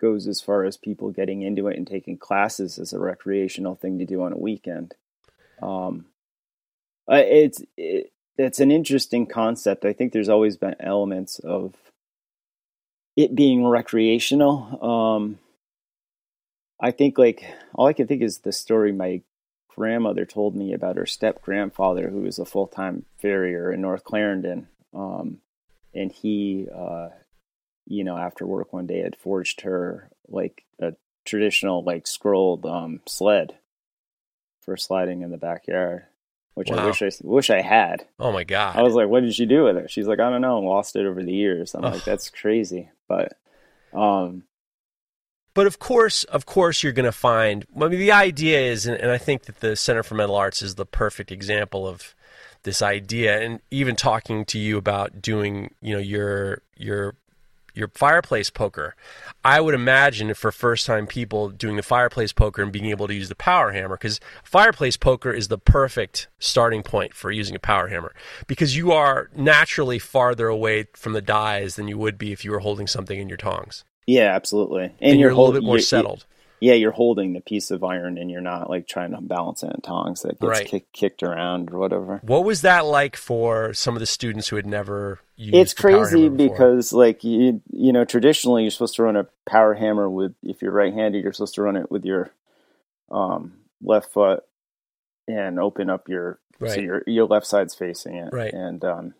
goes 0.00 0.26
as 0.26 0.40
far 0.40 0.64
as 0.64 0.76
people 0.76 1.10
getting 1.10 1.42
into 1.42 1.68
it 1.68 1.76
and 1.76 1.86
taking 1.86 2.18
classes 2.18 2.78
as 2.78 2.92
a 2.92 2.98
recreational 2.98 3.74
thing 3.74 3.98
to 3.98 4.04
do 4.04 4.22
on 4.22 4.32
a 4.32 4.38
weekend. 4.38 4.94
Um, 5.62 6.06
it's 7.08 7.62
it, 7.76 8.12
it's 8.36 8.60
an 8.60 8.70
interesting 8.70 9.26
concept. 9.26 9.84
I 9.84 9.92
think 9.92 10.12
there's 10.12 10.28
always 10.28 10.56
been 10.56 10.76
elements 10.80 11.38
of 11.38 11.74
it 13.16 13.34
being 13.34 13.66
recreational. 13.66 14.78
Um, 14.82 15.38
I 16.80 16.90
think 16.90 17.16
like 17.16 17.44
all 17.74 17.86
I 17.86 17.92
can 17.92 18.06
think 18.06 18.22
is 18.22 18.38
the 18.38 18.52
story 18.52 18.92
my 18.92 19.22
grandmother 19.74 20.24
told 20.24 20.54
me 20.54 20.72
about 20.72 20.96
her 20.96 21.06
step 21.06 21.42
grandfather, 21.42 22.08
who 22.08 22.22
was 22.22 22.38
a 22.38 22.44
full 22.44 22.66
time 22.66 23.04
farrier 23.18 23.72
in 23.72 23.80
North 23.80 24.04
Clarendon. 24.04 24.68
Um, 24.94 25.38
and 25.94 26.10
he, 26.10 26.68
uh, 26.74 27.08
you 27.86 28.04
know, 28.04 28.16
after 28.16 28.46
work 28.46 28.72
one 28.72 28.86
day 28.86 29.00
had 29.00 29.16
forged 29.16 29.62
her 29.62 30.10
like 30.28 30.64
a 30.80 30.94
traditional, 31.24 31.82
like 31.82 32.06
scrolled 32.06 32.66
um, 32.66 33.00
sled 33.06 33.54
for 34.60 34.76
sliding 34.76 35.22
in 35.22 35.30
the 35.30 35.36
backyard, 35.36 36.04
which 36.54 36.70
wow. 36.70 36.78
I 36.78 36.86
wish 36.86 37.02
I 37.02 37.10
wish 37.22 37.50
I 37.50 37.60
had. 37.60 38.06
Oh 38.18 38.32
my 38.32 38.44
god! 38.44 38.76
I 38.76 38.82
was 38.82 38.94
like, 38.94 39.08
"What 39.08 39.20
did 39.20 39.34
she 39.34 39.46
do 39.46 39.64
with 39.64 39.76
it?" 39.76 39.90
She's 39.90 40.06
like, 40.06 40.20
"I 40.20 40.30
don't 40.30 40.40
know, 40.40 40.60
lost 40.60 40.96
it 40.96 41.06
over 41.06 41.22
the 41.22 41.32
years." 41.32 41.74
I'm 41.74 41.84
Ugh. 41.84 41.94
like, 41.94 42.04
"That's 42.04 42.30
crazy," 42.30 42.90
but 43.08 43.36
um, 43.92 44.44
but 45.54 45.66
of 45.66 45.78
course, 45.78 46.24
of 46.24 46.46
course, 46.46 46.82
you're 46.82 46.92
going 46.92 47.04
to 47.04 47.12
find. 47.12 47.66
I 47.76 47.88
mean, 47.88 47.98
the 47.98 48.12
idea 48.12 48.60
is, 48.60 48.86
and, 48.86 49.10
I 49.10 49.18
think 49.18 49.44
that 49.44 49.60
the 49.60 49.76
Center 49.76 50.02
for 50.02 50.14
Metal 50.14 50.36
Arts 50.36 50.62
is 50.62 50.76
the 50.76 50.86
perfect 50.86 51.30
example 51.30 51.86
of 51.86 52.14
this 52.62 52.80
idea. 52.80 53.40
And 53.40 53.60
even 53.70 53.96
talking 53.96 54.44
to 54.46 54.58
you 54.58 54.78
about 54.78 55.20
doing, 55.20 55.74
you 55.80 55.94
know, 55.94 56.00
your 56.00 56.62
your 56.76 57.16
your 57.74 57.88
fireplace 57.88 58.50
poker, 58.50 58.94
I 59.44 59.60
would 59.60 59.74
imagine 59.74 60.32
for 60.34 60.52
first 60.52 60.86
time 60.86 61.06
people 61.06 61.48
doing 61.48 61.76
the 61.76 61.82
fireplace 61.82 62.32
poker 62.32 62.62
and 62.62 62.70
being 62.70 62.86
able 62.86 63.08
to 63.08 63.14
use 63.14 63.28
the 63.28 63.34
power 63.34 63.72
hammer, 63.72 63.96
because 63.96 64.20
fireplace 64.44 64.96
poker 64.96 65.32
is 65.32 65.48
the 65.48 65.58
perfect 65.58 66.28
starting 66.38 66.82
point 66.82 67.14
for 67.14 67.30
using 67.30 67.56
a 67.56 67.58
power 67.58 67.88
hammer, 67.88 68.14
because 68.46 68.76
you 68.76 68.92
are 68.92 69.30
naturally 69.34 69.98
farther 69.98 70.48
away 70.48 70.86
from 70.94 71.14
the 71.14 71.22
dies 71.22 71.76
than 71.76 71.88
you 71.88 71.96
would 71.96 72.18
be 72.18 72.32
if 72.32 72.44
you 72.44 72.50
were 72.50 72.60
holding 72.60 72.86
something 72.86 73.18
in 73.18 73.28
your 73.28 73.38
tongs. 73.38 73.84
Yeah, 74.06 74.34
absolutely. 74.34 74.84
And, 74.84 74.94
and 75.00 75.20
you're, 75.20 75.30
you're, 75.30 75.38
a 75.38 75.40
little 75.40 75.52
bit 75.52 75.64
more 75.64 75.78
settled. 75.78 76.26
Yeah, 76.60 76.74
you're 76.74 76.92
holding 76.92 77.32
the 77.32 77.40
piece 77.40 77.72
of 77.72 77.82
iron 77.82 78.18
and 78.18 78.30
you're 78.30 78.40
not 78.40 78.70
like 78.70 78.86
trying 78.86 79.10
to 79.10 79.20
balance 79.20 79.64
it 79.64 79.72
in 79.74 79.80
tongs 79.80 80.22
that 80.22 80.38
gets 80.38 80.48
right. 80.48 80.66
kick, 80.66 80.92
kicked 80.92 81.24
around 81.24 81.72
or 81.72 81.78
whatever. 81.78 82.20
What 82.22 82.44
was 82.44 82.62
that 82.62 82.86
like 82.86 83.16
for 83.16 83.74
some 83.74 83.96
of 83.96 84.00
the 84.00 84.06
students 84.06 84.48
who 84.48 84.54
had 84.54 84.66
never 84.66 85.18
used 85.34 85.54
it? 85.54 85.58
It's 85.58 85.74
crazy 85.74 86.28
because 86.28 86.92
like 86.92 87.24
you 87.24 87.60
you 87.72 87.92
know, 87.92 88.04
traditionally 88.04 88.62
you're 88.62 88.70
supposed 88.70 88.94
to 88.94 89.02
run 89.02 89.16
a 89.16 89.26
power 89.44 89.74
hammer 89.74 90.08
with 90.08 90.36
if 90.44 90.62
you're 90.62 90.70
right-handed, 90.70 91.24
you're 91.24 91.32
supposed 91.32 91.56
to 91.56 91.62
run 91.62 91.76
it 91.76 91.90
with 91.90 92.04
your 92.04 92.30
um, 93.10 93.54
left 93.82 94.12
foot 94.12 94.44
and 95.26 95.58
open 95.58 95.90
up 95.90 96.08
your 96.08 96.38
right. 96.60 96.72
so 96.72 96.80
your 96.80 97.02
your 97.06 97.26
left 97.26 97.46
side's 97.46 97.74
facing 97.74 98.16
it. 98.16 98.32
Right. 98.32 98.52
And 98.52 98.84
um 98.84 99.14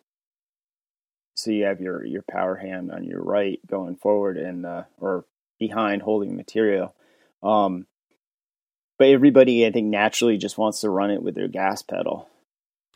so 1.35 1.51
you 1.51 1.65
have 1.65 1.81
your 1.81 2.05
your 2.05 2.23
power 2.31 2.57
hand 2.57 2.93
on 2.93 3.05
your 3.05 3.23
right 3.23 3.61
going 3.67 3.97
forward 3.97 4.37
and 4.37 4.67
uh, 4.67 4.85
or 4.99 5.25
behind 5.59 6.03
holding 6.03 6.37
material. 6.37 6.95
Um, 7.43 7.87
but 8.99 9.09
everybody, 9.09 9.67
I 9.67 9.73
think, 9.73 9.89
naturally 9.89 10.37
just 10.37 10.59
wants 10.59 10.81
to 10.81 10.91
run 10.91 11.11
it 11.11 11.23
with 11.23 11.35
their 11.35 11.49
gas 11.49 11.83
pedal. 11.83 12.29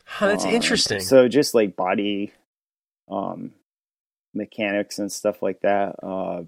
Huh, 0.05 0.29
that's 0.29 0.45
um, 0.45 0.51
interesting. 0.51 1.01
So 1.01 1.29
just 1.29 1.55
like 1.55 1.77
body 1.77 2.33
um, 3.11 3.53
mechanics 4.35 4.99
and 4.99 5.11
stuff 5.11 5.43
like 5.43 5.61
that, 5.63 5.97
uh, 6.03 6.43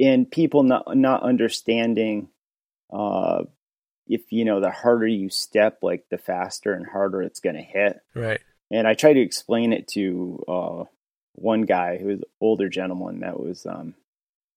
and 0.00 0.30
people 0.30 0.62
not 0.62 0.96
not 0.96 1.22
understanding 1.22 2.28
uh, 2.92 3.44
if 4.06 4.32
you 4.32 4.44
know 4.44 4.60
the 4.60 4.70
harder 4.70 5.06
you 5.06 5.28
step, 5.28 5.78
like 5.82 6.04
the 6.10 6.18
faster 6.18 6.72
and 6.72 6.86
harder 6.86 7.22
it's 7.22 7.40
going 7.40 7.56
to 7.56 7.62
hit. 7.62 8.00
Right. 8.14 8.40
And 8.70 8.88
I 8.88 8.94
tried 8.94 9.14
to 9.14 9.20
explain 9.20 9.72
it 9.72 9.88
to 9.88 10.44
uh, 10.48 10.84
one 11.34 11.62
guy 11.62 11.98
who 11.98 12.06
was 12.06 12.18
an 12.18 12.24
older 12.40 12.68
gentleman 12.68 13.20
that 13.20 13.38
was 13.38 13.66
um, 13.66 13.94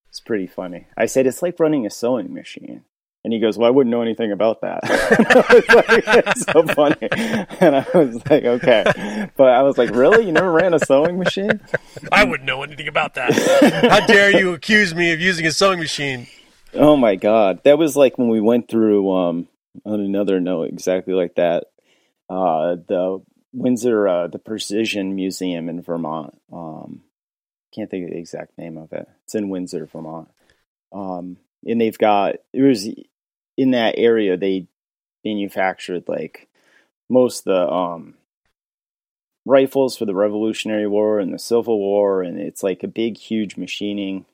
it's 0.09 0.19
pretty 0.19 0.47
funny. 0.47 0.87
I 0.95 1.05
said 1.05 1.27
it's 1.27 1.41
like 1.41 1.59
running 1.59 1.85
a 1.85 1.89
sewing 1.89 2.33
machine. 2.33 2.83
And 3.23 3.33
he 3.33 3.41
goes, 3.41 3.57
"Well, 3.57 3.67
I 3.67 3.71
wouldn't 3.71 3.91
know 3.91 4.01
anything 4.01 4.31
about 4.31 4.61
that." 4.61 4.83
like, 5.75 6.25
it's 6.27 6.45
so 6.45 6.65
funny, 6.67 6.95
and 7.59 7.75
I 7.75 7.85
was 7.93 8.15
like, 8.29 8.45
"Okay," 8.45 9.29
but 9.35 9.49
I 9.49 9.63
was 9.63 9.77
like, 9.77 9.89
"Really? 9.89 10.27
You 10.27 10.31
never 10.31 10.49
ran 10.49 10.73
a 10.73 10.79
sewing 10.79 11.17
machine?" 11.17 11.59
I 12.09 12.23
wouldn't 12.23 12.47
know 12.47 12.63
anything 12.63 12.87
about 12.87 13.15
that. 13.15 13.33
How 13.89 14.05
dare 14.05 14.31
you 14.31 14.53
accuse 14.53 14.95
me 14.95 15.11
of 15.11 15.19
using 15.19 15.45
a 15.45 15.51
sewing 15.51 15.79
machine? 15.79 16.27
Oh 16.73 16.95
my 16.95 17.15
god, 17.15 17.63
that 17.65 17.77
was 17.77 17.97
like 17.97 18.17
when 18.17 18.29
we 18.29 18.39
went 18.39 18.69
through. 18.69 19.11
Um, 19.11 19.49
on 19.85 19.99
another 19.99 20.39
note, 20.39 20.69
exactly 20.69 21.13
like 21.13 21.35
that. 21.35 21.65
Uh, 22.29 22.75
the 22.87 23.21
Windsor, 23.57 24.07
uh, 24.07 24.27
the 24.27 24.39
Precision 24.39 25.15
Museum 25.15 25.67
in 25.67 25.81
Vermont. 25.81 26.39
Um, 26.51 27.01
can't 27.73 27.89
think 27.89 28.05
of 28.05 28.11
the 28.11 28.17
exact 28.17 28.57
name 28.57 28.77
of 28.77 28.93
it. 28.93 29.07
It's 29.25 29.35
in 29.35 29.49
Windsor, 29.49 29.87
Vermont. 29.87 30.29
Um, 30.93 31.37
and 31.65 31.81
they've 31.81 31.97
got 31.97 32.35
it 32.53 32.61
was 32.61 32.87
in 33.57 33.71
that 33.71 33.95
area 33.97 34.37
they 34.37 34.67
manufactured 35.25 36.03
like 36.07 36.47
most 37.09 37.45
the 37.45 37.67
um, 37.69 38.13
rifles 39.45 39.97
for 39.97 40.05
the 40.05 40.13
Revolutionary 40.13 40.87
War 40.87 41.19
and 41.19 41.33
the 41.33 41.39
Civil 41.39 41.79
War, 41.79 42.21
and 42.21 42.39
it's 42.39 42.63
like 42.63 42.83
a 42.83 42.87
big, 42.87 43.17
huge 43.17 43.57
machining, 43.57 44.25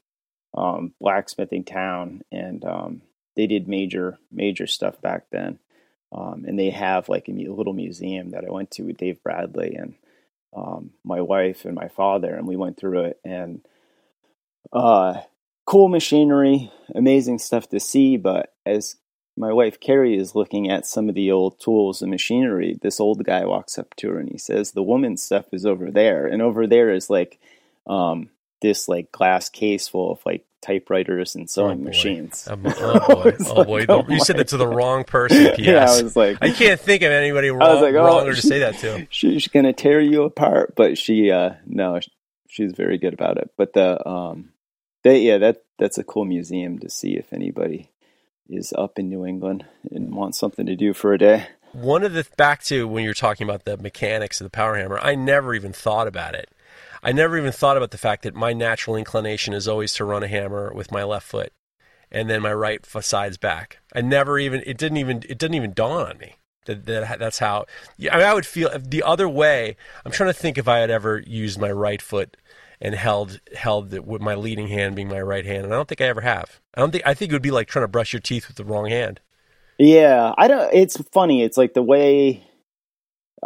um, 0.55 0.93
blacksmithing 0.99 1.63
town, 1.63 2.23
and 2.31 2.65
um, 2.65 3.01
they 3.35 3.47
did 3.47 3.67
major, 3.67 4.17
major 4.31 4.67
stuff 4.67 4.99
back 5.01 5.25
then. 5.31 5.59
Um, 6.13 6.45
and 6.47 6.59
they 6.59 6.69
have 6.69 7.09
like 7.09 7.27
a 7.27 7.31
little 7.31 7.73
museum 7.73 8.31
that 8.31 8.45
I 8.45 8.51
went 8.51 8.71
to 8.71 8.83
with 8.83 8.97
Dave 8.97 9.23
Bradley 9.23 9.75
and 9.75 9.95
um, 10.55 10.91
my 11.03 11.21
wife 11.21 11.65
and 11.65 11.73
my 11.73 11.87
father, 11.87 12.35
and 12.35 12.47
we 12.47 12.55
went 12.55 12.77
through 12.77 13.05
it. 13.05 13.19
And 13.25 13.61
uh, 14.71 15.21
cool 15.65 15.87
machinery, 15.87 16.71
amazing 16.93 17.39
stuff 17.39 17.67
to 17.69 17.79
see. 17.79 18.17
But 18.17 18.53
as 18.65 18.97
my 19.35 19.51
wife 19.51 19.79
Carrie 19.79 20.17
is 20.17 20.35
looking 20.35 20.69
at 20.69 20.85
some 20.85 21.09
of 21.09 21.15
the 21.15 21.31
old 21.31 21.59
tools 21.59 22.01
and 22.03 22.11
machinery, 22.11 22.77
this 22.81 22.99
old 22.99 23.23
guy 23.23 23.45
walks 23.45 23.79
up 23.79 23.95
to 23.95 24.09
her 24.09 24.19
and 24.19 24.29
he 24.29 24.37
says, 24.37 24.71
"The 24.71 24.83
woman's 24.83 25.23
stuff 25.23 25.45
is 25.51 25.65
over 25.65 25.89
there, 25.89 26.27
and 26.27 26.41
over 26.41 26.67
there 26.67 26.91
is 26.91 27.09
like 27.09 27.39
um, 27.87 28.29
this 28.63 28.87
like 28.87 29.11
glass 29.11 29.49
case 29.49 29.87
full 29.87 30.11
of 30.11 30.25
like 30.25 30.45
typewriters 30.61 31.35
and 31.35 31.47
sewing 31.47 31.81
oh 31.81 31.83
machines. 31.83 32.47
oh 32.51 32.55
boy, 32.55 33.33
oh 33.47 33.63
boy! 33.63 33.85
Oh 33.87 34.05
you 34.09 34.19
said 34.21 34.37
that 34.37 34.47
to 34.47 34.57
the 34.57 34.67
wrong 34.67 35.03
person. 35.03 35.53
P.S. 35.55 35.59
yeah, 35.59 35.85
I 35.85 36.01
was 36.01 36.15
like, 36.15 36.37
I 36.41 36.49
can't 36.49 36.79
think 36.79 37.03
of 37.03 37.11
anybody 37.11 37.51
wrong, 37.51 37.61
I 37.61 37.73
was 37.73 37.81
like, 37.81 37.93
oh, 37.93 38.03
wronger 38.03 38.33
to 38.33 38.41
say 38.41 38.59
that 38.59 38.79
to. 38.79 39.05
She's 39.11 39.47
gonna 39.49 39.73
tear 39.73 39.99
you 39.99 40.23
apart, 40.23 40.73
but 40.75 40.97
she, 40.97 41.29
uh 41.29 41.51
no, 41.67 41.99
she's 42.49 42.71
very 42.71 42.97
good 42.97 43.13
about 43.13 43.37
it. 43.37 43.51
But 43.57 43.73
the, 43.73 44.07
um, 44.07 44.53
they, 45.03 45.19
yeah, 45.19 45.37
that 45.37 45.63
that's 45.77 45.99
a 45.99 46.03
cool 46.03 46.25
museum 46.25 46.79
to 46.79 46.89
see 46.89 47.17
if 47.17 47.33
anybody 47.33 47.91
is 48.49 48.73
up 48.77 48.97
in 48.97 49.09
New 49.09 49.25
England 49.25 49.65
and 49.91 50.15
wants 50.15 50.39
something 50.39 50.65
to 50.65 50.75
do 50.75 50.93
for 50.93 51.13
a 51.13 51.17
day. 51.17 51.47
One 51.73 52.03
of 52.03 52.13
the 52.13 52.25
back 52.37 52.63
to 52.65 52.87
when 52.87 53.03
you're 53.03 53.15
talking 53.15 53.45
about 53.45 53.65
the 53.65 53.77
mechanics 53.77 54.39
of 54.39 54.45
the 54.45 54.51
power 54.51 54.77
hammer, 54.77 54.99
I 54.99 55.15
never 55.15 55.53
even 55.55 55.73
thought 55.73 56.07
about 56.07 56.35
it 56.35 56.49
I 57.03 57.11
never 57.11 57.37
even 57.37 57.51
thought 57.51 57.77
about 57.77 57.91
the 57.91 57.97
fact 57.97 58.23
that 58.23 58.33
my 58.33 58.53
natural 58.53 58.95
inclination 58.95 59.53
is 59.53 59.67
always 59.67 59.93
to 59.95 60.05
run 60.05 60.23
a 60.23 60.27
hammer 60.27 60.73
with 60.73 60.91
my 60.91 61.03
left 61.03 61.27
foot. 61.27 61.51
and 62.11 62.29
then 62.29 62.41
my 62.41 62.53
right 62.53 62.85
side's 62.85 63.37
back. 63.37 63.79
I 63.93 64.01
never 64.01 64.39
even 64.39 64.63
it 64.65 64.77
didn't 64.77 64.97
even 64.97 65.17
it 65.27 65.37
didn't 65.37 65.55
even 65.55 65.73
dawn 65.73 66.07
on 66.07 66.17
me 66.17 66.37
that, 66.65 66.85
that 66.85 67.19
that's 67.19 67.39
how. 67.39 67.65
I, 68.11 68.17
mean, 68.17 68.25
I 68.25 68.33
would 68.33 68.45
feel 68.45 68.69
the 68.77 69.03
other 69.03 69.27
way. 69.27 69.75
I'm 70.05 70.11
trying 70.11 70.29
to 70.29 70.33
think 70.33 70.57
if 70.57 70.67
I 70.67 70.79
had 70.79 70.89
ever 70.89 71.23
used 71.25 71.59
my 71.59 71.71
right 71.71 72.01
foot 72.01 72.37
and 72.81 72.95
held 72.95 73.39
held 73.55 73.91
the, 73.91 74.01
with 74.01 74.21
my 74.21 74.35
leading 74.35 74.67
hand 74.67 74.95
being 74.95 75.09
my 75.09 75.21
right 75.21 75.45
hand, 75.45 75.65
and 75.65 75.73
I 75.73 75.77
don't 75.77 75.87
think 75.87 76.01
I 76.01 76.05
ever 76.05 76.21
have. 76.21 76.59
I 76.75 76.81
don't 76.81 76.91
think 76.91 77.05
I 77.05 77.13
think 77.13 77.31
it 77.31 77.35
would 77.35 77.41
be 77.41 77.51
like 77.51 77.67
trying 77.67 77.83
to 77.83 77.89
brush 77.89 78.13
your 78.13 78.19
teeth 78.19 78.47
with 78.47 78.57
the 78.57 78.65
wrong 78.65 78.87
hand. 78.87 79.19
Yeah, 79.77 80.33
I 80.37 80.47
don't. 80.47 80.73
It's 80.73 80.97
funny. 81.11 81.43
It's 81.43 81.57
like 81.57 81.73
the 81.73 81.83
way 81.83 82.43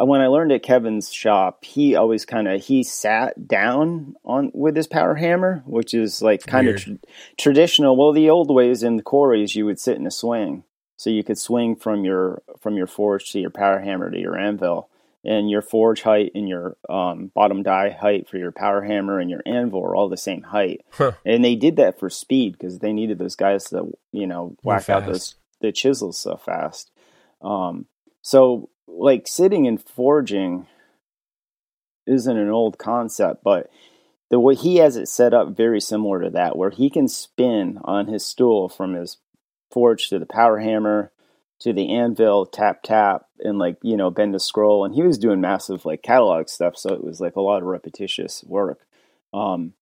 when 0.06 0.20
I 0.20 0.28
learned 0.28 0.52
at 0.52 0.62
Kevin's 0.62 1.12
shop, 1.12 1.64
he 1.64 1.96
always 1.96 2.24
kind 2.24 2.46
of 2.46 2.62
he 2.64 2.82
sat 2.82 3.48
down 3.48 4.14
on 4.24 4.50
with 4.54 4.76
his 4.76 4.86
power 4.86 5.14
hammer, 5.14 5.62
which 5.66 5.94
is 5.94 6.22
like 6.22 6.46
kind 6.46 6.68
of 6.68 6.80
tra- 6.80 6.98
traditional. 7.36 7.96
Well, 7.96 8.12
the 8.12 8.30
old 8.30 8.54
ways 8.54 8.82
in 8.82 8.96
the 8.96 9.02
quarries, 9.02 9.56
you 9.56 9.66
would 9.66 9.80
sit 9.80 9.96
in 9.96 10.06
a 10.06 10.10
swing, 10.10 10.64
so 10.96 11.10
you 11.10 11.24
could 11.24 11.38
swing 11.38 11.74
from 11.74 12.04
your 12.04 12.42
from 12.60 12.76
your 12.76 12.86
forge 12.86 13.32
to 13.32 13.40
your 13.40 13.50
power 13.50 13.80
hammer 13.80 14.10
to 14.10 14.18
your 14.18 14.38
anvil 14.38 14.88
and 15.24 15.50
your 15.50 15.62
forge 15.62 16.02
height 16.02 16.32
and 16.34 16.48
your 16.48 16.76
um, 16.88 17.30
bottom 17.34 17.62
die 17.62 17.90
height 17.90 18.28
for 18.28 18.38
your 18.38 18.52
power 18.52 18.82
hammer 18.82 19.18
and 19.18 19.28
your 19.30 19.42
anvil 19.44 19.84
are 19.84 19.94
all 19.94 20.08
the 20.08 20.16
same 20.16 20.42
height. 20.42 20.82
Huh. 20.92 21.12
And 21.24 21.44
they 21.44 21.56
did 21.56 21.76
that 21.76 21.98
for 21.98 22.08
speed 22.08 22.52
because 22.52 22.78
they 22.78 22.92
needed 22.92 23.18
those 23.18 23.36
guys 23.36 23.64
to, 23.64 23.92
you 24.12 24.26
know, 24.26 24.56
whack 24.62 24.88
out 24.88 25.06
those 25.06 25.34
the 25.60 25.72
chisels 25.72 26.18
so 26.18 26.36
fast. 26.36 26.90
Um, 27.42 27.86
so 28.22 28.70
like 28.88 29.28
sitting 29.28 29.66
and 29.66 29.80
forging 29.80 30.66
isn't 32.06 32.36
an 32.36 32.48
old 32.48 32.78
concept, 32.78 33.44
but 33.44 33.70
the 34.30 34.40
way 34.40 34.54
he 34.54 34.76
has 34.76 34.96
it 34.96 35.08
set 35.08 35.32
up 35.32 35.56
very 35.56 35.80
similar 35.80 36.22
to 36.22 36.30
that, 36.30 36.56
where 36.56 36.70
he 36.70 36.90
can 36.90 37.08
spin 37.08 37.78
on 37.84 38.08
his 38.08 38.24
stool 38.24 38.68
from 38.68 38.94
his 38.94 39.18
forge 39.70 40.08
to 40.08 40.18
the 40.18 40.26
power 40.26 40.58
hammer 40.58 41.12
to 41.60 41.72
the 41.72 41.92
anvil, 41.92 42.46
tap 42.46 42.82
tap, 42.82 43.26
and 43.40 43.58
like 43.58 43.78
you 43.82 43.96
know 43.96 44.10
bend 44.10 44.34
a 44.34 44.40
scroll. 44.40 44.84
And 44.84 44.94
he 44.94 45.02
was 45.02 45.18
doing 45.18 45.40
massive 45.40 45.84
like 45.84 46.02
catalog 46.02 46.48
stuff, 46.48 46.76
so 46.76 46.92
it 46.92 47.04
was 47.04 47.20
like 47.20 47.36
a 47.36 47.40
lot 47.40 47.62
of 47.62 47.68
repetitious 47.68 48.44
work. 48.44 48.80
Um, 49.32 49.74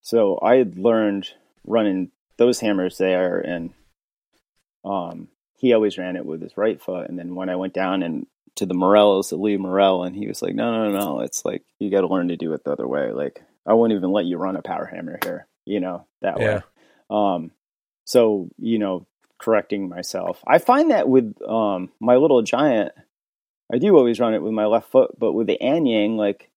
so 0.00 0.38
I 0.42 0.56
had 0.56 0.78
learned 0.78 1.30
running 1.66 2.10
those 2.36 2.60
hammers 2.60 2.98
there, 2.98 3.38
and 3.38 3.72
um, 4.84 5.28
he 5.56 5.72
always 5.72 5.98
ran 5.98 6.16
it 6.16 6.26
with 6.26 6.42
his 6.42 6.56
right 6.56 6.80
foot. 6.80 7.08
And 7.08 7.18
then 7.18 7.34
when 7.34 7.48
I 7.48 7.56
went 7.56 7.74
down 7.74 8.02
and 8.02 8.26
to 8.56 8.66
the 8.66 8.74
Morellos, 8.74 9.30
the 9.30 9.36
Lee 9.36 9.56
Morrell, 9.56 10.04
and 10.04 10.14
he 10.14 10.28
was 10.28 10.42
like, 10.42 10.54
"No, 10.54 10.88
no, 10.88 10.98
no, 10.98 11.20
it's 11.20 11.44
like 11.44 11.62
you 11.78 11.90
got 11.90 12.02
to 12.02 12.06
learn 12.06 12.28
to 12.28 12.36
do 12.36 12.52
it 12.52 12.64
the 12.64 12.72
other 12.72 12.86
way. 12.86 13.10
Like 13.10 13.42
I 13.66 13.74
won't 13.74 13.92
even 13.92 14.12
let 14.12 14.26
you 14.26 14.36
run 14.36 14.56
a 14.56 14.62
power 14.62 14.86
hammer 14.86 15.18
here, 15.22 15.46
you 15.64 15.80
know, 15.80 16.06
that 16.22 16.40
yeah. 16.40 16.46
way." 16.46 16.62
Um, 17.10 17.50
so 18.04 18.48
you 18.58 18.78
know, 18.78 19.06
correcting 19.38 19.88
myself. 19.88 20.42
I 20.46 20.58
find 20.58 20.90
that 20.90 21.08
with 21.08 21.34
um, 21.46 21.90
my 22.00 22.16
little 22.16 22.42
giant, 22.42 22.92
I 23.72 23.78
do 23.78 23.96
always 23.96 24.20
run 24.20 24.34
it 24.34 24.42
with 24.42 24.52
my 24.52 24.66
left 24.66 24.90
foot, 24.90 25.18
but 25.18 25.32
with 25.32 25.46
the 25.46 25.58
Anyang, 25.60 26.16
like, 26.16 26.50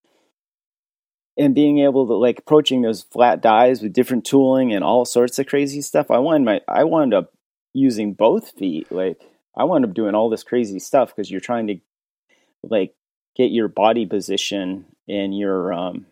and 1.37 1.55
being 1.55 1.79
able 1.79 2.07
to 2.07 2.13
like 2.13 2.39
approaching 2.39 2.81
those 2.81 3.03
flat 3.03 3.41
dies 3.41 3.81
with 3.81 3.93
different 3.93 4.25
tooling 4.25 4.73
and 4.73 4.83
all 4.83 5.05
sorts 5.05 5.39
of 5.39 5.47
crazy 5.47 5.81
stuff. 5.81 6.11
I 6.11 6.19
wound 6.19 6.45
my 6.45 6.61
I 6.67 6.83
wound 6.83 7.13
up 7.13 7.33
using 7.77 8.13
both 8.13 8.51
feet. 8.51 8.91
Like 8.91 9.21
I 9.55 9.63
wound 9.63 9.85
up 9.85 9.93
doing 9.93 10.15
all 10.15 10.29
this 10.29 10.43
crazy 10.43 10.79
stuff 10.79 11.15
because 11.15 11.29
you're 11.29 11.39
trying 11.39 11.67
to 11.67 11.75
like 12.63 12.95
get 13.35 13.51
your 13.51 13.67
body 13.67 14.05
position 14.05 14.85
and 15.07 15.37
your 15.37 15.71
um, 15.71 16.07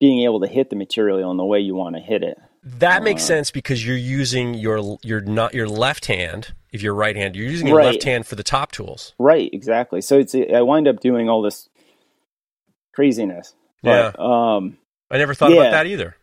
being 0.00 0.24
able 0.24 0.40
to 0.40 0.48
hit 0.48 0.68
the 0.68 0.76
material 0.76 1.30
in 1.30 1.36
the 1.36 1.44
way 1.44 1.60
you 1.60 1.74
want 1.74 1.96
to 1.96 2.02
hit 2.02 2.22
it. 2.22 2.36
That 2.64 3.02
makes 3.02 3.22
uh, 3.24 3.26
sense 3.26 3.50
because 3.50 3.86
you're 3.86 3.96
using 3.96 4.54
your 4.54 4.98
your 5.02 5.20
not 5.20 5.54
your 5.54 5.68
left 5.68 6.06
hand. 6.06 6.52
If 6.72 6.82
you're 6.82 6.94
right 6.94 7.16
hand, 7.16 7.36
you're 7.36 7.48
using 7.48 7.66
your 7.66 7.76
right. 7.76 7.86
left 7.86 8.02
hand 8.02 8.26
for 8.26 8.34
the 8.34 8.42
top 8.42 8.72
tools. 8.72 9.14
Right, 9.18 9.50
exactly. 9.52 10.00
So 10.00 10.18
it's 10.18 10.34
I 10.34 10.62
wind 10.62 10.88
up 10.88 11.00
doing 11.00 11.28
all 11.28 11.42
this 11.42 11.68
craziness. 12.94 13.54
But, 13.82 14.14
yeah. 14.18 14.56
Um, 14.56 14.78
I 15.10 15.18
never 15.18 15.34
thought 15.34 15.50
yeah. 15.50 15.60
about 15.60 15.70
that 15.72 15.86
either. 15.86 16.16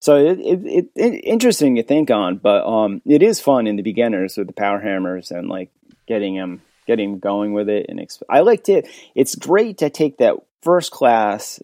So 0.00 0.16
it, 0.16 0.38
it, 0.38 0.60
it, 0.64 0.90
it, 0.94 1.14
interesting 1.24 1.76
to 1.76 1.82
think 1.82 2.10
on, 2.10 2.36
but 2.36 2.64
um, 2.64 3.02
it 3.04 3.22
is 3.22 3.40
fun 3.40 3.66
in 3.66 3.76
the 3.76 3.82
beginners 3.82 4.36
with 4.36 4.46
the 4.46 4.52
power 4.52 4.80
hammers 4.80 5.30
and 5.30 5.48
like 5.48 5.70
getting 6.06 6.36
them 6.36 6.62
getting 6.86 7.18
going 7.18 7.52
with 7.52 7.68
it. 7.68 7.86
And 7.88 7.98
exp- 7.98 8.22
I 8.30 8.40
like 8.40 8.64
to. 8.64 8.82
It's 9.14 9.34
great 9.34 9.78
to 9.78 9.90
take 9.90 10.18
that 10.18 10.34
first 10.62 10.90
class 10.90 11.60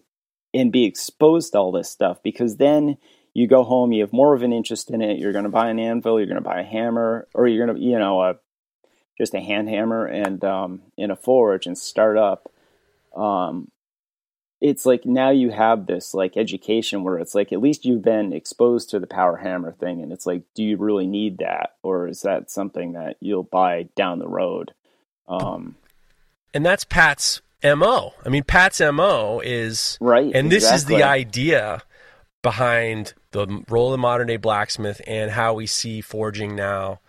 and 0.53 0.71
be 0.71 0.85
exposed 0.85 1.53
to 1.53 1.59
all 1.59 1.71
this 1.71 1.89
stuff 1.89 2.21
because 2.23 2.57
then 2.57 2.97
you 3.33 3.47
go 3.47 3.63
home, 3.63 3.91
you 3.91 4.01
have 4.01 4.13
more 4.13 4.33
of 4.33 4.43
an 4.43 4.53
interest 4.53 4.89
in 4.89 5.01
it. 5.01 5.19
You're 5.19 5.33
going 5.33 5.43
to 5.43 5.49
buy 5.49 5.69
an 5.69 5.79
anvil, 5.79 6.19
you're 6.19 6.27
going 6.27 6.41
to 6.41 6.49
buy 6.49 6.61
a 6.61 6.65
hammer, 6.65 7.27
or 7.33 7.47
you're 7.47 7.65
going 7.65 7.77
to, 7.77 7.83
you 7.83 7.99
know, 7.99 8.21
a, 8.21 8.35
just 9.17 9.33
a 9.33 9.41
hand 9.41 9.67
hammer 9.67 10.05
and 10.05 10.43
um, 10.45 10.81
in 10.97 11.11
a 11.11 11.15
forge 11.17 11.67
and 11.67 11.77
start 11.77 12.17
up. 12.17 12.49
Um, 13.15 13.69
it's 14.61 14.85
like 14.85 15.05
now 15.05 15.29
you 15.29 15.51
have 15.51 15.85
this 15.85 16.13
like 16.13 16.37
education 16.37 17.03
where 17.03 17.19
it's 17.19 17.35
like 17.35 17.51
at 17.51 17.61
least 17.61 17.85
you've 17.85 18.01
been 18.01 18.33
exposed 18.33 18.89
to 18.89 18.99
the 18.99 19.07
power 19.07 19.37
hammer 19.37 19.71
thing, 19.71 20.01
and 20.01 20.11
it's 20.11 20.25
like, 20.25 20.43
do 20.53 20.63
you 20.63 20.77
really 20.77 21.07
need 21.07 21.39
that, 21.39 21.75
or 21.83 22.07
is 22.07 22.21
that 22.21 22.49
something 22.49 22.93
that 22.93 23.17
you'll 23.19 23.43
buy 23.43 23.87
down 23.95 24.19
the 24.19 24.27
road? 24.27 24.73
Um, 25.27 25.75
and 26.53 26.65
that's 26.65 26.85
Pat's 26.85 27.41
mo. 27.63 28.13
I 28.25 28.29
mean, 28.29 28.43
Pat's 28.43 28.79
mo 28.79 29.41
is 29.43 29.97
right, 29.99 30.31
and 30.33 30.51
this 30.51 30.71
is 30.71 30.85
the 30.85 31.03
idea 31.03 31.81
behind 32.41 33.13
the 33.31 33.63
role 33.69 33.87
of 33.87 33.91
the 33.91 33.97
modern 33.97 34.27
day 34.27 34.37
blacksmith 34.37 35.01
and 35.07 35.31
how 35.31 35.55
we 35.55 35.65
see 35.65 35.99
forging 35.99 36.55
now 36.55 36.99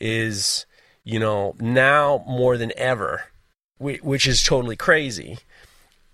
is, 0.00 0.66
you 1.02 1.18
know, 1.18 1.54
now 1.58 2.22
more 2.28 2.58
than 2.58 2.72
ever, 2.76 3.24
which 3.78 4.26
is 4.26 4.44
totally 4.44 4.76
crazy. 4.76 5.38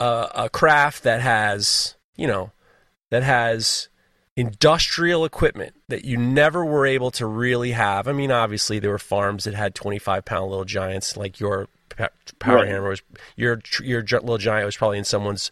Uh, 0.01 0.28
a 0.34 0.49
craft 0.49 1.03
that 1.03 1.20
has, 1.20 1.96
you 2.16 2.26
know, 2.26 2.53
that 3.11 3.22
has 3.22 3.88
industrial 4.36 5.24
equipment 5.24 5.74
that 5.88 6.05
you 6.05 6.16
never 6.16 6.64
were 6.64 6.86
able 6.86 7.11
to 7.11 7.26
really 7.26 7.72
have. 7.72 8.07
I 8.07 8.12
mean, 8.12 8.30
obviously 8.30 8.78
there 8.78 8.90
were 8.90 8.99
farms 8.99 9.44
that 9.44 9.55
had 9.55 9.74
25 9.74 10.24
pound 10.24 10.51
little 10.51 10.64
giants 10.64 11.16
like 11.16 11.40
your 11.40 11.68
power 12.38 12.57
right. 12.57 12.68
hammer 12.68 12.90
was 12.90 13.03
your 13.34 13.61
your 13.82 14.03
little 14.03 14.38
giant 14.38 14.66
was 14.66 14.76
probably 14.76 14.99
in 14.99 15.05
someone's 15.05 15.51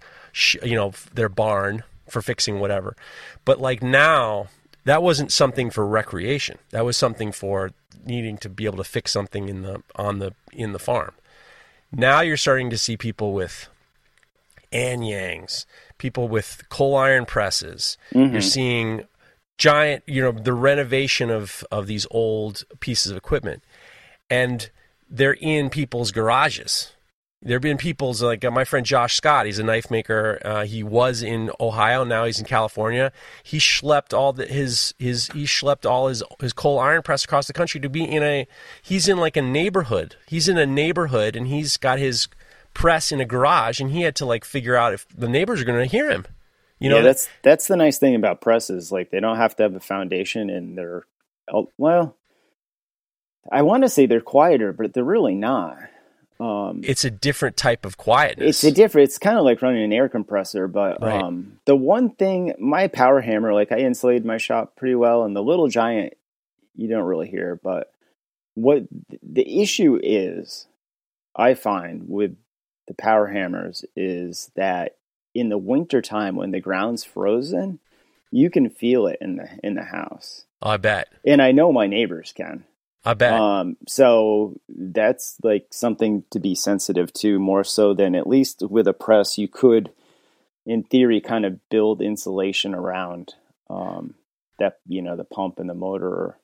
you 0.63 0.77
know 0.77 0.93
their 1.15 1.29
barn 1.29 1.83
for 2.09 2.23
fixing 2.23 2.61
whatever. 2.61 2.97
But 3.45 3.61
like 3.61 3.83
now, 3.83 4.49
that 4.85 5.03
wasn't 5.03 5.33
something 5.33 5.71
for 5.71 5.87
recreation. 5.87 6.59
That 6.71 6.85
was 6.85 6.97
something 6.97 7.33
for 7.33 7.73
needing 8.05 8.39
to 8.39 8.49
be 8.49 8.67
able 8.67 8.79
to 8.79 8.85
fix 8.85 9.11
something 9.11 9.49
in 9.49 9.63
the 9.63 9.83
on 9.97 10.19
the 10.19 10.33
in 10.53 10.73
the 10.73 10.79
farm. 10.79 11.15
Now 11.93 12.21
you're 12.21 12.37
starting 12.37 12.71
to 12.71 12.79
see 12.79 12.97
people 12.97 13.33
with 13.33 13.69
Anyangs, 14.73 15.67
people 15.99 16.29
with 16.29 16.63
coal 16.69 16.97
iron 16.97 17.25
presses. 17.25 17.97
Mm-hmm. 18.13 18.33
You're 18.33 18.43
seeing 18.43 19.05
giant, 19.59 20.03
you 20.07 20.23
know, 20.23 20.33
the 20.33 20.53
renovation 20.53 21.31
of 21.31 21.65
of 21.71 21.87
these 21.87 22.07
old 22.11 22.65
pieces 22.81 23.11
of 23.11 23.17
equipment, 23.17 23.63
and 24.29 24.71
they're 25.09 25.37
in 25.41 25.71
people's 25.71 26.11
garages 26.11 26.93
there 27.47 27.57
have 27.57 27.63
been 27.63 27.77
people's 27.77 28.23
like 28.23 28.45
uh, 28.45 28.51
my 28.51 28.65
friend 28.65 28.85
Josh 28.85 29.15
Scott. 29.15 29.47
He's 29.47 29.59
a 29.59 29.63
knife 29.63 29.91
maker. 29.91 30.41
Uh, 30.45 30.65
he 30.65 30.83
was 30.83 31.23
in 31.23 31.51
Ohio. 31.61 32.03
Now 32.03 32.25
he's 32.25 32.41
in 32.41 32.47
California. 32.47 33.13
He 33.43 33.59
schlepped 33.59 34.13
all 34.13 34.33
the, 34.33 34.47
his 34.47 34.95
his 34.99 35.29
he 35.29 35.45
schlepped 35.45 35.89
all 35.89 36.09
his 36.09 36.23
his 36.41 36.53
coal 36.53 36.79
iron 36.79 37.03
press 37.03 37.25
across 37.25 37.47
the 37.47 37.53
country 37.53 37.79
to 37.81 37.89
be 37.89 38.05
in 38.05 38.23
a. 38.23 38.49
He's 38.83 39.07
in 39.07 39.19
like 39.19 39.37
a 39.37 39.43
neighborhood. 39.43 40.17
He's 40.27 40.49
in 40.49 40.59
a 40.59 40.67
neighborhood 40.67 41.37
and 41.37 41.47
he's 41.47 41.77
got 41.77 41.99
his 41.99 42.27
press 42.77 43.11
in 43.11 43.23
a 43.23 43.25
garage 43.25 43.81
and 43.81 43.91
he 43.91 44.03
had 44.03 44.15
to 44.15 44.27
like 44.27 44.45
figure 44.45 44.77
out 44.77 44.93
if 44.93 45.07
the 45.09 45.31
neighbors 45.31 45.63
are 45.63 45.65
going 45.65 45.79
to 45.79 45.91
hear 45.91 46.11
him. 46.11 46.27
You 46.79 46.91
know, 46.91 46.97
yeah, 46.97 47.03
that's 47.05 47.27
that's 47.43 47.69
the 47.69 47.77
nice 47.77 47.97
thing 47.97 48.15
about 48.15 48.43
presses. 48.43 48.93
Like 48.93 49.11
they 49.11 49.19
don't 49.19 49.39
have 49.39 49.57
to 49.57 49.63
have 49.63 49.75
a 49.75 49.81
foundation 49.81 50.51
and 50.51 50.77
they're 50.77 51.07
well. 51.79 52.17
I 53.51 53.63
want 53.63 53.85
to 53.85 53.89
say 53.89 54.05
they're 54.05 54.21
quieter, 54.21 54.75
but 54.75 54.93
they're 54.93 55.05
really 55.05 55.35
not. 55.35 55.79
Um, 56.39 56.83
it's 56.85 57.07
a 57.07 57.11
different 57.11 57.57
type 57.57 57.87
of 57.87 57.97
quietness. 57.97 58.63
It's 58.63 58.65
a 58.65 58.73
different. 58.73 59.09
It's 59.09 59.17
kind 59.17 59.39
of 59.39 59.45
like 59.47 59.63
running 59.63 59.83
an 59.83 59.93
air 59.95 60.11
compressor. 60.11 60.69
But 60.69 61.01
right. 61.01 61.23
um, 61.23 61.59
the 61.65 61.77
one 61.77 62.11
thing, 62.11 62.53
my 62.59 62.89
power 62.89 63.23
hammer, 63.23 63.55
like 63.55 63.73
I 63.73 63.79
insulated 63.79 64.27
my 64.27 64.37
shop 64.37 64.77
pretty 64.77 64.97
well, 64.97 65.25
and 65.25 65.35
the 65.35 65.43
little 65.43 65.69
giant, 65.69 66.13
you 66.75 66.89
don't 66.89 67.05
really 67.05 67.31
hear. 67.31 67.59
But 67.63 67.91
what 68.53 68.83
the 69.23 69.63
issue 69.63 69.99
is, 70.03 70.67
I 71.35 71.55
find 71.55 72.07
with 72.07 72.37
the 72.89 72.95
power 72.95 73.27
hammers 73.27 73.85
is 73.95 74.51
that 74.57 74.97
in 75.35 75.49
the 75.49 75.59
wintertime 75.59 76.37
when 76.37 76.51
the 76.51 76.61
ground's 76.61 77.05
frozen, 77.05 77.79
you 78.31 78.51
can 78.51 78.71
feel 78.71 79.07
it 79.07 79.19
in 79.21 79.37
the 79.37 79.49
in 79.63 79.75
the 79.75 79.83
house. 79.85 80.45
I 80.63 80.77
bet. 80.79 81.09
And 81.25 81.43
I 81.43 81.53
know 81.53 81.73
my 81.73 81.87
neighbors 81.87 82.33
can. 82.35 82.65
I 83.05 83.15
bet. 83.15 83.33
Um, 83.35 83.77
so 83.87 84.59
that's 84.69 85.37
like 85.43 85.67
something 85.71 86.25
to 86.31 86.41
be 86.41 86.55
sensitive 86.55 87.13
to 87.15 87.39
more 87.39 87.63
so 87.63 87.95
than 87.95 88.15
at 88.15 88.27
least 88.27 88.63
with 88.69 88.89
a 88.89 88.93
press, 88.93 89.39
you 89.39 89.47
could, 89.47 89.91
in 90.65 90.83
theory, 90.83 91.21
kind 91.21 91.45
of 91.45 91.61
build 91.69 92.01
insulation 92.03 92.75
around. 92.75 93.35
Um, 93.69 94.15
that 94.59 94.79
you 94.87 95.03
know 95.03 95.17
the 95.17 95.25
pump 95.25 95.59
and 95.59 95.69
the 95.69 95.75
motor. 95.75 96.39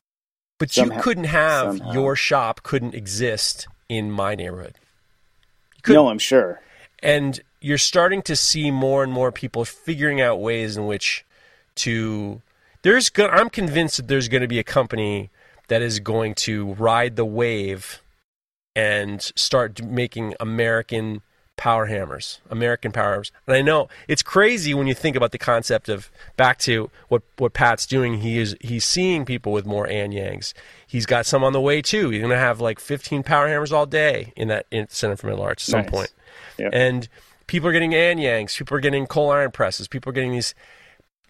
But 0.59 0.71
Somehow- 0.71 0.97
you 0.97 1.03
couldn't 1.03 1.25
have 1.25 1.79
somehow. 1.79 1.93
your 1.93 2.15
shop 2.15 2.63
couldn't 2.63 2.95
exist 2.95 3.67
in 3.89 4.11
my 4.11 4.35
neighborhood. 4.35 4.77
You 5.83 5.95
couldn't. 5.95 6.05
no, 6.05 6.09
I'm 6.11 6.19
sure. 6.19 6.61
and 7.03 7.41
you're 7.61 7.79
starting 7.79 8.23
to 8.23 8.37
see 8.37 8.71
more 8.71 9.03
and 9.03 9.13
more 9.13 9.31
people 9.33 9.65
figuring 9.65 10.21
out 10.21 10.41
ways 10.41 10.77
in 10.77 10.87
which 10.87 11.25
to 11.77 12.41
there's 12.83 13.11
go- 13.11 13.29
I'm 13.29 13.51
convinced 13.51 13.97
that 13.97 14.09
there's 14.09 14.29
going 14.29 14.41
to 14.43 14.49
be 14.49 14.59
a 14.59 14.65
company 14.65 15.31
that 15.69 15.83
is 15.83 16.01
going 16.01 16.35
to 16.35 16.75
ride 16.75 17.17
the 17.17 17.25
wave 17.25 18.03
and 18.77 19.21
start 19.37 19.83
making 19.83 20.35
American 20.41 21.23
power 21.57 21.87
hammers, 21.87 22.41
American 22.51 22.93
power 22.93 23.11
hammers. 23.13 23.33
And 23.47 23.55
I 23.57 23.63
know 23.63 23.89
it's 24.09 24.23
crazy 24.23 24.75
when 24.75 24.87
you 24.87 24.95
think 24.95 25.17
about 25.17 25.33
the 25.33 25.39
concept 25.39 25.89
of 25.89 26.11
back 26.37 26.59
to 26.61 26.91
what 27.09 27.23
what 27.39 27.53
Pat's 27.53 27.87
doing. 27.87 28.19
He 28.21 28.39
is 28.39 28.57
he's 28.61 28.85
seeing 28.85 29.25
people 29.25 29.53
with 29.53 29.67
more 29.67 29.87
Anyangs. 29.87 30.55
He's 30.87 31.07
got 31.07 31.27
some 31.27 31.45
on 31.45 31.53
the 31.53 31.61
way 31.61 31.83
too. 31.83 32.11
He's 32.11 32.21
going 32.21 32.31
to 32.33 32.37
have 32.39 32.61
like 32.61 32.81
15 32.81 33.23
power 33.23 33.49
hammers 33.49 33.73
all 33.73 33.87
day 33.87 34.33
in 34.37 34.49
that 34.49 34.67
in 34.71 34.89
Center 34.89 35.17
for 35.17 35.29
Metal 35.29 35.43
Arts 35.45 35.69
at 35.69 35.73
some 35.73 35.81
Nice. 35.83 35.91
point. 35.91 36.13
Yeah. 36.59 36.71
And 36.73 37.09
people 37.47 37.69
are 37.69 37.73
getting 37.73 37.93
Anyangs. 37.93 38.57
People 38.57 38.77
are 38.77 38.81
getting 38.81 39.07
coal 39.07 39.31
iron 39.31 39.51
presses. 39.51 39.89
People 39.89 40.11
are 40.11 40.15
getting 40.15 40.33
these. 40.33 40.55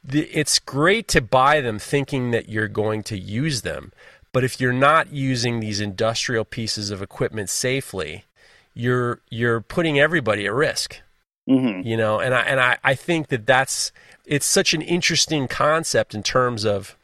The, 0.05 0.23
it's 0.37 0.59
great 0.59 1.07
to 1.09 1.21
buy 1.21 1.61
them 1.61 1.79
thinking 1.79 2.33
that 2.33 2.49
you're 2.49 2.69
going 2.69 3.03
to 3.05 3.19
use 3.19 3.63
them. 3.63 3.93
But 4.33 4.43
if 4.45 4.61
you're 4.61 4.73
not 4.73 5.13
using 5.13 5.61
these 5.61 5.81
industrial 5.81 6.45
pieces 6.45 6.91
of 6.91 7.03
equipment 7.03 7.51
safely, 7.51 8.25
you're 8.75 9.21
you're 9.31 9.61
putting 9.61 9.99
everybody 9.99 10.47
at 10.47 10.53
risk. 10.53 11.01
Hmm 11.49 11.81
you 11.85 11.97
know 11.97 12.21
and 12.21 12.33
i 12.35 12.41
and 12.43 12.61
I, 12.61 12.79
I 12.85 12.95
think 12.95 13.27
that 13.29 13.47
that's 13.47 13.91
it's 14.25 14.47
such 14.47 14.75
an 14.75 14.83
interesting 14.83 15.49
concept 15.49 16.15
in 16.15 16.23
terms 16.23 16.65
of 16.65 16.97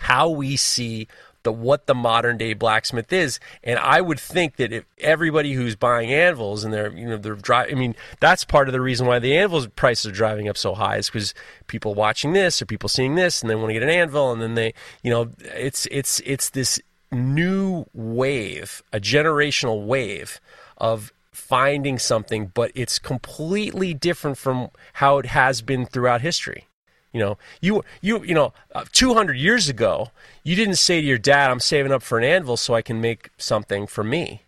how 0.00 0.28
we 0.28 0.56
see 0.56 1.08
the 1.44 1.52
what 1.52 1.86
the 1.86 1.94
modern 1.94 2.36
day 2.36 2.54
blacksmith 2.54 3.12
is. 3.12 3.38
And 3.62 3.78
i 3.78 4.00
would 4.00 4.18
think 4.18 4.56
that 4.56 4.72
if 4.72 4.84
everybody 4.98 5.52
who's 5.52 5.76
buying 5.76 6.12
anvils 6.12 6.64
and 6.64 6.74
they're 6.74 6.92
you 6.92 7.06
know 7.06 7.16
they're 7.16 7.34
driving 7.36 7.76
i 7.76 7.78
mean 7.78 7.94
that's 8.20 8.44
part 8.44 8.68
of 8.68 8.72
the 8.72 8.80
reason 8.80 9.06
why 9.06 9.18
the 9.18 9.36
anvils 9.36 9.66
prices 9.68 10.06
are 10.06 10.14
driving 10.14 10.48
up 10.48 10.56
so 10.56 10.74
high 10.74 10.96
is 10.96 11.08
because 11.08 11.32
people 11.66 11.94
watching 11.94 12.32
this 12.32 12.60
or 12.60 12.66
people 12.66 12.88
seeing 12.88 13.14
this 13.14 13.40
and 13.40 13.48
they 13.50 13.54
want 13.54 13.68
to 13.68 13.74
get 13.74 13.82
an 13.82 13.88
anvil 13.88 14.32
and 14.32 14.42
then 14.42 14.54
they 14.54 14.74
you 15.02 15.10
know 15.10 15.30
it's 15.38 15.86
it's 15.90 16.20
it's 16.24 16.50
this 16.50 16.80
new 17.12 17.86
wave 17.92 18.82
a 18.92 18.98
generational 18.98 19.86
wave 19.86 20.40
of 20.78 21.12
finding 21.32 21.98
something, 21.98 22.46
but 22.54 22.70
it's 22.74 22.98
completely 22.98 23.94
different 23.94 24.38
from 24.38 24.70
how 24.94 25.18
it 25.18 25.26
has 25.26 25.62
been 25.62 25.86
throughout 25.86 26.20
history. 26.20 26.66
You 27.12 27.20
know, 27.20 27.38
you 27.60 27.84
you 28.00 28.24
you 28.24 28.34
know, 28.34 28.52
uh, 28.74 28.84
200 28.92 29.36
years 29.36 29.68
ago, 29.68 30.10
you 30.42 30.56
didn't 30.56 30.76
say 30.76 31.00
to 31.00 31.06
your 31.06 31.18
dad, 31.18 31.50
"I'm 31.50 31.60
saving 31.60 31.92
up 31.92 32.02
for 32.02 32.18
an 32.18 32.24
anvil 32.24 32.56
so 32.56 32.74
I 32.74 32.82
can 32.82 33.00
make 33.00 33.30
something 33.38 33.86
for 33.86 34.02
me." 34.04 34.42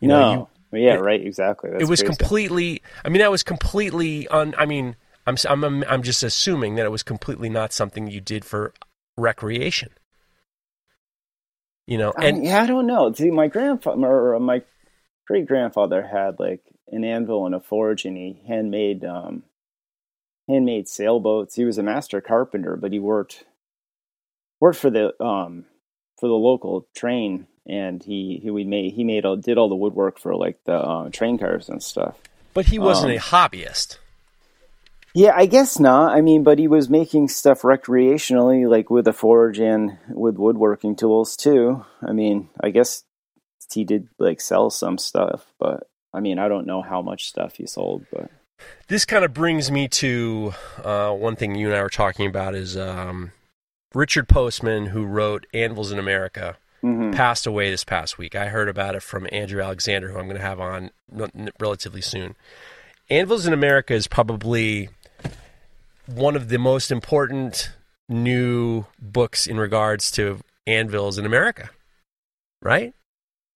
You 0.00 0.08
no, 0.08 0.18
know, 0.18 0.20
you, 0.20 0.48
yeah, 0.72 0.94
it- 0.94 1.02
right, 1.02 1.20
exactly. 1.24 1.70
That's 1.70 1.82
it 1.82 1.86
was 1.86 2.00
crazy. 2.00 2.06
completely. 2.18 2.82
I 3.04 3.08
mean, 3.08 3.20
that 3.20 3.30
was 3.30 3.42
completely 3.42 4.26
un. 4.28 4.54
I 4.58 4.66
mean, 4.66 4.96
I'm 5.26 5.36
I'm 5.46 5.84
I'm 5.84 6.02
just 6.02 6.22
assuming 6.22 6.74
that 6.76 6.86
it 6.86 6.90
was 6.90 7.02
completely 7.02 7.48
not 7.48 7.72
something 7.72 8.08
you 8.08 8.20
did 8.20 8.44
for 8.44 8.72
recreation. 9.16 9.90
You 11.86 11.98
know, 11.98 12.12
I- 12.16 12.26
and 12.28 12.44
yeah, 12.44 12.62
I 12.62 12.66
don't 12.66 12.86
know. 12.86 13.12
See, 13.12 13.30
my 13.30 13.48
grandfather 13.48 14.34
or 14.34 14.40
my 14.40 14.62
great 15.30 15.46
grandfather 15.46 16.02
had 16.02 16.40
like 16.40 16.60
an 16.88 17.04
anvil 17.04 17.46
and 17.46 17.54
a 17.54 17.60
forge, 17.60 18.04
and 18.04 18.16
he 18.16 18.42
handmade 18.48 19.04
um, 19.04 19.44
handmade 20.48 20.88
sailboats. 20.88 21.54
He 21.54 21.64
was 21.64 21.78
a 21.78 21.84
master 21.84 22.20
carpenter, 22.20 22.76
but 22.76 22.92
he 22.92 22.98
worked 22.98 23.44
worked 24.58 24.80
for 24.80 24.90
the 24.90 25.14
um, 25.22 25.66
for 26.18 26.26
the 26.28 26.34
local 26.34 26.88
train, 26.96 27.46
and 27.64 28.02
he 28.02 28.40
he 28.42 28.50
we 28.50 28.64
made 28.64 28.94
he 28.94 29.04
made 29.04 29.24
all, 29.24 29.36
did 29.36 29.56
all 29.56 29.68
the 29.68 29.76
woodwork 29.76 30.18
for 30.18 30.34
like 30.34 30.58
the 30.64 30.74
uh, 30.74 31.10
train 31.10 31.38
cars 31.38 31.68
and 31.68 31.80
stuff. 31.80 32.18
but 32.52 32.66
he 32.66 32.80
wasn't 32.80 33.12
um, 33.12 33.16
a 33.16 33.20
hobbyist. 33.20 33.98
Yeah, 35.14 35.32
I 35.36 35.46
guess 35.46 35.78
not. 35.78 36.12
I 36.12 36.22
mean, 36.22 36.42
but 36.42 36.58
he 36.58 36.66
was 36.66 36.90
making 36.90 37.28
stuff 37.28 37.62
recreationally, 37.62 38.68
like 38.68 38.90
with 38.90 39.06
a 39.06 39.12
forge 39.12 39.60
and 39.60 39.96
with 40.08 40.38
woodworking 40.38 40.96
tools 40.96 41.36
too. 41.36 41.84
I 42.02 42.12
mean, 42.12 42.48
I 42.60 42.70
guess 42.70 43.04
he 43.72 43.84
did 43.84 44.08
like 44.18 44.40
sell 44.40 44.70
some 44.70 44.98
stuff, 44.98 45.46
but 45.58 45.88
I 46.12 46.20
mean, 46.20 46.38
I 46.38 46.48
don't 46.48 46.66
know 46.66 46.82
how 46.82 47.02
much 47.02 47.28
stuff 47.28 47.56
he 47.56 47.66
sold, 47.66 48.04
but 48.12 48.30
this 48.88 49.04
kind 49.04 49.24
of 49.24 49.32
brings 49.32 49.70
me 49.70 49.88
to 49.88 50.52
uh, 50.84 51.12
one 51.12 51.36
thing 51.36 51.54
you 51.54 51.68
and 51.68 51.76
I 51.76 51.82
were 51.82 51.88
talking 51.88 52.26
about 52.26 52.54
is 52.54 52.76
um, 52.76 53.32
Richard 53.94 54.28
Postman, 54.28 54.86
who 54.86 55.04
wrote 55.04 55.46
Anvils 55.54 55.92
in 55.92 55.98
America, 55.98 56.56
Mhm. 56.82 57.14
passed 57.14 57.46
away 57.46 57.70
this 57.70 57.84
past 57.84 58.16
week. 58.16 58.34
I 58.34 58.46
heard 58.48 58.68
about 58.68 58.94
it 58.94 59.02
from 59.02 59.28
Andrew 59.30 59.62
Alexander, 59.62 60.08
who 60.10 60.18
I'm 60.18 60.24
going 60.24 60.36
to 60.38 60.42
have 60.42 60.60
on 60.60 60.90
relatively 61.58 62.00
soon. 62.00 62.36
Anvils 63.10 63.44
in 63.46 63.52
America 63.52 63.92
is 63.92 64.06
probably 64.06 64.88
one 66.06 66.36
of 66.36 66.48
the 66.48 66.58
most 66.58 66.90
important 66.90 67.70
new 68.08 68.86
books 68.98 69.46
in 69.46 69.58
regards 69.58 70.10
to 70.12 70.40
anvils 70.66 71.18
in 71.18 71.26
America, 71.26 71.68
right? 72.62 72.94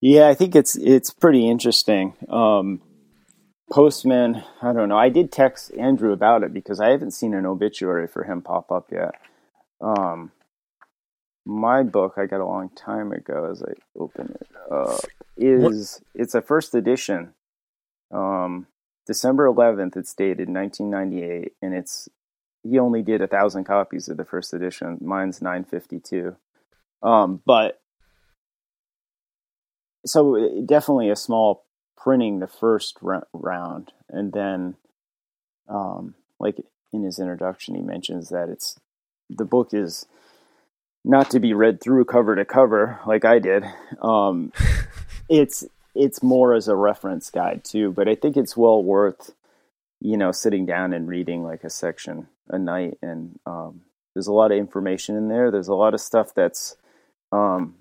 Yeah, 0.05 0.29
I 0.29 0.35
think 0.35 0.55
it's 0.55 0.77
it's 0.77 1.11
pretty 1.11 1.49
interesting. 1.49 2.13
Um, 2.29 2.83
Postman, 3.73 4.45
I 4.61 4.75
don't 4.75 4.91
know. 4.91 4.99
I 4.99 5.09
did 5.09 5.33
text 5.33 5.73
Andrew 5.79 6.13
about 6.13 6.43
it 6.43 6.53
because 6.53 6.79
I 6.79 6.91
haven't 6.91 7.13
seen 7.13 7.33
an 7.33 7.47
obituary 7.47 8.07
for 8.07 8.23
him 8.25 8.43
pop 8.43 8.71
up 8.71 8.93
yet. 8.93 9.15
Um, 9.81 10.31
my 11.47 11.85
book 11.85 12.15
I 12.19 12.27
got 12.27 12.43
a 12.43 12.45
long 12.45 12.69
time 12.77 13.13
ago 13.13 13.49
as 13.51 13.63
I 13.63 13.73
open 13.99 14.37
it 14.39 14.49
up 14.71 15.01
is 15.39 16.03
it's 16.15 16.35
a 16.35 16.43
first 16.43 16.75
edition. 16.75 17.33
Um, 18.11 18.67
December 19.07 19.47
11th, 19.47 19.97
it's 19.97 20.13
dated 20.13 20.51
1998, 20.51 21.55
and 21.63 21.75
it's 21.75 22.11
he 22.63 22.79
only 22.79 23.01
did 23.01 23.23
a 23.23 23.27
thousand 23.27 23.65
copies 23.65 24.11
of 24.11 24.19
the 24.19 24.27
first 24.27 24.53
edition. 24.53 24.99
Mine's 25.01 25.41
952. 25.41 26.37
Um, 27.03 27.41
but 27.47 27.81
so 30.05 30.63
definitely 30.65 31.11
a 31.11 31.17
small 31.17 31.65
printing 31.97 32.39
the 32.39 32.47
first 32.47 32.99
round, 33.33 33.93
and 34.09 34.33
then, 34.33 34.77
um, 35.69 36.15
like 36.39 36.57
in 36.93 37.03
his 37.03 37.19
introduction, 37.19 37.75
he 37.75 37.81
mentions 37.81 38.29
that 38.29 38.49
it's 38.49 38.79
the 39.31 39.45
book 39.45 39.73
is 39.73 40.07
not 41.05 41.31
to 41.31 41.41
be 41.41 41.53
read 41.53 41.81
through 41.81 42.05
cover 42.05 42.37
to 42.37 42.45
cover 42.45 43.01
like 43.07 43.25
I 43.25 43.39
did. 43.39 43.65
Um, 44.01 44.53
it's 45.29 45.65
it's 45.95 46.23
more 46.23 46.55
as 46.55 46.69
a 46.69 46.75
reference 46.75 47.31
guide 47.31 47.65
too, 47.65 47.93
but 47.93 48.09
I 48.09 48.15
think 48.15 48.37
it's 48.37 48.57
well 48.57 48.83
worth 48.83 49.33
you 50.01 50.17
know 50.17 50.31
sitting 50.31 50.67
down 50.67 50.93
and 50.93 51.09
reading 51.09 51.43
like 51.43 51.65
a 51.65 51.71
section 51.71 52.29
a 52.49 52.59
night 52.59 52.99
and 53.01 53.41
um, 53.47 53.81
there's 54.15 54.27
a 54.27 54.33
lot 54.33 54.53
of 54.53 54.59
information 54.59 55.17
in 55.17 55.29
there 55.29 55.51
there's 55.51 55.69
a 55.69 55.75
lot 55.75 55.95
of 55.95 56.01
stuff 56.01 56.35
that's 56.35 56.77
um, 57.33 57.77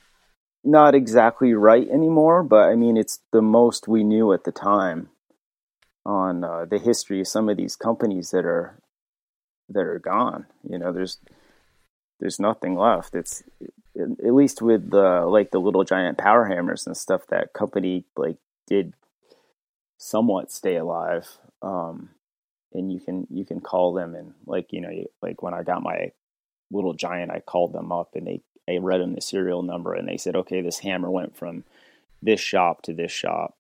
not 0.64 0.96
exactly 0.96 1.54
right 1.54 1.88
anymore 1.90 2.44
but 2.44 2.70
i 2.70 2.76
mean 2.76 2.98
it's 2.98 3.20
the 3.32 3.42
most 3.42 3.88
we 3.88 4.04
knew 4.04 4.32
at 4.34 4.44
the 4.44 4.52
time 4.52 5.10
on 6.06 6.44
uh, 6.44 6.66
the 6.66 6.80
history 6.80 7.22
of 7.22 7.28
some 7.28 7.50
of 7.50 7.58
these 7.58 7.76
companies 7.76 8.32
that 8.32 8.46
are 8.46 8.80
that 9.70 9.86
are 9.86 10.00
gone. 10.00 10.46
You 10.70 10.78
know 10.78 10.92
there's 10.92 11.20
there's 12.20 12.40
nothing 12.40 12.76
left. 12.76 13.16
It's 13.16 13.44
at 13.98 14.34
least 14.34 14.62
with 14.62 14.90
the 14.92 15.26
like 15.26 15.52
the 15.52 15.60
little 15.60 15.84
giant 15.84 16.18
power 16.18 16.46
hammers 16.46 16.88
and 16.88 16.98
stuff 16.98 17.28
that 17.30 17.54
company 17.54 18.06
like 18.16 18.38
did 18.68 18.94
somewhat 19.98 20.52
stay 20.52 20.76
alive 20.76 21.38
um 21.62 22.10
and 22.74 22.92
you 22.92 23.00
can 23.00 23.28
you 23.30 23.46
can 23.46 23.62
call 23.62 23.94
them 23.94 24.16
and 24.16 24.34
like 24.48 24.68
you 24.72 24.82
know 24.82 24.90
like 25.22 25.42
when 25.44 25.54
i 25.54 25.62
got 25.62 25.84
my 25.84 26.12
little 26.72 26.94
giant 26.94 27.32
i 27.32 27.40
called 27.40 27.72
them 27.72 27.92
up 27.92 28.10
and 28.16 28.26
they 28.26 28.42
i 28.70 28.78
read 28.78 29.02
them 29.02 29.14
the 29.16 29.22
serial 29.22 29.62
number 29.64 29.94
and 29.94 30.08
they 30.08 30.18
said 30.18 30.36
okay 30.36 30.62
this 30.62 30.80
hammer 30.80 31.10
went 31.10 31.36
from 31.36 31.64
this 32.22 32.40
shop 32.40 32.82
to 32.82 32.94
this 32.94 33.12
shop 33.12 33.56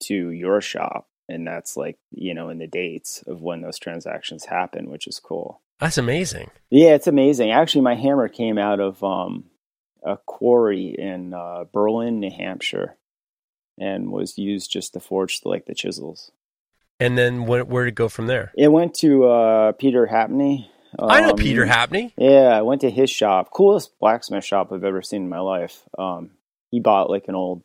to 0.00 0.30
your 0.30 0.60
shop 0.60 1.08
and 1.28 1.46
that's 1.46 1.76
like 1.76 1.98
you 2.12 2.32
know 2.34 2.48
in 2.48 2.58
the 2.58 2.66
dates 2.66 3.22
of 3.26 3.42
when 3.42 3.60
those 3.62 3.78
transactions 3.78 4.44
happen 4.46 4.90
which 4.90 5.06
is 5.06 5.18
cool 5.20 5.60
That's 5.80 5.98
amazing. 5.98 6.50
yeah 6.70 6.90
it's 6.94 7.06
amazing 7.06 7.50
actually 7.50 7.82
my 7.82 7.94
hammer 7.94 8.28
came 8.28 8.58
out 8.58 8.80
of 8.80 9.02
um 9.02 9.44
a 10.04 10.16
quarry 10.16 10.94
in 10.96 11.34
uh, 11.34 11.64
berlin 11.72 12.20
new 12.20 12.30
hampshire 12.30 12.96
and 13.76 14.10
was 14.12 14.38
used 14.38 14.70
just 14.70 14.92
to 14.94 15.00
forge 15.00 15.40
like 15.44 15.66
the 15.66 15.74
chisels 15.74 16.30
And 17.00 17.16
then 17.18 17.46
where, 17.46 17.64
where 17.64 17.84
did 17.84 17.92
it 17.92 17.94
go 17.94 18.08
from 18.08 18.26
there? 18.26 18.50
It 18.56 18.72
went 18.72 18.94
to 19.02 19.26
uh, 19.26 19.72
Peter 19.72 20.08
Happny. 20.10 20.66
I 20.98 21.20
know 21.20 21.30
Um, 21.30 21.36
Peter 21.36 21.66
Happny. 21.66 22.12
Yeah, 22.16 22.48
I 22.56 22.62
went 22.62 22.80
to 22.82 22.90
his 22.90 23.10
shop. 23.10 23.50
Coolest 23.50 23.98
blacksmith 23.98 24.44
shop 24.44 24.72
I've 24.72 24.84
ever 24.84 25.02
seen 25.02 25.22
in 25.22 25.28
my 25.28 25.40
life. 25.40 25.82
Um, 25.98 26.30
he 26.70 26.80
bought 26.80 27.10
like 27.10 27.28
an 27.28 27.34
old 27.34 27.62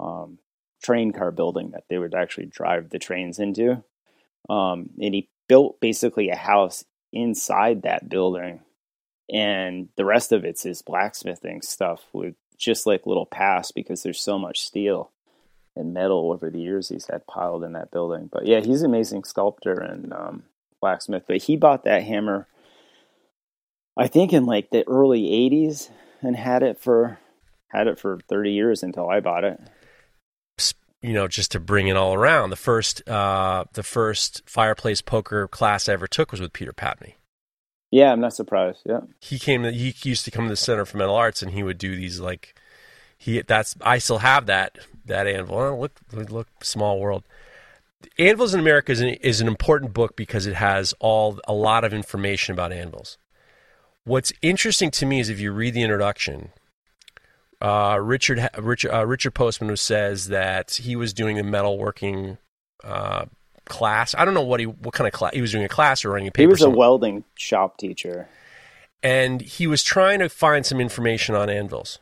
um, 0.00 0.38
train 0.82 1.12
car 1.12 1.30
building 1.30 1.70
that 1.70 1.84
they 1.88 1.98
would 1.98 2.14
actually 2.14 2.46
drive 2.46 2.90
the 2.90 2.98
trains 2.98 3.38
into. 3.38 3.82
Um, 4.48 4.90
and 5.00 5.14
he 5.14 5.28
built 5.48 5.80
basically 5.80 6.30
a 6.30 6.36
house 6.36 6.84
inside 7.12 7.82
that 7.82 8.08
building 8.08 8.60
and 9.32 9.88
the 9.96 10.04
rest 10.04 10.32
of 10.32 10.44
it's 10.44 10.64
his 10.64 10.82
blacksmithing 10.82 11.62
stuff 11.62 12.02
with 12.12 12.34
just 12.58 12.86
like 12.86 13.06
little 13.06 13.24
pass 13.26 13.70
because 13.70 14.02
there's 14.02 14.20
so 14.20 14.38
much 14.38 14.60
steel 14.60 15.10
and 15.76 15.94
metal 15.94 16.30
over 16.32 16.50
the 16.50 16.60
years 16.60 16.88
he's 16.88 17.06
had 17.06 17.26
piled 17.26 17.64
in 17.64 17.72
that 17.72 17.90
building. 17.90 18.28
But 18.30 18.46
yeah, 18.46 18.60
he's 18.60 18.82
an 18.82 18.90
amazing 18.90 19.24
sculptor 19.24 19.74
and 19.74 20.12
um, 20.12 20.42
blacksmith. 20.84 21.24
But 21.26 21.44
he 21.44 21.56
bought 21.56 21.84
that 21.84 22.02
hammer, 22.02 22.46
I 23.96 24.06
think, 24.06 24.34
in 24.34 24.44
like 24.44 24.68
the 24.68 24.86
early 24.86 25.22
'80s, 25.22 25.88
and 26.20 26.36
had 26.36 26.62
it 26.62 26.78
for 26.78 27.18
had 27.68 27.86
it 27.86 27.98
for 27.98 28.20
30 28.28 28.52
years 28.52 28.82
until 28.82 29.08
I 29.08 29.20
bought 29.20 29.44
it. 29.44 29.60
You 31.02 31.12
know, 31.12 31.26
just 31.26 31.52
to 31.52 31.60
bring 31.60 31.88
it 31.88 31.96
all 31.96 32.14
around, 32.14 32.50
the 32.50 32.56
first 32.56 33.06
uh, 33.08 33.64
the 33.72 33.82
first 33.82 34.42
fireplace 34.46 35.00
poker 35.00 35.48
class 35.48 35.88
I 35.88 35.94
ever 35.94 36.06
took 36.06 36.30
was 36.30 36.40
with 36.40 36.52
Peter 36.52 36.72
Happny. 36.72 37.14
Yeah, 37.90 38.10
I'm 38.10 38.20
not 38.20 38.34
surprised. 38.34 38.82
Yeah, 38.86 39.00
he 39.20 39.38
came. 39.38 39.64
He 39.64 39.94
used 40.02 40.24
to 40.26 40.30
come 40.30 40.44
to 40.44 40.50
the 40.50 40.56
Center 40.56 40.84
for 40.84 40.96
Metal 40.98 41.14
Arts, 41.14 41.42
and 41.42 41.52
he 41.52 41.62
would 41.62 41.78
do 41.78 41.94
these 41.94 42.20
like 42.20 42.58
he. 43.18 43.42
That's 43.42 43.76
I 43.82 43.98
still 43.98 44.18
have 44.18 44.46
that 44.46 44.78
that 45.04 45.26
anvil. 45.26 45.58
Oh, 45.58 45.76
look, 45.76 46.30
look, 46.30 46.48
small 46.64 46.98
world. 46.98 47.24
Anvils 48.18 48.54
in 48.54 48.60
America 48.60 48.92
is 48.92 49.00
an, 49.00 49.08
is 49.08 49.40
an 49.40 49.48
important 49.48 49.92
book 49.92 50.16
because 50.16 50.46
it 50.46 50.54
has 50.54 50.94
all 51.00 51.40
a 51.46 51.52
lot 51.52 51.84
of 51.84 51.92
information 51.92 52.52
about 52.52 52.72
anvils. 52.72 53.18
What's 54.04 54.32
interesting 54.42 54.90
to 54.92 55.06
me 55.06 55.20
is 55.20 55.28
if 55.28 55.40
you 55.40 55.52
read 55.52 55.74
the 55.74 55.82
introduction, 55.82 56.50
uh, 57.60 57.98
Richard 58.00 58.48
Richard 58.58 58.92
uh, 58.92 59.06
Richard 59.06 59.32
Postman 59.32 59.70
who 59.70 59.76
says 59.76 60.28
that 60.28 60.72
he 60.72 60.96
was 60.96 61.14
doing 61.14 61.38
a 61.38 61.42
metalworking 61.42 62.38
uh, 62.82 63.24
class. 63.64 64.14
I 64.14 64.24
don't 64.24 64.34
know 64.34 64.42
what 64.42 64.60
he 64.60 64.66
what 64.66 64.94
kind 64.94 65.08
of 65.08 65.14
class 65.14 65.32
he 65.34 65.40
was 65.40 65.52
doing 65.52 65.64
a 65.64 65.68
class 65.68 66.04
or 66.04 66.10
running 66.10 66.28
a 66.28 66.32
paper. 66.32 66.42
He 66.42 66.46
was 66.46 66.62
a 66.62 66.70
welding 66.70 67.24
shop 67.36 67.78
teacher, 67.78 68.28
and 69.02 69.40
he 69.40 69.66
was 69.66 69.82
trying 69.82 70.18
to 70.18 70.28
find 70.28 70.66
some 70.66 70.80
information 70.80 71.34
on 71.34 71.48
anvils. 71.48 71.98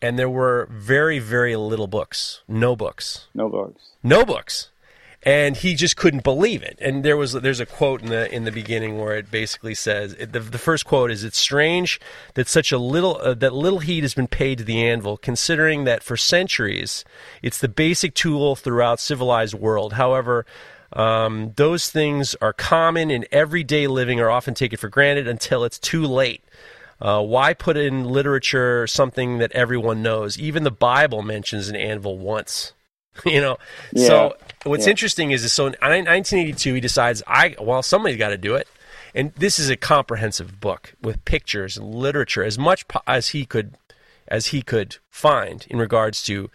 And 0.00 0.18
there 0.18 0.28
were 0.28 0.68
very 0.70 1.18
very 1.18 1.56
little 1.56 1.88
books, 1.88 2.42
no 2.46 2.76
books, 2.76 3.26
no 3.34 3.48
books, 3.48 3.90
no 4.02 4.24
books, 4.24 4.68
and 5.26 5.56
he 5.56 5.74
just 5.74 5.96
couldn't 5.96 6.22
believe 6.22 6.62
it. 6.62 6.78
And 6.80 7.04
there 7.04 7.16
was 7.16 7.32
there's 7.32 7.58
a 7.58 7.66
quote 7.66 8.00
in 8.00 8.08
the 8.10 8.32
in 8.32 8.44
the 8.44 8.52
beginning 8.52 8.96
where 8.96 9.16
it 9.16 9.28
basically 9.28 9.74
says 9.74 10.14
the 10.14 10.38
the 10.38 10.58
first 10.58 10.86
quote 10.86 11.10
is 11.10 11.24
it's 11.24 11.36
strange 11.36 12.00
that 12.34 12.46
such 12.46 12.70
a 12.70 12.78
little 12.78 13.18
uh, 13.20 13.34
that 13.34 13.52
little 13.52 13.80
heed 13.80 14.04
has 14.04 14.14
been 14.14 14.28
paid 14.28 14.58
to 14.58 14.64
the 14.64 14.82
anvil, 14.82 15.16
considering 15.16 15.82
that 15.82 16.04
for 16.04 16.16
centuries 16.16 17.04
it's 17.42 17.58
the 17.58 17.68
basic 17.68 18.14
tool 18.14 18.54
throughout 18.54 19.00
civilized 19.00 19.54
world. 19.54 19.94
However, 19.94 20.46
um, 20.92 21.52
those 21.56 21.90
things 21.90 22.36
are 22.40 22.52
common 22.52 23.10
in 23.10 23.26
everyday 23.32 23.88
living, 23.88 24.20
are 24.20 24.30
often 24.30 24.54
taken 24.54 24.78
for 24.78 24.88
granted 24.88 25.26
until 25.26 25.64
it's 25.64 25.80
too 25.80 26.04
late. 26.04 26.44
Uh, 27.00 27.20
why 27.20 27.52
put 27.52 27.76
in 27.76 28.04
literature 28.04 28.86
something 28.86 29.38
that 29.38 29.52
everyone 29.52 30.02
knows? 30.02 30.38
Even 30.38 30.62
the 30.62 30.70
Bible 30.70 31.20
mentions 31.22 31.68
an 31.68 31.74
anvil 31.76 32.16
once. 32.16 32.72
you 33.26 33.40
know, 33.40 33.58
yeah. 33.92 34.06
so 34.06 34.36
what's 34.64 34.86
yeah. 34.86 34.90
interesting 34.90 35.30
is, 35.30 35.50
so 35.52 35.66
in 35.66 35.72
1982 35.72 36.74
he 36.74 36.80
decides, 36.80 37.22
I 37.26 37.56
well, 37.60 37.82
somebody's 37.82 38.18
got 38.18 38.30
to 38.30 38.38
do 38.38 38.54
it, 38.54 38.68
and 39.14 39.32
this 39.34 39.58
is 39.58 39.70
a 39.70 39.76
comprehensive 39.76 40.60
book 40.60 40.94
with 41.02 41.24
pictures 41.24 41.76
and 41.76 41.94
literature 41.94 42.44
as 42.44 42.58
much 42.58 42.86
po- 42.88 43.02
as 43.06 43.28
he 43.28 43.44
could 43.46 43.76
as 44.28 44.46
he 44.46 44.62
could 44.62 44.96
find 45.08 45.66
in 45.70 45.78
regards 45.78 46.22
to 46.24 46.50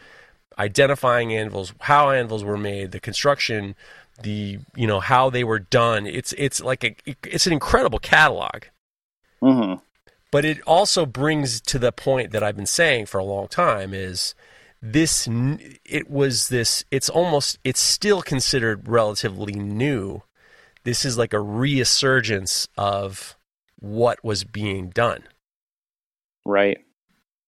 identifying 0.59 1.33
anvils, 1.33 1.73
how 1.81 2.11
anvils 2.11 2.43
were 2.43 2.57
made, 2.57 2.91
the 2.91 2.99
construction, 2.99 3.75
the 4.21 4.59
you 4.75 4.87
know 4.87 4.99
how 4.99 5.29
they 5.29 5.43
were 5.43 5.59
done. 5.59 6.05
It's 6.05 6.33
it's 6.37 6.61
like 6.61 6.83
a 6.83 6.95
it's 7.23 7.47
an 7.47 7.53
incredible 7.53 7.99
catalog. 7.99 8.63
Mm-hmm. 9.41 9.75
But 10.31 10.45
it 10.45 10.61
also 10.61 11.05
brings 11.05 11.59
to 11.61 11.79
the 11.79 11.91
point 11.91 12.31
that 12.31 12.43
I've 12.43 12.55
been 12.55 12.65
saying 12.65 13.07
for 13.07 13.17
a 13.17 13.23
long 13.23 13.47
time 13.47 13.93
is 13.93 14.33
this 14.81 15.27
it 15.85 16.09
was 16.09 16.49
this 16.49 16.83
it's 16.91 17.09
almost 17.09 17.59
it's 17.63 17.79
still 17.79 18.21
considered 18.21 18.87
relatively 18.87 19.53
new. 19.53 20.23
This 20.83 21.05
is 21.05 21.17
like 21.17 21.33
a 21.33 21.39
resurgence 21.39 22.67
of 22.77 23.37
what 23.79 24.23
was 24.23 24.43
being 24.43 24.89
done. 24.89 25.23
Right. 26.45 26.79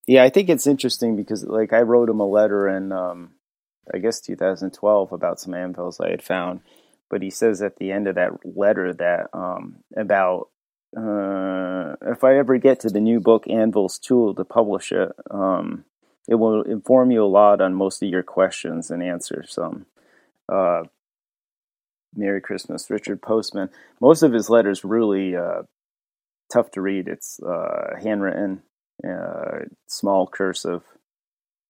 Yeah, 0.06 0.24
I 0.24 0.30
think 0.30 0.50
it's 0.50 0.68
interesting 0.68 1.16
because 1.16 1.44
like 1.44 1.74
I 1.74 1.82
wrote 1.82 2.10
him 2.10 2.20
a 2.20 2.28
letter 2.28 2.68
and 2.68 2.94
um 2.94 3.32
I 3.94 3.98
guess 3.98 4.22
2012 4.22 5.12
about 5.12 5.40
some 5.40 5.54
anvils 5.54 6.00
I 6.00 6.10
had 6.10 6.22
found. 6.24 6.62
But 7.10 7.22
he 7.22 7.30
says 7.30 7.62
at 7.62 7.78
the 7.78 7.92
end 7.92 8.08
of 8.08 8.16
that 8.16 8.32
letter 8.44 8.94
that 8.94 9.30
um, 9.34 9.84
about 9.96 10.50
uh, 10.96 11.96
if 12.02 12.24
I 12.24 12.38
ever 12.38 12.58
get 12.58 12.82
to 12.82 12.90
the 12.90 13.00
new 13.00 13.20
book 13.20 13.48
Anvil's 13.48 14.00
Tool 14.00 14.36
to 14.36 14.46
publish 14.46 14.92
it, 14.92 15.12
um, 15.30 15.86
it 16.28 16.36
will 16.36 16.62
inform 16.64 17.12
you 17.12 17.24
a 17.24 17.28
lot 17.28 17.62
on 17.62 17.74
most 17.74 18.02
of 18.02 18.10
your 18.10 18.24
questions 18.24 18.90
and 18.90 19.04
answer 19.04 19.44
some. 19.48 19.86
Uh, 20.48 20.84
Merry 22.16 22.42
Christmas, 22.42 22.90
Richard 22.90 23.22
Postman. 23.22 23.70
Most 24.00 24.24
of 24.24 24.34
his 24.34 24.50
letters 24.50 24.84
really 24.84 25.36
uh, 25.36 25.64
tough 26.52 26.72
to 26.72 26.82
read. 26.82 27.08
It's 27.08 27.40
uh, 27.42 27.96
handwritten, 28.02 28.62
uh, 29.08 29.66
small 29.88 30.28
cursive, 30.28 30.84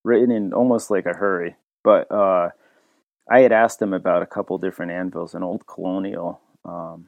written 0.03 0.31
in 0.31 0.53
almost 0.53 0.91
like 0.91 1.05
a 1.05 1.13
hurry. 1.13 1.55
But 1.83 2.11
uh, 2.11 2.49
I 3.29 3.39
had 3.39 3.51
asked 3.51 3.81
him 3.81 3.93
about 3.93 4.21
a 4.21 4.27
couple 4.27 4.57
different 4.57 4.91
anvils, 4.91 5.33
an 5.33 5.43
old 5.43 5.65
colonial 5.65 6.41
um, 6.65 7.07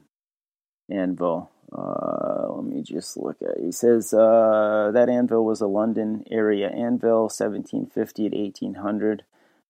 anvil. 0.90 1.52
Uh, 1.78 2.48
let 2.50 2.64
me 2.64 2.82
just 2.82 3.18
look 3.18 3.42
at. 3.42 3.58
It. 3.58 3.64
He 3.66 3.72
says 3.72 4.14
uh, 4.14 4.92
that 4.94 5.10
anvil 5.10 5.44
was 5.44 5.62
a 5.62 5.68
London 5.68 6.24
area 6.32 6.70
anvil, 6.70 7.24
1750 7.24 8.30
to 8.30 8.38
1800. 8.38 9.24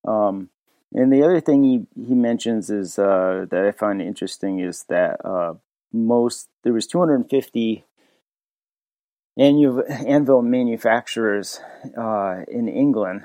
Um, 0.07 0.49
and 0.93 1.11
the 1.11 1.23
other 1.23 1.41
thing 1.41 1.63
he, 1.63 1.87
he 2.01 2.13
mentions 2.13 2.69
is 2.69 2.99
uh, 2.99 3.45
that 3.49 3.65
I 3.65 3.71
find 3.71 4.01
interesting 4.01 4.59
is 4.59 4.83
that 4.83 5.25
uh, 5.25 5.55
most 5.91 6.47
there 6.63 6.73
was 6.73 6.85
250 6.87 7.83
anvil, 9.37 10.41
manufacturers 10.41 11.59
uh, 11.97 12.41
in 12.47 12.67
England 12.67 13.23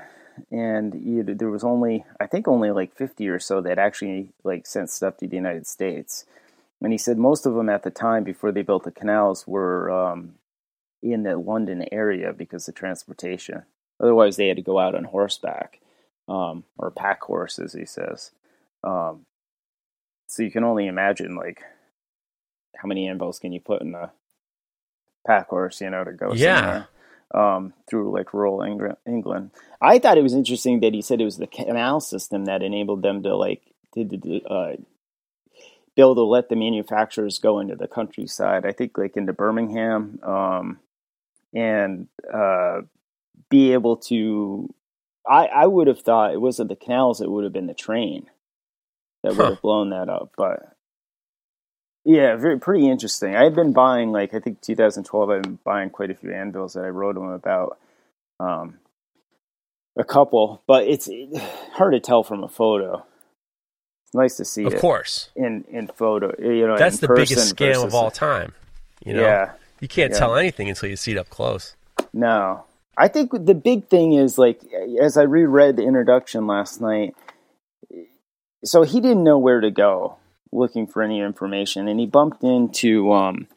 and 0.51 0.93
there 1.37 1.49
was 1.49 1.63
only 1.63 2.05
I 2.19 2.25
think 2.25 2.47
only 2.47 2.71
like 2.71 2.95
50 2.95 3.27
or 3.27 3.39
so 3.39 3.61
that 3.61 3.77
actually 3.77 4.29
like 4.43 4.65
sent 4.65 4.89
stuff 4.89 5.17
to 5.17 5.27
the 5.27 5.35
United 5.35 5.67
States. 5.67 6.25
And 6.81 6.91
he 6.91 6.97
said 6.97 7.17
most 7.17 7.45
of 7.45 7.53
them 7.53 7.69
at 7.69 7.83
the 7.83 7.91
time 7.91 8.23
before 8.23 8.51
they 8.51 8.63
built 8.63 8.83
the 8.83 8.91
canals 8.91 9.47
were 9.47 9.91
um, 9.91 10.35
in 11.03 11.23
the 11.23 11.37
London 11.37 11.85
area 11.91 12.33
because 12.33 12.67
of 12.67 12.75
transportation. 12.75 13.63
Otherwise, 13.99 14.35
they 14.35 14.47
had 14.47 14.57
to 14.57 14.63
go 14.63 14.79
out 14.79 14.95
on 14.95 15.03
horseback 15.03 15.79
um, 16.27 16.63
or 16.77 16.91
pack 16.91 17.21
horses. 17.21 17.73
He 17.73 17.85
says. 17.85 18.31
Um, 18.83 19.25
so 20.27 20.43
you 20.43 20.51
can 20.51 20.63
only 20.63 20.87
imagine 20.87 21.35
like 21.35 21.61
how 22.75 22.87
many 22.87 23.07
anvils 23.07 23.37
can 23.37 23.51
you 23.51 23.59
put 23.59 23.81
in 23.81 23.93
a 23.93 24.11
pack 25.27 25.49
horse, 25.49 25.81
you 25.81 25.89
know, 25.89 26.03
to 26.03 26.13
go 26.13 26.33
yeah. 26.33 26.55
somewhere 26.61 26.87
um, 27.33 27.73
through 27.87 28.11
like 28.11 28.33
rural 28.33 28.61
England. 29.05 29.51
I 29.81 29.99
thought 29.99 30.17
it 30.17 30.23
was 30.23 30.33
interesting 30.33 30.79
that 30.81 30.93
he 30.93 31.01
said 31.01 31.21
it 31.21 31.25
was 31.25 31.37
the 31.37 31.47
canal 31.47 31.99
system 31.99 32.45
that 32.45 32.63
enabled 32.63 33.01
them 33.01 33.23
to 33.23 33.35
like 33.35 33.61
to, 33.93 34.05
to 34.05 34.43
uh, 34.43 34.75
be 35.95 36.01
able 36.01 36.15
to 36.15 36.23
let 36.23 36.49
the 36.49 36.55
manufacturers 36.55 37.39
go 37.39 37.59
into 37.59 37.75
the 37.75 37.87
countryside. 37.87 38.65
I 38.65 38.71
think 38.71 38.97
like 38.97 39.17
into 39.17 39.33
Birmingham 39.33 40.19
um, 40.23 40.79
and 41.53 42.07
uh, 42.33 42.81
be 43.49 43.73
able 43.73 43.97
to. 43.97 44.73
I, 45.27 45.45
I 45.45 45.67
would 45.67 45.87
have 45.87 46.01
thought 46.01 46.33
it 46.33 46.41
wasn't 46.41 46.69
the 46.69 46.75
canals; 46.75 47.21
it 47.21 47.29
would 47.29 47.43
have 47.43 47.53
been 47.53 47.67
the 47.67 47.73
train 47.73 48.27
that 49.23 49.35
would 49.35 49.49
have 49.49 49.61
blown 49.61 49.91
that 49.91 50.09
up. 50.09 50.31
But 50.35 50.75
yeah, 52.03 52.35
very 52.37 52.59
pretty 52.59 52.89
interesting. 52.89 53.35
I 53.35 53.43
had 53.43 53.55
been 53.55 53.73
buying 53.73 54.11
like 54.11 54.33
I 54.33 54.39
think 54.39 54.61
2012. 54.61 55.29
I've 55.29 55.41
been 55.43 55.59
buying 55.63 55.89
quite 55.89 56.09
a 56.09 56.15
few 56.15 56.33
anvils 56.33 56.73
that 56.73 56.85
I 56.85 56.89
wrote 56.89 57.15
them 57.15 57.29
about. 57.29 57.77
Um, 58.39 58.79
a 59.97 60.03
couple, 60.03 60.63
but 60.67 60.87
it's 60.87 61.09
hard 61.73 61.93
to 61.93 61.99
tell 61.99 62.23
from 62.23 62.43
a 62.43 62.49
photo. 62.49 63.05
Nice 64.13 64.35
to 64.37 64.45
see, 64.45 64.65
of 64.65 64.75
course, 64.77 65.29
in 65.35 65.63
in 65.69 65.87
photo. 65.87 66.33
You 66.37 66.67
know, 66.67 66.77
that's 66.77 66.99
the 66.99 67.07
biggest 67.07 67.55
scam 67.55 67.83
of 67.83 67.93
all 67.93 68.11
time. 68.11 68.53
You 69.05 69.13
know, 69.13 69.21
yeah, 69.21 69.51
you 69.79 69.87
can't 69.87 70.11
yeah. 70.11 70.19
tell 70.19 70.35
anything 70.35 70.67
until 70.67 70.89
you 70.89 70.97
see 70.97 71.13
it 71.13 71.17
up 71.17 71.29
close. 71.29 71.75
No, 72.11 72.65
I 72.97 73.07
think 73.07 73.31
the 73.31 73.55
big 73.55 73.87
thing 73.87 74.13
is 74.13 74.37
like 74.37 74.61
as 75.01 75.15
I 75.15 75.23
reread 75.23 75.77
the 75.77 75.83
introduction 75.83 76.45
last 76.45 76.81
night. 76.81 77.15
So 78.63 78.83
he 78.83 78.99
didn't 78.99 79.23
know 79.23 79.39
where 79.39 79.61
to 79.61 79.71
go 79.71 80.17
looking 80.51 80.87
for 80.87 81.01
any 81.01 81.21
information, 81.21 81.87
and 81.87 81.99
he 81.99 82.05
bumped 82.05 82.43
into 82.43 83.11
um, 83.13 83.47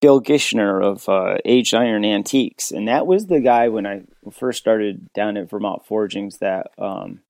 Bill 0.00 0.20
Gichner 0.20 0.82
of 0.84 1.08
uh, 1.08 1.38
Aged 1.44 1.74
Iron 1.74 2.04
Antiques, 2.04 2.72
and 2.72 2.88
that 2.88 3.06
was 3.06 3.26
the 3.26 3.40
guy 3.40 3.68
when 3.68 3.86
I 3.86 4.02
first 4.32 4.58
started 4.58 5.12
down 5.12 5.36
at 5.36 5.48
Vermont 5.48 5.86
Forgings 5.86 6.38
that 6.38 6.72
um, 6.78 7.20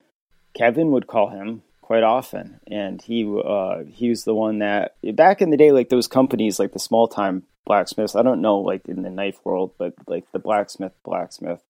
Kevin 0.56 0.90
would 0.92 1.06
call 1.06 1.28
him 1.28 1.62
quite 1.86 2.02
often, 2.02 2.58
and 2.66 3.00
he 3.00 3.24
uh, 3.24 3.84
he 3.86 4.08
was 4.08 4.24
the 4.24 4.34
one 4.34 4.58
that 4.58 4.96
back 5.14 5.40
in 5.40 5.50
the 5.50 5.56
day, 5.56 5.70
like 5.70 5.88
those 5.88 6.08
companies, 6.08 6.58
like 6.58 6.72
the 6.72 6.80
small 6.80 7.06
time 7.06 7.44
blacksmiths. 7.64 8.16
I 8.16 8.22
don't 8.22 8.40
know, 8.42 8.58
like 8.58 8.88
in 8.88 9.02
the 9.02 9.10
knife 9.10 9.38
world, 9.44 9.70
but 9.78 9.94
like 10.08 10.24
the 10.32 10.40
blacksmith, 10.40 10.94
blacksmith, 11.04 11.60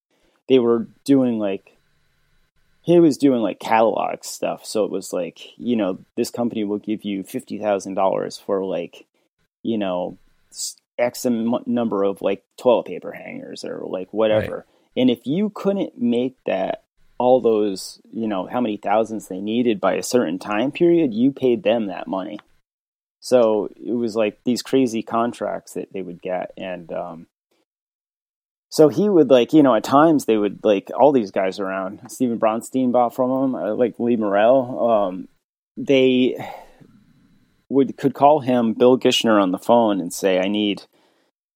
they 0.49 0.59
were 0.59 0.89
doing 1.05 1.39
like 1.39 1.77
he 2.81 2.99
was 2.99 3.19
doing 3.19 3.43
like 3.43 3.61
catalog 3.61 4.25
stuff. 4.25 4.65
So 4.65 4.85
it 4.85 4.91
was 4.91 5.13
like 5.13 5.39
you 5.59 5.77
know 5.77 5.99
this 6.17 6.31
company 6.31 6.65
will 6.65 6.79
give 6.79 7.05
you 7.05 7.23
fifty 7.23 7.59
thousand 7.59 7.93
dollars 7.93 8.39
for 8.39 8.65
like 8.65 9.05
you 9.63 9.77
know 9.77 10.17
x 10.99 11.27
number 11.27 12.05
of 12.05 12.23
like 12.23 12.43
toilet 12.57 12.87
paper 12.87 13.13
hangers 13.13 13.67
or 13.67 13.83
like 13.85 14.11
whatever. 14.15 14.57
Right. 14.57 15.03
And 15.03 15.11
if 15.11 15.27
you 15.27 15.51
couldn't 15.51 16.01
make 16.01 16.39
that 16.47 16.85
all 17.19 17.41
those, 17.41 18.01
you 18.11 18.29
know, 18.29 18.47
how 18.47 18.61
many 18.61 18.77
thousands 18.77 19.29
they 19.29 19.41
needed 19.41 19.81
by 19.81 19.95
a 19.95 20.03
certain 20.03 20.39
time 20.39 20.71
period, 20.71 21.15
you 21.15 21.33
paid 21.33 21.63
them 21.63 21.87
that 21.87 22.07
money. 22.07 22.39
So 23.21 23.69
it 23.77 23.93
was 23.93 24.15
like 24.15 24.39
these 24.45 24.63
crazy 24.63 25.03
contracts 25.03 25.73
that 25.73 25.93
they 25.93 26.03
would 26.03 26.23
get. 26.23 26.53
And 26.57 26.93
um, 26.93 27.27
so 28.69 28.89
he 28.89 29.09
would 29.09 29.31
like, 29.31 29.53
you 29.53 29.63
know, 29.63 29.75
at 29.75 29.85
times 29.85 30.25
they 30.25 30.37
would 30.37 30.61
like 30.63 30.91
all 30.95 31.13
these 31.13 31.31
guys 31.31 31.59
around. 31.59 32.01
Steven 32.09 32.39
Bronstein 32.39 32.93
bought 32.93 33.15
from 33.15 33.31
him, 33.31 33.55
uh, 33.55 33.75
like 33.75 33.99
Lee 33.99 34.17
Morrell. 34.17 34.91
Um, 34.91 35.29
they 35.77 36.37
would 37.69 37.97
could 37.97 38.15
call 38.15 38.41
him 38.41 38.75
Bill 38.75 38.99
Gichner 38.99 39.43
on 39.43 39.51
the 39.51 39.59
phone 39.59 40.01
and 40.01 40.13
say, 40.13 40.39
"I 40.39 40.49
need 40.49 40.83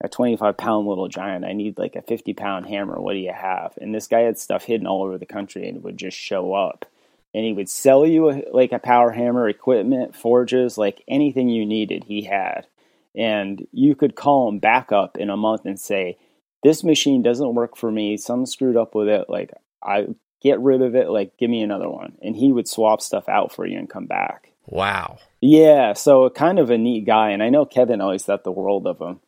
a 0.01 0.09
25 0.09 0.57
pound 0.57 0.87
little 0.87 1.09
giant. 1.09 1.45
I 1.45 1.53
need 1.53 1.79
like 1.79 1.97
a 1.97 2.03
50 2.03 2.33
pound 2.35 2.67
hammer. 2.67 3.01
What 3.01 3.13
do 3.13 3.19
you 3.19 3.33
have? 3.33 3.75
And 3.81 3.95
this 3.95 4.07
guy 4.07 4.21
had 4.21 4.39
stuff 4.39 4.65
hidden 4.65 4.87
all 4.87 5.03
over 5.03 5.19
the 5.19 5.27
country 5.27 5.69
and 5.69 5.83
would 5.83 5.99
just 5.99 6.17
show 6.17 6.55
up. 6.55 6.87
And 7.35 7.45
he 7.45 7.53
would 7.53 7.69
sell 7.69 8.07
you 8.07 8.31
a, 8.31 8.43
like 8.53 8.73
a 8.73 8.79
power 8.79 9.11
hammer, 9.13 9.49
equipment, 9.49 10.17
forges, 10.17 10.77
like 10.77 11.05
anything 11.07 11.49
you 11.49 11.65
needed, 11.65 12.05
he 12.05 12.23
had. 12.23 12.67
And 13.15 13.67
you 13.73 13.95
could 13.95 14.17
call 14.17 14.49
him 14.49 14.59
back 14.59 14.91
up 14.91 15.17
in 15.17 15.31
a 15.31 15.37
month 15.37 15.65
and 15.65 15.79
say, 15.79 16.19
This 16.63 16.83
machine 16.83 17.23
doesn't 17.23 17.55
work 17.55 17.77
for 17.77 17.91
me. 17.91 18.17
Something 18.17 18.47
screwed 18.47 18.77
up 18.77 18.95
with 18.95 19.09
it. 19.09 19.27
Like, 19.29 19.53
I 19.83 20.09
get 20.41 20.61
rid 20.61 20.83
of 20.83 20.95
it. 20.95 21.11
Like, 21.11 21.37
give 21.37 21.51
me 21.51 21.63
another 21.63 21.89
one. 21.89 22.17
And 22.23 22.35
he 22.35 22.53
would 22.53 22.69
swap 22.69 23.01
stuff 23.01 23.29
out 23.29 23.53
for 23.53 23.67
you 23.67 23.79
and 23.79 23.91
come 23.91 24.07
back. 24.07 24.53
Wow. 24.67 25.19
Yeah. 25.41 25.93
So, 25.93 26.31
kind 26.31 26.59
of 26.59 26.71
a 26.71 26.79
neat 26.79 27.05
guy. 27.05 27.31
And 27.31 27.43
I 27.43 27.51
know 27.51 27.65
Kevin 27.65 28.01
always 28.01 28.25
thought 28.25 28.45
the 28.45 28.53
world 28.53 28.87
of 28.87 29.01
him. 29.01 29.21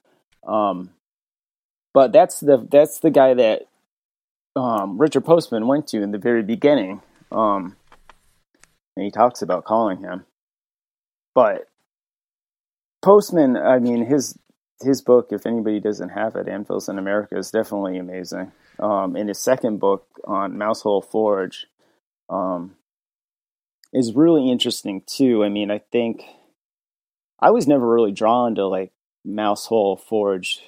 Um, 0.47 0.91
but 1.95 2.13
that's 2.13 2.41
the 2.41 2.67
that's 2.71 3.01
the 3.01 3.11
guy 3.11 3.35
that 3.35 3.63
um, 4.57 4.99
Richard 4.99 5.25
Postman 5.25 5.67
went 5.67 5.87
to 5.89 6.03
in 6.03 6.13
the 6.13 6.19
very 6.19 6.43
beginning. 6.43 7.03
Um, 7.31 7.77
and 8.97 9.05
he 9.05 9.11
talks 9.11 9.43
about 9.43 9.65
calling 9.65 9.99
him. 9.99 10.27
But 11.35 11.69
Postman, 13.03 13.57
I 13.57 13.79
mean, 13.79 14.07
his 14.07 14.39
his 14.83 15.01
book, 15.01 15.29
if 15.31 15.47
anybody 15.47 15.81
doesn't 15.81 16.11
have 16.11 16.37
it, 16.37 16.49
Anvils 16.49 16.89
in 16.89 16.99
America, 16.99 17.37
is 17.37 17.51
definitely 17.51 17.99
amazing. 17.99 18.53
Um, 18.79 19.17
and 19.17 19.29
his 19.29 19.39
second 19.39 19.79
book 19.79 20.07
on 20.25 20.59
Mousehole 20.59 21.03
Forge 21.03 21.67
um, 22.29 22.77
is 23.93 24.15
really 24.15 24.51
interesting 24.51 25.03
too. 25.07 25.45
I 25.45 25.49
mean, 25.49 25.71
I 25.71 25.79
think 25.79 26.25
I 27.41 27.51
was 27.51 27.67
never 27.67 27.87
really 27.87 28.13
drawn 28.13 28.55
to 28.57 28.67
like 28.67 28.93
Mousehole 29.27 29.97
Forge. 30.01 30.61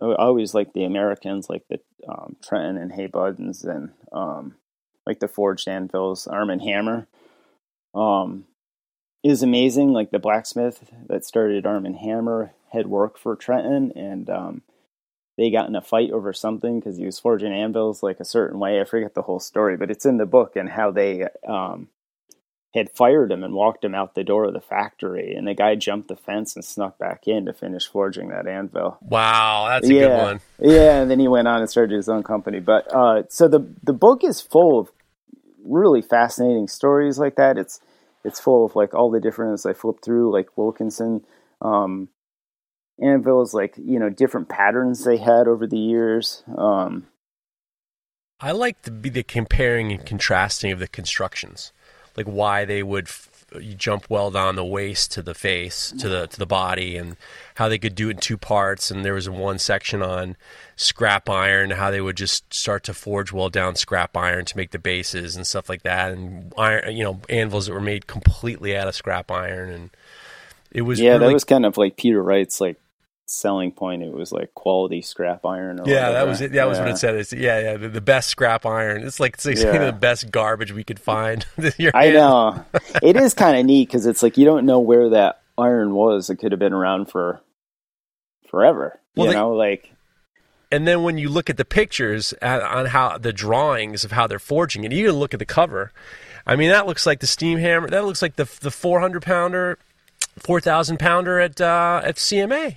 I 0.00 0.14
always 0.14 0.54
like 0.54 0.72
the 0.72 0.84
Americans, 0.84 1.48
like 1.48 1.64
the 1.68 1.80
um, 2.08 2.36
Trenton 2.42 2.76
and 2.76 2.92
Hay-Buddens, 2.92 3.64
and 3.64 3.90
um, 4.12 4.56
like 5.06 5.20
the 5.20 5.28
forged 5.28 5.68
anvils. 5.68 6.26
Arm 6.26 6.50
and 6.50 6.62
Hammer 6.62 7.06
um, 7.94 8.44
is 9.22 9.42
amazing. 9.42 9.92
Like 9.92 10.10
the 10.10 10.18
blacksmith 10.18 10.90
that 11.08 11.24
started 11.24 11.66
Arm 11.66 11.86
and 11.86 11.96
Hammer 11.96 12.52
had 12.72 12.86
worked 12.86 13.18
for 13.18 13.36
Trenton, 13.36 13.92
and 13.94 14.28
um, 14.28 14.62
they 15.38 15.50
got 15.50 15.68
in 15.68 15.76
a 15.76 15.82
fight 15.82 16.10
over 16.10 16.32
something 16.32 16.80
because 16.80 16.96
he 16.96 17.06
was 17.06 17.18
forging 17.18 17.52
anvils 17.52 18.02
like 18.02 18.20
a 18.20 18.24
certain 18.24 18.58
way. 18.58 18.80
I 18.80 18.84
forget 18.84 19.14
the 19.14 19.22
whole 19.22 19.40
story, 19.40 19.76
but 19.76 19.90
it's 19.90 20.06
in 20.06 20.16
the 20.16 20.26
book 20.26 20.56
and 20.56 20.68
how 20.68 20.90
they 20.90 21.28
um, 21.46 21.88
had 22.74 22.90
fired 22.90 23.30
him 23.30 23.44
and 23.44 23.54
walked 23.54 23.84
him 23.84 23.94
out 23.94 24.14
the 24.14 24.24
door 24.24 24.44
of 24.44 24.54
the 24.54 24.60
factory, 24.60 25.34
and 25.34 25.46
the 25.46 25.54
guy 25.54 25.74
jumped 25.74 26.08
the 26.08 26.16
fence 26.16 26.56
and 26.56 26.64
snuck 26.64 26.98
back 26.98 27.26
in 27.26 27.44
to 27.46 27.52
finish 27.52 27.86
forging 27.86 28.28
that 28.28 28.46
anvil. 28.46 28.96
Wow, 29.02 29.66
that's 29.68 29.88
a 29.88 29.94
yeah. 29.94 30.00
good 30.00 30.22
one. 30.22 30.40
yeah, 30.58 31.00
and 31.00 31.10
then 31.10 31.18
he 31.18 31.28
went 31.28 31.48
on 31.48 31.60
and 31.60 31.68
started 31.68 31.94
his 31.94 32.08
own 32.08 32.22
company. 32.22 32.60
But 32.60 32.92
uh, 32.92 33.24
so 33.28 33.46
the 33.46 33.66
the 33.82 33.92
book 33.92 34.24
is 34.24 34.40
full 34.40 34.78
of 34.78 34.90
really 35.64 36.02
fascinating 36.02 36.66
stories 36.66 37.18
like 37.18 37.36
that. 37.36 37.58
It's 37.58 37.80
it's 38.24 38.40
full 38.40 38.64
of 38.64 38.74
like 38.74 38.94
all 38.94 39.10
the 39.10 39.20
different 39.20 39.54
as 39.54 39.66
I 39.66 39.74
flip 39.74 39.96
through 40.02 40.32
like 40.32 40.56
Wilkinson 40.56 41.24
um, 41.60 42.08
anvils, 43.02 43.52
like 43.52 43.74
you 43.76 43.98
know 43.98 44.08
different 44.08 44.48
patterns 44.48 45.04
they 45.04 45.18
had 45.18 45.46
over 45.46 45.66
the 45.66 45.78
years. 45.78 46.42
Um, 46.56 47.06
I 48.40 48.52
like 48.52 48.82
to 48.82 48.90
be 48.90 49.08
the 49.08 49.22
comparing 49.22 49.92
and 49.92 50.04
contrasting 50.04 50.72
of 50.72 50.78
the 50.78 50.88
constructions 50.88 51.72
like 52.16 52.26
why 52.26 52.64
they 52.64 52.82
would 52.82 53.06
f- 53.06 53.28
jump 53.76 54.08
weld 54.08 54.34
on 54.34 54.56
the 54.56 54.64
waist 54.64 55.12
to 55.12 55.22
the 55.22 55.34
face 55.34 55.92
to 55.98 56.08
the 56.08 56.26
to 56.26 56.38
the 56.38 56.46
body 56.46 56.96
and 56.96 57.16
how 57.56 57.68
they 57.68 57.78
could 57.78 57.94
do 57.94 58.08
it 58.08 58.12
in 58.12 58.16
two 58.18 58.38
parts. 58.38 58.90
And 58.90 59.04
there 59.04 59.14
was 59.14 59.28
one 59.28 59.58
section 59.58 60.02
on 60.02 60.36
scrap 60.76 61.28
iron 61.28 61.70
how 61.70 61.90
they 61.90 62.00
would 62.00 62.16
just 62.16 62.52
start 62.52 62.82
to 62.84 62.94
forge 62.94 63.32
weld 63.32 63.52
down 63.52 63.76
scrap 63.76 64.16
iron 64.16 64.44
to 64.46 64.56
make 64.56 64.70
the 64.70 64.78
bases 64.78 65.36
and 65.36 65.46
stuff 65.46 65.68
like 65.68 65.82
that. 65.82 66.12
And 66.12 66.52
iron 66.56 66.96
you 66.96 67.04
know 67.04 67.20
anvils 67.28 67.66
that 67.66 67.74
were 67.74 67.80
made 67.80 68.06
completely 68.06 68.76
out 68.76 68.88
of 68.88 68.94
scrap 68.94 69.30
iron. 69.30 69.70
And 69.70 69.90
it 70.70 70.82
was 70.82 70.98
yeah 71.00 71.12
really, 71.12 71.26
that 71.26 71.32
was 71.34 71.44
kind 71.44 71.66
of 71.66 71.76
like 71.76 71.96
peter 71.96 72.22
wright's 72.22 72.60
like 72.60 72.81
selling 73.32 73.72
point. 73.72 74.02
It 74.02 74.12
was 74.12 74.32
like 74.32 74.54
quality 74.54 75.02
scrap 75.02 75.44
iron. 75.44 75.78
yeah, 75.78 76.08
whatever. 76.08 76.12
that 76.12 76.26
was 76.26 76.40
it. 76.40 76.52
That 76.52 76.56
yeah. 76.56 76.64
was 76.66 76.78
what 76.78 76.88
it 76.88 76.98
said. 76.98 77.14
It's, 77.16 77.32
yeah, 77.32 77.60
yeah, 77.60 77.76
the, 77.76 77.88
the, 77.88 78.00
best 78.00 78.28
scrap 78.28 78.66
iron. 78.66 79.02
It's 79.02 79.18
like 79.18 79.34
it's 79.34 79.46
like 79.46 79.56
yeah. 79.56 79.86
the 79.86 79.92
best 79.92 80.30
garbage 80.30 80.72
we 80.72 80.84
could 80.84 81.00
find. 81.00 81.44
I 81.94 82.10
know. 82.10 82.64
it 83.02 83.16
is 83.16 83.34
kind 83.34 83.58
of 83.58 83.66
neat 83.66 83.88
because 83.88 84.06
it's 84.06 84.22
like 84.22 84.36
you 84.36 84.44
don't 84.44 84.66
know 84.66 84.80
where 84.80 85.10
that 85.10 85.42
iron 85.58 85.94
was. 85.94 86.30
It 86.30 86.36
could 86.36 86.52
have 86.52 86.58
been 86.58 86.72
around 86.72 87.06
for 87.06 87.40
forever. 88.48 89.00
Well, 89.16 89.26
you 89.26 89.32
they, 89.32 89.38
know, 89.38 89.52
like. 89.52 89.90
And 90.70 90.86
then 90.86 91.02
when 91.02 91.18
you 91.18 91.28
look 91.28 91.50
at 91.50 91.58
the 91.58 91.66
pictures 91.66 92.32
on 92.40 92.86
how 92.86 93.18
the 93.18 93.32
drawings 93.32 94.04
of 94.04 94.12
how 94.12 94.26
they're 94.26 94.38
forging, 94.38 94.84
and 94.84 94.92
you 94.92 95.00
even 95.04 95.16
look 95.16 95.34
at 95.34 95.38
the 95.38 95.46
cover, 95.46 95.92
I 96.46 96.56
mean 96.56 96.70
that 96.70 96.86
looks 96.86 97.04
like 97.06 97.20
the 97.20 97.26
steam 97.26 97.58
hammer. 97.58 97.88
That 97.90 98.04
looks 98.06 98.22
like 98.22 98.36
the 98.36 98.48
the 98.60 98.70
four 98.70 99.00
hundred 99.00 99.22
pounder, 99.22 99.78
four 100.38 100.60
thousand 100.60 100.98
pounder 100.98 101.38
at 101.38 101.60
uh, 101.60 102.00
at 102.02 102.16
CMA. 102.16 102.76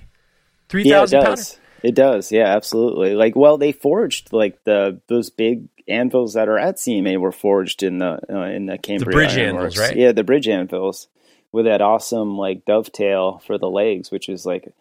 Three 0.68 0.88
thousand 0.88 1.20
yeah, 1.20 1.26
pounds. 1.26 1.58
It 1.82 1.94
does, 1.94 2.32
yeah, 2.32 2.46
absolutely. 2.46 3.14
Like, 3.14 3.36
well, 3.36 3.58
they 3.58 3.72
forged 3.72 4.32
like 4.32 4.64
the 4.64 5.00
those 5.08 5.30
big 5.30 5.68
anvils 5.88 6.34
that 6.34 6.48
are 6.48 6.58
at 6.58 6.76
CMA 6.76 7.18
were 7.18 7.32
forged 7.32 7.82
in 7.82 7.98
the 7.98 8.18
uh, 8.28 8.46
in 8.46 8.66
the 8.66 8.78
Cambria. 8.78 9.06
The 9.06 9.12
bridge 9.12 9.38
anvils, 9.38 9.78
right? 9.78 9.96
Yeah, 9.96 10.12
the 10.12 10.24
bridge 10.24 10.48
anvils 10.48 11.08
with 11.52 11.66
that 11.66 11.80
awesome 11.80 12.36
like 12.36 12.64
dovetail 12.64 13.40
for 13.46 13.58
the 13.58 13.70
legs, 13.70 14.10
which 14.10 14.28
is 14.28 14.44
like 14.44 14.72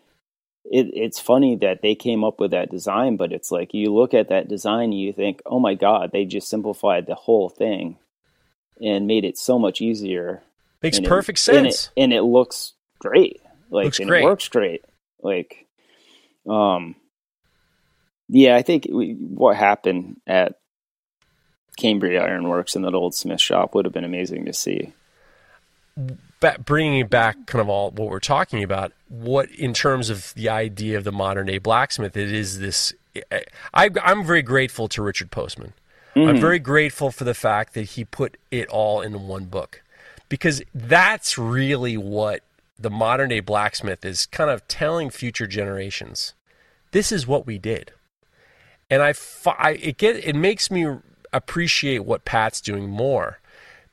it, 0.66 0.88
it's 0.94 1.20
funny 1.20 1.56
that 1.58 1.82
they 1.82 1.96
came 1.96 2.24
up 2.24 2.40
with 2.40 2.52
that 2.52 2.72
design, 2.72 3.18
but 3.18 3.32
it's 3.32 3.52
like 3.52 3.74
you 3.74 3.94
look 3.94 4.14
at 4.14 4.30
that 4.30 4.48
design 4.48 4.86
and 4.86 5.00
you 5.00 5.14
think, 5.14 5.42
oh 5.46 5.60
my 5.60 5.76
god, 5.76 6.12
they 6.12 6.26
just 6.26 6.50
simplified 6.50 7.06
the 7.06 7.16
whole 7.16 7.50
thing 7.50 7.98
and 8.82 9.08
made 9.08 9.26
it 9.26 9.38
so 9.38 9.60
much 9.60 9.82
easier. 9.82 10.42
Makes 10.82 10.98
and 10.98 11.08
perfect 11.08 11.40
it, 11.40 11.42
sense, 11.42 11.56
and 11.58 11.68
it, 11.68 11.90
and 12.04 12.14
it 12.14 12.24
looks 12.24 12.74
great. 13.00 13.42
Like, 13.70 13.86
looks 13.86 14.00
and 14.00 14.10
great. 14.10 14.24
it 14.24 14.26
works 14.26 14.50
great. 14.50 14.84
Like 15.22 15.65
um, 16.48 16.96
yeah, 18.28 18.56
I 18.56 18.62
think 18.62 18.88
we, 18.92 19.14
what 19.14 19.56
happened 19.56 20.18
at 20.26 20.60
Cambria 21.78 22.24
Ironworks 22.24 22.76
in 22.76 22.84
that 22.84 22.94
old 22.94 23.14
Smith 23.14 23.42
shop 23.42 23.76
would 23.76 23.86
have 23.86 23.94
been 23.94 24.04
amazing 24.04 24.46
to 24.46 24.54
see. 24.54 24.94
bringing 26.66 27.08
back 27.08 27.46
kind 27.46 27.62
of 27.62 27.70
all 27.70 27.92
what 27.92 28.10
we're 28.10 28.20
talking 28.20 28.64
about, 28.64 28.94
what 29.10 29.50
in 29.52 29.74
terms 29.74 30.10
of 30.10 30.34
the 30.36 30.50
idea 30.50 30.98
of 30.98 31.04
the 31.04 31.12
modern 31.12 31.48
day 31.48 31.58
blacksmith, 31.58 32.16
it 32.18 32.32
is 32.32 32.60
this. 32.60 32.94
I, 33.74 33.90
am 34.04 34.26
very 34.26 34.42
grateful 34.42 34.88
to 34.90 35.02
Richard 35.02 35.32
Postman. 35.32 35.74
Mm-hmm. 36.16 36.30
I'm 36.30 36.40
very 36.40 36.60
grateful 36.60 37.12
for 37.12 37.26
the 37.26 37.34
fact 37.34 37.74
that 37.74 37.84
he 37.84 38.06
put 38.06 38.38
it 38.50 38.68
all 38.70 39.02
in 39.02 39.28
one 39.28 39.46
book 39.46 39.82
because 40.30 40.62
that's 40.74 41.38
really 41.38 41.98
what 41.98 42.42
the 42.78 42.90
modern 42.90 43.30
day 43.30 43.40
blacksmith 43.40 44.04
is 44.06 44.26
kind 44.26 44.50
of 44.50 44.68
telling 44.68 45.10
future 45.10 45.48
generations 45.48 46.34
this 46.96 47.12
is 47.12 47.28
what 47.28 47.46
we 47.46 47.58
did. 47.58 47.92
And 48.90 49.02
I, 49.02 49.14
I 49.46 49.72
it 49.72 49.98
get 49.98 50.16
it 50.16 50.34
makes 50.34 50.72
me 50.72 50.88
appreciate 51.34 52.06
what 52.06 52.24
pat's 52.24 52.62
doing 52.62 52.88
more 52.88 53.40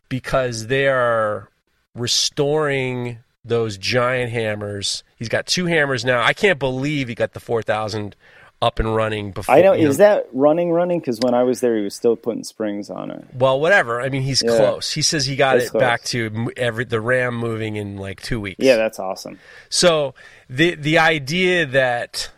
because 0.08 0.68
they 0.68 0.86
are 0.86 1.48
restoring 1.96 3.18
those 3.44 3.76
giant 3.76 4.30
hammers. 4.30 5.02
He's 5.16 5.28
got 5.28 5.46
two 5.46 5.66
hammers 5.66 6.04
now. 6.04 6.22
I 6.22 6.32
can't 6.32 6.60
believe 6.60 7.08
he 7.08 7.16
got 7.16 7.32
the 7.32 7.40
4000 7.40 8.14
up 8.62 8.78
and 8.78 8.94
running 8.94 9.32
before. 9.32 9.54
I 9.54 9.60
know. 9.60 9.72
you 9.74 9.88
Is 9.88 9.98
that 9.98 10.28
running, 10.32 10.70
running? 10.70 11.00
Because 11.00 11.18
when 11.20 11.34
I 11.34 11.42
was 11.42 11.60
there, 11.60 11.76
he 11.76 11.82
was 11.82 11.94
still 11.94 12.16
putting 12.16 12.44
springs 12.44 12.88
on 12.88 13.10
it. 13.10 13.24
well, 13.34 13.60
whatever. 13.60 14.00
I 14.00 14.08
mean, 14.08 14.22
he's 14.22 14.42
Yeah. 14.42 14.56
close. 14.56 14.92
He 14.92 15.02
says 15.02 15.26
he 15.26 15.36
got 15.36 15.58
That's 15.58 15.74
it 15.74 15.78
back 15.78 16.04
to 16.04 16.50
every 16.56 16.84
the 16.84 17.00
RAM 17.00 17.34
moving 17.36 17.76
in 17.76 17.96
like 17.98 18.22
two 18.22 18.40
weeks. 18.40 18.64
Yeah, 18.64 18.76
that's 18.76 18.98
awesome. 18.98 19.38
So 19.68 20.14
the 20.48 20.76
the 20.76 20.98
idea 20.98 21.66
that 21.66 22.30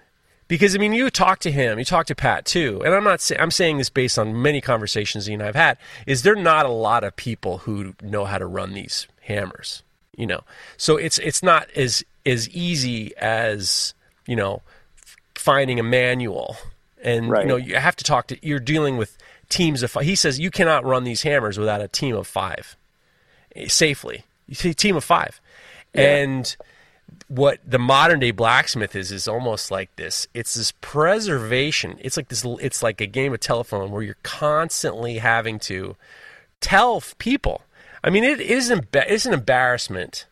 because 0.48 0.74
I 0.74 0.78
mean 0.78 0.92
you 0.94 1.10
talk 1.10 1.40
to 1.40 1.50
him, 1.52 1.78
you 1.78 1.84
talk 1.84 2.06
to 2.06 2.14
Pat 2.14 2.46
too, 2.46 2.80
and 2.84 2.94
I'm 2.94 3.04
not 3.04 3.20
say, 3.20 3.36
I'm 3.38 3.50
saying 3.50 3.78
this 3.78 3.90
based 3.90 4.18
on 4.18 4.40
many 4.40 4.60
conversations 4.60 5.26
he 5.26 5.34
and 5.34 5.42
I've 5.42 5.54
had. 5.54 5.76
Is 6.06 6.22
there 6.22 6.34
not 6.36 6.64
a 6.64 6.70
lot 6.70 7.04
of 7.04 7.14
people 7.16 7.58
who 7.58 7.94
know 8.02 8.24
how 8.24 8.38
to 8.38 8.46
run 8.46 8.72
these 8.72 9.06
hammers? 9.22 9.82
You 10.16 10.26
know, 10.26 10.40
so 10.76 10.96
it's 10.96 11.18
it's 11.18 11.42
not 11.42 11.68
as 11.76 12.02
as 12.24 12.48
easy 12.50 13.14
as 13.18 13.92
you 14.26 14.36
know 14.36 14.62
finding 15.44 15.78
a 15.78 15.82
manual, 15.82 16.56
and 17.02 17.26
you 17.26 17.44
know 17.44 17.56
you 17.56 17.76
have 17.76 17.94
to 17.96 18.04
talk 18.04 18.28
to. 18.28 18.46
You're 18.46 18.58
dealing 18.58 18.96
with 18.96 19.18
teams 19.50 19.82
of. 19.82 19.92
He 19.92 20.14
says 20.14 20.40
you 20.40 20.50
cannot 20.50 20.84
run 20.84 21.04
these 21.04 21.22
hammers 21.22 21.58
without 21.58 21.82
a 21.82 21.88
team 21.88 22.16
of 22.16 22.26
five 22.26 22.76
eh, 23.54 23.68
safely. 23.68 24.24
You 24.48 24.54
see, 24.54 24.72
team 24.72 24.96
of 24.96 25.04
five, 25.04 25.40
and 25.92 26.56
what 27.28 27.60
the 27.66 27.78
modern 27.78 28.20
day 28.20 28.30
blacksmith 28.30 28.96
is 28.96 29.12
is 29.12 29.28
almost 29.28 29.70
like 29.70 29.94
this 29.96 30.26
it's 30.34 30.54
this 30.54 30.72
preservation 30.80 31.96
it's 32.00 32.16
like 32.16 32.28
this 32.28 32.44
it's 32.60 32.82
like 32.82 33.00
a 33.00 33.06
game 33.06 33.32
of 33.32 33.38
telephone 33.38 33.90
where 33.90 34.02
you're 34.02 34.16
constantly 34.22 35.18
having 35.18 35.58
to 35.58 35.94
tell 36.60 37.02
people 37.18 37.62
i 38.02 38.10
mean 38.10 38.24
it 38.24 38.40
is 38.40 38.70
emba- 38.70 39.04
it's 39.06 39.26
an 39.26 39.34
embarrassment 39.34 40.26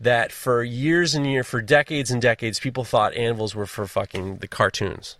that 0.00 0.30
for 0.32 0.62
years 0.62 1.14
and 1.14 1.26
years 1.26 1.46
for 1.46 1.60
decades 1.60 2.10
and 2.10 2.22
decades 2.22 2.60
people 2.60 2.84
thought 2.84 3.14
anvils 3.14 3.54
were 3.54 3.66
for 3.66 3.86
fucking 3.86 4.38
the 4.38 4.48
cartoons 4.48 5.16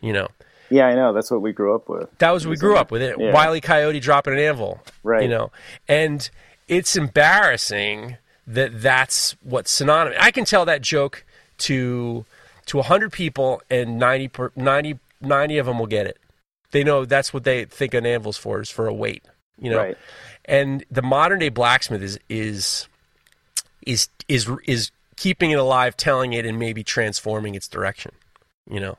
you 0.00 0.12
know 0.12 0.28
Yeah, 0.68 0.86
I 0.88 0.94
know. 0.96 1.12
That's 1.12 1.30
what 1.30 1.42
we 1.42 1.52
grew 1.52 1.74
up 1.74 1.88
with. 1.88 2.08
that 2.18 2.32
was 2.32 2.44
we 2.46 2.56
grew 2.56 2.76
up 2.76 2.90
with 2.90 3.00
it. 3.00 3.14
Yeah. 3.18 3.32
Wiley 3.32 3.60
Coyote 3.60 4.00
dropping 4.00 4.32
an 4.32 4.40
anvil, 4.40 4.80
Right. 5.04 5.22
You 5.22 5.28
know, 5.28 5.52
and 5.86 6.28
it's 6.66 6.96
embarrassing 6.96 8.16
that 8.48 8.82
that's 8.82 9.36
what's 9.42 9.70
synonymous. 9.70 10.18
I 10.20 10.30
can 10.30 10.44
tell 10.44 10.64
that 10.64 10.82
joke 10.82 11.24
to 11.58 12.24
to 12.66 12.82
hundred 12.82 13.12
people, 13.12 13.62
and 13.70 13.98
90, 13.98 14.28
per, 14.28 14.52
90, 14.56 14.98
90 15.20 15.58
of 15.58 15.66
them 15.66 15.78
will 15.78 15.86
get 15.86 16.06
it. 16.06 16.18
They 16.72 16.82
know 16.82 17.04
that's 17.04 17.32
what 17.32 17.44
they 17.44 17.64
think 17.64 17.94
an 17.94 18.04
anvil's 18.04 18.36
for 18.36 18.60
is 18.60 18.70
for 18.70 18.88
a 18.88 18.94
weight, 18.94 19.24
you 19.60 19.70
know. 19.70 19.78
Right. 19.78 19.96
And 20.44 20.84
the 20.90 21.02
modern 21.02 21.38
day 21.38 21.48
blacksmith 21.48 22.02
is 22.02 22.18
is 22.28 22.88
is 23.86 24.08
is 24.28 24.50
is 24.66 24.90
keeping 25.16 25.50
it 25.50 25.58
alive, 25.58 25.96
telling 25.96 26.32
it, 26.34 26.44
and 26.44 26.58
maybe 26.58 26.84
transforming 26.84 27.54
its 27.54 27.68
direction. 27.68 28.12
You 28.68 28.80
know 28.80 28.98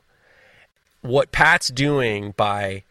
what 1.02 1.32
Pat's 1.32 1.68
doing 1.68 2.34
by 2.36 2.84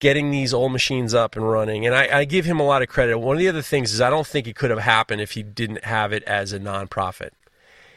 getting 0.00 0.30
these 0.30 0.52
old 0.52 0.72
machines 0.72 1.14
up 1.14 1.36
and 1.36 1.48
running, 1.48 1.86
and 1.86 1.94
I, 1.94 2.20
I 2.20 2.24
give 2.24 2.44
him 2.44 2.60
a 2.60 2.64
lot 2.64 2.82
of 2.82 2.88
credit. 2.88 3.18
One 3.18 3.36
of 3.36 3.40
the 3.40 3.48
other 3.48 3.62
things 3.62 3.92
is 3.92 4.00
I 4.00 4.10
don't 4.10 4.26
think 4.26 4.46
it 4.46 4.56
could 4.56 4.70
have 4.70 4.80
happened 4.80 5.20
if 5.20 5.32
he 5.32 5.42
didn't 5.42 5.84
have 5.84 6.12
it 6.12 6.22
as 6.24 6.52
a 6.52 6.60
nonprofit. 6.60 7.30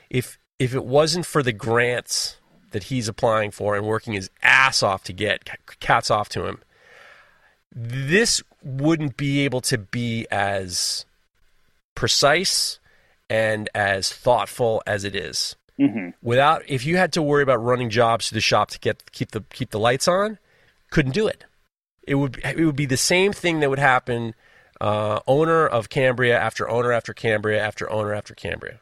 If 0.10 0.38
if 0.60 0.74
it 0.74 0.86
wasn't 0.86 1.26
for 1.26 1.44
the 1.44 1.54
grants 1.54 2.38
that 2.72 2.84
he's 2.84 3.08
applying 3.08 3.52
for 3.52 3.76
and 3.76 3.86
working 3.86 4.14
his 4.14 4.30
ass 4.42 4.84
off 4.84 5.04
to 5.06 5.14
get, 5.14 5.50
cats 5.80 6.12
off 6.12 6.30
to 6.30 6.46
him, 6.46 6.60
this 7.72 8.42
wouldn't 8.64 9.18
be 9.18 9.42
able 9.42 9.62
to 9.62 9.78
be 9.78 10.26
as 10.32 11.06
precise 11.96 12.80
and 13.30 13.70
as 13.76 14.12
thoughtful 14.12 14.82
as 14.88 15.04
it 15.04 15.16
is 15.16 15.56
hmm 15.78 16.10
without 16.22 16.64
if 16.68 16.86
you 16.86 16.98
had 16.98 17.14
to 17.14 17.22
worry 17.22 17.44
about 17.44 17.64
running 17.64 17.90
jobs 17.90 18.28
to 18.28 18.34
the 18.34 18.42
shop 18.42 18.70
to 18.70 18.80
get 18.80 19.12
keep 19.12 19.32
the 19.32 19.42
keep 19.52 19.70
the 19.70 19.80
lights 19.80 20.08
on, 20.08 20.40
couldn't 20.90 21.14
do 21.14 21.28
it. 21.28 21.44
It 22.08 22.16
would 22.16 22.40
it 22.44 22.66
would 22.66 22.76
be 22.76 22.86
the 22.86 22.98
same 22.98 23.34
thing 23.34 23.60
that 23.60 23.70
would 23.70 23.80
happen 23.80 24.34
uh, 24.80 25.20
owner 25.28 25.68
of 25.68 25.90
Cambria 25.90 26.38
after 26.38 26.70
owner 26.70 26.92
after 26.92 27.14
Cambria 27.14 27.62
after 27.62 27.90
owner 27.90 28.14
after 28.14 28.34
Cambria, 28.34 28.80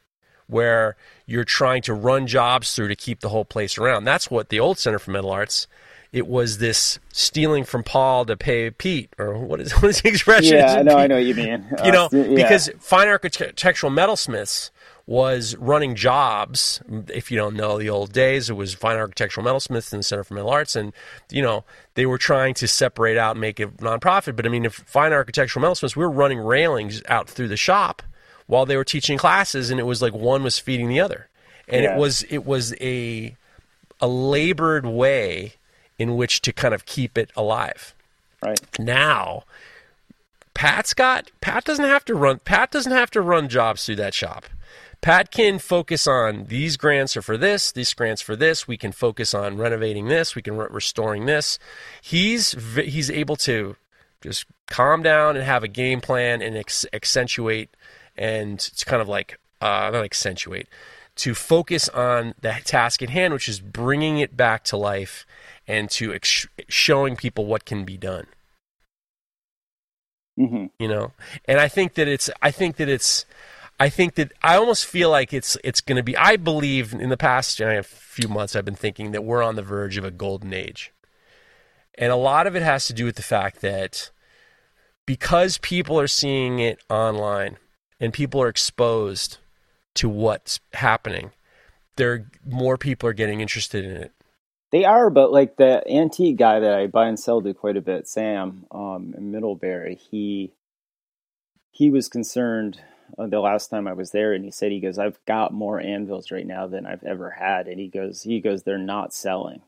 where 0.47 0.95
you're 1.25 1.43
trying 1.43 1.81
to 1.83 1.93
run 1.93 2.27
jobs 2.27 2.75
through 2.75 2.89
to 2.89 2.95
keep 2.95 3.21
the 3.21 3.29
whole 3.29 3.45
place 3.45 3.77
around. 3.77 4.03
That's 4.03 4.29
what 4.29 4.49
the 4.49 4.59
old 4.59 4.77
Center 4.77 4.99
for 4.99 5.11
Metal 5.11 5.31
Arts. 5.31 5.67
It 6.15 6.27
was 6.27 6.59
this 6.59 6.97
stealing 7.11 7.65
from 7.65 7.83
Paul 7.83 8.23
to 8.27 8.37
pay 8.37 8.71
Pete, 8.71 9.09
or 9.19 9.37
what 9.37 9.59
is 9.59 9.73
what 9.81 9.89
is 9.89 10.01
the 10.01 10.07
expression? 10.07 10.57
Yeah, 10.57 10.75
I 10.75 10.81
know. 10.81 10.95
I 10.95 11.07
know 11.07 11.15
what 11.15 11.25
you 11.25 11.35
mean. 11.35 11.65
you 11.83 11.91
know, 11.91 12.05
Uh, 12.05 12.09
yeah. 12.17 12.35
because 12.35 12.69
fine 12.79 13.09
architectural 13.09 13.91
metalsmiths 13.91 14.71
was 15.07 15.55
running 15.57 15.93
jobs. 15.93 16.81
If 17.13 17.29
you 17.31 17.37
don't 17.37 17.53
know 17.53 17.77
the 17.77 17.89
old 17.89 18.13
days, 18.13 18.49
it 18.49 18.53
was 18.53 18.73
fine 18.73 18.95
architectural 18.95 19.45
metalsmiths 19.45 19.91
in 19.91 19.99
the 19.99 20.03
Center 20.03 20.23
for 20.23 20.35
Metal 20.35 20.49
Arts, 20.49 20.77
and 20.77 20.93
you 21.29 21.41
know 21.41 21.65
they 21.95 22.05
were 22.05 22.17
trying 22.17 22.53
to 22.55 22.67
separate 22.67 23.17
out 23.17 23.31
and 23.31 23.41
make 23.41 23.59
it 23.59 23.75
nonprofit. 23.77 24.37
But 24.37 24.45
I 24.45 24.49
mean, 24.49 24.63
if 24.63 24.73
fine 24.73 25.11
architectural 25.11 25.65
metalsmiths, 25.65 25.97
we 25.97 26.03
were 26.05 26.09
running 26.09 26.39
railings 26.39 27.01
out 27.09 27.29
through 27.29 27.49
the 27.49 27.57
shop 27.57 28.01
while 28.47 28.65
they 28.65 28.77
were 28.77 28.85
teaching 28.85 29.17
classes, 29.17 29.69
and 29.69 29.81
it 29.81 29.83
was 29.83 30.01
like 30.01 30.13
one 30.13 30.43
was 30.43 30.59
feeding 30.59 30.87
the 30.87 31.01
other, 31.01 31.27
and 31.67 31.83
it 31.83 31.97
was 31.97 32.23
it 32.29 32.45
was 32.45 32.73
a 32.79 33.35
a 33.99 34.07
labored 34.07 34.85
way 34.85 35.55
in 35.97 36.15
which 36.15 36.41
to 36.41 36.51
kind 36.51 36.73
of 36.73 36.85
keep 36.85 37.17
it 37.17 37.31
alive 37.35 37.93
right. 38.41 38.59
now 38.79 39.43
Pat's 40.55 40.93
got 40.93 41.29
Pat 41.41 41.65
doesn't 41.65 41.85
have 41.85 42.05
to 42.05 42.15
run 42.15 42.39
Pat 42.39 42.71
doesn't 42.71 42.91
have 42.91 43.11
to 43.11 43.21
run 43.21 43.49
jobs 43.49 43.85
through 43.85 43.97
that 43.97 44.13
shop. 44.13 44.45
Pat 45.01 45.29
can 45.29 45.59
focus 45.59 46.07
on 46.07 46.45
these 46.45 46.77
grants 46.77 47.15
are 47.15 47.21
for 47.21 47.37
this, 47.37 47.71
these 47.71 47.93
grants 47.93 48.21
for 48.21 48.35
this. 48.35 48.67
We 48.67 48.77
can 48.77 48.91
focus 48.91 49.33
on 49.35 49.57
renovating 49.57 50.07
this. 50.07 50.33
We 50.33 50.41
can 50.41 50.57
re- 50.57 50.67
restoring 50.71 51.25
this. 51.25 51.59
He's 52.01 52.55
he's 52.77 53.11
able 53.11 53.35
to 53.37 53.75
just 54.21 54.45
calm 54.67 55.03
down 55.03 55.35
and 55.35 55.45
have 55.45 55.63
a 55.63 55.67
game 55.67 56.01
plan 56.01 56.41
and 56.41 56.57
ex- 56.57 56.85
accentuate 56.93 57.69
and 58.17 58.53
it's 58.53 58.83
kind 58.83 59.01
of 59.01 59.09
like 59.09 59.37
uh, 59.61 59.89
not 59.91 60.05
accentuate 60.05 60.67
to 61.17 61.35
focus 61.35 61.87
on 61.89 62.33
the 62.41 62.55
task 62.63 63.01
at 63.01 63.09
hand, 63.09 63.33
which 63.33 63.49
is 63.49 63.59
bringing 63.59 64.19
it 64.19 64.35
back 64.35 64.63
to 64.65 64.77
life 64.77 65.25
and 65.67 65.89
to 65.91 66.13
ex- 66.13 66.47
showing 66.67 67.15
people 67.15 67.45
what 67.45 67.65
can 67.65 67.85
be 67.85 67.97
done. 67.97 68.27
Hmm 70.37 70.65
you 70.79 70.87
know? 70.87 71.11
And 71.45 71.59
i 71.59 71.67
think 71.67 71.95
that 71.95 72.07
it's 72.07 72.29
i 72.41 72.51
think 72.51 72.77
that 72.77 72.89
it's 72.89 73.25
i 73.79 73.89
think 73.89 74.15
that 74.15 74.31
i 74.41 74.55
almost 74.55 74.85
feel 74.85 75.09
like 75.09 75.33
it's 75.33 75.57
it's 75.63 75.81
going 75.81 75.97
to 75.97 76.03
be 76.03 76.15
i 76.17 76.35
believe 76.37 76.93
in 76.93 77.09
the 77.09 77.17
past 77.17 77.59
you 77.59 77.65
know, 77.65 77.83
few 77.83 78.27
months 78.27 78.55
i've 78.55 78.65
been 78.65 78.75
thinking 78.75 79.11
that 79.11 79.23
we're 79.23 79.43
on 79.43 79.55
the 79.55 79.61
verge 79.61 79.97
of 79.97 80.05
a 80.05 80.11
golden 80.11 80.53
age. 80.53 80.91
And 81.97 82.11
a 82.11 82.17
lot 82.17 82.45
of 82.45 82.55
it 82.55 82.61
has 82.61 82.87
to 82.87 82.93
do 82.93 83.05
with 83.05 83.15
the 83.15 83.21
fact 83.21 83.61
that 83.61 84.11
because 85.05 85.57
people 85.59 85.97
are 85.99 86.07
seeing 86.07 86.59
it 86.59 86.79
online 86.89 87.57
and 88.01 88.11
people 88.11 88.41
are 88.41 88.49
exposed 88.49 89.37
to 89.95 90.09
what's 90.09 90.59
happening 90.73 91.31
there 91.95 92.27
more 92.45 92.77
people 92.77 93.07
are 93.07 93.13
getting 93.13 93.39
interested 93.39 93.85
in 93.85 93.91
it 93.91 94.11
They 94.75 94.83
are, 94.83 95.09
but 95.09 95.31
like 95.31 95.55
the 95.55 95.89
antique 95.89 96.35
guy 96.35 96.59
that 96.59 96.73
I 96.73 96.87
buy 96.87 97.07
and 97.07 97.17
sell 97.17 97.41
to 97.41 97.53
quite 97.53 97.77
a 97.77 97.81
bit, 97.81 98.09
Sam 98.09 98.65
um, 98.71 99.15
in 99.17 99.31
Middlebury, 99.31 99.95
he 99.95 100.51
he 101.71 101.89
was 101.89 102.09
concerned 102.09 102.81
uh, 103.17 103.27
the 103.27 103.39
last 103.39 103.69
time 103.69 103.87
I 103.87 103.93
was 103.93 104.11
there, 104.11 104.33
and 104.33 104.43
he 104.43 104.51
said 104.51 104.73
he 104.73 104.81
goes, 104.81 104.99
"I've 104.99 105.23
got 105.23 105.53
more 105.53 105.79
anvils 105.79 106.29
right 106.29 106.45
now 106.45 106.67
than 106.67 106.85
I've 106.85 107.05
ever 107.05 107.29
had," 107.29 107.69
and 107.69 107.79
he 107.79 107.87
goes, 107.87 108.23
he 108.23 108.41
goes, 108.41 108.63
they're 108.63 108.77
not 108.77 109.13
selling. 109.13 109.61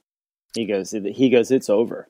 He 0.54 0.66
goes, 0.66 0.92
he 0.92 1.30
goes, 1.30 1.52
it's 1.52 1.70
over. 1.70 2.10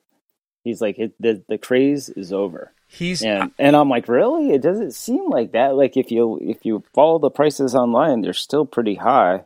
He's 0.64 0.80
like, 0.80 0.98
it, 0.98 1.14
the 1.20 1.44
the 1.46 1.56
craze 1.56 2.08
is 2.08 2.32
over, 2.32 2.72
he's 2.88 3.22
and 3.22 3.52
and 3.60 3.76
I'm 3.76 3.88
like, 3.88 4.08
really? 4.08 4.50
It 4.50 4.60
doesn't 4.60 4.96
seem 4.96 5.30
like 5.30 5.52
that. 5.52 5.76
Like 5.76 5.96
if 5.96 6.10
you 6.10 6.40
if 6.42 6.66
you 6.66 6.82
follow 6.92 7.20
the 7.20 7.30
prices 7.30 7.76
online, 7.76 8.22
they're 8.22 8.32
still 8.32 8.66
pretty 8.66 8.96
high 8.96 9.44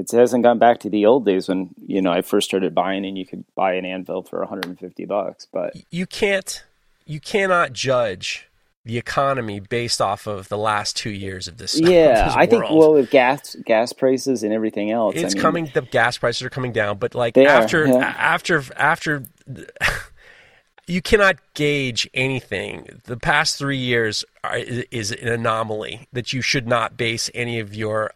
it 0.00 0.16
hasn't 0.16 0.42
gone 0.42 0.58
back 0.58 0.80
to 0.80 0.90
the 0.90 1.06
old 1.06 1.24
days 1.26 1.48
when 1.48 1.70
you 1.86 2.00
know 2.00 2.12
I 2.12 2.22
first 2.22 2.48
started 2.48 2.74
buying 2.74 3.04
and 3.04 3.16
you 3.16 3.26
could 3.26 3.44
buy 3.54 3.74
an 3.74 3.84
anvil 3.84 4.22
for 4.22 4.40
150 4.40 5.04
bucks. 5.04 5.46
But 5.52 5.74
you 5.90 6.06
can't 6.06 6.64
you 7.06 7.20
cannot 7.20 7.72
judge 7.72 8.48
the 8.84 8.96
economy 8.96 9.60
based 9.60 10.00
off 10.00 10.26
of 10.26 10.48
the 10.48 10.56
last 10.56 10.96
two 10.96 11.10
years 11.10 11.46
of 11.48 11.58
this. 11.58 11.78
yeah, 11.78 12.24
this 12.26 12.34
I 12.34 12.46
think 12.46 12.64
well 12.70 12.94
with 12.94 13.10
gas 13.10 13.56
gas 13.66 13.92
prices 13.92 14.42
and 14.42 14.52
everything 14.52 14.90
else, 14.90 15.16
I 15.16 15.20
it's 15.20 15.34
mean, 15.34 15.42
coming. 15.42 15.70
The 15.72 15.82
gas 15.82 16.18
prices 16.18 16.42
are 16.42 16.50
coming 16.50 16.72
down, 16.72 16.98
but 16.98 17.14
like 17.14 17.34
They 17.34 17.46
are, 17.46 17.62
after 17.62 17.86
yeah. 17.86 18.14
after 18.18 18.62
after. 18.76 19.24
You 20.86 21.00
cannot 21.00 21.36
gauge 21.54 22.10
anything. 22.14 23.00
The 23.04 23.16
past 23.16 23.56
three 23.56 23.76
years 23.76 24.24
are, 24.42 24.56
is 24.56 25.12
an 25.12 25.28
anomaly 25.28 26.08
that 26.12 26.32
you 26.32 26.42
should 26.42 26.66
not 26.66 26.96
base 26.96 27.30
any 27.32 27.60
of 27.60 27.72
your 27.72 28.10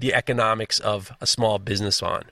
the 0.00 0.14
economics 0.14 0.78
of 0.80 1.12
a 1.20 1.26
small 1.26 1.58
business 1.58 2.02
on. 2.02 2.24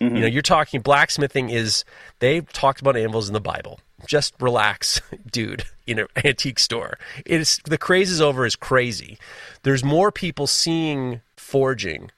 Mm-hmm. 0.00 0.16
You 0.16 0.20
know, 0.22 0.26
you're 0.28 0.42
talking 0.42 0.80
blacksmithing 0.80 1.50
is 1.50 1.84
they 2.18 2.40
talked 2.40 2.80
about 2.80 2.96
anvils 2.96 3.28
in 3.28 3.34
the 3.34 3.40
Bible. 3.40 3.80
Just 4.06 4.34
relax, 4.40 5.00
dude, 5.30 5.64
in 5.86 6.00
an 6.00 6.08
antique 6.24 6.58
store. 6.58 6.98
It's 7.24 7.58
the 7.64 7.78
craze 7.78 8.10
is 8.10 8.20
over 8.20 8.44
is 8.44 8.56
crazy. 8.56 9.16
There's 9.62 9.84
more 9.84 10.10
people 10.10 10.46
seeing 10.48 11.20
forging 11.36 12.10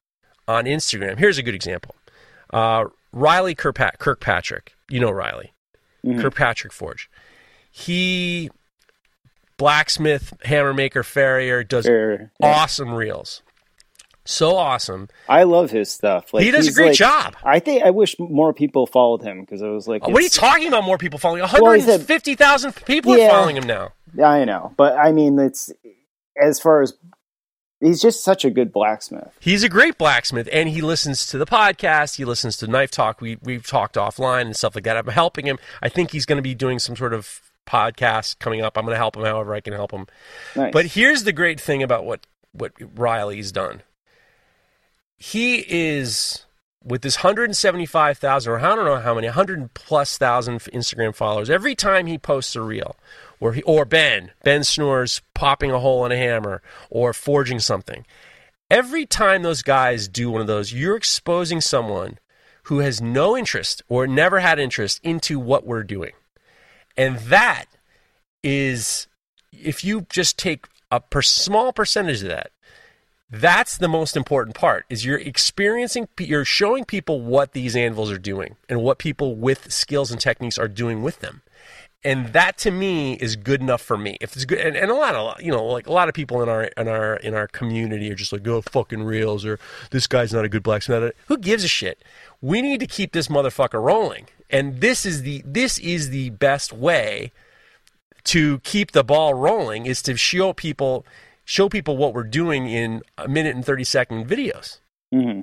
on 0.49 0.65
Instagram. 0.65 1.19
Here's 1.19 1.37
a 1.39 1.43
good 1.43 1.55
example. 1.55 1.95
Uh, 2.53 2.87
Riley 3.13 3.55
Kirkpat- 3.55 3.99
Kirkpatrick. 3.99 4.75
You 4.89 5.01
know 5.01 5.11
Riley. 5.11 5.53
Mhm. 6.05 6.21
Kirkpatrick 6.21 6.73
Forge. 6.73 7.11
He 7.71 8.51
blacksmith, 9.57 10.33
hammer 10.45 10.75
maker, 10.75 11.03
farrier, 11.03 11.63
does 11.65 11.85
Sure, 11.85 12.13
yeah. 12.15 12.27
awesome 12.43 12.93
reels. 12.93 13.43
So 14.25 14.57
awesome. 14.57 15.09
I 15.29 15.43
love 15.43 15.71
his 15.71 15.91
stuff. 15.91 16.33
Like 16.33 16.45
he 16.45 16.51
does 16.51 16.67
a 16.69 16.73
great 16.73 16.89
like- 16.89 16.97
job. 16.97 17.37
I 17.45 17.59
think 17.59 17.83
I 17.85 17.91
wish 17.91 18.17
more 18.19 18.53
people 18.55 18.87
followed 18.87 19.23
him 19.23 19.41
because 19.41 19.63
I 19.63 19.69
was 19.69 19.87
like, 19.87 20.07
What 20.07 20.17
are 20.19 20.23
you 20.23 20.29
talking 20.31 20.69
about? 20.69 20.85
More 20.85 20.99
people 20.99 21.19
following? 21.19 21.43
Well, 21.43 21.51
150,000 21.53 22.73
people 22.87 23.17
Yeah. 23.17 23.27
are 23.27 23.31
following 23.31 23.57
him 23.57 23.67
now. 23.67 23.93
I 24.25 24.45
know, 24.45 24.73
but 24.77 24.97
I 24.97 25.13
mean, 25.13 25.39
it's 25.39 25.71
as 26.41 26.61
far 26.61 26.83
as 26.83 26.95
he's 27.81 28.01
just 28.01 28.23
such 28.25 28.45
a 28.45 28.51
good 28.51 28.73
blacksmith. 28.73 29.29
He's 29.41 29.63
a 29.63 29.69
great 29.69 29.99
blacksmith, 29.99 30.49
and 30.53 30.69
he 30.69 30.81
listens 30.81 31.27
to 31.27 31.39
the 31.39 31.47
podcast. 31.47 32.17
He 32.17 32.25
listens 32.25 32.57
to 32.59 32.67
Knife 32.67 32.91
Talk. 32.93 33.21
We 33.21 33.39
we've 33.43 33.67
talked 33.67 33.97
offline 33.97 34.43
and 34.43 34.57
stuff 34.57 34.75
like 34.75 34.85
that. 34.85 34.97
I'm 34.97 35.07
helping 35.09 35.47
him. 35.47 35.59
I 35.83 35.89
think 35.89 36.13
he's 36.13 36.25
going 36.27 36.37
to 36.39 36.43
be 36.43 36.55
doing 36.55 36.79
some 36.79 36.97
sort 36.97 37.13
of 37.13 37.41
podcast 37.67 38.39
coming 38.39 38.63
up. 38.63 38.77
I'm 38.79 38.85
going 38.85 38.95
to 38.95 38.99
help 38.99 39.17
him 39.17 39.25
however 39.25 39.55
I 39.55 39.61
can 39.61 39.73
help 39.73 39.91
him. 39.91 40.07
Nice. 40.55 40.73
But 40.73 40.87
here's 40.87 41.25
the 41.25 41.33
great 41.33 41.61
thing 41.61 41.83
about 41.83 42.05
what 42.05 42.27
what 42.53 42.73
Riley's 42.95 43.51
done. 43.53 43.83
He 45.17 45.65
is 45.69 46.45
with 46.85 47.03
this 47.03 47.17
175,000 47.17 48.53
or 48.53 48.59
I 48.59 48.75
don't 48.75 48.85
know 48.85 49.01
how 49.01 49.15
many 49.15 49.27
100 49.29 49.73
plus 49.75 50.19
thousand 50.19 50.59
Instagram 50.61 51.15
followers. 51.15 51.49
Every 51.49 51.75
time 51.75 52.07
he 52.07 52.19
posts 52.19 52.55
a 52.55 52.61
reel, 52.61 52.97
or 53.41 53.53
he, 53.53 53.63
or 53.63 53.85
Ben 53.85 54.33
Ben 54.43 54.65
snores 54.65 55.23
popping 55.35 55.71
a 55.71 55.79
hole 55.79 56.05
in 56.07 56.13
a 56.13 56.17
hammer 56.17 56.63
or 56.91 57.13
forging 57.13 57.59
something. 57.59 58.07
Every 58.71 59.07
time 59.07 59.43
those 59.43 59.63
guys 59.63 60.09
do 60.09 60.31
one 60.31 60.41
of 60.41 60.47
those, 60.47 60.73
you're 60.73 60.97
exposing 60.97 61.61
someone 61.61 62.19
who 62.65 62.79
has 62.79 63.01
no 63.01 63.37
interest 63.37 63.83
or 63.89 64.07
never 64.07 64.41
had 64.41 64.59
interest 64.59 65.01
into 65.03 65.39
what 65.39 65.67
we're 65.67 65.83
doing. 65.83 66.13
And 66.97 67.19
that 67.19 67.67
is, 68.43 69.07
if 69.53 69.85
you 69.85 70.07
just 70.09 70.39
take 70.39 70.67
a 70.91 71.01
per, 71.01 71.21
small 71.21 71.73
percentage 71.73 72.23
of 72.23 72.29
that, 72.29 72.51
that's 73.31 73.79
the 73.79 73.89
most 73.89 74.17
important 74.17 74.55
part 74.55 74.85
is 74.89 75.05
you're 75.05 75.19
experiencing 75.19 76.09
you're 76.19 76.45
showing 76.45 76.85
people 76.85 77.21
what 77.21 77.53
these 77.53 77.75
anvils 77.75 78.11
are 78.11 78.19
doing 78.19 78.57
and 78.69 78.83
what 78.83 78.99
people 78.99 79.35
with 79.35 79.73
skills 79.73 80.11
and 80.11 80.21
techniques 80.21 80.59
are 80.59 80.69
doing 80.69 81.03
with 81.03 81.21
them. 81.21 81.43
And 82.07 82.35
that 82.35 82.59
to 82.59 82.71
me 82.71 83.15
is 83.15 83.35
good 83.35 83.63
enough 83.63 83.81
for 83.81 83.97
me. 83.97 84.19
If 84.21 84.37
it's 84.37 84.45
good 84.45 84.59
and, 84.59 84.77
and 84.77 84.91
a 84.91 84.95
lot 84.95 85.15
of 85.15 85.41
you 85.41 85.51
know 85.51 85.65
like 85.65 85.87
a 85.87 85.93
lot 85.93 86.09
of 86.09 86.15
people 86.15 86.43
in 86.43 86.49
our 86.49 86.65
in 86.65 86.87
our 86.87 87.17
in 87.17 87.35
our 87.35 87.49
community 87.49 88.11
are 88.11 88.15
just 88.15 88.33
like 88.33 88.47
oh 88.47 88.61
fucking 88.61 89.03
reels 89.03 89.45
or 89.45 89.59
this 89.91 90.07
guy's 90.07 90.33
not 90.33 90.45
a 90.45 90.49
good 90.49 90.63
blacksmith. 90.63 91.15
Who 91.27 91.39
gives 91.39 91.65
a 91.65 91.69
shit? 91.69 92.03
We 92.43 92.61
need 92.61 92.81
to 92.81 92.87
keep 92.87 93.13
this 93.13 93.29
motherfucker 93.29 93.83
rolling. 93.83 94.27
And 94.51 94.83
this 94.83 95.07
is 95.07 95.23
the 95.23 95.43
this 95.47 95.79
is 95.79 96.11
the 96.11 96.31
best 96.31 96.73
way 96.75 97.33
to 98.25 98.59
keep 98.61 98.93
the 98.93 99.05
ball 99.05 99.35
rolling 99.35 99.87
is 99.87 100.03
to 100.03 100.17
show 100.17 100.53
people 100.53 101.07
show 101.45 101.69
people 101.69 101.97
what 101.97 102.15
we're 102.15 102.23
doing 102.25 102.67
in 102.69 103.03
a 103.19 103.29
minute 103.29 103.55
and 103.55 103.65
30 103.65 103.85
second 103.85 104.27
videos. 104.29 104.79
Hmm 105.13 105.41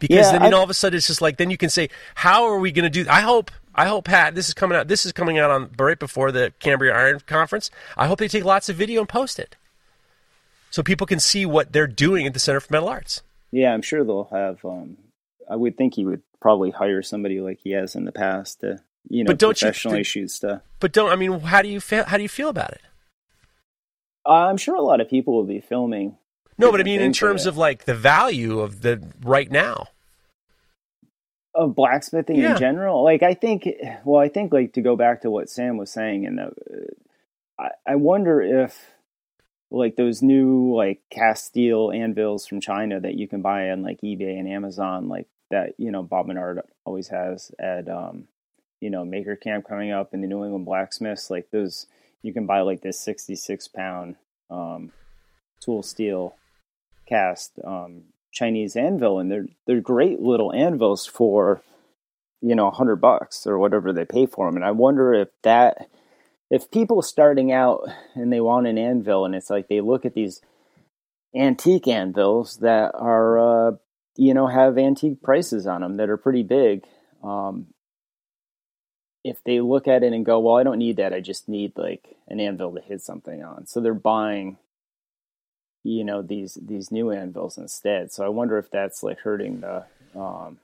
because 0.00 0.32
Yeah, 0.32 0.38
then, 0.38 0.54
all 0.54 0.62
of 0.62 0.70
a 0.70 0.74
sudden 0.74 0.96
it's 0.96 1.06
just 1.06 1.20
like 1.20 1.36
then 1.36 1.50
you 1.50 1.56
can 1.56 1.70
say 1.70 1.88
how 2.14 2.44
are 2.46 2.58
we 2.58 2.72
going 2.72 2.90
to 2.90 3.04
do 3.04 3.08
i 3.10 3.20
hope 3.20 3.50
i 3.74 3.86
hope 3.86 4.04
pat 4.06 4.34
this 4.34 4.48
is 4.48 4.54
coming 4.54 4.76
out 4.76 4.88
this 4.88 5.04
is 5.06 5.12
coming 5.12 5.38
out 5.38 5.50
on 5.50 5.70
right 5.78 5.98
before 5.98 6.32
the 6.32 6.52
cambria 6.58 6.94
iron 6.94 7.20
conference. 7.26 7.70
I 7.96 8.06
hope 8.06 8.18
they 8.18 8.28
take 8.28 8.44
lots 8.44 8.68
of 8.68 8.76
video 8.76 9.00
and 9.00 9.08
post 9.08 9.38
it. 9.38 9.56
So 10.70 10.82
people 10.82 11.06
can 11.06 11.18
see 11.20 11.46
what 11.46 11.72
they're 11.72 11.86
doing 11.86 12.26
at 12.26 12.34
the 12.34 12.40
center 12.40 12.60
for 12.60 12.72
metal 12.72 12.88
arts. 12.88 13.22
Yeah, 13.50 13.72
I'm 13.72 13.82
sure 13.82 14.04
they'll 14.04 14.28
have. 14.32 14.64
Um, 14.64 14.98
I 15.50 15.56
would 15.56 15.76
think 15.78 15.94
he 15.94 16.04
would 16.04 16.22
probably 16.40 16.70
hire 16.70 17.02
somebody 17.02 17.40
like 17.40 17.58
he 17.62 17.70
has 17.70 17.94
in 17.94 18.04
the 18.04 18.12
past 18.12 18.60
to, 18.60 18.80
you 19.08 19.24
know, 19.24 19.28
But 19.28 19.38
don't 19.38 19.60
you- 19.62 19.66
professionally 19.66 20.04
shoot 20.04 20.30
stuff. 20.30 20.60
but 20.80 20.92
don't 20.92 21.10
i 21.10 21.16
mean 21.16 21.40
how 21.40 21.62
do 21.62 21.68
you 21.68 21.80
feel 21.80 22.04
how 22.04 22.16
do 22.16 22.22
you 22.22 22.28
feel 22.28 22.48
about 22.50 22.72
it 22.72 22.80
I'm 24.32 24.56
sure 24.56 24.74
a 24.76 24.82
lot 24.82 25.00
of 25.00 25.08
people 25.08 25.34
will 25.34 25.44
be 25.44 25.60
filming. 25.60 26.16
no 26.58 26.70
but 26.70 26.80
i 26.80 26.84
mean 26.84 27.00
in 27.00 27.12
terms 27.12 27.46
of 27.46 27.56
like 27.56 27.84
the 27.84 27.94
value 27.94 28.60
of 28.60 28.82
the 28.82 29.02
right 29.22 29.50
now 29.50 29.88
of 31.54 31.74
blacksmithing 31.74 32.36
Yeah. 32.36 32.52
in 32.52 32.58
general. 32.58 33.02
Like 33.02 33.22
I 33.22 33.34
think, 33.34 33.66
well, 34.04 34.20
I 34.20 34.28
think 34.28 34.52
like 34.52 34.74
to 34.74 34.80
go 34.80 34.94
back 34.96 35.22
to 35.22 35.30
what 35.30 35.50
Sam 35.50 35.76
was 35.76 35.90
saying, 35.90 36.24
and 36.26 36.38
uh, 36.38 36.50
I, 37.58 37.70
I 37.86 37.94
wonder 37.96 38.40
if 38.40 38.92
like 39.70 39.96
those 39.96 40.22
new 40.22 40.72
like 40.74 41.00
cast 41.10 41.46
steel 41.46 41.90
anvils 41.90 42.46
from 42.46 42.60
China 42.60 43.00
that 43.00 43.14
you 43.14 43.26
can 43.26 43.42
buy 43.42 43.70
on 43.70 43.82
like 43.82 44.00
eBay 44.02 44.38
and 44.38 44.48
Amazon, 44.48 45.08
like 45.08 45.26
that 45.50 45.74
you 45.78 45.90
know 45.90 46.02
Bob 46.02 46.26
Menard 46.26 46.60
always 46.84 47.08
has 47.08 47.50
at 47.58 47.88
um 47.88 48.28
you 48.80 48.90
know 48.90 49.04
Maker 49.04 49.34
Camp 49.34 49.66
coming 49.66 49.90
up 49.90 50.14
in 50.14 50.20
the 50.20 50.28
New 50.28 50.44
England 50.44 50.64
blacksmiths, 50.66 51.28
like 51.30 51.50
those 51.50 51.86
you 52.22 52.32
can 52.32 52.46
buy 52.46 52.60
like 52.60 52.82
this 52.82 53.00
sixty 53.00 53.34
six 53.34 53.68
pound 53.68 54.16
um 54.50 54.92
tool 55.60 55.82
steel 55.82 56.36
cast 57.06 57.52
um 57.64 58.04
Chinese 58.32 58.76
anvil, 58.76 59.18
and 59.18 59.30
they're 59.30 59.46
they're 59.66 59.80
great 59.80 60.20
little 60.20 60.52
anvils 60.52 61.06
for 61.06 61.62
you 62.40 62.54
know 62.54 62.68
a 62.68 62.72
hundred 62.72 62.96
bucks 62.96 63.46
or 63.46 63.58
whatever 63.58 63.92
they 63.92 64.04
pay 64.04 64.26
for 64.26 64.46
them. 64.46 64.56
And 64.56 64.64
I 64.64 64.70
wonder 64.70 65.12
if 65.14 65.28
that 65.42 65.88
if 66.50 66.70
people 66.70 67.02
starting 67.02 67.52
out 67.52 67.88
and 68.14 68.32
they 68.32 68.40
want 68.40 68.66
an 68.66 68.78
anvil, 68.78 69.24
and 69.24 69.34
it's 69.34 69.50
like 69.50 69.68
they 69.68 69.80
look 69.80 70.04
at 70.04 70.14
these 70.14 70.40
antique 71.34 71.88
anvils 71.88 72.58
that 72.58 72.92
are 72.94 73.38
uh, 73.68 73.72
you 74.16 74.34
know 74.34 74.46
have 74.46 74.78
antique 74.78 75.22
prices 75.22 75.66
on 75.66 75.80
them 75.80 75.96
that 75.96 76.10
are 76.10 76.16
pretty 76.16 76.42
big. 76.42 76.84
Um, 77.22 77.68
if 79.28 79.42
they 79.44 79.60
look 79.60 79.88
at 79.88 80.02
it 80.02 80.12
and 80.12 80.24
go, 80.24 80.40
well, 80.40 80.56
I 80.56 80.62
don't 80.62 80.78
need 80.78 80.96
that. 80.96 81.12
I 81.12 81.20
just 81.20 81.48
need 81.48 81.72
like 81.76 82.16
an 82.28 82.40
anvil 82.40 82.74
to 82.74 82.80
hit 82.80 83.02
something 83.02 83.42
on. 83.42 83.66
So 83.66 83.80
they're 83.80 83.94
buying 83.94 84.58
you 85.84 86.04
know 86.04 86.22
these 86.22 86.58
these 86.60 86.90
new 86.90 87.10
anvils 87.10 87.56
instead. 87.56 88.12
So 88.12 88.24
I 88.24 88.28
wonder 88.28 88.58
if 88.58 88.70
that's 88.70 89.02
like 89.02 89.18
hurting 89.20 89.60
the 89.60 89.84
um, 90.14 90.58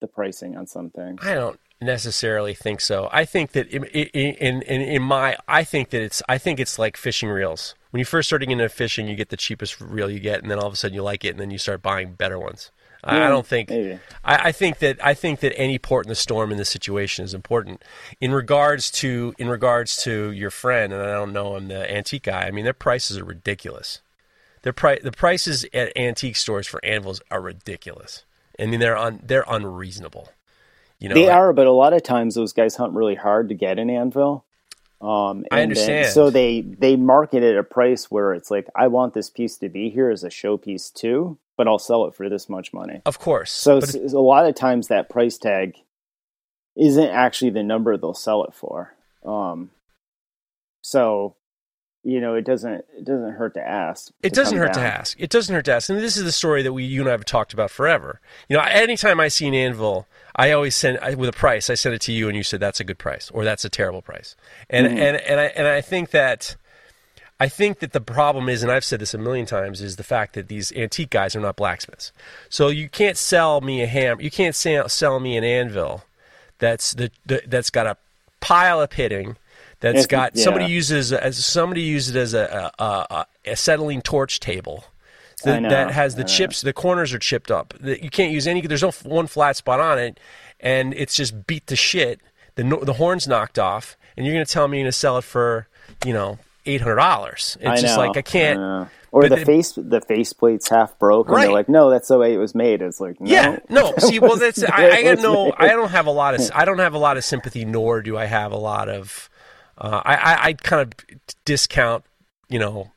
the 0.00 0.06
pricing 0.06 0.56
on 0.56 0.66
some 0.66 0.90
things. 0.90 1.20
I 1.24 1.34
don't 1.34 1.60
necessarily 1.80 2.54
think 2.54 2.80
so. 2.80 3.08
I 3.12 3.24
think 3.24 3.52
that 3.52 3.68
in, 3.68 3.84
in, 3.84 4.62
in, 4.62 4.82
in 4.82 5.02
my, 5.02 5.36
I 5.48 5.64
think 5.64 5.90
that 5.90 6.02
it's, 6.02 6.22
I 6.28 6.38
think 6.38 6.60
it's 6.60 6.78
like 6.78 6.96
fishing 6.96 7.28
reels. 7.28 7.74
When 7.90 7.98
you 7.98 8.04
first 8.04 8.28
starting 8.28 8.50
into 8.50 8.68
fishing, 8.68 9.08
you 9.08 9.16
get 9.16 9.30
the 9.30 9.36
cheapest 9.36 9.80
reel 9.80 10.10
you 10.10 10.20
get, 10.20 10.42
and 10.42 10.50
then 10.50 10.58
all 10.58 10.66
of 10.66 10.72
a 10.72 10.76
sudden 10.76 10.94
you 10.94 11.02
like 11.02 11.24
it, 11.24 11.30
and 11.30 11.40
then 11.40 11.50
you 11.50 11.58
start 11.58 11.82
buying 11.82 12.14
better 12.14 12.38
ones. 12.38 12.70
I, 13.02 13.24
I 13.24 13.28
don't 13.28 13.46
think. 13.46 13.70
I, 13.70 13.98
I 14.24 14.52
think 14.52 14.78
that 14.80 15.04
I 15.04 15.14
think 15.14 15.40
that 15.40 15.56
any 15.58 15.78
port 15.78 16.06
in 16.06 16.08
the 16.10 16.14
storm 16.14 16.52
in 16.52 16.58
this 16.58 16.68
situation 16.68 17.24
is 17.24 17.32
important. 17.34 17.82
In 18.20 18.32
regards 18.32 18.90
to 18.92 19.34
in 19.38 19.48
regards 19.48 19.96
to 20.04 20.30
your 20.32 20.50
friend, 20.50 20.92
and 20.92 21.02
I 21.02 21.12
don't 21.12 21.32
know 21.32 21.56
him, 21.56 21.68
the 21.68 21.90
antique 21.90 22.24
guy. 22.24 22.42
I 22.46 22.50
mean, 22.50 22.64
their 22.64 22.72
prices 22.74 23.16
are 23.18 23.24
ridiculous. 23.24 24.00
Their 24.62 24.74
pri- 24.74 24.98
the 25.02 25.12
prices 25.12 25.64
at 25.72 25.96
antique 25.96 26.36
stores 26.36 26.66
for 26.66 26.84
anvils 26.84 27.22
are 27.30 27.40
ridiculous. 27.40 28.24
I 28.58 28.66
mean, 28.66 28.80
they're 28.80 28.98
un- 28.98 29.20
they're 29.24 29.46
unreasonable. 29.48 30.28
You 30.98 31.08
know, 31.08 31.14
they 31.14 31.30
I- 31.30 31.38
are, 31.38 31.52
but 31.54 31.66
a 31.66 31.72
lot 31.72 31.94
of 31.94 32.02
times 32.02 32.34
those 32.34 32.52
guys 32.52 32.76
hunt 32.76 32.92
really 32.92 33.14
hard 33.14 33.48
to 33.48 33.54
get 33.54 33.78
an 33.78 33.88
anvil. 33.88 34.44
Um, 35.00 35.08
I 35.08 35.10
and 35.10 35.44
then- 35.50 35.62
understand. 35.62 36.08
so 36.12 36.28
they 36.28 36.60
they 36.60 36.96
market 36.96 37.42
it 37.42 37.52
at 37.54 37.58
a 37.58 37.62
price 37.62 38.10
where 38.10 38.34
it's 38.34 38.50
like, 38.50 38.68
I 38.76 38.88
want 38.88 39.14
this 39.14 39.30
piece 39.30 39.56
to 39.56 39.70
be 39.70 39.88
here 39.88 40.10
as 40.10 40.22
a 40.24 40.28
showpiece 40.28 40.92
too, 40.92 41.38
but 41.60 41.68
I'll 41.68 41.78
sell 41.78 42.06
it 42.06 42.14
for 42.14 42.30
this 42.30 42.48
much 42.48 42.72
money. 42.72 43.02
Of 43.04 43.18
course. 43.18 43.52
So 43.52 43.80
a 43.80 44.18
lot 44.18 44.46
of 44.46 44.54
times 44.54 44.88
that 44.88 45.10
price 45.10 45.36
tag 45.36 45.74
isn't 46.74 47.10
actually 47.10 47.50
the 47.50 47.62
number 47.62 47.98
they'll 47.98 48.14
sell 48.14 48.44
it 48.44 48.54
for. 48.54 48.94
Um, 49.26 49.68
so 50.80 51.36
you 52.02 52.18
know, 52.18 52.32
it 52.32 52.46
doesn't 52.46 52.86
it 52.96 53.04
doesn't 53.04 53.32
hurt 53.32 53.52
to 53.52 53.60
ask. 53.60 54.10
it 54.22 54.32
doesn't 54.32 54.56
come 54.56 54.68
hurt 54.68 54.72
to 54.72 54.80
ask. 54.80 55.20
It 55.20 55.28
doesn't 55.28 55.54
hurt 55.54 55.66
to 55.66 55.74
ask. 55.74 55.90
And 55.90 55.98
this 55.98 56.16
is 56.16 56.24
the 56.24 56.32
story 56.32 56.62
that 56.62 56.72
we, 56.72 56.84
you 56.84 57.02
and 57.02 57.10
I 57.10 57.12
have 57.12 57.26
talked 57.26 57.52
about 57.52 57.70
forever. 57.70 58.22
You 58.48 58.56
know, 58.56 58.62
anytime 58.62 59.20
I 59.20 59.28
see 59.28 59.46
an 59.46 59.52
anvil, 59.52 60.06
I 60.34 60.52
always 60.52 60.74
send 60.74 60.98
I, 61.00 61.12
with 61.12 61.28
a 61.28 61.32
price. 61.32 61.68
I 61.68 61.74
send 61.74 61.94
it 61.94 62.00
to 62.00 62.12
you, 62.12 62.26
and 62.28 62.38
you 62.38 62.42
said 62.42 62.58
that's 62.58 62.80
a 62.80 62.84
good 62.84 62.96
price 62.96 63.30
or 63.34 63.44
that's 63.44 63.66
a 63.66 63.68
terrible 63.68 64.00
price. 64.00 64.34
And 64.70 64.86
Mm-hmm. 64.86 64.96
and 64.96 65.16
and 65.18 65.40
I 65.40 65.44
and 65.44 65.68
I 65.68 65.82
think 65.82 66.12
that. 66.12 66.56
I 67.40 67.48
think 67.48 67.78
that 67.78 67.92
the 67.92 68.00
problem 68.02 68.48
is, 68.50 68.62
and 68.62 68.70
I've 68.70 68.84
said 68.84 69.00
this 69.00 69.14
a 69.14 69.18
million 69.18 69.46
times, 69.46 69.80
is 69.80 69.96
the 69.96 70.04
fact 70.04 70.34
that 70.34 70.48
these 70.48 70.70
antique 70.72 71.08
guys 71.10 71.34
are 71.34 71.40
not 71.40 71.56
blacksmiths. 71.56 72.12
So 72.50 72.68
you 72.68 72.88
can't 72.90 73.16
sell 73.16 73.62
me 73.62 73.82
a 73.82 73.86
ham. 73.86 74.20
You 74.20 74.30
can't 74.30 74.54
sell, 74.54 74.88
sell 74.90 75.18
me 75.18 75.36
an 75.38 75.44
anvil 75.44 76.04
that's 76.58 76.92
the, 76.92 77.10
the 77.24 77.42
that's 77.46 77.70
got 77.70 77.86
a 77.86 77.96
pile 78.40 78.80
of 78.82 78.90
pitting. 78.90 79.36
That's 79.80 80.06
got 80.06 80.36
somebody 80.36 80.66
uses 80.66 81.10
as 81.12 81.42
somebody 81.42 81.80
used 81.80 82.14
it 82.14 82.18
as 82.20 82.34
a 82.34 82.70
a, 82.78 82.84
a, 82.84 83.26
acetylene 83.46 84.02
torch 84.02 84.38
table 84.40 84.84
that, 85.44 85.62
that 85.70 85.90
has 85.92 86.16
the 86.16 86.24
chips. 86.24 86.60
The 86.60 86.74
corners 86.74 87.14
are 87.14 87.18
chipped 87.18 87.50
up. 87.50 87.72
The- 87.80 88.02
You 88.02 88.10
can't 88.10 88.30
use 88.30 88.46
any. 88.46 88.60
There's 88.60 88.82
no 88.82 88.90
one 89.04 89.26
flat 89.26 89.56
spot 89.56 89.80
on 89.80 89.98
it, 89.98 90.20
and 90.60 90.92
it's 90.92 91.14
just 91.14 91.46
beat 91.46 91.66
to 91.68 91.76
shit. 91.76 92.20
The 92.56 92.64
the 92.82 92.92
horn's 92.92 93.26
knocked 93.26 93.58
off, 93.58 93.96
and 94.18 94.26
you're 94.26 94.34
going 94.34 94.44
to 94.44 94.52
tell 94.52 94.68
me 94.68 94.76
you're 94.78 94.84
going 94.84 94.92
to 94.92 94.98
sell 94.98 95.16
it 95.16 95.24
for 95.24 95.66
you 96.04 96.12
know 96.12 96.38
eight 96.66 96.80
hundred 96.80 96.96
dollars. 96.96 97.56
It's 97.60 97.68
I 97.68 97.76
just 97.80 97.96
know, 97.96 98.06
like 98.06 98.16
I 98.16 98.22
can't. 98.22 98.58
I. 98.60 98.86
Or 99.12 99.28
the 99.28 99.36
the- 99.36 99.44
face 99.44 99.72
the 99.72 100.00
face 100.00 100.32
plate's 100.32 100.68
half 100.68 100.96
broke, 101.00 101.26
and 101.26 101.34
Right. 101.36 101.42
they're 101.46 101.52
like, 101.52 101.68
"No, 101.68 101.90
that's 101.90 102.06
the 102.08 102.16
way 102.18 102.32
it 102.32 102.38
was 102.38 102.54
made." 102.54 102.80
It's 102.80 103.00
like, 103.00 103.20
no. 103.20 103.28
Yeah, 103.30 103.58
no. 103.68 103.92
See, 103.98 104.20
well, 104.20 104.36
that's 104.36 104.62
I, 104.70 104.88
I 104.90 105.02
got 105.02 105.18
no. 105.18 105.46
made. 105.46 105.54
I 105.58 105.68
don't 105.68 105.90
have 105.90 106.06
a 106.06 106.12
lot 106.12 106.34
of. 106.34 106.48
I 106.54 106.64
don't 106.64 106.78
have 106.78 106.94
a 106.94 106.98
lot 106.98 107.16
of 107.16 107.24
sympathy, 107.24 107.64
nor 107.64 108.02
do 108.02 108.16
I 108.16 108.26
have 108.26 108.52
a 108.52 108.56
lot 108.56 108.88
of. 108.88 109.28
Uh, 109.76 110.00
I, 110.04 110.14
I 110.14 110.44
I 110.48 110.52
kind 110.52 110.82
of 110.82 111.18
discount. 111.44 112.04
You 112.48 112.60
know, 112.60 112.92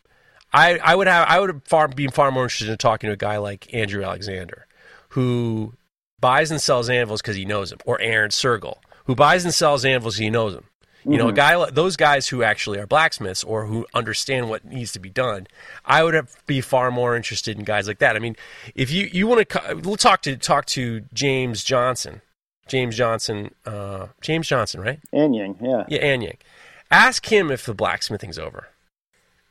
I 0.53 0.78
I 0.84 0.93
would 0.95 1.07
have 1.07 1.28
I 1.28 1.39
would 1.39 1.61
far 1.66 1.88
be 1.88 2.07
far 2.07 2.30
more 2.32 2.43
interested 2.43 2.70
in 2.70 2.78
talking 2.78 3.07
to 3.07 3.14
a 3.14 3.18
guy 3.18 3.38
like 3.38 3.74
Andrew 3.74 4.03
Alexander, 4.03 4.68
who 5.09 5.74
buys 6.20 6.51
and 6.51 6.61
sells 6.61 6.89
anvils 6.89 7.22
because 7.24 7.36
he 7.38 7.45
knows 7.45 7.72
them, 7.72 7.80
or 7.86 7.99
Aaron 8.01 8.30
Sergel, 8.30 8.78
who 9.05 9.16
buys 9.16 9.45
and 9.45 9.53
sells 9.53 9.84
anvils 9.84 10.16
'cause 10.16 10.20
he 10.20 10.30
knows 10.30 10.53
them. 10.53 10.66
You 11.06 11.18
know, 11.18 11.28
a 11.28 11.34
guy 11.34 11.70
those 11.70 11.95
guys 11.97 12.28
who 12.28 12.43
actually 12.43 12.80
are 12.80 12.88
blacksmiths 12.88 13.43
or 13.43 13.66
who 13.66 13.86
understand 13.93 14.49
what 14.49 14.64
needs 14.66 14.91
to 14.93 14.99
be 14.99 15.10
done. 15.10 15.47
I 15.86 16.04
would 16.04 16.14
have, 16.14 16.36
be 16.45 16.62
far 16.62 16.91
more 16.91 17.16
interested 17.16 17.58
in 17.58 17.66
guys 17.66 17.88
like 17.88 17.99
that. 17.99 18.16
I 18.16 18.20
mean, 18.20 18.36
if 18.76 18.91
you 18.91 19.10
you 19.12 19.28
want 19.28 19.49
to, 19.49 19.82
we'll 19.84 19.97
talk 19.97 20.22
to 20.24 20.38
talk 20.38 20.66
to 20.68 21.01
James 21.14 21.64
Johnson, 21.64 22.22
James 22.68 22.95
Johnson, 22.95 23.54
uh, 23.66 24.08
James 24.22 24.47
Johnson, 24.47 24.82
right? 24.82 24.99
Anyang, 25.14 25.58
yeah, 25.62 25.86
Yeah, 25.89 26.04
Anyang. 26.04 26.38
Ask 26.89 27.26
him 27.32 27.51
if 27.51 27.66
the 27.66 27.74
blacksmithing's 27.74 28.39
over. 28.39 28.70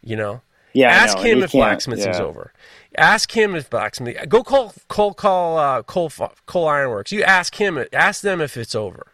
You 0.03 0.17
know, 0.17 0.43
yeah. 0.73 0.89
Ask 0.89 1.19
know, 1.19 1.25
him 1.25 1.43
if 1.43 1.53
blacksmithing's 1.53 2.19
yeah. 2.19 2.25
over. 2.25 2.53
Ask 2.97 3.37
him 3.37 3.55
if 3.55 3.69
blacksmithing. 3.69 4.29
Go 4.29 4.43
call 4.43 4.75
call 4.89 5.15
call 5.15 5.59
uh, 5.59 5.83
coal 5.83 6.11
coal 6.47 6.69
ironworks. 6.69 7.13
You 7.13 7.23
ask 7.23 7.55
him. 7.55 7.85
Ask 7.93 8.23
them 8.23 8.41
if 8.41 8.57
it's 8.57 8.75
over. 8.75 9.12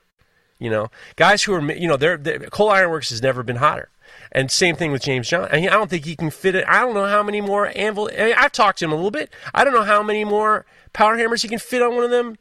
You 0.59 0.71
know, 0.71 0.91
guys 1.17 1.43
who 1.45 1.55
are 1.55 1.73
you 1.73 1.87
know 1.87 1.97
they're, 1.97 2.17
they're 2.17 2.39
coal 2.51 2.71
ironworks 2.71 3.11
has 3.11 3.23
never 3.23 3.43
been 3.43 3.57
hotter. 3.57 3.91
And 4.33 4.51
same 4.51 4.75
thing 4.77 4.91
with 4.91 5.03
James 5.03 5.29
John. 5.29 5.49
I, 5.53 5.57
mean, 5.61 5.69
I 5.69 5.73
don't 5.73 5.89
think 5.89 6.05
he 6.05 6.17
can 6.17 6.31
fit 6.31 6.55
it. 6.55 6.65
I 6.67 6.81
don't 6.81 6.95
know 6.95 7.07
how 7.07 7.23
many 7.23 7.41
more 7.41 7.71
anvil. 7.75 8.11
I 8.19 8.25
mean, 8.27 8.35
I've 8.37 8.53
talked 8.53 8.79
to 8.81 8.85
him 8.85 8.93
a 8.93 8.95
little 8.95 9.11
bit. 9.11 9.31
I 9.55 9.65
don't 9.65 9.73
know 9.73 9.85
how 9.85 10.03
many 10.03 10.25
more 10.25 10.67
power 10.93 11.17
hammers 11.17 11.43
he 11.43 11.49
can 11.49 11.59
fit 11.59 11.81
on 11.83 11.95
one 11.95 12.05
of 12.05 12.11
them 12.11 12.37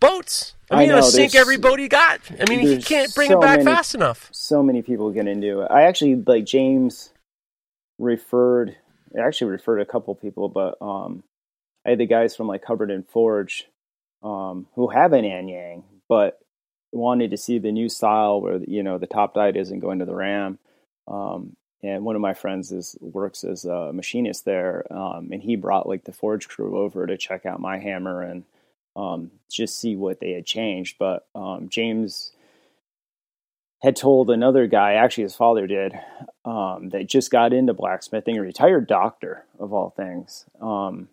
boats. 0.00 0.54
I 0.70 0.74
I 0.74 0.78
mean, 0.78 0.88
he'll 0.88 0.96
know, 0.96 1.02
sink 1.02 1.34
every 1.34 1.56
boat 1.56 1.78
he 1.78 1.88
got. 1.88 2.20
I 2.40 2.48
mean, 2.48 2.60
he 2.60 2.80
can't 2.82 3.14
bring 3.14 3.30
so 3.30 3.38
it 3.38 3.42
back 3.42 3.58
many- 3.58 3.70
fast 3.76 3.94
enough. 3.94 4.28
so 4.32 4.62
many 4.62 4.82
people 4.82 5.10
get 5.10 5.26
into 5.26 5.60
it. 5.62 5.68
I 5.70 5.82
actually 5.82 6.14
like 6.16 6.44
James 6.44 7.10
referred 7.98 8.76
I 9.16 9.26
actually 9.26 9.50
referred 9.50 9.80
a 9.80 9.86
couple 9.86 10.14
people, 10.14 10.48
but 10.48 10.80
um 10.80 11.22
I 11.86 11.90
had 11.90 11.98
the 11.98 12.06
guys 12.06 12.36
from 12.36 12.46
like 12.46 12.64
Hubbardton 12.64 13.06
Forge 13.08 13.66
um 14.22 14.66
who 14.74 14.88
have 14.88 15.12
an 15.12 15.24
Anyang, 15.24 15.82
but 16.08 16.38
wanted 16.92 17.30
to 17.30 17.36
see 17.36 17.58
the 17.58 17.72
new 17.72 17.88
style 17.88 18.40
where 18.40 18.58
you 18.66 18.82
know 18.82 18.98
the 18.98 19.06
top 19.06 19.34
diet 19.34 19.56
isn't 19.56 19.80
going 19.80 19.98
to 19.98 20.04
the 20.04 20.14
ram. 20.14 20.58
Um 21.06 21.56
and 21.82 22.04
one 22.04 22.16
of 22.16 22.22
my 22.22 22.34
friends 22.34 22.72
is 22.72 22.96
works 23.00 23.44
as 23.44 23.64
a 23.64 23.92
machinist 23.92 24.44
there, 24.44 24.84
um, 24.92 25.28
and 25.30 25.40
he 25.40 25.54
brought 25.54 25.88
like 25.88 26.04
the 26.04 26.12
forge 26.12 26.48
crew 26.48 26.76
over 26.76 27.06
to 27.06 27.16
check 27.16 27.46
out 27.46 27.60
my 27.60 27.78
hammer 27.78 28.20
and 28.20 28.44
um, 28.96 29.30
just 29.48 29.78
see 29.78 29.94
what 29.94 30.18
they 30.18 30.32
had 30.32 30.44
changed. 30.44 30.96
But 30.98 31.26
um, 31.36 31.68
James 31.68 32.32
had 33.80 33.94
told 33.94 34.28
another 34.28 34.66
guy, 34.66 34.94
actually 34.94 35.22
his 35.22 35.36
father 35.36 35.68
did, 35.68 35.94
um, 36.44 36.88
that 36.88 37.06
just 37.06 37.30
got 37.30 37.52
into 37.52 37.74
blacksmithing, 37.74 38.36
a 38.36 38.42
retired 38.42 38.88
doctor 38.88 39.44
of 39.60 39.72
all 39.72 39.90
things. 39.90 40.46
Um, 40.60 41.08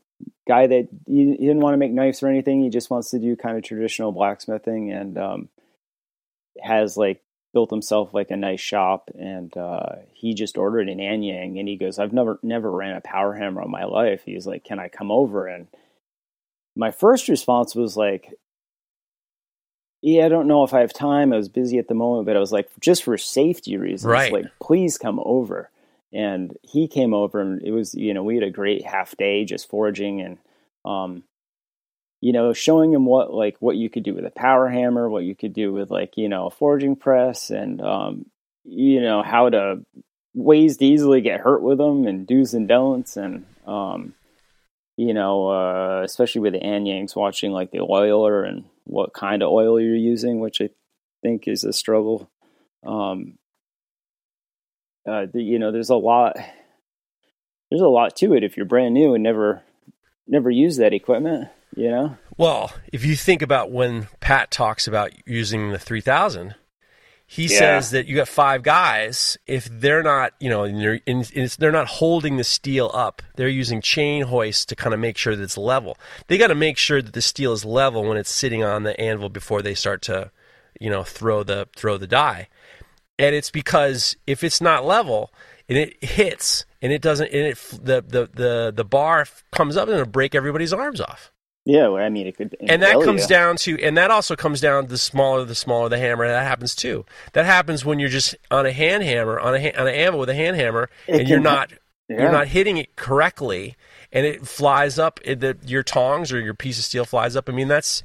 guy 0.47 0.65
that 0.65 0.87
he, 1.05 1.31
he 1.31 1.45
didn't 1.45 1.59
want 1.59 1.73
to 1.73 1.77
make 1.77 1.91
knives 1.91 2.23
or 2.23 2.27
anything. 2.27 2.63
He 2.63 2.69
just 2.71 2.89
wants 2.89 3.11
to 3.11 3.19
do 3.19 3.35
kind 3.35 3.55
of 3.55 3.63
traditional 3.63 4.11
blacksmithing 4.11 4.91
and 4.91 5.17
um, 5.19 5.49
has 6.61 6.97
like 6.97 7.21
built 7.53 7.69
himself 7.69 8.13
like 8.13 8.31
a 8.31 8.37
nice 8.37 8.59
shop. 8.59 9.09
And 9.17 9.55
uh, 9.57 9.95
he 10.13 10.33
just 10.33 10.57
ordered 10.57 10.89
an 10.89 10.97
Anyang 10.99 11.59
and 11.59 11.67
he 11.67 11.77
goes, 11.77 11.99
I've 11.99 12.13
never, 12.13 12.39
never 12.43 12.69
ran 12.71 12.95
a 12.97 13.01
power 13.01 13.33
hammer 13.33 13.61
in 13.63 13.71
my 13.71 13.85
life. 13.85 14.23
He's 14.25 14.45
like, 14.45 14.63
can 14.63 14.79
I 14.79 14.89
come 14.89 15.09
over? 15.11 15.47
And 15.47 15.67
my 16.75 16.91
first 16.91 17.29
response 17.29 17.73
was 17.75 17.95
like, 17.95 18.33
yeah, 20.01 20.25
I 20.25 20.29
don't 20.29 20.47
know 20.47 20.63
if 20.63 20.73
I 20.73 20.81
have 20.81 20.93
time. 20.93 21.33
I 21.33 21.37
was 21.37 21.49
busy 21.49 21.79
at 21.79 21.87
the 21.87 21.93
moment, 21.95 22.27
but 22.27 22.35
I 22.35 22.39
was 22.39 22.51
like, 22.51 22.69
just 22.79 23.03
for 23.03 23.17
safety 23.17 23.77
reasons, 23.77 24.05
Right. 24.05 24.31
like, 24.31 24.45
please 24.61 24.97
come 24.97 25.19
over. 25.25 25.71
And 26.13 26.55
he 26.61 26.87
came 26.87 27.13
over, 27.13 27.41
and 27.41 27.61
it 27.63 27.71
was, 27.71 27.95
you 27.95 28.13
know, 28.13 28.23
we 28.23 28.35
had 28.35 28.43
a 28.43 28.51
great 28.51 28.85
half 28.85 29.17
day 29.17 29.43
just 29.45 29.67
forging 29.67 30.21
and, 30.21 30.37
um, 30.85 31.23
you 32.25 32.33
know, 32.33 32.53
showing 32.53 32.91
him 32.91 33.05
what 33.05 33.31
like 33.31 33.55
what 33.59 33.75
you 33.75 33.87
could 33.87 34.01
do 34.01 34.15
with 34.15 34.25
a 34.25 34.31
power 34.31 34.67
hammer, 34.67 35.07
what 35.07 35.25
you 35.25 35.35
could 35.35 35.53
do 35.53 35.71
with 35.71 35.91
like 35.91 36.17
you 36.17 36.27
know 36.27 36.47
a 36.47 36.49
forging 36.49 36.95
press, 36.95 37.51
and 37.51 37.79
um, 37.83 38.25
you 38.63 38.99
know 38.99 39.21
how 39.21 39.47
to 39.47 39.85
ways 40.33 40.77
to 40.77 40.85
easily 40.85 41.21
get 41.21 41.39
hurt 41.39 41.61
with 41.61 41.77
them, 41.77 42.07
and 42.07 42.25
do's 42.25 42.55
and 42.55 42.67
don'ts, 42.67 43.15
and 43.15 43.45
um, 43.67 44.15
you 44.97 45.13
know, 45.13 45.49
uh, 45.49 46.01
especially 46.03 46.41
with 46.41 46.53
the 46.53 46.61
Anyangs, 46.61 47.15
watching 47.15 47.51
like 47.51 47.69
the 47.69 47.85
oiler 47.87 48.43
and 48.43 48.65
what 48.85 49.13
kind 49.13 49.43
of 49.43 49.51
oil 49.51 49.79
you're 49.79 49.95
using, 49.95 50.39
which 50.39 50.61
I 50.61 50.71
think 51.21 51.47
is 51.47 51.63
a 51.63 51.71
struggle. 51.71 52.27
Um, 52.83 53.37
uh, 55.07 55.27
the, 55.31 55.43
you 55.43 55.59
know, 55.59 55.71
there's 55.71 55.91
a 55.91 55.95
lot. 55.95 56.37
There's 57.69 57.83
a 57.83 57.87
lot 57.87 58.15
to 58.15 58.33
it 58.33 58.43
if 58.43 58.57
you're 58.57 58.65
brand 58.65 58.95
new 58.95 59.13
and 59.13 59.21
never, 59.23 59.61
never 60.27 60.49
use 60.49 60.77
that 60.77 60.93
equipment. 60.93 61.49
You 61.75 61.89
know, 61.91 62.17
Well, 62.37 62.73
if 62.91 63.03
you 63.05 63.15
think 63.15 63.41
about 63.41 63.71
when 63.71 64.07
Pat 64.19 64.49
talks 64.51 64.87
about 64.87 65.11
using 65.27 65.71
the 65.71 65.79
3000, 65.79 66.55
he 67.27 67.43
Yeah. 67.43 67.49
says 67.57 67.91
that 67.91 68.05
you 68.05 68.15
got 68.15 68.27
five 68.27 68.61
guys. 68.63 69.37
If 69.47 69.65
they're 69.65 70.03
not, 70.03 70.33
you 70.39 70.49
know, 70.49 70.63
and 70.63 70.79
they're, 70.79 71.01
and 71.07 71.29
it's, 71.33 71.55
they're 71.55 71.71
not 71.71 71.87
holding 71.87 72.37
the 72.37 72.43
steel 72.43 72.91
up, 72.93 73.21
they're 73.35 73.47
using 73.47 73.81
chain 73.81 74.23
hoists 74.23 74.63
to 74.65 74.75
kind 74.75 74.93
of 74.93 74.99
make 74.99 75.17
sure 75.17 75.35
that 75.35 75.43
it's 75.43 75.57
level. 75.57 75.97
They 76.27 76.37
got 76.37 76.47
to 76.47 76.55
make 76.55 76.77
sure 76.77 77.01
that 77.01 77.13
the 77.13 77.21
steel 77.21 77.51
is 77.51 77.65
level 77.65 78.03
when 78.03 78.17
it's 78.17 78.31
sitting 78.31 78.63
on 78.63 78.83
the 78.83 78.99
anvil 78.99 79.29
before 79.29 79.61
they 79.61 79.73
start 79.73 80.01
to, 80.03 80.31
you 80.79 80.89
know, 80.89 81.03
throw 81.03 81.43
the 81.43 81.67
throw 81.75 81.97
the 81.97 82.07
die. 82.07 82.47
And 83.17 83.33
it's 83.35 83.49
because 83.49 84.15
if 84.27 84.43
it's 84.43 84.61
not 84.61 84.85
level 84.85 85.33
and 85.67 85.77
it 85.77 86.03
hits 86.03 86.65
and 86.81 86.91
it 86.93 87.01
doesn't, 87.01 87.27
and 87.31 87.47
it 87.47 87.57
the 87.71 88.03
the 88.07 88.29
the 88.33 88.73
the 88.75 88.85
bar 88.85 89.25
comes 89.51 89.75
up 89.77 89.87
and 89.87 89.97
it'll 89.97 90.11
break 90.11 90.35
everybody's 90.35 90.73
arms 90.73 91.01
off 91.01 91.31
yeah. 91.65 91.87
well, 91.87 92.03
I 92.03 92.09
mean, 92.09 92.27
it 92.27 92.37
could, 92.37 92.55
and 92.61 92.81
that 92.83 93.01
comes 93.01 93.23
you. 93.23 93.27
down 93.27 93.55
to 93.57 93.81
and 93.83 93.97
that 93.97 94.11
also 94.11 94.35
comes 94.35 94.61
down 94.61 94.83
to 94.83 94.89
the 94.89 94.97
smaller 94.97 95.43
the 95.45 95.55
smaller 95.55 95.89
the 95.89 95.97
hammer 95.97 96.27
that 96.27 96.43
happens 96.43 96.75
too 96.75 97.05
that 97.33 97.45
happens 97.45 97.83
when 97.83 97.99
you're 97.99 98.09
just 98.09 98.35
on 98.51 98.65
a 98.65 98.71
hand 98.71 99.03
hammer 99.03 99.39
on 99.39 99.55
a 99.55 99.73
on 99.73 99.87
an 99.87 99.93
anvil 99.95 100.19
with 100.19 100.29
a 100.29 100.35
hand 100.35 100.55
hammer 100.55 100.89
It 101.07 101.21
and 101.21 101.29
you're 101.29 101.39
ha- 101.39 101.43
not 101.43 101.73
Yeah. 102.07 102.21
you're 102.21 102.31
not 102.31 102.47
hitting 102.47 102.77
it 102.77 102.95
correctly 102.95 103.75
and 104.13 104.25
it 104.25 104.47
flies 104.47 104.99
up 104.99 105.19
it, 105.23 105.39
the, 105.39 105.57
your 105.65 105.81
tongs 105.83 106.31
or 106.31 106.39
your 106.39 106.53
piece 106.53 106.77
of 106.77 106.85
steel 106.85 107.03
flies 107.05 107.35
up 107.35 107.49
i 107.49 107.51
mean 107.51 107.67
that's 107.67 108.03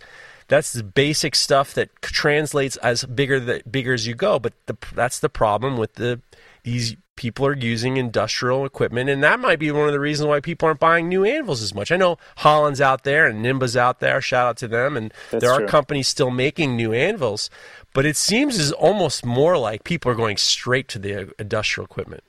that's 0.49 0.73
the 0.73 0.83
basic 0.83 1.35
stuff 1.37 1.75
that 1.75 1.91
translates 2.03 2.77
as 2.79 3.05
bigger 3.05 3.39
the 3.39 3.63
bigger 3.71 3.93
as 3.93 4.07
you 4.07 4.15
go 4.15 4.39
but 4.39 4.55
the, 4.67 4.77
that's 4.95 5.19
the 5.21 5.29
problem 5.29 5.77
with 5.77 5.95
the 5.95 6.19
these 6.65 6.97
people 7.21 7.47
are 7.47 7.55
using 7.55 7.99
industrial 7.99 8.65
equipment 8.65 9.11
and 9.11 9.23
that 9.23 9.39
might 9.39 9.59
be 9.59 9.71
one 9.71 9.87
of 9.87 9.93
the 9.93 10.01
reasons 10.01 10.27
why 10.27 10.41
people 10.41 10.67
aren't 10.67 10.81
buying 10.81 11.07
new 11.07 11.23
anvils 11.23 11.61
as 11.61 11.75
much 11.75 11.93
i 11.93 11.97
know 11.97 12.17
holland's 12.39 12.81
out 12.81 13.05
there 13.05 13.27
and 13.27 13.45
nimba's 13.45 13.77
out 13.77 14.01
there 14.01 14.23
shout 14.23 14.47
out 14.47 14.57
to 14.57 14.67
them 14.67 14.97
and 14.97 15.13
That's 15.31 15.43
there 15.43 15.53
are 15.53 15.59
true. 15.59 15.69
companies 15.69 16.09
still 16.09 16.31
making 16.31 16.77
new 16.77 16.95
anvils 16.95 17.51
but 17.93 18.07
it 18.07 18.17
seems 18.17 18.59
is 18.59 18.73
almost 18.73 19.27
more 19.27 19.59
like 19.59 19.85
people 19.85 20.11
are 20.11 20.15
going 20.15 20.39
straight 20.39 20.89
to 20.89 20.99
the 20.99 21.31
industrial 21.39 21.85
equipment 21.85 22.25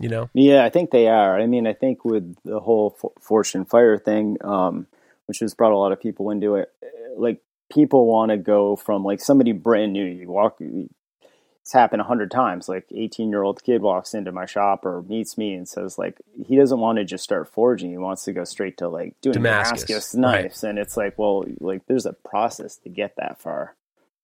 you 0.00 0.08
know 0.08 0.28
Yeah, 0.34 0.64
I 0.64 0.70
think 0.70 0.90
they 0.90 1.06
are. 1.06 1.38
I 1.40 1.46
mean, 1.46 1.66
I 1.66 1.72
think 1.72 2.04
with 2.04 2.36
the 2.44 2.60
whole 2.60 2.98
Forged 3.20 3.54
in 3.54 3.64
Fire 3.64 3.98
thing, 3.98 4.38
um, 4.42 4.86
which 5.26 5.40
has 5.40 5.54
brought 5.54 5.72
a 5.72 5.76
lot 5.76 5.92
of 5.92 6.00
people 6.00 6.30
into 6.30 6.54
it, 6.54 6.72
like 7.16 7.40
people 7.72 8.06
want 8.06 8.30
to 8.30 8.36
go 8.36 8.76
from 8.76 9.04
like 9.04 9.20
somebody 9.20 9.52
brand 9.52 9.92
new. 9.92 10.04
You 10.04 10.30
walk, 10.30 10.58
it's 11.68 11.74
happened 11.74 12.00
a 12.00 12.04
hundred 12.04 12.30
times. 12.30 12.66
Like 12.66 12.86
eighteen 12.94 13.28
year 13.28 13.42
old 13.42 13.62
kid 13.62 13.82
walks 13.82 14.14
into 14.14 14.32
my 14.32 14.46
shop 14.46 14.86
or 14.86 15.02
meets 15.02 15.36
me 15.36 15.52
and 15.52 15.68
says 15.68 15.98
like 15.98 16.16
he 16.46 16.56
doesn't 16.56 16.80
want 16.80 16.96
to 16.96 17.04
just 17.04 17.22
start 17.22 17.52
forging. 17.52 17.90
He 17.90 17.98
wants 17.98 18.24
to 18.24 18.32
go 18.32 18.44
straight 18.44 18.78
to 18.78 18.88
like 18.88 19.20
doing 19.20 19.34
Damascus, 19.34 19.84
Damascus, 19.84 20.14
right. 20.14 20.20
knives, 20.20 20.64
and 20.64 20.78
it's 20.78 20.96
like, 20.96 21.18
well, 21.18 21.44
like 21.60 21.84
there's 21.86 22.06
a 22.06 22.14
process 22.14 22.76
to 22.76 22.88
get 22.88 23.16
that 23.16 23.38
far. 23.38 23.74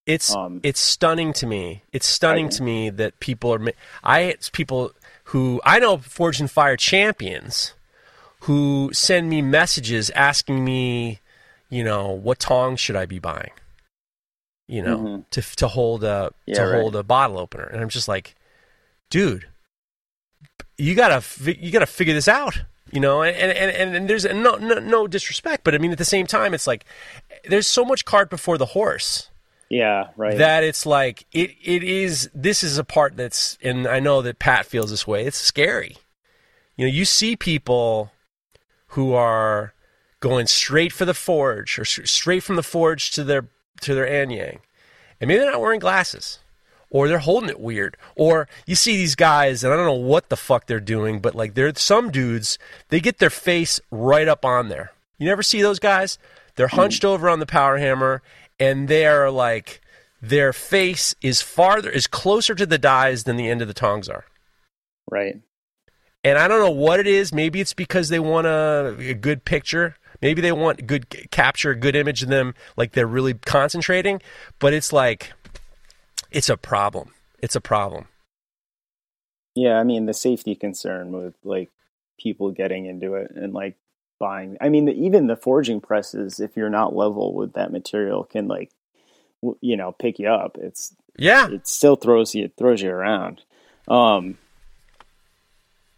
It's 0.07 0.35
Um, 0.35 0.61
it's 0.63 0.81
stunning 0.81 1.35
to 1.35 1.47
me. 1.47 1.83
It's 1.93 2.07
stunning 2.07 2.49
to 2.49 2.63
me 2.63 2.89
that 2.89 3.21
people 3.21 3.53
are. 3.53 3.61
I 4.03 4.21
it's 4.21 4.49
people 4.49 4.93
who 5.25 5.61
I 5.67 5.79
know 5.81 5.99
Forged 5.99 6.41
in 6.41 6.49
Fire 6.49 6.79
champions 6.79 7.75
who 8.41 8.89
send 8.95 9.29
me 9.29 9.43
messages 9.43 10.09
asking 10.15 10.65
me, 10.65 11.21
you 11.69 11.85
know, 11.85 12.09
what 12.09 12.39
tongs 12.39 12.81
should 12.81 12.97
I 12.97 13.05
be 13.05 13.19
buying? 13.19 13.51
You 14.67 14.83
know, 14.83 14.97
Mhm. 14.97 15.31
to 15.31 15.43
to 15.57 15.69
hold 15.69 16.05
a 16.05 16.33
Yeah, 16.47 16.55
to 16.55 16.67
right. 16.67 16.81
hold 16.81 16.97
a 16.97 17.03
bottle 17.03 17.39
opener, 17.39 17.65
and 17.65 17.81
I'm 17.83 17.89
just 17.91 18.09
like, 18.09 18.35
dude, 19.11 19.47
you 20.79 20.95
gotta 20.95 21.23
you 21.59 21.71
gotta 21.71 21.87
figure 21.87 22.15
this 22.15 22.29
out. 22.29 22.63
You 22.91 23.01
know, 23.01 23.23
and 23.23 23.37
and, 23.37 23.71
and, 23.71 23.97
and 23.97 24.09
there's 24.09 24.25
no, 24.25 24.57
no 24.57 24.79
no 24.79 25.07
disrespect, 25.07 25.65
but 25.65 25.75
I 25.75 25.79
mean 25.79 25.91
at 25.93 25.99
the 25.99 26.05
same 26.05 26.27
time, 26.27 26.55
it's 26.55 26.67
like 26.67 26.85
there's 27.49 27.67
so 27.67 27.85
much 27.85 28.05
cart 28.05 28.31
before 28.31 28.57
the 28.57 28.67
horse 28.67 29.31
Yeah, 29.69 30.09
right. 30.17 30.39
that 30.39 30.63
it's 30.63 30.87
like 30.87 31.27
it 31.33 31.51
it 31.63 31.83
is 31.83 32.31
this 32.35 32.63
is 32.63 32.79
a 32.79 32.85
part 32.85 33.17
that's 33.17 33.59
and 33.63 33.87
I 33.89 34.01
know 34.01 34.23
that 34.23 34.39
Pat 34.39 34.67
feels 34.67 34.91
this 34.91 35.07
way. 35.07 35.25
It's 35.27 35.39
scary. 35.39 35.97
You 36.77 36.87
know, 36.87 36.93
you 36.93 37.05
see 37.05 37.37
people 37.37 38.13
who 38.89 39.13
are 39.15 39.75
going 40.21 40.47
straight 40.47 40.93
for 40.93 41.05
the 41.05 41.15
forge 41.15 41.79
or 41.79 41.85
straight 41.85 42.43
from 42.43 42.57
the 42.57 42.63
forge 42.63 43.11
to 43.13 43.25
their 43.25 43.49
to 43.83 43.95
their 43.95 44.07
Anyang. 44.07 44.59
And 45.21 45.29
maybe 45.29 45.41
they're 45.41 45.53
not 45.53 45.61
wearing 45.61 45.81
glasses. 45.81 46.39
Or 46.91 47.09
they're 47.09 47.19
holding 47.19 47.51
it 47.51 47.59
weird. 47.59 47.97
Or 48.15 48.49
you 48.67 48.75
see 48.77 48.97
these 48.97 49.17
guys, 49.17 49.65
and 49.65 49.73
I 49.73 49.77
don't 49.77 49.87
know 49.87 49.95
what 49.95 50.29
the 50.29 50.37
fuck 50.37 50.67
they're 50.67 50.81
doing, 50.81 51.19
but 51.19 51.35
like 51.35 51.55
there's 51.55 51.81
some 51.81 52.11
dudes, 52.11 52.59
they 52.89 53.01
get 53.01 53.19
their 53.19 53.31
face 53.31 53.81
right 53.91 54.29
up 54.29 54.45
on 54.45 54.69
there. 54.69 54.93
You 55.19 55.27
never 55.27 55.43
see 55.43 55.61
those 55.61 55.79
guys? 55.79 56.19
They're 56.55 56.69
hmm. 56.69 56.77
hunched 56.77 57.05
over 57.05 57.29
on 57.29 57.41
the 57.41 57.47
power 57.47 57.79
hammer, 57.79 58.23
and 58.61 58.89
they 58.89 59.07
are 59.07 59.31
like 59.31 59.81
their 60.23 60.53
face 60.53 61.15
is 61.21 61.43
farther 61.43 61.91
is 61.91 62.07
closer 62.07 62.55
to 62.55 62.65
the 62.65 62.79
dies 62.79 63.25
than 63.25 63.37
the 63.37 63.49
end 63.49 63.61
of 63.61 63.69
the 63.69 63.75
tongs 63.75 64.09
are. 64.09 64.25
right. 65.11 65.37
And 66.23 66.39
I 66.39 66.49
don't 66.49 66.61
know 66.61 66.71
what 66.71 67.01
it 67.01 67.07
is. 67.07 67.35
Maybe 67.35 67.61
it's 67.61 67.75
because 67.75 68.09
they 68.09 68.19
want 68.19 68.47
a, 68.47 68.97
a 68.99 69.13
good 69.13 69.45
picture. 69.45 69.97
Maybe 70.25 70.41
they 70.41 70.53
want 70.53 70.87
good 70.87 71.11
capture, 71.31 71.75
good 71.75 71.95
image 71.95 72.23
of 72.23 72.31
them, 72.31 72.55
like 72.79 72.93
they're 72.93 73.07
really 73.07 73.35
concentrating. 73.35 74.23
But 74.59 74.73
it's 74.73 74.91
like, 74.91 75.35
it's 76.31 76.49
a 76.49 76.57
problem. 76.57 77.11
It's 77.41 77.55
a 77.55 77.61
problem. 77.61 78.09
Yeah, 79.55 79.79
I 79.79 79.85
mean 79.85 80.07
the 80.07 80.15
safety 80.15 80.55
concern 80.55 81.13
with 81.13 81.35
like 81.45 81.71
people 82.19 82.53
getting 82.53 82.87
into 82.87 83.17
it 83.17 83.33
and 83.37 83.53
like 83.53 83.77
buying. 84.19 84.57
I 84.63 84.71
mean, 84.71 84.87
the, 84.87 84.95
even 84.95 85.27
the 85.27 85.37
forging 85.37 85.83
presses, 85.83 86.41
if 86.41 86.57
you're 86.57 86.71
not 86.71 86.97
level 86.97 87.35
with 87.35 87.53
that 87.53 87.71
material, 87.71 88.25
can 88.25 88.49
like 88.49 88.71
w- 89.43 89.59
you 89.61 89.77
know 89.77 89.93
pick 89.93 90.19
you 90.19 90.29
up. 90.29 90.57
It's 90.59 90.97
Yeah, 91.19 91.51
it 91.51 91.69
still 91.69 91.97
throws 91.97 92.35
you 92.35 92.47
it 92.47 92.55
throws 92.57 92.81
you 92.81 92.89
around. 92.89 93.43
Um, 93.89 94.39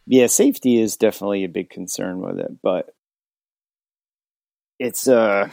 yeah, 0.05 0.27
safety 0.27 0.81
is 0.81 0.97
definitely 0.97 1.45
a 1.45 1.49
big 1.49 1.71
concern 1.71 2.23
with 2.23 2.41
it, 2.41 2.61
but 2.61 2.96
it's 4.79 5.09
uh, 5.09 5.49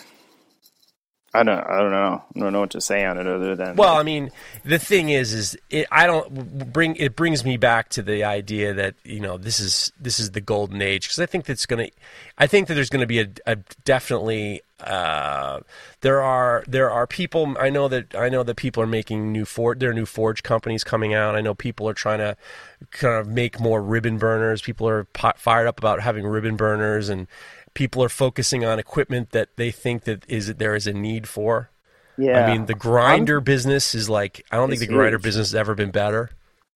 I 1.36 1.44
don't 1.44 1.60
I 1.60 1.80
don't 1.80 1.92
know 1.92 2.24
I 2.36 2.40
don't 2.40 2.54
know 2.54 2.60
what 2.60 2.72
to 2.72 2.82
say 2.82 3.04
on 3.04 3.18
it 3.18 3.26
other 3.26 3.56
than 3.56 3.76
Well, 3.76 3.96
I 3.96 4.04
mean, 4.04 4.30
the 4.64 4.78
thing 4.78 5.10
is, 5.10 5.34
is 5.34 5.58
it, 5.72 5.88
I 5.92 6.06
don't 6.06 6.72
bring 6.72 6.96
it 6.98 7.16
brings 7.16 7.44
me 7.44 7.58
back 7.58 7.90
to 7.90 8.04
the 8.04 8.24
idea 8.24 8.74
that 8.76 8.96
you 9.04 9.20
know 9.20 9.38
this 9.38 9.60
is 9.60 9.92
this 10.00 10.20
is 10.20 10.32
the 10.32 10.42
golden 10.42 10.82
age 10.82 11.06
because 11.06 11.20
I 11.20 11.26
think 11.26 11.46
that's 11.46 11.66
going 11.66 11.88
to, 11.88 11.92
I 12.38 12.46
think 12.46 12.68
that 12.68 12.76
there's 12.76 12.90
going 12.90 13.02
to 13.02 13.08
be 13.08 13.20
a, 13.22 13.30
a 13.48 13.56
definitely 13.84 14.62
uh, 14.80 15.62
there 16.02 16.22
are 16.22 16.64
there 16.68 16.92
are 16.92 17.08
people 17.08 17.56
I 17.60 17.72
know 17.72 17.88
that 17.88 18.14
I 18.14 18.30
know 18.30 18.44
that 18.44 18.56
people 18.56 18.84
are 18.84 18.88
making 18.88 19.32
new 19.32 19.46
for 19.46 19.74
there 19.74 19.90
are 19.90 19.94
new 19.94 20.06
forge 20.06 20.44
companies 20.44 20.84
coming 20.84 21.16
out. 21.16 21.36
I 21.36 21.42
know 21.42 21.56
people 21.56 21.90
are 21.90 21.96
trying 21.96 22.20
to 22.20 22.38
kind 22.92 23.16
of 23.20 23.28
make 23.28 23.60
more 23.60 23.82
ribbon 23.82 24.20
burners. 24.20 24.62
People 24.62 24.88
are 24.88 25.08
fired 25.36 25.66
up 25.66 25.80
about 25.80 26.02
having 26.02 26.28
ribbon 26.28 26.58
burners 26.58 27.10
and. 27.10 27.28
People 27.74 28.04
are 28.04 28.10
focusing 28.10 28.64
on 28.66 28.80
equipment 28.80 29.32
that 29.32 29.50
they 29.58 29.72
think 29.72 30.04
that 30.04 30.26
is 30.30 30.54
there 30.56 30.76
is 30.76 30.86
a 30.88 30.94
need 30.94 31.28
for. 31.28 31.70
yeah. 32.18 32.46
I 32.46 32.52
mean, 32.52 32.66
the 32.68 32.76
grinder 32.76 33.40
business 33.42 33.96
is 33.96 34.10
like 34.10 34.46
I 34.52 34.58
don't 34.58 34.70
think 34.70 34.80
the 34.82 34.88
grinder 34.88 35.18
huge. 35.18 35.24
business 35.24 35.48
has 35.52 35.56
ever 35.56 35.74
been 35.76 35.92
better. 35.92 36.30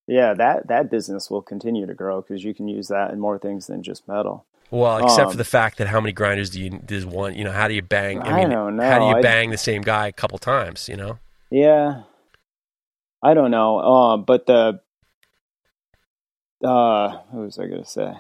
Yeah, 0.08 0.34
that 0.36 0.68
that 0.70 0.90
business 0.90 1.30
will 1.30 1.42
continue 1.42 1.86
to 1.86 1.94
grow 1.94 2.22
because 2.22 2.44
you 2.44 2.54
can 2.54 2.68
use 2.68 2.88
that 2.88 3.12
in 3.12 3.20
more 3.20 3.38
things 3.38 3.68
than 3.68 3.84
just 3.84 4.08
metal. 4.08 4.46
Well, 4.72 4.98
except 4.98 5.28
for 5.30 5.32
Um, 5.32 5.38
the 5.38 5.44
fact 5.46 5.78
that 5.78 5.88
how 5.88 6.02
many 6.02 6.12
grinders 6.14 6.50
do 6.50 6.62
you 6.62 6.70
does 6.72 7.06
one? 7.06 7.36
You 7.36 7.44
know, 7.46 7.52
how 7.52 7.68
do 7.68 7.74
you 7.74 7.82
bang? 7.82 8.22
I 8.22 8.36
mean, 8.36 8.50
don't 8.50 8.80
How 8.80 8.96
do 8.96 9.06
know. 9.06 9.10
you 9.12 9.16
I- 9.18 9.22
bang 9.22 9.50
the 9.52 9.58
same 9.58 9.82
guy 9.82 10.08
a 10.08 10.12
couple 10.12 10.38
times? 10.40 10.90
You 10.90 10.96
know. 10.98 11.20
Yeah, 11.52 12.04
I 13.24 13.34
don't 13.34 13.52
know. 13.52 13.78
Uh, 13.80 14.18
but 14.18 14.46
the 14.46 14.82
uh, 16.64 17.18
what 17.30 17.44
was 17.46 17.60
I 17.60 17.68
gonna 17.68 17.86
say? 17.86 18.14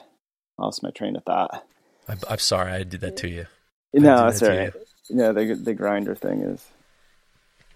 Lost 0.57 0.83
my 0.83 0.91
train 0.91 1.15
of 1.15 1.23
thought. 1.23 1.63
I'm, 2.07 2.19
I'm 2.29 2.39
sorry, 2.39 2.71
I 2.73 2.83
did 2.83 3.01
that 3.01 3.17
to 3.17 3.29
you. 3.29 3.47
No, 3.93 4.15
did 4.15 4.29
it's 4.29 4.39
that 4.39 4.45
to 4.45 4.51
alright. 4.51 4.73
No, 5.09 5.33
the 5.33 5.55
the 5.55 5.73
grinder 5.73 6.15
thing 6.15 6.41
is 6.41 6.65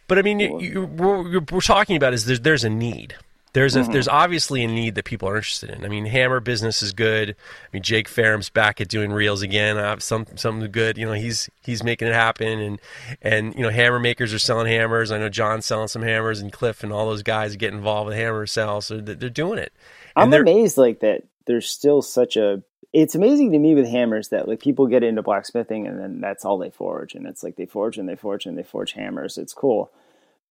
But 0.07 0.19
I 0.19 0.21
mean, 0.23 0.39
you, 0.39 0.49
you, 0.59 0.85
we're, 0.85 1.39
we're 1.39 1.61
talking 1.61 1.95
about 1.95 2.13
is 2.13 2.25
there's 2.25 2.41
there's 2.41 2.63
a 2.63 2.69
need. 2.69 3.15
There's 3.53 3.75
a 3.75 3.81
Mm-hmm. 3.81 3.91
there's 3.91 4.07
obviously 4.07 4.63
a 4.63 4.67
need 4.67 4.95
that 4.95 5.05
people 5.05 5.27
are 5.29 5.35
interested 5.37 5.69
in. 5.71 5.85
I 5.85 5.89
mean, 5.89 6.05
hammer 6.05 6.39
business 6.39 6.81
is 6.81 6.93
good. 6.93 7.31
I 7.31 7.67
mean, 7.73 7.83
Jake 7.83 8.09
Farum's 8.09 8.49
back 8.49 8.79
at 8.81 8.87
doing 8.87 9.11
reels 9.11 9.41
again. 9.41 9.77
I 9.77 9.81
have 9.89 10.03
some 10.03 10.25
something 10.35 10.71
good. 10.71 10.97
You 10.97 11.05
know, 11.05 11.13
he's 11.13 11.49
he's 11.63 11.83
making 11.83 12.07
it 12.09 12.13
happen, 12.13 12.59
and 12.59 12.81
and 13.21 13.55
you 13.55 13.61
know, 13.61 13.69
hammer 13.69 13.99
makers 13.99 14.33
are 14.33 14.39
selling 14.39 14.67
hammers. 14.67 15.11
I 15.11 15.17
know 15.17 15.29
John's 15.29 15.65
selling 15.65 15.89
some 15.89 16.01
hammers, 16.01 16.39
and 16.41 16.51
Cliff 16.51 16.83
and 16.83 16.93
all 16.93 17.07
those 17.07 17.23
guys 17.23 17.55
get 17.57 17.73
involved 17.73 18.09
with 18.09 18.17
hammer 18.17 18.45
sales, 18.47 18.85
so 18.87 18.99
they're, 19.01 19.15
they're 19.15 19.29
doing 19.29 19.59
it. 19.59 19.73
And 20.17 20.31
I'm 20.31 20.33
amazed 20.33 20.77
like 20.77 21.01
that. 21.01 21.23
There's 21.51 21.67
still 21.69 22.01
such 22.01 22.37
a. 22.37 22.63
It's 22.93 23.13
amazing 23.13 23.51
to 23.51 23.59
me 23.59 23.75
with 23.75 23.89
hammers 23.89 24.29
that 24.29 24.47
like 24.47 24.61
people 24.61 24.87
get 24.87 25.03
into 25.03 25.21
blacksmithing 25.21 25.85
and 25.85 25.99
then 25.99 26.21
that's 26.21 26.45
all 26.45 26.57
they 26.57 26.69
forge, 26.69 27.13
and 27.13 27.27
it's 27.27 27.43
like 27.43 27.57
they 27.57 27.65
forge 27.65 27.97
and 27.97 28.07
they 28.07 28.15
forge 28.15 28.45
and 28.45 28.57
they 28.57 28.63
forge 28.63 28.93
hammers. 28.93 29.37
It's 29.37 29.53
cool, 29.53 29.91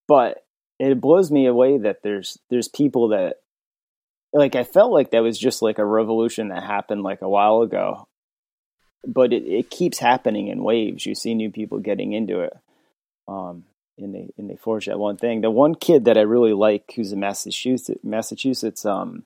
but 0.06 0.44
it 0.78 1.00
blows 1.00 1.30
me 1.30 1.46
away 1.46 1.78
that 1.78 2.02
there's 2.02 2.38
there's 2.50 2.68
people 2.68 3.08
that 3.08 3.36
like 4.34 4.54
I 4.54 4.64
felt 4.64 4.92
like 4.92 5.10
that 5.12 5.22
was 5.22 5.38
just 5.38 5.62
like 5.62 5.78
a 5.78 5.84
revolution 5.86 6.48
that 6.48 6.62
happened 6.62 7.02
like 7.02 7.22
a 7.22 7.28
while 7.28 7.62
ago, 7.62 8.06
but 9.06 9.32
it, 9.32 9.44
it 9.44 9.70
keeps 9.70 9.98
happening 9.98 10.48
in 10.48 10.62
waves. 10.62 11.06
You 11.06 11.14
see 11.14 11.34
new 11.34 11.50
people 11.50 11.78
getting 11.78 12.12
into 12.12 12.40
it, 12.40 12.52
um, 13.26 13.64
and 13.96 14.14
they 14.14 14.28
and 14.36 14.50
they 14.50 14.56
forge 14.56 14.84
that 14.84 14.98
one 14.98 15.16
thing. 15.16 15.40
The 15.40 15.50
one 15.50 15.74
kid 15.74 16.04
that 16.04 16.18
I 16.18 16.22
really 16.22 16.52
like, 16.52 16.92
who's 16.94 17.12
in 17.12 17.20
Massachusetts, 17.20 18.04
Massachusetts, 18.04 18.84
um, 18.84 19.24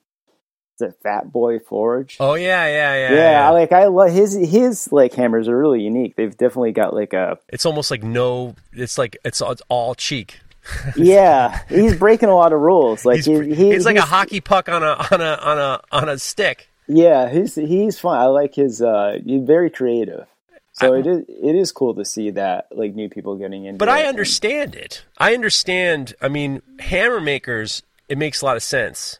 it 0.81 0.95
Fat 1.03 1.31
Boy 1.31 1.59
Forge? 1.59 2.17
Oh 2.19 2.33
yeah, 2.35 2.65
yeah, 2.67 3.09
yeah. 3.09 3.13
yeah, 3.15 3.47
I 3.47 3.51
like 3.51 3.71
I 3.71 3.85
love 3.85 4.11
his 4.11 4.33
his 4.33 4.91
like 4.91 5.13
hammers 5.13 5.47
are 5.47 5.57
really 5.57 5.81
unique. 5.81 6.15
They've 6.15 6.35
definitely 6.35 6.71
got 6.71 6.93
like 6.93 7.13
a 7.13 7.37
It's 7.49 7.65
almost 7.65 7.91
like 7.91 8.03
no. 8.03 8.55
It's 8.73 8.97
like 8.97 9.17
it's 9.23 9.41
it's 9.41 9.61
all 9.69 9.95
cheek. 9.95 10.39
yeah. 10.95 11.61
He's 11.69 11.95
breaking 11.95 12.29
a 12.29 12.35
lot 12.35 12.53
of 12.53 12.59
rules. 12.59 13.05
Like 13.05 13.17
He's, 13.17 13.25
he, 13.25 13.53
he, 13.53 13.71
it's 13.71 13.85
like 13.85 13.97
a 13.97 14.01
hockey 14.01 14.41
puck 14.41 14.67
on 14.69 14.83
a 14.83 14.97
on 15.11 15.21
a 15.21 15.33
on 15.41 15.57
a 15.59 15.81
on 15.91 16.09
a 16.09 16.17
stick. 16.19 16.69
Yeah, 16.87 17.29
he's 17.29 17.55
he's 17.55 17.99
fun. 17.99 18.17
I 18.17 18.25
like 18.25 18.55
his. 18.55 18.81
uh 18.81 19.19
He's 19.25 19.43
very 19.43 19.69
creative. 19.69 20.25
So 20.73 20.93
I- 20.93 20.99
it 20.99 21.07
is 21.07 21.25
it 21.29 21.55
is 21.55 21.71
cool 21.71 21.93
to 21.95 22.03
see 22.05 22.31
that 22.31 22.67
like 22.71 22.95
new 22.95 23.09
people 23.09 23.35
getting 23.37 23.65
into. 23.65 23.77
But 23.77 23.89
I 23.89 23.99
and- 23.99 24.09
understand 24.09 24.75
it. 24.75 25.05
I 25.17 25.33
understand. 25.33 26.15
I 26.21 26.27
mean, 26.29 26.61
hammer 26.79 27.21
makers. 27.21 27.81
It 28.07 28.19
makes 28.19 28.41
a 28.41 28.45
lot 28.45 28.55
of 28.55 28.61
sense 28.61 29.19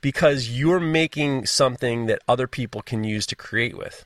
because 0.00 0.48
you're 0.50 0.80
making 0.80 1.46
something 1.46 2.06
that 2.06 2.20
other 2.28 2.46
people 2.46 2.82
can 2.82 3.04
use 3.04 3.26
to 3.26 3.36
create 3.36 3.76
with, 3.76 4.04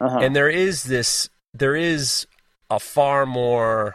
Uh-huh. 0.00 0.18
and 0.18 0.34
there 0.36 0.48
is 0.48 0.84
this. 0.84 1.28
There 1.54 1.74
is 1.76 2.26
a 2.70 2.78
far 2.78 3.26
more 3.26 3.94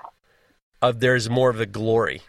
of. 0.81 0.99
There's 0.99 1.29
more 1.29 1.49
of 1.49 1.57
the 1.57 1.65
glory 1.65 2.21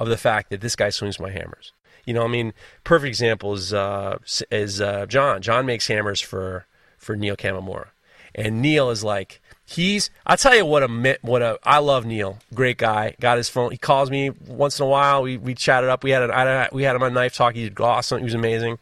of 0.00 0.08
the 0.08 0.16
fact 0.16 0.50
that 0.50 0.60
this 0.60 0.76
guy 0.76 0.90
swings 0.90 1.20
my 1.20 1.30
hammers. 1.30 1.72
You 2.04 2.12
know, 2.14 2.24
I 2.24 2.28
mean, 2.28 2.52
perfect 2.84 3.08
example 3.08 3.54
is 3.54 3.72
uh, 3.72 4.18
is 4.50 4.80
uh, 4.80 5.06
John. 5.06 5.40
John 5.42 5.66
makes 5.66 5.86
hammers 5.88 6.20
for 6.20 6.66
for 6.98 7.16
Neil 7.16 7.36
Kamimura, 7.36 7.88
and 8.34 8.60
Neil 8.62 8.90
is 8.90 9.02
like 9.04 9.40
he's. 9.64 10.10
I'll 10.26 10.36
tell 10.36 10.54
you 10.54 10.64
what 10.66 10.82
a 10.82 11.18
what 11.22 11.42
a 11.42 11.58
I 11.64 11.78
love 11.78 12.04
Neil, 12.06 12.38
great 12.52 12.78
guy. 12.78 13.14
Got 13.20 13.36
his 13.38 13.48
phone. 13.48 13.70
He 13.70 13.78
calls 13.78 14.10
me 14.10 14.30
once 14.30 14.78
in 14.80 14.86
a 14.86 14.88
while. 14.88 15.22
We 15.22 15.36
we 15.36 15.54
chatted 15.54 15.90
up. 15.90 16.04
We 16.04 16.10
had 16.10 16.22
an, 16.22 16.30
I, 16.30 16.44
don't 16.44 16.72
we 16.72 16.82
had 16.84 16.96
him 16.96 17.02
on 17.02 17.14
knife 17.14 17.34
talk. 17.34 17.54
He's 17.54 17.70
awesome. 17.78 18.18
He 18.18 18.24
was 18.24 18.34
amazing. 18.34 18.78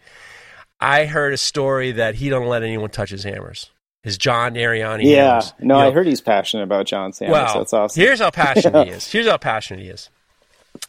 I 0.80 1.04
heard 1.04 1.32
a 1.32 1.36
story 1.38 1.92
that 1.92 2.16
he 2.16 2.28
don't 2.28 2.48
let 2.48 2.62
anyone 2.62 2.90
touch 2.90 3.10
his 3.10 3.22
hammers. 3.24 3.70
His 4.02 4.18
John 4.18 4.54
Ariani. 4.54 5.04
Yeah, 5.04 5.26
hammers. 5.34 5.52
no, 5.60 5.76
You 5.76 5.80
I 5.80 5.84
know, 5.88 5.92
heard 5.92 6.06
he's 6.08 6.20
passionate 6.20 6.64
about 6.64 6.86
John 6.86 7.12
Sanders. 7.12 7.32
well, 7.34 7.58
That's 7.58 7.72
awesome. 7.72 8.00
here's 8.02 8.18
how 8.18 8.30
passionate 8.32 8.86
he 8.88 8.92
is. 8.94 9.10
Here's 9.12 9.28
how 9.28 9.36
passionate 9.36 9.82
he 9.84 9.88
is. 9.90 10.10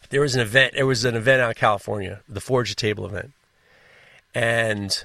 There 0.09 0.21
was 0.21 0.33
an 0.33 0.41
event. 0.41 0.73
There 0.73 0.87
was 0.87 1.05
an 1.05 1.15
event 1.15 1.41
out 1.41 1.49
in 1.49 1.53
California, 1.55 2.21
the 2.27 2.41
Forge 2.41 2.71
a 2.71 2.75
Table 2.75 3.05
event, 3.05 3.33
and 4.33 5.03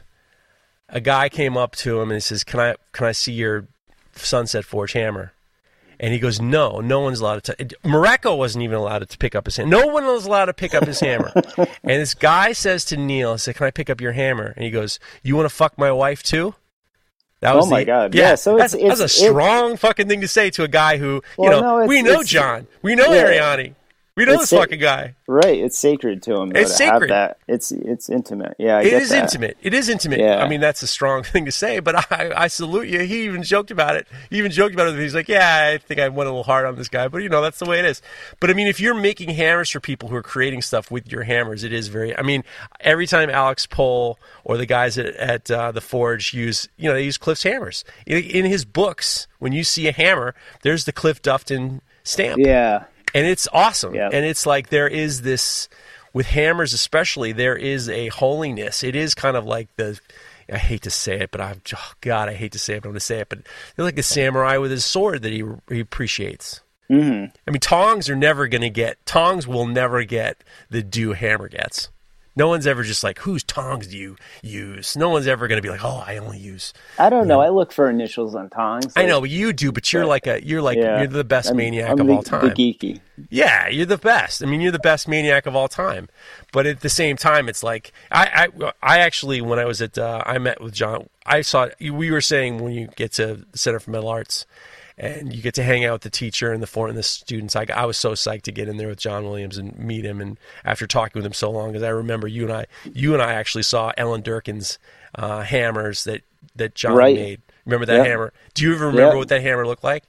a 0.88 1.00
guy 1.00 1.28
came 1.28 1.56
up 1.56 1.76
to 1.76 2.00
him 2.00 2.08
and 2.10 2.14
he 2.16 2.20
says, 2.20 2.44
"Can 2.44 2.60
I 2.60 2.76
can 2.92 3.06
I 3.08 3.12
see 3.12 3.32
your 3.32 3.66
Sunset 4.24 4.64
Forge 4.64 4.92
hammer?" 4.92 5.32
And 6.00 6.12
he 6.12 6.18
goes, 6.20 6.40
"No, 6.40 6.80
no 6.80 7.00
one's 7.00 7.20
allowed 7.20 7.42
to. 7.44 7.54
T-. 7.56 7.74
Morocco 7.84 8.34
wasn't 8.36 8.62
even 8.62 8.76
allowed 8.76 9.08
to 9.08 9.18
pick 9.18 9.34
up 9.34 9.46
his 9.46 9.56
hammer. 9.56 9.68
No 9.70 9.86
one 9.88 10.06
was 10.06 10.26
allowed 10.26 10.44
to 10.46 10.54
pick 10.54 10.74
up 10.74 10.86
his 10.86 11.00
hammer." 11.00 11.32
and 11.56 11.66
this 11.84 12.14
guy 12.14 12.52
says 12.52 12.84
to 12.86 12.96
Neil, 12.96 13.32
"I 13.32 13.36
said, 13.36 13.56
can 13.56 13.66
I 13.66 13.70
pick 13.72 13.90
up 13.90 14.00
your 14.00 14.12
hammer?" 14.12 14.52
And 14.56 14.64
he 14.64 14.70
goes, 14.70 15.00
"You 15.22 15.34
want 15.36 15.48
to 15.48 15.54
fuck 15.54 15.76
my 15.76 15.90
wife 15.90 16.22
too?" 16.22 16.54
That 17.40 17.54
was 17.54 17.66
Oh 17.66 17.70
my 17.70 17.84
God. 17.84 18.14
Yeah, 18.16 18.34
so 18.34 18.56
that's, 18.56 18.74
it's- 18.74 18.88
that's 18.88 19.00
a 19.00 19.04
it's- 19.04 19.22
it- 19.22 19.28
strong 19.30 19.76
fucking 19.76 20.08
thing 20.08 20.20
to 20.22 20.28
say 20.28 20.50
to 20.50 20.64
a 20.64 20.68
guy 20.68 20.96
who, 20.96 21.22
you 21.38 21.48
know, 21.50 21.60
no, 21.60 21.86
we 21.86 22.02
know 22.02 22.22
John, 22.24 22.66
we 22.82 22.94
know 22.96 23.12
yeah. 23.12 23.24
Ariani. 23.56 23.74
We 24.18 24.24
know 24.26 24.32
It's 24.32 24.42
this 24.42 24.50
sa- 24.50 24.58
fucking 24.60 24.80
guy. 24.80 25.14
Right, 25.26 25.58
it's 25.58 25.78
sacred 25.78 26.22
to 26.24 26.34
him. 26.40 26.50
Though, 26.50 26.60
It's 26.60 26.76
to 26.76 26.84
have 26.84 26.92
sacred. 26.94 27.10
that. 27.10 27.38
It's 27.46 27.70
it's 27.72 28.08
intimate. 28.10 28.54
Yeah, 28.58 28.78
I 28.78 28.82
It 28.82 28.92
is 28.94 29.10
that. 29.10 29.22
intimate. 29.22 29.56
It 29.62 29.72
is 29.74 29.88
intimate. 29.88 30.18
Yeah. 30.20 30.42
I 30.42 30.48
mean, 30.48 30.60
that's 30.60 30.82
a 30.82 30.86
strong 30.86 31.22
thing 31.32 31.44
to 31.44 31.52
say, 31.52 31.78
but 31.80 32.10
I, 32.12 32.32
I 32.36 32.48
salute 32.48 32.88
you. 32.88 33.00
He 33.00 33.24
even 33.24 33.42
joked 33.42 33.70
about 33.70 33.96
it. 33.96 34.06
He 34.30 34.38
even 34.38 34.50
joked 34.50 34.74
about 34.74 34.88
it. 34.88 34.98
He's 34.98 35.14
like, 35.14 35.28
yeah, 35.28 35.70
I 35.72 35.78
think 35.78 36.00
I 36.00 36.08
went 36.08 36.26
a 36.28 36.30
little 36.32 36.42
hard 36.44 36.66
on 36.66 36.76
this 36.76 36.88
guy, 36.88 37.08
but 37.08 37.22
you 37.22 37.28
know, 37.28 37.40
that's 37.40 37.58
the 37.58 37.66
way 37.66 37.78
it 37.78 37.84
is. 37.84 38.02
But 38.40 38.50
I 38.50 38.54
mean, 38.54 38.66
if 38.66 38.80
you're 38.80 38.94
making 38.94 39.30
hammers 39.30 39.70
for 39.70 39.80
people 39.80 40.08
who 40.08 40.16
are 40.16 40.22
creating 40.22 40.62
stuff 40.62 40.90
with 40.90 41.10
your 41.12 41.22
hammers, 41.22 41.62
it 41.64 41.72
is 41.72 41.88
very, 41.88 42.16
I 42.18 42.22
mean, 42.22 42.42
every 42.80 43.06
time 43.06 43.30
Alex 43.30 43.66
Pohl 43.66 44.18
or 44.44 44.56
the 44.56 44.66
guys 44.66 44.98
at, 44.98 45.14
at 45.16 45.50
uh, 45.50 45.70
the 45.72 45.80
Forge 45.80 46.34
use, 46.34 46.68
you 46.76 46.88
know, 46.88 46.94
they 46.94 47.04
use 47.04 47.18
Cliff's 47.18 47.44
hammers. 47.44 47.84
In, 48.06 48.24
in 48.24 48.44
his 48.46 48.64
books, 48.64 49.28
when 49.38 49.52
you 49.52 49.62
see 49.62 49.86
a 49.86 49.92
hammer, 49.92 50.34
there's 50.62 50.84
the 50.86 50.92
Cliff 50.92 51.22
Dufton 51.22 51.80
stamp 52.02 52.38
Yeah, 52.38 52.84
and 53.14 53.26
it's 53.26 53.48
awesome. 53.52 53.94
Yeah. 53.94 54.10
And 54.12 54.24
it's 54.24 54.46
like 54.46 54.68
there 54.68 54.88
is 54.88 55.22
this 55.22 55.68
with 56.12 56.26
hammers, 56.26 56.72
especially 56.72 57.32
there 57.32 57.56
is 57.56 57.88
a 57.88 58.08
holiness. 58.08 58.82
It 58.82 58.96
is 58.96 59.14
kind 59.14 59.36
of 59.36 59.44
like 59.44 59.68
the. 59.76 59.98
I 60.50 60.56
hate 60.56 60.82
to 60.82 60.90
say 60.90 61.20
it, 61.20 61.30
but 61.30 61.42
I'm 61.42 61.60
oh 61.76 61.92
God, 62.00 62.30
I 62.30 62.34
hate 62.34 62.52
to 62.52 62.58
say 62.58 62.74
it, 62.74 62.82
but 62.82 62.88
I'm 62.88 62.92
going 62.92 63.00
to 63.00 63.04
say 63.04 63.20
it. 63.20 63.28
But 63.28 63.40
they're 63.76 63.84
like 63.84 63.98
a 63.98 64.02
samurai 64.02 64.56
with 64.56 64.70
his 64.70 64.84
sword 64.84 65.20
that 65.22 65.32
he, 65.32 65.44
he 65.68 65.80
appreciates. 65.80 66.62
hmm 66.88 67.26
I 67.46 67.50
mean, 67.50 67.60
tongs 67.60 68.08
are 68.08 68.16
never 68.16 68.48
going 68.48 68.62
to 68.62 68.70
get 68.70 69.04
tongs 69.04 69.46
will 69.46 69.66
never 69.66 70.04
get 70.04 70.42
the 70.70 70.82
due 70.82 71.12
hammer 71.12 71.48
gets. 71.48 71.90
No 72.38 72.46
one's 72.46 72.68
ever 72.68 72.84
just 72.84 73.02
like, 73.02 73.18
whose 73.18 73.42
tongs 73.42 73.88
do 73.88 73.98
you 73.98 74.16
use? 74.42 74.96
No 74.96 75.08
one's 75.08 75.26
ever 75.26 75.48
going 75.48 75.58
to 75.58 75.62
be 75.62 75.70
like, 75.70 75.84
oh, 75.84 76.04
I 76.06 76.18
only 76.18 76.38
use. 76.38 76.72
I 76.96 77.10
don't 77.10 77.26
know. 77.26 77.40
I 77.40 77.48
look 77.48 77.72
for 77.72 77.90
initials 77.90 78.36
on 78.36 78.48
tongs. 78.48 78.92
I 78.94 79.06
know, 79.06 79.24
you 79.24 79.52
do. 79.52 79.72
But 79.72 79.92
you're 79.92 80.06
like 80.06 80.28
a, 80.28 80.40
you're 80.44 80.62
like, 80.62 80.78
Yeah. 80.78 80.98
you're 80.98 81.08
the 81.08 81.24
best 81.24 81.48
I'm- 81.48 81.56
maniac 81.56 81.90
I'm 81.90 82.00
of 82.00 82.06
the, 82.06 82.12
all 82.12 82.22
time. 82.22 82.50
Geeky. 82.50 83.00
Yeah, 83.28 83.66
you're 83.66 83.86
the 83.86 83.98
best. 83.98 84.40
I 84.40 84.46
mean, 84.46 84.60
you're 84.60 84.70
the 84.70 84.78
best 84.78 85.08
maniac 85.08 85.46
of 85.46 85.56
all 85.56 85.66
time. 85.66 86.08
But 86.52 86.66
at 86.66 86.78
the 86.80 86.88
same 86.88 87.16
time, 87.16 87.48
it's 87.48 87.64
like 87.64 87.92
I, 88.12 88.48
I, 88.62 88.72
I 88.80 88.98
actually 89.00 89.40
when 89.40 89.58
I 89.58 89.64
was 89.64 89.82
at, 89.82 89.98
uh, 89.98 90.22
I 90.24 90.38
met 90.38 90.60
with 90.60 90.72
John. 90.72 91.08
I 91.26 91.40
saw 91.40 91.66
we 91.80 92.12
were 92.12 92.20
saying 92.20 92.58
when 92.62 92.72
you 92.72 92.86
get 92.94 93.10
to 93.14 93.44
the 93.50 93.58
Center 93.58 93.80
for 93.80 93.90
Metal 93.90 94.08
Arts, 94.08 94.46
and 94.98 95.32
you 95.32 95.40
get 95.40 95.54
to 95.54 95.62
hang 95.62 95.84
out 95.84 95.92
with 95.94 96.02
the 96.02 96.10
teacher 96.10 96.52
and 96.52 96.62
the 96.62 96.66
four 96.66 96.88
and 96.88 96.98
the 96.98 97.02
students. 97.02 97.54
I, 97.54 97.66
I 97.74 97.84
was 97.84 97.96
so 97.96 98.12
psyched 98.12 98.42
to 98.42 98.52
get 98.52 98.68
in 98.68 98.76
there 98.76 98.88
with 98.88 98.98
John 98.98 99.24
Williams 99.24 99.56
and 99.56 99.78
meet 99.78 100.04
him. 100.04 100.20
And 100.20 100.38
after 100.64 100.86
talking 100.86 101.18
with 101.20 101.24
him 101.26 101.32
so 101.32 101.50
long, 101.50 101.68
because 101.70 101.84
I 101.84 101.90
remember 101.90 102.26
you 102.26 102.42
and 102.44 102.52
I, 102.52 102.66
you 102.92 103.14
and 103.14 103.22
I 103.22 103.32
actually 103.34 103.62
saw 103.62 103.92
Ellen 103.96 104.22
Durkan's 104.22 104.78
uh, 105.14 105.42
hammers 105.42 106.04
that 106.04 106.22
that 106.56 106.74
John 106.74 106.96
Right. 106.96 107.14
made. 107.14 107.40
Remember 107.64 107.86
that 107.86 107.98
Yep. 107.98 108.06
hammer? 108.06 108.32
Do 108.54 108.64
you 108.64 108.74
ever 108.74 108.86
remember 108.86 109.14
Yep. 109.14 109.16
what 109.18 109.28
that 109.28 109.42
hammer 109.42 109.66
looked 109.66 109.84
like? 109.84 110.04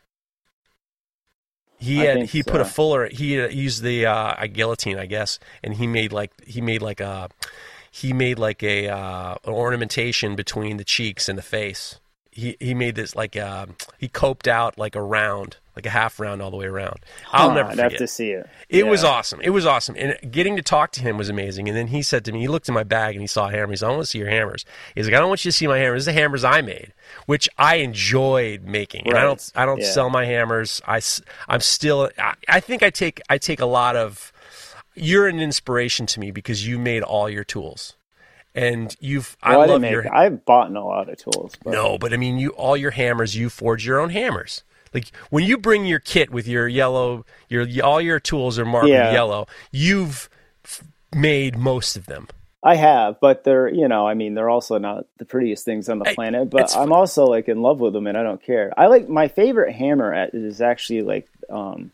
He 1.78 1.99
had 1.99 2.24
he 2.24 2.44
put 2.44 2.60
a 2.60 2.66
fuller. 2.66 3.07
He 3.10 3.34
had 3.34 3.53
used 3.53 3.84
the 3.84 4.06
uh, 4.06 4.36
a 4.38 4.48
guillotine, 4.48 4.98
I 4.99 5.06
guess, 5.06 5.40
and 5.64 5.76
he 5.76 5.88
made 5.88 6.11
like 6.11 6.32
he 6.45 6.60
made 6.61 6.82
like 6.82 6.99
a 6.99 7.30
he 7.90 8.11
made 8.11 8.38
like 8.38 8.61
a 8.64 8.90
uh, 8.90 9.36
an 9.45 9.53
ornamentation 9.53 10.36
between 10.36 10.78
the 10.78 10.84
cheeks 10.84 11.30
and 11.30 11.38
the 11.38 11.41
face. 11.44 11.99
He 12.40 12.57
he 12.60 12.74
made 12.74 12.95
this 12.95 13.16
like 13.16 13.36
uh, 13.36 13.68
he 13.98 14.07
coped 14.07 14.48
out 14.48 14.78
like 14.78 14.95
a 14.95 15.02
round, 15.02 15.57
like 15.76 15.86
a 15.86 15.90
half 15.90 16.20
round 16.20 16.41
all 16.41 16.52
the 16.52 16.57
way 16.57 16.66
around. 16.66 16.99
I'll 17.32 17.49
Huh, 17.49 17.56
never 17.56 17.70
I'd 17.70 17.76
forget. 17.76 17.91
have 17.91 17.99
to 17.99 18.07
see 18.07 18.32
it. 18.32 18.48
It 18.70 18.88
was 18.88 19.03
awesome. 19.03 19.41
It 19.41 19.49
was 19.49 19.66
awesome. 19.66 19.95
And 19.98 20.18
getting 20.32 20.56
to 20.56 20.61
talk 20.61 20.91
to 20.94 21.02
him 21.02 21.18
was 21.18 21.30
amazing. 21.30 21.68
And 21.68 21.76
then 21.78 21.88
he 21.88 22.02
said 22.02 22.24
to 22.26 22.32
me, 22.32 22.40
he 22.41 22.48
looked 22.48 22.68
in 22.68 22.74
my 22.76 22.84
bag 22.84 23.16
and 23.16 23.22
he 23.22 23.28
saw 23.28 23.49
hammers. 23.49 23.82
hammer. 23.82 23.95
He's 23.95 24.06
like, 24.06 24.06
I 24.06 24.06
want 24.06 24.10
to 24.10 24.11
see 24.11 24.20
your 24.20 24.30
hammers. 24.30 24.66
He's 24.95 25.06
like, 25.07 25.16
I 25.16 25.20
don't 25.20 25.30
want 25.30 25.44
you 25.45 25.52
to 25.52 25.57
see 25.57 25.68
my 25.68 25.78
hammers. 25.78 26.06
This 26.06 26.11
is 26.11 26.16
the 26.16 26.22
hammers 26.22 26.44
I 26.44 26.61
made, 26.61 26.94
which 27.26 27.49
I 27.57 27.76
enjoyed 27.78 28.64
making. 28.64 29.07
And 29.07 29.18
I 29.18 29.24
don't, 29.24 29.52
I 29.56 29.66
don't 29.66 29.82
Yeah. 29.82 29.91
sell 29.91 30.10
my 30.10 30.26
hammers. 30.26 30.82
I, 30.88 31.02
am 31.48 31.60
still, 31.61 32.10
I, 32.18 32.36
I 32.48 32.60
think 32.60 32.84
I 32.84 32.90
take, 32.90 33.22
I 33.30 33.38
take 33.38 33.60
a 33.60 33.66
lot 33.66 33.95
of, 33.95 34.32
you're 34.95 35.28
an 35.28 35.40
inspiration 35.40 36.06
to 36.07 36.20
me 36.20 36.32
because 36.32 36.66
you 36.68 36.78
made 36.78 37.03
all 37.03 37.30
your 37.30 37.44
tools. 37.44 37.95
And 38.56 38.96
you've, 39.00 39.38
Well, 39.46 39.52
I 39.52 39.64
I, 39.64 39.66
love 39.68 39.82
didn't 39.82 39.92
your, 39.94 40.04
make, 40.04 40.12
I've 40.12 40.46
bought 40.46 40.76
a 40.76 40.82
lot 40.84 41.08
of 41.10 41.18
tools. 41.18 41.54
But 41.64 41.72
no, 41.72 41.98
but 41.98 42.14
I 42.14 42.18
mean, 42.18 42.40
you 42.40 42.50
all 42.50 42.76
your 42.76 42.92
hammers, 42.92 43.36
you 43.36 43.50
forge 43.50 43.86
your 43.86 44.00
own 44.00 44.10
hammers. 44.10 44.64
Like 44.94 45.12
when 45.30 45.44
you 45.44 45.58
bring 45.58 45.86
your 45.86 46.00
kit 46.00 46.32
with 46.32 46.48
your 46.48 46.68
yellow, 46.68 47.26
your 47.48 47.68
all 47.84 48.02
your 48.02 48.20
tools 48.20 48.58
are 48.58 48.66
marked 48.66 48.90
Yeah. 48.90 49.12
yellow. 49.14 49.48
You've 49.72 50.30
f- 50.66 50.84
made 51.14 51.58
most 51.58 51.96
of 51.96 52.08
them. 52.08 52.28
I 52.64 52.76
have, 52.76 53.20
but 53.22 53.44
they're 53.44 53.70
you 53.70 53.88
know, 53.88 54.08
I 54.08 54.16
mean, 54.16 54.34
they're 54.34 54.50
also 54.50 54.80
not 54.80 55.06
the 55.18 55.26
prettiest 55.26 55.64
things 55.64 55.88
on 55.88 56.00
the 56.00 56.06
Hey, 56.06 56.16
planet. 56.16 56.50
But 56.50 56.76
I'm 56.76 56.92
also 56.92 57.26
like 57.26 57.48
in 57.48 57.62
love 57.62 57.80
with 57.80 57.94
them, 57.94 58.08
and 58.08 58.18
I 58.18 58.24
don't 58.24 58.42
care. 58.42 58.74
I 58.76 58.88
like 58.88 59.08
my 59.08 59.28
favorite 59.28 59.74
hammer 59.74 60.12
at, 60.14 60.34
is 60.34 60.60
actually 60.60 61.04
like 61.04 61.30
um, 61.52 61.92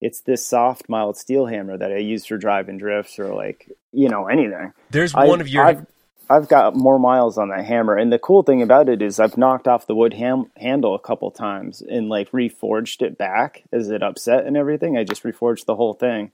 it's 0.00 0.20
this 0.20 0.46
soft, 0.46 0.88
mild 0.88 1.16
steel 1.16 1.46
hammer 1.46 1.76
that 1.76 1.92
I 1.92 1.98
use 1.98 2.26
for 2.26 2.36
driving 2.38 2.78
drifts 2.78 3.18
or 3.18 3.34
like 3.34 3.70
you 3.92 4.08
know 4.08 4.26
anything. 4.26 4.72
There's 4.90 5.14
I- 5.14 5.26
one 5.26 5.40
of 5.40 5.48
your. 5.48 5.64
I've, 5.64 5.86
I've 6.30 6.46
got 6.48 6.76
more 6.76 6.98
miles 6.98 7.38
on 7.38 7.48
that 7.48 7.64
hammer, 7.64 7.96
and 7.96 8.12
the 8.12 8.18
cool 8.18 8.42
thing 8.42 8.60
about 8.60 8.90
it 8.90 9.00
is 9.00 9.18
I've 9.18 9.38
knocked 9.38 9.66
off 9.66 9.86
the 9.86 9.94
wood 9.94 10.12
ham- 10.12 10.50
handle 10.58 10.94
a 10.94 10.98
couple 10.98 11.30
times 11.30 11.80
and 11.80 12.10
like 12.10 12.30
reforged 12.32 13.00
it 13.00 13.16
back 13.16 13.62
as 13.72 13.88
it 13.88 14.02
upset 14.02 14.44
and 14.46 14.54
everything. 14.54 14.98
I 14.98 15.04
just 15.04 15.22
reforged 15.22 15.64
the 15.64 15.74
whole 15.74 15.94
thing. 15.94 16.30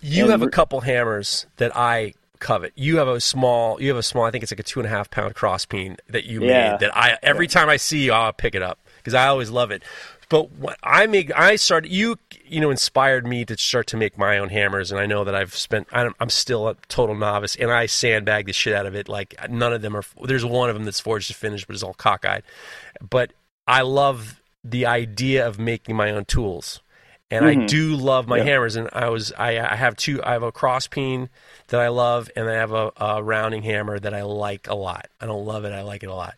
you 0.00 0.22
and 0.22 0.30
have 0.30 0.42
a 0.42 0.48
couple 0.48 0.82
hammers 0.82 1.46
that 1.56 1.76
I 1.76 2.14
covet. 2.38 2.74
You 2.76 2.98
have 2.98 3.08
a 3.08 3.20
small. 3.20 3.80
You 3.82 3.88
have 3.88 3.96
a 3.98 4.04
small. 4.04 4.24
I 4.24 4.30
think 4.30 4.44
it's 4.44 4.52
like 4.52 4.60
a 4.60 4.62
two 4.62 4.78
and 4.78 4.86
a 4.86 4.90
half 4.90 5.10
pound 5.10 5.34
cross 5.34 5.66
peen 5.66 5.96
that 6.10 6.24
you 6.26 6.40
Yeah. 6.44 6.70
made. 6.72 6.80
That 6.80 6.96
I 6.96 7.18
every 7.20 7.48
time 7.48 7.68
I 7.68 7.76
see 7.76 8.04
you, 8.04 8.12
I'll 8.12 8.32
pick 8.32 8.54
it 8.54 8.62
up 8.62 8.78
because 8.98 9.14
I 9.14 9.26
always 9.26 9.50
love 9.50 9.72
it. 9.72 9.82
But 10.42 10.76
I 10.82 11.06
make, 11.06 11.36
I 11.38 11.56
started. 11.56 11.92
You 11.92 12.18
you 12.44 12.60
know 12.60 12.70
inspired 12.70 13.26
me 13.26 13.44
to 13.44 13.56
start 13.56 13.86
to 13.88 13.96
make 13.96 14.18
my 14.18 14.38
own 14.38 14.48
hammers, 14.48 14.90
and 14.90 15.00
I 15.00 15.06
know 15.06 15.22
that 15.24 15.34
I've 15.34 15.54
spent. 15.54 15.86
I'm, 15.92 16.14
I'm 16.18 16.30
still 16.30 16.68
a 16.68 16.74
total 16.88 17.14
novice, 17.14 17.54
and 17.56 17.70
I 17.70 17.86
sandbag 17.86 18.46
the 18.46 18.52
shit 18.52 18.74
out 18.74 18.86
of 18.86 18.94
it. 18.94 19.08
Like 19.08 19.34
none 19.48 19.72
of 19.72 19.82
them 19.82 19.96
are. 19.96 20.02
There's 20.24 20.44
one 20.44 20.68
of 20.70 20.74
them 20.74 20.84
that's 20.84 21.00
forged 21.00 21.28
to 21.28 21.34
finish, 21.34 21.64
but 21.64 21.74
it's 21.74 21.82
all 21.82 21.94
cockeyed. 21.94 22.42
But 23.08 23.32
I 23.66 23.82
love 23.82 24.40
the 24.64 24.86
idea 24.86 25.46
of 25.46 25.58
making 25.58 25.94
my 25.94 26.10
own 26.10 26.24
tools. 26.24 26.80
And 27.30 27.44
I 27.44 27.56
Mhm. 27.56 27.66
do 27.66 27.96
love 27.96 28.28
my 28.28 28.38
Yeah. 28.38 28.44
hammers, 28.44 28.76
and 28.76 28.88
I 28.92 29.08
was 29.08 29.32
I, 29.38 29.58
I 29.58 29.76
have 29.76 29.96
two. 29.96 30.22
I 30.22 30.32
have 30.32 30.42
a 30.42 30.52
cross 30.52 30.86
peen 30.86 31.30
that 31.68 31.80
I 31.80 31.88
love, 31.88 32.30
and 32.36 32.48
I 32.48 32.54
have 32.54 32.72
a, 32.72 32.92
a 32.96 33.22
rounding 33.22 33.62
hammer 33.62 33.98
that 33.98 34.12
I 34.14 34.22
like 34.22 34.68
a 34.68 34.74
lot. 34.74 35.08
I 35.20 35.26
don't 35.26 35.44
love 35.44 35.64
it, 35.64 35.72
I 35.72 35.82
like 35.82 36.02
it 36.02 36.08
a 36.08 36.14
lot. 36.14 36.34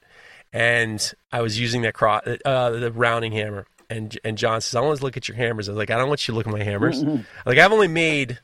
And 0.52 1.12
I 1.32 1.40
was 1.42 1.58
using 1.58 1.82
that 1.82 1.94
cross, 1.94 2.22
uh, 2.44 2.70
the 2.70 2.92
rounding 2.92 3.32
hammer, 3.32 3.66
and 3.90 4.18
and 4.24 4.36
John 4.38 4.60
says, 4.60 4.74
"I 4.74 4.80
want 4.80 4.98
to 4.98 5.04
look 5.04 5.16
at 5.16 5.28
your 5.28 5.36
hammers." 5.36 5.68
I 5.68 5.72
was 5.72 5.78
like, 5.78 5.90
"I 5.90 5.96
don't 5.96 6.08
want 6.08 6.26
you 6.26 6.32
to 6.32 6.36
look 6.36 6.46
at 6.46 6.52
my 6.52 6.62
hammers." 6.62 7.02
like 7.44 7.58
I've 7.58 7.72
only 7.72 7.88
made, 7.88 8.38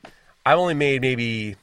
I've 0.45 0.57
only 0.57 0.73
made 0.73 1.01
maybe 1.01 1.55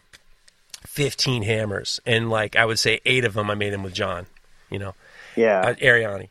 fifteen 0.86 1.42
hammers, 1.42 2.00
and 2.06 2.30
like 2.30 2.56
I 2.56 2.64
would 2.64 2.78
say 2.78 3.00
eight 3.04 3.24
of 3.24 3.34
them 3.34 3.50
I 3.50 3.54
made 3.54 3.72
them 3.72 3.82
with 3.82 3.94
John. 3.94 4.26
You 4.70 4.78
know, 4.78 4.94
Yeah, 5.36 5.60
uh, 5.60 5.74
Ariani. 5.74 6.28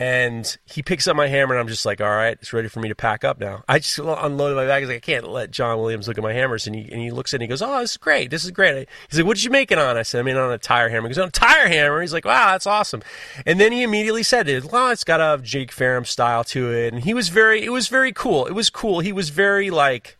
And 0.00 0.56
he 0.64 0.80
picks 0.80 1.08
up 1.08 1.16
my 1.16 1.26
hammer, 1.26 1.54
and 1.54 1.60
I'm 1.60 1.66
just 1.66 1.84
like, 1.84 2.00
all 2.00 2.06
right, 2.08 2.38
it's 2.40 2.52
ready 2.52 2.68
for 2.68 2.78
me 2.78 2.88
to 2.88 2.94
pack 2.94 3.24
up 3.24 3.40
now. 3.40 3.64
I 3.68 3.80
just 3.80 3.98
unloaded 3.98 4.56
my 4.56 4.64
bag. 4.64 4.82
He's 4.82 4.88
like, 4.88 4.98
I 4.98 5.00
can't 5.00 5.28
let 5.28 5.50
John 5.50 5.76
Williams 5.80 6.06
look 6.06 6.16
at 6.16 6.22
my 6.22 6.32
hammers. 6.32 6.68
And 6.68 6.76
he, 6.76 6.82
and 6.82 7.00
he 7.00 7.10
looks 7.10 7.34
at 7.34 7.34
it 7.34 7.36
and 7.38 7.42
he 7.42 7.48
goes, 7.48 7.62
oh, 7.62 7.80
this 7.80 7.90
is 7.90 7.96
great. 7.96 8.30
This 8.30 8.44
is 8.44 8.52
great. 8.52 8.88
He's 9.10 9.18
like, 9.18 9.26
what 9.26 9.36
did 9.36 9.42
you 9.42 9.50
make 9.50 9.72
it 9.72 9.78
on? 9.78 9.96
I 9.96 10.02
said, 10.02 10.20
I 10.20 10.22
made 10.22 10.36
it 10.36 10.38
on 10.38 10.52
a 10.52 10.58
tire 10.58 10.88
hammer. 10.88 11.08
He 11.08 11.14
goes, 11.14 11.18
on 11.18 11.26
a 11.26 11.32
tire 11.32 11.66
hammer? 11.66 12.00
He's 12.00 12.12
like, 12.12 12.24
wow, 12.24 12.52
that's 12.52 12.64
awesome. 12.64 13.02
And 13.44 13.58
then 13.58 13.72
he 13.72 13.82
immediately 13.82 14.22
said, 14.22 14.48
it, 14.48 14.70
well, 14.70 14.88
it's 14.90 15.02
got 15.02 15.20
a 15.20 15.42
Jake 15.42 15.72
Ferrum 15.72 16.04
style 16.04 16.44
to 16.44 16.72
it. 16.72 16.94
And 16.94 17.02
he 17.02 17.12
was 17.12 17.28
very, 17.28 17.64
it 17.64 17.70
was 17.70 17.88
very 17.88 18.12
cool. 18.12 18.46
It 18.46 18.54
was 18.54 18.70
cool. 18.70 19.00
He 19.00 19.12
was 19.12 19.30
very 19.30 19.68
like, 19.68 20.16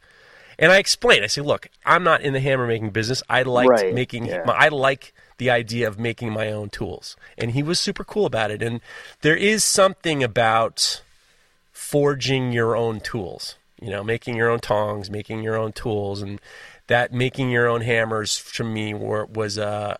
and 0.58 0.72
I 0.72 0.78
explained, 0.78 1.22
I 1.22 1.28
said, 1.28 1.46
look, 1.46 1.68
I'm 1.86 2.02
not 2.02 2.22
in 2.22 2.32
the 2.32 2.40
hammer 2.40 2.66
making 2.66 2.90
business. 2.90 3.22
I 3.28 3.42
like 3.42 3.68
Right, 3.68 3.94
making, 3.94 4.26
yeah. 4.26 4.42
my, 4.44 4.54
I 4.54 4.70
like 4.70 5.14
the 5.38 5.50
idea 5.50 5.88
of 5.88 5.98
making 5.98 6.32
my 6.32 6.50
own 6.52 6.68
tools. 6.68 7.16
And 7.36 7.52
he 7.52 7.62
was 7.62 7.80
super 7.80 8.04
cool 8.04 8.26
about 8.26 8.50
it. 8.50 8.62
And 8.62 8.80
there 9.22 9.36
is 9.36 9.64
something 9.64 10.22
about 10.22 11.02
forging 11.72 12.52
your 12.52 12.76
own 12.76 13.00
tools, 13.00 13.56
you 13.80 13.90
know, 13.90 14.04
making 14.04 14.36
your 14.36 14.50
own 14.50 14.60
tongs, 14.60 15.10
making 15.10 15.42
your 15.42 15.56
own 15.56 15.72
tools, 15.72 16.20
and 16.20 16.40
that 16.88 17.12
making 17.12 17.50
your 17.50 17.68
own 17.68 17.82
hammers 17.82 18.42
to 18.54 18.64
me 18.64 18.94
were, 18.94 19.26
was 19.26 19.58
uh, 19.58 19.96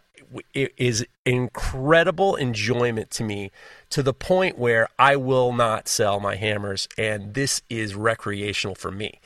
it 0.52 0.74
is 0.76 1.06
incredible 1.24 2.36
enjoyment 2.36 3.10
to 3.12 3.24
me 3.24 3.50
to 3.90 4.02
the 4.02 4.12
point 4.12 4.58
where 4.58 4.88
I 4.98 5.16
will 5.16 5.52
not 5.52 5.88
sell 5.88 6.20
my 6.20 6.36
hammers, 6.36 6.88
and 6.98 7.34
this 7.34 7.62
is 7.70 7.94
recreational 7.94 8.74
for 8.74 8.90
me. 8.90 9.20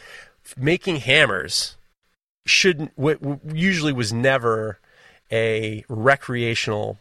Making 0.56 0.96
hammers 0.96 1.76
shouldn't 2.44 2.92
usually 3.52 3.92
was 3.92 4.12
never 4.12 4.78
a 5.32 5.84
recreational 5.88 6.98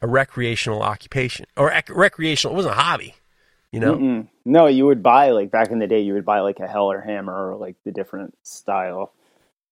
a 0.00 0.06
recreational 0.06 0.82
occupation 0.82 1.46
or 1.56 1.70
ec- 1.70 1.88
recreational 1.90 2.54
it 2.54 2.56
wasn't 2.56 2.74
a 2.74 2.78
hobby 2.80 3.14
you 3.70 3.80
know 3.80 3.94
Mm-mm. 3.96 4.28
No, 4.44 4.66
you 4.66 4.86
would 4.86 5.02
buy 5.04 5.30
like 5.30 5.50
back 5.52 5.70
in 5.70 5.78
the 5.78 5.86
day. 5.86 6.00
You 6.00 6.14
would 6.14 6.24
buy 6.24 6.40
like 6.40 6.58
a 6.58 6.66
Heller 6.66 7.00
hammer 7.00 7.52
or 7.52 7.54
like 7.56 7.76
the 7.84 7.92
different 7.92 8.34
style, 8.42 9.12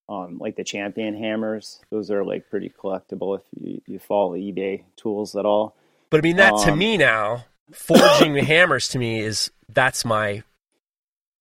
um, 0.09 0.39
like 0.39 0.55
the 0.55 0.63
Champion 0.63 1.17
hammers. 1.17 1.81
Those 1.91 2.09
are 2.13 2.25
like 2.25 2.49
pretty 2.49 2.71
collectible 2.71 3.37
if 3.39 3.43
you, 3.61 3.83
you 3.89 3.99
follow 3.99 4.35
eBay 4.37 4.85
tools 4.97 5.35
at 5.35 5.45
all. 5.45 5.75
but 6.09 6.19
i 6.19 6.21
mean 6.23 6.37
that 6.37 6.57
to 6.65 6.71
Um, 6.71 6.79
me 6.79 6.97
now 6.97 7.47
forging 7.73 8.35
the 8.35 8.43
hammers 8.45 8.87
to 8.91 8.99
me 8.99 9.21
is 9.21 9.51
that's 9.69 10.05
my 10.05 10.45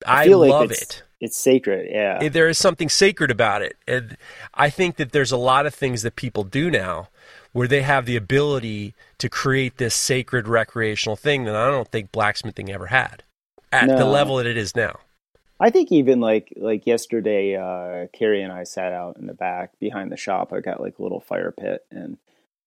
I, 0.08 0.26
feel 0.26 0.40
like 0.40 0.50
love 0.50 0.72
it's, 0.72 0.82
it. 0.82 1.04
It's 1.20 1.38
sacred. 1.38 1.90
Yeah. 1.92 2.24
It- 2.24 2.34
There 2.34 2.48
is 2.48 2.58
something 2.58 2.90
sacred 2.90 3.32
about 3.32 3.62
it. 3.62 3.76
And 3.88 4.18
I 4.54 4.70
think 4.70 4.96
that 4.98 5.12
there's 5.12 5.32
a 5.32 5.38
lot 5.38 5.66
of 5.66 5.74
things 5.74 6.02
that 6.04 6.16
people 6.16 6.44
do 6.44 6.72
now 6.72 7.10
where 7.52 7.68
they 7.68 7.82
have 7.82 8.06
the 8.06 8.16
ability 8.16 8.94
to 9.18 9.28
create 9.30 9.78
this 9.78 9.96
sacred 9.96 10.48
recreational 10.48 11.16
thing 11.16 11.44
that 11.46 11.56
I 11.56 11.68
don't 11.70 11.88
think 11.90 12.12
blacksmithing 12.12 12.72
ever 12.72 12.88
had 12.88 13.24
at 13.72 13.88
the 13.98 14.06
level 14.06 14.38
that 14.38 14.46
it 14.46 14.58
is 14.58 14.76
now. 14.76 15.00
I 15.60 15.72
think 15.72 15.92
even 15.92 16.22
like 16.22 16.54
like 16.56 16.88
yesterday, 16.88 17.56
uh, 17.58 18.08
Carrie 18.14 18.44
and 18.44 18.54
I 18.54 18.64
sat 18.64 18.94
out 18.94 19.18
in 19.18 19.28
the 19.28 19.34
back 19.34 19.78
behind 19.80 20.10
the 20.10 20.16
shop. 20.16 20.54
I 20.54 20.62
got 20.62 20.80
like 20.80 21.00
a 21.00 21.04
little 21.04 21.20
fire 21.20 21.52
pit, 21.52 21.86
and 21.92 22.18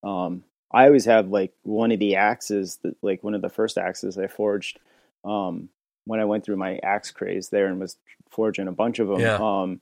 um, 0.02 0.44
I 0.70 0.84
always 0.86 1.06
have 1.06 1.28
like 1.28 1.54
one 1.62 1.90
of 1.90 2.00
the 2.00 2.16
axes 2.16 2.80
that 2.82 2.96
like 3.00 3.24
one 3.24 3.34
of 3.34 3.40
the 3.40 3.48
first 3.48 3.78
axes 3.78 4.18
I 4.18 4.26
forged 4.26 4.78
um, 5.24 5.70
when 6.04 6.20
I 6.20 6.26
went 6.26 6.44
through 6.44 6.56
my 6.56 6.78
axe 6.82 7.10
craze 7.12 7.48
there 7.48 7.66
and 7.66 7.80
was 7.80 7.96
forging 8.32 8.68
a 8.68 8.72
bunch 8.72 8.98
of 8.98 9.08
them. 9.08 9.20
Yeah. 9.20 9.38
Um, 9.40 9.80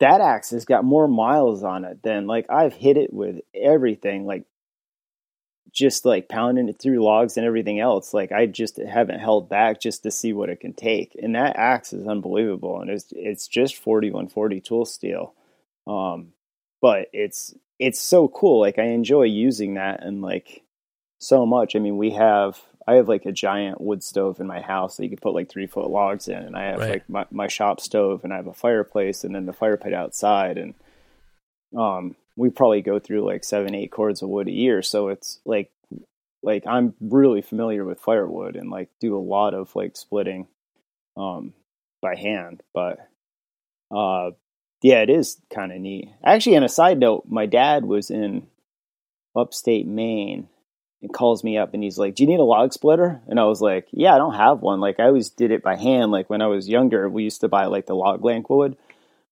that 0.00 0.20
axe 0.20 0.50
has 0.50 0.64
got 0.64 0.84
more 0.84 1.08
miles 1.08 1.64
on 1.64 1.84
it 1.84 2.02
than 2.02 2.26
like 2.26 2.46
I've 2.50 2.74
hit 2.74 2.96
it 2.96 3.12
with 3.12 3.40
everything, 3.54 4.26
like 4.26 4.44
just 5.72 6.04
like 6.04 6.28
pounding 6.28 6.68
it 6.68 6.80
through 6.80 7.04
logs 7.04 7.36
and 7.36 7.46
everything 7.46 7.80
else. 7.80 8.14
Like 8.14 8.32
I 8.32 8.46
just 8.46 8.78
haven't 8.78 9.20
held 9.20 9.48
back 9.48 9.80
just 9.80 10.02
to 10.04 10.10
see 10.10 10.32
what 10.32 10.50
it 10.50 10.60
can 10.60 10.72
take. 10.72 11.16
And 11.20 11.34
that 11.34 11.56
axe 11.56 11.92
is 11.92 12.06
unbelievable. 12.06 12.80
And 12.80 12.90
it's 12.90 13.06
it's 13.12 13.48
just 13.48 13.76
forty 13.76 14.10
one 14.10 14.28
forty 14.28 14.60
tool 14.60 14.84
steel. 14.84 15.34
Um 15.86 16.32
but 16.80 17.08
it's 17.12 17.54
it's 17.78 18.00
so 18.00 18.28
cool. 18.28 18.60
Like 18.60 18.78
I 18.78 18.84
enjoy 18.84 19.24
using 19.24 19.74
that 19.74 20.04
and 20.04 20.22
like 20.22 20.62
so 21.18 21.44
much. 21.44 21.74
I 21.76 21.80
mean 21.80 21.96
we 21.96 22.10
have 22.10 22.60
I 22.88 22.94
have 22.94 23.06
like 23.08 23.26
a 23.26 23.32
giant 23.32 23.80
wood 23.82 24.02
stove 24.02 24.40
in 24.40 24.46
my 24.46 24.60
house 24.62 24.96
that 24.96 25.02
you 25.04 25.10
can 25.10 25.18
put 25.18 25.34
like 25.34 25.50
three 25.50 25.66
foot 25.66 25.90
logs 25.90 26.26
in 26.26 26.38
and 26.38 26.56
I 26.56 26.64
have 26.70 26.78
Right. 26.78 26.90
like 26.90 27.08
my, 27.10 27.26
my 27.30 27.46
shop 27.46 27.80
stove 27.80 28.24
and 28.24 28.32
I 28.32 28.36
have 28.36 28.46
a 28.46 28.54
fireplace 28.54 29.24
and 29.24 29.34
then 29.34 29.44
the 29.44 29.52
fire 29.52 29.76
pit 29.76 29.92
outside 29.92 30.56
and 30.56 30.74
um 31.76 32.16
we 32.34 32.48
probably 32.48 32.80
go 32.80 32.98
through 32.98 33.26
like 33.26 33.44
seven 33.44 33.74
eight 33.74 33.90
cords 33.92 34.22
of 34.22 34.30
wood 34.30 34.48
a 34.48 34.52
year 34.52 34.80
so 34.80 35.08
it's 35.08 35.38
like 35.44 35.70
like 36.42 36.64
i'm 36.66 36.94
really 37.00 37.42
familiar 37.42 37.84
with 37.84 38.00
firewood 38.00 38.56
and 38.56 38.70
like 38.70 38.88
do 39.00 39.14
a 39.14 39.18
lot 39.18 39.52
of 39.52 39.76
like 39.76 39.94
splitting 39.94 40.46
um 41.18 41.52
by 42.00 42.14
hand 42.16 42.62
but 42.72 42.98
uh 43.94 44.30
yeah 44.80 45.02
it 45.02 45.10
is 45.10 45.36
kind 45.52 45.72
of 45.72 45.78
neat 45.78 46.08
actually 46.24 46.56
on 46.56 46.62
a 46.64 46.68
side 46.70 46.98
note 46.98 47.24
my 47.28 47.44
dad 47.44 47.84
was 47.84 48.10
in 48.10 48.46
upstate 49.36 49.86
maine 49.86 50.48
and 51.02 51.12
calls 51.12 51.44
me 51.44 51.56
up 51.56 51.74
and 51.74 51.82
he's 51.82 51.96
like 51.98 52.14
do 52.14 52.22
you 52.24 52.28
need 52.28 52.40
a 52.40 52.44
log 52.44 52.72
splitter 52.72 53.20
and 53.28 53.38
i 53.38 53.44
was 53.44 53.60
like 53.60 53.86
yeah 53.92 54.14
i 54.14 54.18
don't 54.18 54.34
have 54.34 54.60
one 54.60 54.80
like 54.80 54.98
i 54.98 55.04
always 55.04 55.30
did 55.30 55.50
it 55.50 55.62
by 55.62 55.76
hand 55.76 56.10
like 56.10 56.28
when 56.28 56.42
i 56.42 56.46
was 56.46 56.68
younger 56.68 57.08
we 57.08 57.22
used 57.22 57.40
to 57.40 57.48
buy 57.48 57.66
like 57.66 57.86
the 57.86 57.94
log 57.94 58.20
blank 58.20 58.50
wood 58.50 58.76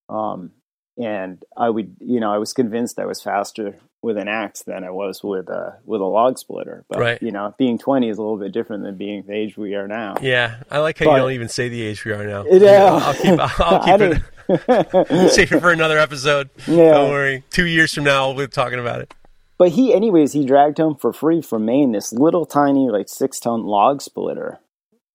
um 0.08 0.52
and 0.98 1.42
I 1.54 1.68
would, 1.68 1.96
you 2.00 2.20
know, 2.20 2.32
I 2.32 2.38
was 2.38 2.54
convinced 2.54 2.98
I 2.98 3.04
was 3.04 3.20
faster 3.20 3.76
with 4.00 4.16
an 4.16 4.28
axe 4.28 4.62
than 4.62 4.82
I 4.82 4.88
was 4.88 5.22
with 5.22 5.50
a 5.50 5.76
with 5.84 6.00
a 6.00 6.06
log 6.06 6.38
splitter. 6.38 6.86
But 6.88 7.00
Right. 7.00 7.22
you 7.22 7.30
know, 7.32 7.54
being 7.58 7.76
twenty 7.76 8.08
is 8.08 8.16
a 8.16 8.22
little 8.22 8.38
bit 8.38 8.52
different 8.52 8.82
than 8.82 8.96
being 8.96 9.22
the 9.26 9.34
age 9.34 9.58
we 9.58 9.74
are 9.74 9.86
now. 9.86 10.14
Yeah, 10.22 10.62
I 10.70 10.78
like 10.78 10.98
how 10.98 11.04
But- 11.04 11.12
you 11.12 11.18
don't 11.18 11.32
even 11.32 11.50
say 11.50 11.68
the 11.68 11.82
age 11.82 12.02
we 12.06 12.12
are 12.12 12.24
now. 12.26 12.46
Yeah. 12.46 12.98
I'll 13.02 13.12
keep, 13.14 13.60
I'll 13.60 13.84
keep 13.98 14.22
it. 14.48 15.30
Save 15.32 15.52
it 15.52 15.60
for 15.60 15.70
another 15.70 15.98
episode. 15.98 16.48
Yeah. 16.66 16.92
Don't 16.92 17.10
worry. 17.10 17.44
Two 17.50 17.66
years 17.66 17.92
from 17.92 18.04
now, 18.04 18.30
we'll 18.32 18.46
be 18.46 18.50
talking 18.50 18.78
about 18.78 19.02
it. 19.02 19.12
But 19.58 19.72
he, 19.72 19.94
anyways, 19.94 20.32
he 20.32 20.44
dragged 20.44 20.78
home 20.78 20.96
for 20.96 21.12
free 21.12 21.40
from 21.40 21.64
Maine 21.64 21.92
this 21.92 22.12
little 22.12 22.44
tiny, 22.44 22.90
like 22.90 23.08
six 23.08 23.40
ton 23.40 23.64
log 23.64 24.02
splitter. 24.02 24.60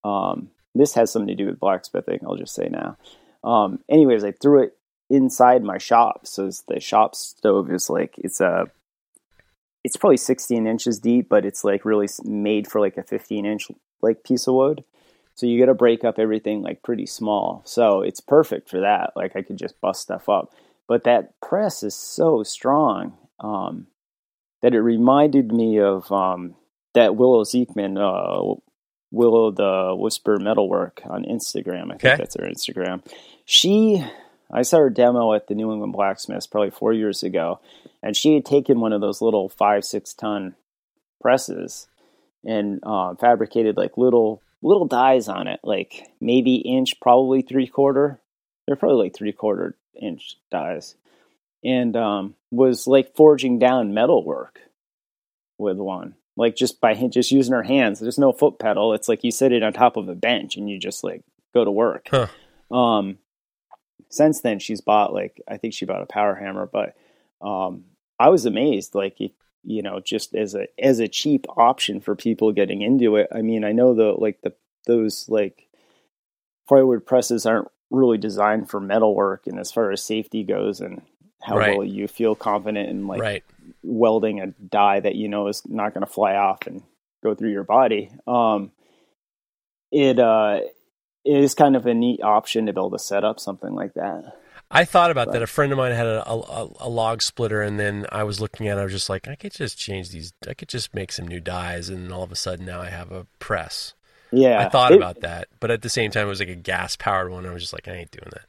Um, 0.03 0.49
this 0.73 0.93
has 0.95 1.11
something 1.11 1.27
to 1.27 1.35
do 1.35 1.47
with 1.47 1.59
blacksmithing. 1.59 2.21
I'll 2.25 2.37
just 2.37 2.55
say 2.55 2.69
now. 2.69 2.97
Um, 3.43 3.79
anyways, 3.89 4.23
I 4.23 4.31
threw 4.31 4.63
it 4.63 4.77
inside 5.09 5.63
my 5.63 5.77
shop. 5.77 6.25
So 6.25 6.49
the 6.67 6.79
shop 6.79 7.15
stove 7.15 7.71
is 7.71 7.89
like 7.89 8.15
it's 8.17 8.41
a, 8.41 8.65
it's 9.83 9.97
probably 9.97 10.17
16 10.17 10.65
inches 10.65 10.99
deep, 10.99 11.29
but 11.29 11.45
it's 11.45 11.63
like 11.63 11.85
really 11.85 12.07
made 12.23 12.67
for 12.67 12.79
like 12.79 12.97
a 12.97 13.03
15 13.03 13.45
inch 13.45 13.67
like 14.01 14.23
piece 14.23 14.47
of 14.47 14.55
wood. 14.55 14.83
So 15.35 15.45
you 15.45 15.59
got 15.59 15.67
to 15.67 15.73
break 15.73 16.03
up 16.03 16.19
everything 16.19 16.61
like 16.61 16.83
pretty 16.83 17.05
small. 17.05 17.61
So 17.65 18.01
it's 18.01 18.19
perfect 18.19 18.69
for 18.69 18.81
that. 18.81 19.13
Like 19.15 19.35
I 19.35 19.41
could 19.41 19.57
just 19.57 19.79
bust 19.81 20.01
stuff 20.01 20.29
up. 20.29 20.53
But 20.87 21.03
that 21.03 21.39
press 21.41 21.83
is 21.83 21.95
so 21.95 22.43
strong 22.43 23.17
um, 23.39 23.87
that 24.61 24.73
it 24.73 24.81
reminded 24.81 25.51
me 25.51 25.79
of 25.79 26.11
um, 26.11 26.55
that 26.93 27.15
Willow 27.15 27.43
Zeekman, 27.43 27.97
uh, 27.97 28.59
Willow 29.11 29.51
the 29.51 29.95
Whisper 29.95 30.37
Metalwork 30.39 31.01
on 31.05 31.25
Instagram. 31.25 31.85
I 31.91 31.97
think 31.97 32.19
that's 32.19 32.35
her 32.35 32.47
Instagram. 32.47 33.03
She, 33.45 34.03
I 34.51 34.61
saw 34.61 34.77
her 34.79 34.89
demo 34.89 35.33
at 35.33 35.47
the 35.47 35.55
New 35.55 35.71
England 35.71 35.93
Blacksmiths 35.93 36.47
probably 36.47 36.71
four 36.71 36.93
years 36.93 37.23
ago, 37.23 37.59
and 38.01 38.15
she 38.15 38.35
had 38.35 38.45
taken 38.45 38.79
one 38.79 38.93
of 38.93 39.01
those 39.01 39.21
little 39.21 39.49
five, 39.49 39.83
six 39.83 40.13
ton 40.13 40.55
presses 41.19 41.87
and 42.43 42.79
uh, 42.83 43.15
fabricated 43.15 43.77
like 43.77 43.97
little 43.97 44.41
little 44.61 44.85
dies 44.85 45.27
on 45.27 45.47
it, 45.47 45.59
like 45.63 46.07
maybe 46.19 46.55
inch, 46.55 46.99
probably 46.99 47.41
three 47.41 47.67
quarter. 47.67 48.19
They're 48.65 48.75
probably 48.75 49.05
like 49.05 49.15
three 49.15 49.31
quarter 49.31 49.75
inch 49.99 50.37
dies, 50.51 50.95
and 51.63 51.95
um, 51.95 52.35
was 52.49 52.87
like 52.87 53.15
forging 53.15 53.59
down 53.59 53.93
metalwork 53.93 54.59
with 55.57 55.77
one, 55.77 56.15
like 56.35 56.55
just 56.55 56.81
by 56.81 56.93
just 56.93 57.31
using 57.31 57.53
her 57.53 57.63
hands. 57.63 57.99
There's 57.99 58.17
no 58.17 58.31
foot 58.31 58.59
pedal. 58.59 58.93
It's 58.93 59.07
like 59.07 59.23
you 59.23 59.31
sit 59.31 59.51
it 59.51 59.63
on 59.63 59.73
top 59.73 59.97
of 59.97 60.09
a 60.09 60.15
bench 60.15 60.57
and 60.57 60.69
you 60.69 60.79
just 60.79 61.03
like 61.03 61.23
go 61.53 61.63
to 61.63 61.71
work. 61.71 62.07
Huh. 62.09 62.27
Um, 62.75 63.17
since 64.09 64.41
then, 64.41 64.59
she's 64.59 64.81
bought 64.81 65.13
like 65.13 65.41
I 65.47 65.57
think 65.57 65.73
she 65.73 65.85
bought 65.85 66.01
a 66.01 66.07
power 66.07 66.35
hammer, 66.35 66.65
but 66.71 66.95
um, 67.41 67.85
I 68.19 68.29
was 68.29 68.45
amazed. 68.45 68.95
Like 68.95 69.19
you, 69.19 69.29
you 69.63 69.81
know, 69.81 69.99
just 69.99 70.35
as 70.35 70.55
a 70.55 70.67
as 70.79 70.99
a 70.99 71.07
cheap 71.07 71.45
option 71.55 72.01
for 72.01 72.15
people 72.15 72.51
getting 72.51 72.81
into 72.81 73.15
it. 73.15 73.27
I 73.31 73.41
mean, 73.41 73.63
I 73.63 73.71
know 73.71 73.93
the 73.93 74.13
like 74.17 74.41
the 74.41 74.53
those 74.87 75.27
like 75.29 75.67
firewood 76.67 77.05
presses 77.05 77.45
aren't 77.45 77.67
really 77.89 78.17
designed 78.17 78.69
for 78.69 78.79
metalwork, 78.79 79.47
and 79.47 79.59
as 79.59 79.71
far 79.71 79.91
as 79.91 80.03
safety 80.03 80.43
goes, 80.43 80.81
and 80.81 81.01
how 81.43 81.57
Right. 81.57 81.77
well 81.77 81.85
you 81.87 82.07
feel 82.07 82.35
confident 82.35 82.89
in 82.89 83.07
like 83.07 83.21
right. 83.21 83.43
welding 83.83 84.39
a 84.41 84.47
die 84.47 84.99
that 84.99 85.15
you 85.15 85.27
know 85.27 85.47
is 85.47 85.61
not 85.65 85.93
going 85.93 86.05
to 86.05 86.11
fly 86.11 86.35
off 86.35 86.67
and 86.67 86.83
go 87.23 87.35
through 87.35 87.51
your 87.51 87.63
body. 87.63 88.11
Um, 88.27 88.71
it 89.91 90.19
uh, 90.19 90.61
it 91.25 91.37
is 91.43 91.53
kind 91.53 91.75
of 91.75 91.85
a 91.85 91.93
neat 91.93 92.21
option 92.23 92.65
to 92.65 92.73
be 92.73 92.79
able 92.79 92.91
to 92.91 92.99
set 92.99 93.23
up 93.23 93.39
something 93.39 93.73
like 93.73 93.93
that. 93.95 94.33
I 94.73 94.85
thought 94.85 95.11
about 95.11 95.27
But- 95.27 95.33
that. 95.33 95.41
A 95.41 95.47
friend 95.47 95.71
of 95.73 95.77
mine 95.77 95.91
had 95.91 96.07
a, 96.07 96.27
a, 96.29 96.69
a 96.79 96.89
log 96.89 97.21
splitter, 97.21 97.61
and 97.61 97.77
then 97.79 98.05
I 98.11 98.23
was 98.23 98.39
looking 98.39 98.69
at 98.69 98.77
it. 98.77 98.81
I 98.81 98.83
was 98.85 98.93
just 98.93 99.09
like, 99.09 99.27
I 99.27 99.35
could 99.35 99.51
just 99.51 99.77
change 99.77 100.09
these. 100.11 100.31
I 100.47 100.53
could 100.53 100.69
just 100.69 100.93
make 100.95 101.11
some 101.11 101.27
new 101.27 101.41
dies, 101.41 101.89
and 101.89 102.11
all 102.13 102.23
of 102.23 102.31
a 102.31 102.35
sudden 102.37 102.65
now 102.65 102.81
I 102.81 102.89
have 102.89 103.11
a 103.11 103.27
press. 103.39 103.93
Yeah, 104.31 104.65
I 104.65 104.69
thought 104.69 104.93
it- 104.93 104.97
about 104.97 105.19
that, 105.21 105.49
but 105.59 105.71
at 105.71 105.81
the 105.81 105.89
same 105.89 106.09
time, 106.09 106.25
it 106.25 106.29
was 106.29 106.39
like 106.39 106.47
a 106.47 106.55
gas 106.55 106.95
powered 106.95 107.29
one. 107.31 107.45
I 107.45 107.51
was 107.51 107.63
just 107.63 107.73
like, 107.73 107.89
I 107.89 107.95
ain't 107.95 108.11
doing 108.11 108.29
that. 108.31 108.45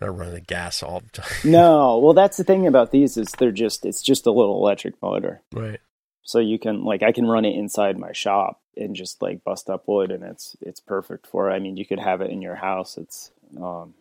Not 0.00 0.16
running 0.16 0.34
the 0.34 0.40
gas 0.40 0.82
all 0.82 1.00
the 1.00 1.22
time. 1.22 1.30
No, 1.44 1.98
well, 1.98 2.14
that's 2.14 2.36
the 2.36 2.44
thing 2.44 2.66
about 2.66 2.90
these 2.92 3.16
is 3.16 3.32
they're 3.32 3.50
just 3.50 3.84
it's 3.84 4.02
just 4.02 4.26
a 4.26 4.30
little 4.32 4.56
electric 4.56 5.00
motor, 5.02 5.42
right. 5.52 5.80
so 6.22 6.38
you 6.38 6.58
can 6.58 6.84
like 6.84 7.02
I 7.02 7.12
can 7.12 7.26
run 7.26 7.44
it 7.44 7.56
inside 7.56 7.98
my 7.98 8.12
shop 8.12 8.60
and 8.76 8.94
just 8.94 9.20
like 9.20 9.42
bust 9.42 9.68
up 9.68 9.88
wood, 9.88 10.10
and 10.10 10.22
it's 10.22 10.56
it's 10.60 10.80
perfect 10.80 11.26
for. 11.26 11.50
It. 11.50 11.54
I 11.54 11.58
mean, 11.58 11.76
you 11.76 11.84
could 11.84 11.98
have 11.98 12.20
it 12.20 12.30
in 12.30 12.42
your 12.42 12.54
house. 12.54 12.96
It's 12.96 13.32
um, 13.60 13.94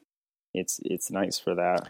it's 0.53 0.79
it's 0.83 1.09
nice 1.11 1.39
for 1.39 1.55
that. 1.55 1.87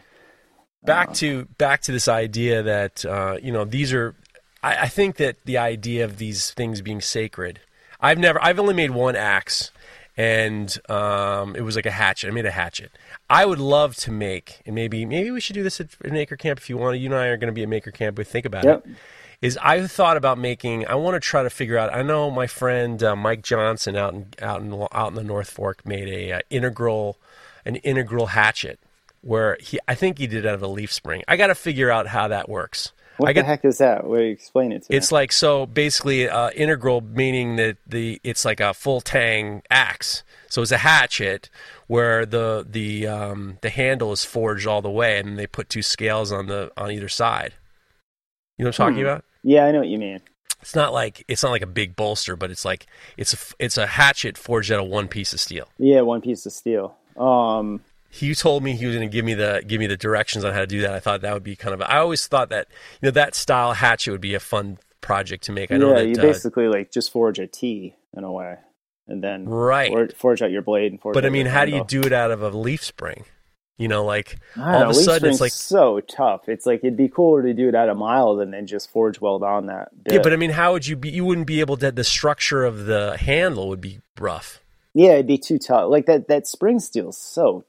back 0.83 1.09
Uh, 1.09 1.13
to 1.13 1.45
back 1.57 1.81
to 1.81 1.91
this 1.91 2.07
idea 2.07 2.63
that 2.63 3.05
uh, 3.05 3.37
you 3.41 3.51
know 3.51 3.65
these 3.65 3.93
are 3.93 4.15
I, 4.63 4.83
I 4.83 4.87
think 4.87 5.17
that 5.17 5.37
the 5.45 5.57
idea 5.57 6.05
of 6.05 6.17
these 6.17 6.51
things 6.51 6.81
being 6.81 7.01
sacred 7.01 7.59
i've 7.99 8.19
never 8.19 8.41
i've 8.43 8.59
only 8.59 8.75
made 8.75 8.91
one 8.91 9.15
axe 9.15 9.71
and 10.17 10.77
um, 10.89 11.55
it 11.55 11.61
was 11.61 11.75
like 11.75 11.85
a 11.85 11.91
hatchet 11.91 12.27
i 12.27 12.31
made 12.31 12.45
a 12.45 12.51
hatchet 12.51 12.91
i 13.29 13.45
would 13.45 13.59
love 13.59 13.95
to 13.95 14.11
make 14.11 14.61
and 14.65 14.75
maybe 14.75 15.05
maybe 15.05 15.31
we 15.31 15.39
should 15.39 15.53
do 15.53 15.63
this 15.63 15.79
at 15.79 15.89
an 16.01 16.15
acre 16.15 16.35
camp 16.35 16.59
if 16.59 16.69
you 16.69 16.77
want 16.77 16.97
you 16.99 17.05
and 17.05 17.15
i 17.15 17.27
are 17.27 17.37
going 17.37 17.47
to 17.47 17.53
be 17.53 17.63
at 17.63 17.69
maker 17.69 17.91
camp 17.91 18.17
we 18.17 18.23
think 18.23 18.45
about 18.45 18.65
Yep. 18.65 18.85
it 18.87 18.95
is 19.41 19.57
i 19.61 19.85
thought 19.85 20.17
about 20.17 20.37
making 20.37 20.87
i 20.87 20.95
want 20.95 21.13
to 21.15 21.19
try 21.19 21.43
to 21.43 21.49
figure 21.49 21.77
out 21.77 21.93
i 21.93 22.01
know 22.01 22.31
my 22.31 22.47
friend 22.47 23.01
uh, 23.03 23.15
mike 23.15 23.43
johnson 23.43 23.95
out 23.95 24.13
in 24.13 24.27
out 24.41 24.61
in 24.61 24.73
out 24.91 25.09
in 25.09 25.15
the 25.15 25.23
north 25.23 25.49
fork 25.49 25.85
made 25.85 26.07
a 26.09 26.31
uh, 26.33 26.39
integral 26.49 27.17
an 27.65 27.75
integral 27.77 28.27
hatchet 28.27 28.79
where 29.21 29.57
he 29.59 29.77
I 29.87 29.95
think 29.95 30.19
he 30.19 30.27
did 30.27 30.45
it 30.45 30.47
out 30.47 30.53
of 30.53 30.61
a 30.61 30.67
leaf 30.67 30.93
spring. 30.93 31.23
I 31.27 31.35
got 31.35 31.47
to 31.47 31.55
figure 31.55 31.91
out 31.91 32.07
how 32.07 32.29
that 32.29 32.47
works. 32.47 32.93
What 33.17 33.29
I 33.29 33.33
the 33.33 33.41
get 33.41 33.45
heck 33.45 33.65
is 33.65 33.77
that? 33.79 34.05
What 34.05 34.21
explain 34.21 34.71
it 34.71 34.83
to 34.83 34.91
me. 34.91 34.97
it's 34.97 35.11
like 35.11 35.31
so 35.31 35.65
basically 35.65 36.29
uh, 36.29 36.51
integral 36.51 37.01
meaning 37.01 37.55
that 37.57 37.77
the 37.87 38.19
it's 38.23 38.45
like 38.45 38.59
a 38.59 38.73
full 38.73 39.01
tang 39.01 39.61
axe. 39.69 40.23
So 40.49 40.61
it's 40.61 40.71
a 40.71 40.77
hatchet 40.77 41.49
where 41.87 42.25
the 42.25 42.65
the 42.69 43.07
um, 43.07 43.57
the 43.61 43.69
handle 43.69 44.11
is 44.11 44.23
forged 44.23 44.65
all 44.67 44.81
the 44.81 44.89
way, 44.89 45.19
and 45.19 45.37
they 45.37 45.47
put 45.47 45.69
two 45.69 45.81
scales 45.81 46.31
on 46.31 46.47
the 46.47 46.71
on 46.77 46.91
either 46.91 47.09
side. 47.09 47.53
You 48.57 48.63
know 48.65 48.69
what 48.69 48.79
I'm 48.79 48.87
talking 48.87 49.03
Hmm. 49.03 49.09
about? 49.09 49.25
Yeah, 49.43 49.65
I 49.65 49.71
know 49.71 49.79
what 49.79 49.87
you 49.87 49.97
mean. 49.99 50.19
It's 50.61 50.75
not 50.75 50.91
like 50.93 51.23
it's 51.27 51.43
not 51.43 51.51
like 51.51 51.61
a 51.61 51.67
big 51.67 51.95
bolster, 51.95 52.35
but 52.35 52.49
it's 52.51 52.65
like 52.65 52.87
it's 53.17 53.33
a 53.33 53.37
it's 53.59 53.77
a 53.77 53.85
hatchet 53.87 54.37
forged 54.37 54.71
out 54.71 54.79
of 54.79 54.87
one 54.87 55.07
piece 55.07 55.33
of 55.33 55.39
steel. 55.39 55.67
Yeah, 55.77 56.01
one 56.01 56.21
piece 56.21 56.45
of 56.45 56.51
steel. 56.53 56.95
Um, 57.15 57.81
he 58.17 58.33
told 58.35 58.63
me 58.63 58.75
he 58.75 58.85
was 58.85 58.95
going 58.95 59.07
to 59.07 59.11
give 59.11 59.25
me 59.25 59.33
the 59.33 59.63
give 59.65 59.79
me 59.79 59.87
the 59.87 59.97
directions 59.97 60.43
on 60.43 60.53
how 60.53 60.61
to 60.61 60.67
do 60.67 60.81
that. 60.81 60.91
I 60.93 60.99
thought 60.99 61.21
that 61.21 61.33
would 61.33 61.43
be 61.43 61.55
kind 61.55 61.73
of. 61.73 61.81
I 61.81 61.97
always 61.97 62.27
thought 62.27 62.49
that 62.49 62.67
you 63.01 63.07
know 63.07 63.11
that 63.11 63.35
style 63.35 63.73
hatchet 63.73 64.11
would 64.11 64.21
be 64.21 64.33
a 64.33 64.39
fun 64.39 64.77
project 65.01 65.43
to 65.45 65.51
make. 65.51 65.71
I 65.71 65.77
know 65.77 65.89
yeah, 65.89 66.01
that 66.03 66.07
you 66.07 66.15
uh, 66.17 66.21
basically 66.21 66.67
like 66.67 66.91
just 66.91 67.11
forge 67.11 67.39
a 67.39 67.47
T 67.47 67.95
in 68.15 68.23
a 68.23 68.31
way, 68.31 68.57
and 69.07 69.23
then 69.23 69.45
Right. 69.45 69.89
forge, 69.89 70.15
forge 70.15 70.41
out 70.41 70.51
your 70.51 70.61
blade 70.63 70.91
and 70.91 71.01
forge. 71.01 71.13
but 71.13 71.25
I 71.25 71.29
mean, 71.29 71.45
how 71.45 71.65
do 71.65 71.71
you 71.71 71.83
do 71.85 72.01
it 72.01 72.11
out 72.11 72.31
of 72.31 72.41
a 72.41 72.49
leaf 72.49 72.83
spring? 72.83 73.25
You 73.77 73.87
know, 73.87 74.03
like 74.03 74.39
all 74.57 74.71
don't 74.71 74.81
of 74.83 74.89
a 74.89 74.93
sudden 74.95 75.29
it's 75.29 75.39
like 75.39 75.51
so 75.51 75.99
tough. 75.99 76.49
It's 76.49 76.65
like 76.65 76.79
it'd 76.79 76.97
be 76.97 77.09
cooler 77.09 77.43
to 77.43 77.53
do 77.53 77.69
it 77.69 77.75
out 77.75 77.89
a 77.89 77.93
mile 77.93 78.35
than 78.35 78.49
then 78.49 78.65
just 78.65 78.89
forge 78.89 79.21
weld 79.21 79.43
on 79.43 79.67
that. 79.67 79.89
Bit. 80.03 80.13
yeah, 80.15 80.19
but 80.23 80.33
I 80.33 80.35
mean, 80.35 80.49
how 80.49 80.73
would 80.73 80.87
you 80.87 80.95
be? 80.95 81.11
You 81.11 81.23
wouldn't 81.23 81.45
be 81.45 81.59
able 81.59 81.77
to. 81.77 81.91
The 81.91 82.03
structure 82.03 82.65
of 82.65 82.85
the 82.85 83.17
handle 83.17 83.69
would 83.69 83.81
be 83.81 83.99
rough. 84.19 84.61
yeah, 84.95 85.11
it'd 85.11 85.27
be 85.27 85.37
too 85.37 85.59
tough. 85.59 85.91
Like 85.91 86.07
that 86.07 86.27
that 86.27 86.47
spring 86.47 86.79
steel's 86.79 87.19
so 87.19 87.65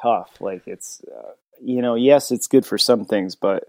tough. 0.00 0.40
Like 0.40 0.62
it's 0.66 1.02
uh, 1.04 1.32
you 1.62 1.82
know, 1.82 1.94
yes, 1.94 2.30
it's 2.30 2.46
good 2.46 2.66
for 2.66 2.78
some 2.78 3.04
things, 3.04 3.34
but 3.34 3.64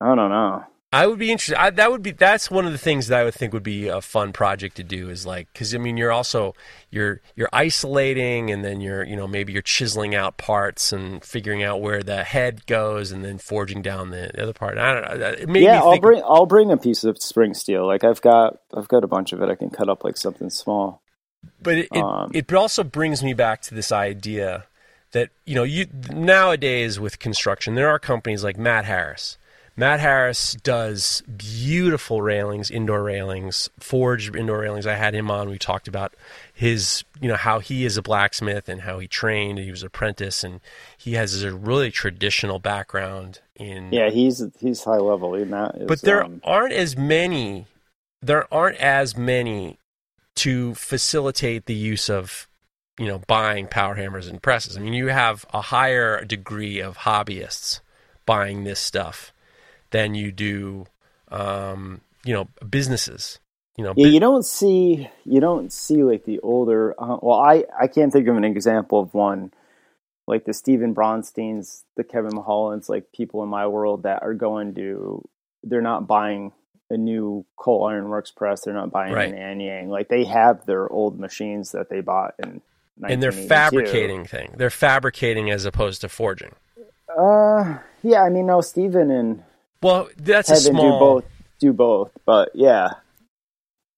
I 0.00 0.14
don't 0.14 0.30
know. 0.30 0.64
I 0.92 1.06
would 1.06 1.18
be 1.18 1.32
interested. 1.32 1.60
I, 1.60 1.70
that 1.70 1.90
would 1.90 2.02
be 2.02 2.12
that's 2.12 2.50
one 2.50 2.64
of 2.64 2.72
the 2.72 2.78
things 2.78 3.08
that 3.08 3.20
I 3.20 3.24
would 3.24 3.34
think 3.34 3.52
would 3.52 3.62
be 3.62 3.88
a 3.88 4.00
fun 4.00 4.32
project 4.32 4.76
to 4.76 4.84
do 4.84 5.10
is 5.10 5.26
like 5.26 5.52
because 5.52 5.74
I 5.74 5.78
mean 5.78 5.96
you're 5.96 6.12
also 6.12 6.54
you're 6.90 7.20
you're 7.34 7.48
isolating 7.52 8.50
and 8.50 8.64
then 8.64 8.80
you're 8.80 9.04
you 9.04 9.16
know 9.16 9.26
maybe 9.26 9.52
you're 9.52 9.62
chiseling 9.62 10.14
out 10.14 10.38
parts 10.38 10.92
and 10.92 11.24
figuring 11.24 11.62
out 11.62 11.82
where 11.82 12.02
the 12.02 12.22
head 12.22 12.66
goes 12.66 13.10
and 13.10 13.24
then 13.24 13.36
forging 13.36 13.82
down 13.82 14.10
the 14.10 14.40
other 14.40 14.52
part. 14.52 14.78
I 14.78 14.94
don't 14.94 15.18
know. 15.18 15.26
It 15.26 15.48
made 15.48 15.64
yeah, 15.64 15.82
I'll 15.82 16.00
bring 16.00 16.22
I'll 16.24 16.46
bring 16.46 16.70
a 16.70 16.76
piece 16.76 17.02
of 17.02 17.18
spring 17.18 17.52
steel. 17.52 17.84
Like 17.86 18.04
I've 18.04 18.22
got 18.22 18.60
I've 18.74 18.88
got 18.88 19.02
a 19.02 19.08
bunch 19.08 19.32
of 19.32 19.42
it. 19.42 19.50
I 19.50 19.56
can 19.56 19.70
cut 19.70 19.88
up 19.88 20.04
like 20.04 20.16
something 20.16 20.50
small. 20.50 21.02
but 21.60 21.78
it, 21.78 21.88
it, 21.92 22.02
um, 22.02 22.30
it 22.32 22.50
also 22.52 22.84
brings 22.84 23.24
me 23.24 23.34
back 23.34 23.60
to 23.62 23.74
this 23.74 23.90
idea 23.90 24.66
that 25.16 25.30
you 25.46 25.54
know 25.54 25.62
you 25.62 25.86
nowadays 26.12 27.00
with 27.00 27.18
construction 27.18 27.74
there 27.74 27.88
are 27.88 27.98
companies 27.98 28.44
like 28.44 28.58
Matt 28.58 28.84
Harris. 28.84 29.38
Matt 29.78 30.00
Harris 30.00 30.54
does 30.62 31.22
beautiful 31.36 32.22
railings, 32.22 32.70
indoor 32.70 33.02
railings, 33.02 33.68
forged 33.78 34.34
indoor 34.34 34.60
railings. 34.60 34.86
I 34.86 34.94
had 34.94 35.14
him 35.14 35.30
on. 35.30 35.50
We 35.50 35.58
talked 35.58 35.86
about 35.86 36.14
his, 36.54 37.04
you 37.20 37.28
know, 37.28 37.36
how 37.36 37.58
he 37.58 37.84
is 37.84 37.98
a 37.98 38.02
blacksmith 38.02 38.70
and 38.70 38.80
how 38.80 38.98
he 39.00 39.06
trained. 39.06 39.58
He 39.58 39.70
was 39.70 39.82
an 39.82 39.88
apprentice, 39.88 40.42
and 40.42 40.60
he 40.96 41.12
has 41.12 41.42
a 41.42 41.54
really 41.54 41.90
traditional 41.90 42.58
background 42.58 43.40
in 43.54 43.92
Yeah, 43.92 44.08
he's 44.08 44.42
he's 44.58 44.82
high 44.82 44.96
level. 44.96 45.34
He- 45.34 45.44
Matt 45.44 45.74
is, 45.76 45.86
but 45.86 46.00
there 46.00 46.24
um, 46.24 46.40
aren't 46.42 46.72
as 46.72 46.96
many 46.96 47.66
there 48.22 48.52
aren't 48.52 48.78
as 48.78 49.16
many 49.16 49.78
to 50.36 50.74
facilitate 50.74 51.66
the 51.66 51.74
use 51.74 52.10
of 52.10 52.48
you 52.98 53.06
know 53.06 53.20
buying 53.26 53.66
power 53.66 53.94
hammers 53.94 54.28
and 54.28 54.42
presses 54.42 54.76
i 54.76 54.80
mean 54.80 54.92
you 54.92 55.08
have 55.08 55.44
a 55.52 55.60
higher 55.60 56.24
degree 56.24 56.80
of 56.80 56.98
hobbyists 56.98 57.80
buying 58.26 58.64
this 58.64 58.80
stuff 58.80 59.32
than 59.90 60.14
you 60.14 60.32
do 60.32 60.86
um, 61.30 62.00
you 62.24 62.32
know 62.34 62.48
businesses 62.68 63.38
you 63.76 63.84
know 63.84 63.94
Yeah, 63.96 64.06
you 64.08 64.20
don't 64.20 64.44
see 64.44 65.08
you 65.24 65.40
don't 65.40 65.72
see 65.72 66.02
like 66.02 66.24
the 66.24 66.40
older. 66.40 66.94
Uh, 66.98 67.18
well, 67.22 67.38
I 67.38 67.64
I 67.78 67.88
can't 67.88 68.12
think 68.12 68.28
of 68.28 68.36
an 68.36 68.44
example 68.44 69.00
of 69.00 69.14
one 69.14 69.52
like 70.26 70.44
the 70.44 70.54
Stephen 70.54 70.94
Bronsteins, 70.94 71.82
the 71.96 72.04
Kevin 72.04 72.34
Mulhollands, 72.34 72.88
like 72.88 73.12
people 73.12 73.42
in 73.42 73.48
my 73.48 73.66
world 73.66 74.04
that 74.04 74.22
are 74.22 74.34
going 74.34 74.74
to. 74.76 75.28
They're 75.62 75.82
not 75.82 76.06
buying 76.06 76.52
a 76.90 76.96
new 76.96 77.44
coal 77.56 77.84
iron 77.86 78.08
works 78.08 78.30
press. 78.30 78.62
They're 78.62 78.74
not 78.74 78.90
buying 78.92 79.12
Right. 79.14 79.32
an 79.32 79.34
Anyang. 79.34 79.88
Like 79.88 80.08
they 80.08 80.24
have 80.24 80.66
their 80.66 80.88
old 80.90 81.18
machines 81.18 81.72
that 81.72 81.90
they 81.90 82.00
bought 82.00 82.34
in. 82.38 82.62
And 83.02 83.22
they're 83.22 83.32
fabricating 83.32 84.24
thing. 84.24 84.54
They're 84.56 84.70
fabricating 84.70 85.50
as 85.50 85.64
opposed 85.64 86.00
to 86.02 86.08
forging. 86.08 86.52
Uh, 87.16 87.78
yeah. 88.02 88.22
I 88.22 88.30
mean, 88.30 88.46
no, 88.46 88.60
Stephen 88.60 89.10
and 89.10 89.42
well 89.82 90.08
that's 90.16 90.50
a 90.50 90.56
small 90.56 90.82
do 90.82 90.98
both. 90.98 91.24
Do 91.58 91.72
both, 91.72 92.10
but 92.24 92.50
yeah, 92.54 92.90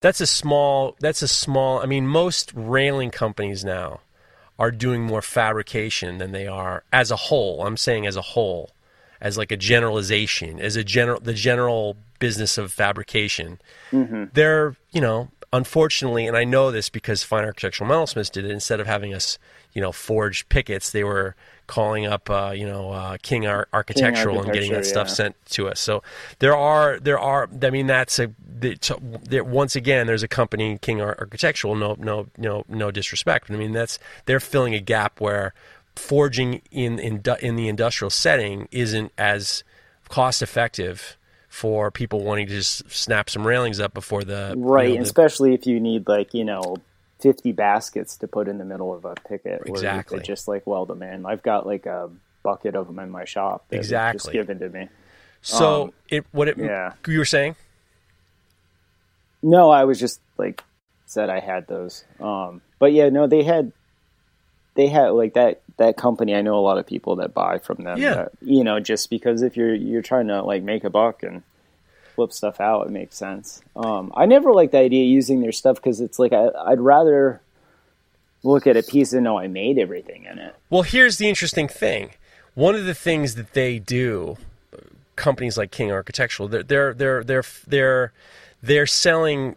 that's 0.01 0.21
a 0.21 0.27
small 0.27 0.97
that's 1.01 1.23
a 1.23 1.29
small 1.29 1.81
i 1.81 1.87
mean 1.87 2.07
most 2.07 2.53
railing 2.55 3.11
companies 3.11 3.65
now 3.65 4.01
are 4.59 4.71
doing 4.71 5.03
more 5.03 5.23
fabrication 5.23 6.19
than 6.19 6.33
they 6.33 6.47
are 6.47 6.83
as 6.93 7.11
a 7.13 7.17
whole. 7.17 7.65
I'm 7.65 7.77
saying 7.77 8.07
as 8.07 8.17
a 8.17 8.23
whole 8.23 8.71
as 9.21 9.39
like 9.39 9.53
a 9.53 9.57
generalization 9.57 10.61
as 10.61 10.77
a 10.77 10.85
general 10.85 11.21
the 11.21 11.35
general 11.35 11.97
business 12.19 12.59
of 12.59 12.73
fabrication. 12.73 13.61
They're 14.33 14.77
you 14.91 15.01
know 15.01 15.29
unfortunately 15.53 16.27
and 16.27 16.37
i 16.37 16.45
know 16.45 16.71
this 16.71 16.89
because 16.89 17.23
fine 17.23 17.45
architectural 17.45 17.89
metalsmiths 17.89 18.31
did 18.31 18.45
it 18.45 18.51
instead 18.51 18.81
of 18.81 18.87
having 18.87 19.15
us 19.15 19.39
you 19.73 19.81
know 19.81 19.93
forge 19.93 20.49
pickets 20.49 20.91
they 20.91 21.05
were 21.05 21.35
calling 21.69 22.07
up 22.07 22.29
uh, 22.31 22.51
you 22.55 22.67
know 22.67 22.91
uh, 22.91 23.17
king 23.23 23.47
Ar- 23.47 23.69
architectural 23.73 24.43
and 24.43 24.53
getting 24.53 24.71
that 24.71 24.79
Architecture, 24.79 25.07
stuff 25.07 25.11
sent 25.11 25.37
to 25.51 25.69
us. 25.69 25.79
So 25.79 26.03
there 26.39 26.57
are 26.57 26.99
there 26.99 27.19
are 27.19 27.49
i 27.63 27.71
mean 27.71 27.87
that's 27.87 28.19
a 28.19 28.33
the, 28.61 28.75
to, 28.77 28.99
there, 29.23 29.45
once 29.45 29.77
again 29.77 30.07
there's 30.07 30.23
a 30.23 30.29
company 30.29 30.79
king 30.79 31.01
Ar- 31.01 31.17
architectural 31.19 31.77
no 31.77 31.95
no 31.99 32.27
no 32.37 32.65
no 32.69 32.91
disrespect 32.91 33.49
but 33.49 33.55
i 33.55 33.59
mean 33.59 33.73
that's 33.73 33.99
they're 34.25 34.41
filling 34.41 34.75
a 34.75 34.81
gap 34.81 35.21
where 35.21 35.53
forging 35.95 36.63
in 36.71 36.99
in, 36.99 37.23
in 37.41 37.57
the 37.57 37.69
industrial 37.69 38.11
setting 38.11 38.67
isn't 38.73 39.13
as 39.19 39.63
cost 40.09 40.41
effective 40.41 41.18
for 41.59 41.91
people 41.91 42.23
wanting 42.23 42.47
to 42.47 42.53
just 42.55 42.89
snap 42.91 43.29
some 43.29 43.45
railings 43.47 43.81
up 43.81 43.93
before 43.93 44.23
the 44.23 44.55
you 44.57 44.63
right. 44.65 44.91
know, 44.91 44.95
the- 44.97 45.03
especially 45.03 45.55
if 45.55 45.67
you 45.67 45.81
need 45.81 46.07
like 46.09 46.33
you 46.35 46.45
know. 46.45 46.77
50 47.21 47.51
baskets 47.51 48.17
to 48.19 48.29
put 48.29 48.47
in 48.47 48.59
the 48.59 48.65
middle 48.65 48.95
of 48.95 49.05
a 49.05 49.17
picket 49.29 49.67
where 49.67 49.71
Exactly. 49.75 50.19
you 50.19 50.21
could 50.21 50.25
just 50.25 50.47
like 50.47 50.65
weld 50.69 50.87
them 50.87 51.03
in. 51.03 51.27
I've 51.27 51.43
got 51.43 51.67
like 51.67 51.85
a 51.85 52.09
bucket 52.45 52.77
of 52.77 52.87
them 52.87 53.01
in 53.01 53.11
my 53.11 53.25
shop 53.25 53.65
that 53.71 53.79
was 53.79 53.89
just 53.89 54.15
Exactly. 54.15 54.33
given 54.35 54.61
to 54.61 54.69
me. 54.69 54.89
so 55.43 55.83
um, 55.83 55.93
it 56.09 56.25
what 56.31 56.47
it 56.47 56.57
yeah. 56.59 56.93
you 57.09 57.19
were 57.19 57.25
saying 57.25 57.57
No, 59.43 59.71
I 59.71 59.83
was 59.83 59.99
just 59.99 60.21
like 60.37 60.63
said 61.07 61.29
I 61.29 61.41
had 61.41 61.67
those. 61.67 62.05
Um, 62.21 62.61
but 62.79 62.93
yeah, 62.93 63.09
no, 63.09 63.27
they 63.27 63.43
had 63.43 63.73
they 64.75 64.87
had 64.87 65.09
like 65.09 65.35
that 65.35 65.63
that 65.79 65.97
company. 65.97 66.35
I 66.37 66.43
know 66.43 66.57
a 66.57 66.61
lot 66.63 66.79
of 66.79 66.87
people 66.87 67.17
that 67.17 67.35
buy 67.35 67.59
from 67.59 67.83
them. 67.83 67.99
Yeah. 67.99 68.15
that, 68.15 68.33
you 68.43 68.63
know, 68.63 68.79
just 68.79 69.11
because 69.11 69.43
if 69.43 69.57
you're 69.57 69.75
you're 69.75 70.03
trying 70.03 70.29
to 70.29 70.43
like 70.43 70.63
make 70.63 70.85
a 70.85 70.91
buck 70.91 71.25
and 71.25 71.43
flip 72.19 72.33
stuff 72.33 72.61
out, 72.61 72.89
it 72.89 72.91
makes 72.91 73.17
sense. 73.17 73.63
Um, 73.77 74.13
I 74.17 74.27
never 74.27 74.53
like 74.53 74.73
the 74.73 74.79
idea 74.79 75.05
of 75.05 75.09
using 75.09 75.41
their 75.41 75.53
stuff 75.53 75.77
because 75.77 76.01
it's 76.01 76.19
like 76.19 76.33
I, 76.33 76.49
I'd 76.67 76.81
rather 76.81 77.41
look 78.43 78.67
at 78.67 78.77
a 78.77 78.83
piece 78.83 79.13
and 79.13 79.23
know 79.23 79.39
I 79.39 79.47
made 79.47 79.79
everything 79.79 80.25
in 80.25 80.41
it. 80.41 80.57
Well, 80.69 80.83
here's 80.83 81.19
the 81.19 81.29
interesting 81.29 81.69
thing. 81.69 82.11
One 82.55 82.75
of 82.75 82.87
the 82.87 82.95
things 82.95 83.37
that 83.37 83.53
they 83.53 83.79
do, 83.79 84.37
companies 85.15 85.57
like 85.57 85.71
King 85.71 85.93
Architectural, 85.93 86.49
they're 86.49 86.65
they're 86.65 86.93
they're 86.93 87.23
they're 87.23 87.45
they're, 87.69 88.13
they're 88.65 88.87
selling 88.87 89.55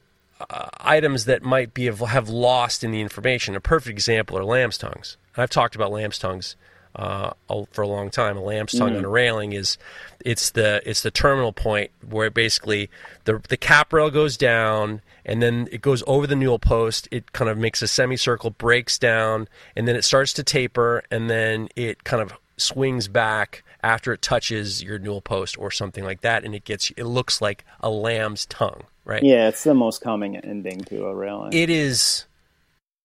uh, 0.47 0.67
items 0.79 1.25
that 1.25 1.41
might 1.41 1.73
be 1.73 1.85
have 1.85 2.29
lost 2.29 2.83
in 2.83 2.91
the 2.91 3.01
information. 3.01 3.55
A 3.55 3.59
perfect 3.59 3.89
example 3.89 4.38
are 4.38 4.45
lamb's 4.45 4.77
tongues. 4.77 5.17
I've 5.35 5.49
talked 5.49 5.73
about 5.73 5.91
lamb's 5.91 6.19
tongues 6.19 6.55
uh, 6.95 7.31
for 7.72 7.81
a 7.81 7.88
long 7.88 8.09
time. 8.09 8.38
A 8.38 8.41
lamb's 8.41 8.73
tongue 8.73 8.95
on 8.95 9.05
a 9.05 9.09
railing 9.09 9.53
is 9.53 9.77
it's 10.23 10.51
the 10.51 10.81
it's 10.85 11.01
the 11.01 11.11
terminal 11.11 11.53
point 11.53 11.91
where 12.09 12.30
basically 12.30 12.89
the 13.26 13.41
the 13.49 13.57
cap 13.57 13.93
rail 13.93 14.09
goes 14.09 14.38
down 14.38 15.01
and 15.26 15.41
then 15.41 15.68
it 15.72 15.81
goes 15.81 16.03
over 16.07 16.27
the 16.27 16.35
newel 16.35 16.59
post. 16.59 17.07
It 17.11 17.31
kind 17.31 17.49
of 17.49 17.57
makes 17.57 17.81
a 17.81 17.88
semicircle, 17.88 18.51
breaks 18.51 18.97
down, 18.97 19.47
and 19.76 19.88
then 19.88 19.95
it 19.95 20.03
starts 20.03 20.34
to 20.34 20.43
taper, 20.43 21.03
and 21.11 21.30
then 21.30 21.69
it 21.76 22.03
kind 22.03 22.22
of 22.22 22.34
swings 22.57 23.07
back 23.07 23.63
after 23.84 24.13
it 24.13 24.22
touches 24.22 24.84
your 24.84 24.99
newel 24.99 25.22
post 25.22 25.57
or 25.57 25.72
something 25.72 26.03
like 26.03 26.22
that, 26.22 26.43
and 26.43 26.53
it 26.53 26.65
gets 26.65 26.91
it 26.91 27.05
looks 27.05 27.41
like 27.41 27.65
a 27.80 27.89
lamb's 27.89 28.45
tongue, 28.45 28.84
right? 29.05 29.23
Yeah, 29.23 29.47
it's 29.47 29.63
the 29.63 29.73
most 29.73 30.01
common 30.01 30.35
ending 30.38 30.81
to 30.85 31.05
a 31.05 31.15
railing. 31.15 31.53
It 31.53 31.69
is 31.69 32.26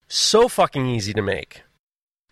so 0.09 0.49
fucking 0.49 0.87
easy 0.87 1.13
to 1.15 1.23
make. 1.23 1.63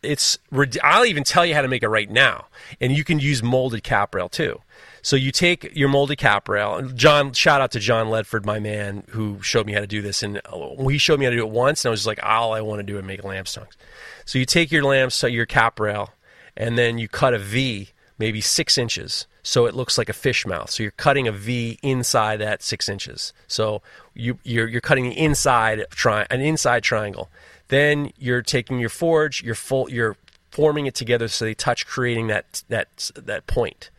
It's 0.04 0.38
I'll 0.82 1.04
even 1.04 1.24
tell 1.24 1.44
you 1.46 1.54
how 1.54 1.62
to 1.62 1.68
make 1.68 1.82
it 1.82 1.88
right 1.88 2.10
now, 2.10 2.46
and 2.80 2.96
you 2.96 3.04
can 3.04 3.18
use 3.18 3.42
molded 3.42 3.82
cap 3.82 4.14
rail 4.14 4.28
too. 4.28 4.60
So 5.02 5.16
you 5.16 5.32
take 5.32 5.76
your 5.76 5.90
molded 5.90 6.16
cap 6.16 6.48
rail. 6.48 6.76
and 6.76 6.96
John, 6.96 7.34
shout 7.34 7.60
out 7.60 7.72
to 7.72 7.78
John 7.78 8.06
Ledford, 8.06 8.46
my 8.46 8.58
man, 8.58 9.04
who 9.10 9.42
showed 9.42 9.66
me 9.66 9.74
how 9.74 9.80
to 9.80 9.86
do 9.86 10.00
this, 10.00 10.22
and 10.22 10.40
uh, 10.46 10.88
he 10.88 10.96
showed 10.96 11.18
me 11.18 11.26
how 11.26 11.30
to 11.30 11.36
do 11.36 11.44
it 11.44 11.50
once, 11.50 11.84
and 11.84 11.90
I 11.90 11.92
was 11.92 12.00
just 12.00 12.06
like, 12.06 12.20
all 12.22 12.54
I 12.54 12.62
want 12.62 12.78
to 12.78 12.82
do 12.82 12.96
is 12.96 13.04
make 13.04 13.22
lamb 13.22 13.44
tongues. 13.44 13.76
So 14.24 14.38
you 14.38 14.46
take 14.46 14.72
your 14.72 14.82
lamp, 14.82 15.12
so 15.12 15.26
your 15.26 15.44
cap 15.44 15.78
rail, 15.78 16.14
and 16.56 16.78
then 16.78 16.96
you 16.96 17.06
cut 17.06 17.34
a 17.34 17.38
V, 17.38 17.90
maybe 18.18 18.40
six 18.40 18.78
inches, 18.78 19.26
so 19.42 19.66
it 19.66 19.74
looks 19.74 19.98
like 19.98 20.08
a 20.08 20.14
fish 20.14 20.46
mouth. 20.46 20.70
So 20.70 20.82
you're 20.82 20.92
cutting 20.92 21.28
a 21.28 21.32
V 21.32 21.78
inside 21.82 22.40
that 22.40 22.62
six 22.62 22.88
inches. 22.88 23.34
So 23.46 23.82
you, 24.14 24.38
you're 24.42 24.66
you're 24.66 24.80
cutting 24.80 25.10
the 25.10 25.18
inside 25.18 25.84
tri- 25.90 26.26
an 26.30 26.40
inside 26.40 26.82
triangle. 26.82 27.28
Then 27.68 28.12
you're 28.18 28.42
taking 28.42 28.78
your 28.78 28.90
forge, 28.90 29.42
you're 29.42 29.54
full, 29.54 29.90
you're 29.90 30.16
forming 30.50 30.86
it 30.86 30.94
together 30.94 31.28
so 31.28 31.44
they 31.44 31.54
touch, 31.54 31.86
creating 31.86 32.28
that 32.28 32.62
that 32.68 33.10
that 33.16 33.46
point. 33.46 33.90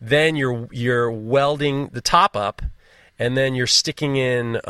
Then 0.00 0.36
you're 0.36 0.68
you're 0.70 1.10
welding 1.10 1.88
the 1.88 2.00
top 2.00 2.36
up, 2.36 2.62
and 3.18 3.36
then 3.36 3.54
you're 3.54 3.66
sticking 3.66 4.16
in 4.16 4.56
uh, 4.56 4.60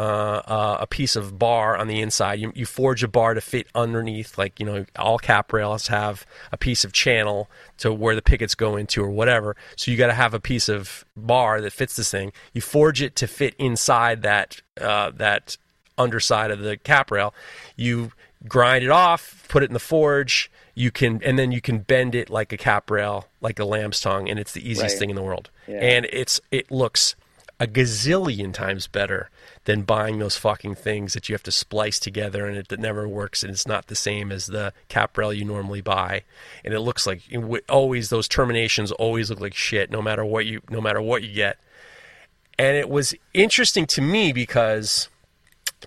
uh, 0.47 0.79
a 0.81 0.87
piece 0.87 1.17
of 1.17 1.39
bar 1.39 1.77
on 1.77 1.89
the 1.89 2.01
inside. 2.01 2.39
You, 2.39 2.53
you 2.55 2.65
forge 2.65 3.03
a 3.03 3.09
bar 3.09 3.35
to 3.35 3.41
fit 3.41 3.67
underneath, 3.75 4.39
like 4.39 4.61
you 4.61 4.67
know, 4.67 4.87
all 4.97 5.19
cap 5.19 5.53
rails 5.53 5.89
have 5.89 6.25
a 6.53 6.57
piece 6.57 6.85
of 6.85 6.93
channel 6.93 7.51
to 7.79 7.93
where 7.93 8.15
the 8.15 8.23
pickets 8.23 8.55
go 8.55 8.77
into 8.77 9.03
or 9.03 9.11
whatever. 9.11 9.57
So 9.77 9.91
you 9.91 9.97
got 9.97 10.07
to 10.07 10.15
have 10.15 10.33
a 10.33 10.41
piece 10.41 10.69
of 10.69 11.05
bar 11.17 11.61
that 11.61 11.73
fits 11.73 11.97
this 11.97 12.11
thing. 12.11 12.33
You 12.53 12.61
forge 12.61 13.03
it 13.03 13.17
to 13.17 13.27
fit 13.27 13.55
inside 13.59 14.23
that 14.23 14.63
uh, 14.81 15.11
that 15.17 15.57
underside 15.99 16.51
of 16.51 16.61
the 16.61 16.77
cap 16.77 17.11
rail. 17.11 17.35
You 17.75 18.13
grind 18.49 18.85
it 18.85 18.91
off, 18.91 19.47
put 19.49 19.63
it 19.63 19.67
in 19.71 19.75
the 19.75 19.79
forge. 19.81 20.51
You 20.75 20.91
can, 20.91 21.23
and 21.23 21.39
then 21.39 21.53
you 21.53 21.61
can 21.63 21.79
bend 21.79 22.15
it 22.15 22.29
like 22.29 22.53
a 22.53 22.57
cap 22.59 22.91
rail, 22.91 23.27
like 23.41 23.59
a 23.59 23.65
lamb's 23.65 24.01
tongue, 24.01 24.29
and 24.29 24.39
it's 24.39 24.53
the 24.53 24.61
easiest 24.61 24.95
Right. 24.95 24.99
thing 24.99 25.11
in 25.11 25.17
the 25.17 25.23
world. 25.23 25.49
Yeah. 25.67 25.79
And 25.79 26.07
it's 26.13 26.41
it 26.51 26.71
looks 26.71 27.17
a 27.59 27.67
gazillion 27.67 28.53
times 28.53 28.87
better 28.87 29.31
than 29.65 29.81
buying 29.81 30.19
those 30.19 30.37
fucking 30.37 30.75
things 30.75 31.15
that 31.15 31.29
you 31.29 31.35
have 31.35 31.43
to 31.43 31.51
splice 31.51 31.99
together 31.99 32.47
and 32.47 32.55
it 32.59 32.69
that 32.69 32.79
never 32.79 33.09
works 33.09 33.43
and 33.43 33.51
it's 33.51 33.67
not 33.67 33.87
the 33.87 33.95
same 33.95 34.31
as 34.31 34.45
the 34.49 34.75
cap 34.89 35.17
rail 35.17 35.33
you 35.33 35.43
normally 35.43 35.81
buy 35.81 36.23
and 36.67 36.75
it 36.75 36.81
looks 36.81 37.07
like 37.07 37.23
it 37.31 37.65
always 37.71 38.11
those 38.11 38.29
terminations 38.29 38.93
always 38.93 39.31
look 39.31 39.41
like 39.41 39.55
shit 39.55 39.91
no 39.91 40.03
matter 40.03 40.23
what 40.23 40.45
you 40.45 40.61
no 40.69 40.83
matter 40.83 41.01
what 41.01 41.23
you 41.23 41.33
get 41.33 41.57
and 42.59 42.77
it 42.77 42.91
was 42.91 43.15
interesting 43.33 43.87
to 43.87 44.03
me 44.03 44.33
because 44.35 45.09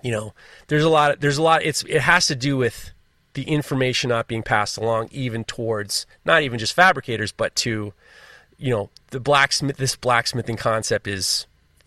you 0.02 0.10
know 0.10 0.34
there's 0.70 0.84
a 0.84 0.88
lot 0.88 1.10
of, 1.10 1.20
there's 1.20 1.36
a 1.36 1.42
lot 1.42 1.62
it's 1.64 1.82
it 1.82 2.00
has 2.00 2.28
to 2.28 2.36
do 2.36 2.56
with 2.56 2.92
the 3.34 3.42
information 3.42 4.08
not 4.08 4.28
being 4.28 4.42
passed 4.42 4.78
along 4.78 5.08
even 5.10 5.42
towards 5.44 6.06
not 6.24 6.42
even 6.42 6.58
just 6.58 6.72
fabricators 6.72 7.32
but 7.32 7.54
to 7.56 7.92
you 8.56 8.70
know 8.70 8.88
the 9.10 9.18
blacksmith 9.20 9.76
this 9.76 9.96
blacksmithing 9.96 10.56
concept 10.56 11.08
is 11.08 11.46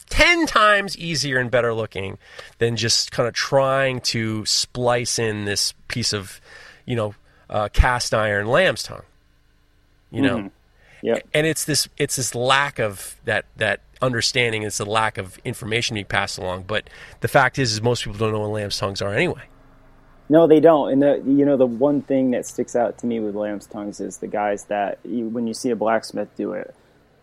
10 0.10 0.45
times 0.45 0.97
easier 0.97 1.39
and 1.39 1.49
better 1.49 1.73
looking 1.73 2.18
than 2.57 2.76
just 2.76 3.11
kind 3.11 3.27
of 3.27 3.34
trying 3.34 4.01
to 4.01 4.45
splice 4.45 5.18
in 5.18 5.45
this 5.45 5.73
piece 5.88 6.11
of 6.11 6.41
you 6.85 6.95
know 6.95 7.15
uh, 7.49 7.69
cast 7.72 8.14
iron 8.14 8.47
lamb's 8.47 8.84
tongue 8.84 9.01
you 10.11 10.22
know 10.22 10.49
Yep. 11.01 11.27
and 11.34 11.45
it's 11.47 11.65
this 11.65 11.88
it's 11.97 12.15
this 12.15 12.34
lack 12.34 12.80
of 12.80 13.15
that 13.26 13.45
that 13.57 13.81
understanding 14.03 14.63
it's 14.63 14.77
the 14.77 14.85
lack 14.85 15.17
of 15.17 15.38
information 15.43 15.95
being 15.95 16.05
passed 16.05 16.38
along 16.38 16.63
but 16.63 16.89
the 17.21 17.27
fact 17.27 17.57
is 17.57 17.71
is 17.73 17.81
most 17.81 18.03
people 18.03 18.19
don't 18.19 18.31
know 18.31 18.41
what 18.41 18.51
lamb's 18.51 18.77
tongues 18.77 19.01
are 19.01 19.13
anyway 19.13 19.43
No, 20.30 20.47
they 20.47 20.61
don't. 20.61 20.91
And 20.93 21.01
the, 21.01 21.21
you 21.25 21.45
know, 21.45 21.57
the 21.57 21.65
one 21.65 22.01
thing 22.01 22.31
that 22.31 22.45
sticks 22.45 22.75
out 22.75 22.97
to 22.99 23.05
me 23.05 23.19
with 23.19 23.35
lamb's 23.35 23.67
tongues 23.67 23.99
is 23.99 24.17
the 24.17 24.27
guys 24.27 24.65
that 24.65 24.97
you, 25.03 25.27
when 25.27 25.47
you 25.47 25.53
see 25.53 25.69
a 25.69 25.75
blacksmith 25.75 26.30
do 26.35 26.53
it, 26.53 26.73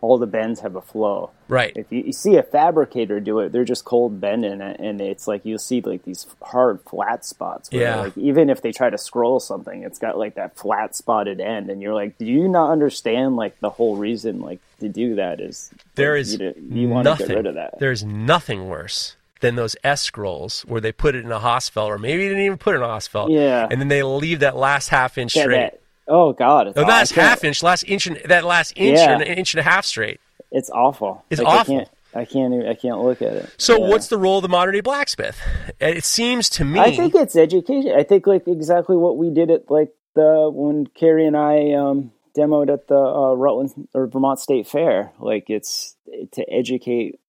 all 0.01 0.17
the 0.17 0.25
bends 0.27 0.59
have 0.61 0.75
a 0.75 0.81
flow. 0.81 1.29
right 1.47 1.71
If 1.75 1.91
you, 1.91 2.01
you 2.07 2.11
see 2.13 2.35
a 2.35 2.43
fabricator 2.43 3.19
do 3.19 3.39
it, 3.39 3.51
they're 3.51 3.63
just 3.63 3.85
cold 3.85 4.19
bending 4.19 4.59
it, 4.61 4.79
and 4.79 4.99
it's 4.99 5.27
like 5.27 5.45
you'll 5.45 5.59
see 5.59 5.79
like 5.81 6.03
these 6.03 6.25
hard 6.41 6.81
flat 6.81 7.23
spots. 7.25 7.71
Where 7.71 7.81
Yeah. 7.81 7.95
Like 8.01 8.17
even 8.17 8.49
if 8.49 8.61
they 8.61 8.71
try 8.71 8.89
to 8.89 8.97
scroll 8.97 9.39
something, 9.39 9.83
it's 9.83 9.99
got 9.99 10.17
like 10.17 10.35
that 10.35 10.57
flat 10.57 10.95
spotted 10.95 11.39
end, 11.39 11.69
and 11.69 11.81
you're 11.81 11.93
like, 11.93 12.17
do 12.17 12.25
you 12.25 12.47
not 12.47 12.71
understand 12.71 13.35
like 13.35 13.59
the 13.59 13.69
whole 13.69 13.95
reason 13.95 14.41
like 14.41 14.59
to 14.79 14.89
do 14.89 15.15
that 15.15 15.39
is 15.39 15.69
There 15.95 16.13
like, 16.13 16.21
is 16.21 16.39
you, 16.39 16.53
you 16.69 16.89
want 16.89 17.05
to 17.05 17.11
nothing. 17.11 17.27
get 17.27 17.35
rid 17.37 17.45
of 17.45 17.55
that. 17.55 17.79
There's 17.79 18.03
nothing 18.03 18.67
worse 18.67 19.15
than 19.41 19.55
those 19.55 19.75
S 19.83 20.01
scrolls 20.01 20.61
where 20.67 20.81
they 20.81 20.91
put 20.91 21.15
it 21.15 21.25
in 21.25 21.31
a 21.31 21.39
Hossfeld, 21.39 21.87
or 21.87 21.97
maybe 21.97 22.23
they 22.23 22.29
didn't 22.29 22.43
even 22.45 22.57
put 22.59 22.73
it 22.75 22.77
in 22.77 22.83
a 22.83 22.87
Hossfeld. 22.87 23.31
Yeah. 23.31 23.67
And 23.69 23.79
then 23.81 23.87
they 23.87 24.03
leave 24.03 24.39
that 24.41 24.55
last 24.55 24.89
half 24.89 25.17
inch 25.17 25.33
That- 25.33 25.41
straight. 25.41 25.55
that- 25.57 25.77
oh 26.11 26.33
God, 26.33 26.73
the 26.75 26.81
last 26.83 27.13
half 27.13 27.43
inch, 27.43 27.63
last 27.63 27.83
inch, 27.83 28.05
and, 28.07 28.17
that 28.25 28.43
last 28.43 28.73
inch 28.75 28.99
Yeah. 28.99 29.13
and 29.13 29.21
an 29.21 29.27
inch 29.37 29.53
and 29.53 29.59
a 29.59 29.63
half 29.63 29.85
straight. 29.85 30.19
It's 30.51 30.69
awful. 30.69 31.23
It's 31.29 31.41
Like, 31.41 31.59
awful. 31.59 31.75
I 31.75 31.77
can't. 31.77 31.89
I 32.13 32.25
can't. 32.25 32.53
Even, 32.53 32.67
I 32.67 32.73
can't 32.73 32.99
look 33.01 33.21
at 33.21 33.33
it. 33.33 33.49
So, 33.57 33.77
Yeah. 33.79 33.89
what's 33.89 34.07
the 34.09 34.17
role 34.17 34.37
of 34.39 34.41
the 34.41 34.49
modern 34.49 34.73
day 34.73 34.81
blacksmith? 34.81 35.39
It 35.79 36.03
seems 36.03 36.49
to 36.51 36.65
me. 36.65 36.79
I 36.79 36.93
think 36.95 37.15
it's 37.15 37.35
education. 37.37 37.93
I 37.97 38.03
think 38.03 38.27
like 38.27 38.47
exactly 38.47 38.97
what 38.97 39.17
we 39.17 39.29
did 39.31 39.49
at 39.49 39.71
like 39.71 39.93
the 40.13 40.49
when 40.53 40.87
Carrie 40.87 41.25
and 41.25 41.37
I 41.37 41.71
um, 41.71 42.11
demoed 42.37 42.71
at 42.71 42.87
the 42.89 42.97
uh, 42.97 43.33
Rutland 43.33 43.87
or 43.93 44.07
Vermont 44.07 44.39
State 44.39 44.67
Fair. 44.67 45.13
Like 45.19 45.45
it's 45.49 45.95
to 46.33 46.43
educate 46.51 47.19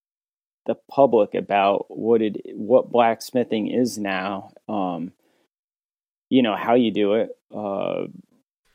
the 0.67 0.75
public 0.91 1.35
about 1.35 1.87
what 1.89 2.21
it 2.23 2.39
what 2.55 2.91
blacksmithing 2.91 3.69
is 3.69 3.99
now. 3.99 4.51
Um, 4.69 5.13
you 6.29 6.43
know 6.43 6.57
how 6.57 6.75
you 6.75 6.91
do 6.93 7.15
it, 7.15 7.31
uh, 7.55 8.07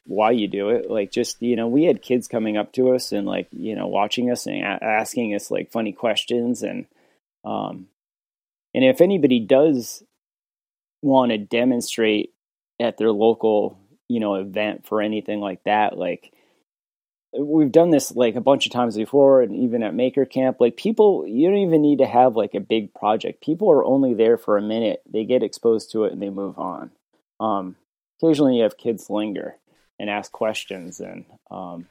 why 0.08 0.32
you 0.32 0.48
do 0.48 0.70
it. 0.70 0.90
Like 0.90 1.12
just 1.12 1.42
you 1.42 1.56
know, 1.56 1.68
we 1.68 1.84
had 1.84 2.02
kids 2.02 2.28
coming 2.28 2.58
up 2.58 2.72
to 2.74 2.94
us 2.94 3.12
and 3.12 3.28
like 3.28 3.48
you 3.52 3.76
know 3.76 3.88
watching 3.88 4.32
us 4.32 4.46
and 4.48 4.64
a- 4.64 4.84
asking 4.84 5.36
us 5.36 5.52
like 5.52 5.72
funny 5.72 5.92
questions. 5.92 6.64
And 6.64 6.86
um, 7.44 7.88
and 8.74 8.84
if 8.84 9.02
anybody 9.02 9.40
does 9.40 10.04
want 11.02 11.32
to 11.32 11.38
demonstrate 11.38 12.34
at 12.80 12.98
their 12.98 13.12
local 13.12 13.78
you 14.08 14.20
know 14.20 14.36
event 14.36 14.86
for 14.86 15.02
anything 15.02 15.40
like 15.40 15.64
that 15.64 15.98
like 15.98 16.32
we've 17.38 17.72
done 17.72 17.90
this 17.90 18.16
like 18.16 18.36
a 18.36 18.42
bunch 18.42 18.66
of 18.66 18.72
times 18.72 18.96
before 18.96 19.42
and 19.42 19.56
even 19.56 19.84
at 19.84 19.94
maker 19.94 20.26
camp 20.26 20.58
like 20.60 20.78
people 20.78 21.26
you 21.28 21.48
don't 21.48 21.60
even 21.60 21.82
need 21.82 22.00
to 22.00 22.06
have 22.06 22.36
like 22.36 22.54
a 22.56 22.60
big 22.60 22.94
project. 22.94 23.42
People 23.42 23.72
are 23.72 23.84
only 23.84 24.14
there 24.14 24.38
for 24.38 24.58
a 24.58 24.62
minute. 24.62 25.02
They 25.12 25.26
get 25.26 25.44
exposed 25.44 25.92
to 25.92 26.06
it 26.06 26.14
and 26.14 26.22
they 26.22 26.30
move 26.30 26.58
on. 26.58 26.92
Um 27.40 27.76
occasionally 28.22 28.58
you 28.58 28.64
have 28.64 28.78
kids 28.78 29.10
linger 29.10 29.58
and 30.00 30.10
ask 30.10 30.32
questions 30.32 31.00
and 31.00 31.26
um 31.52 31.88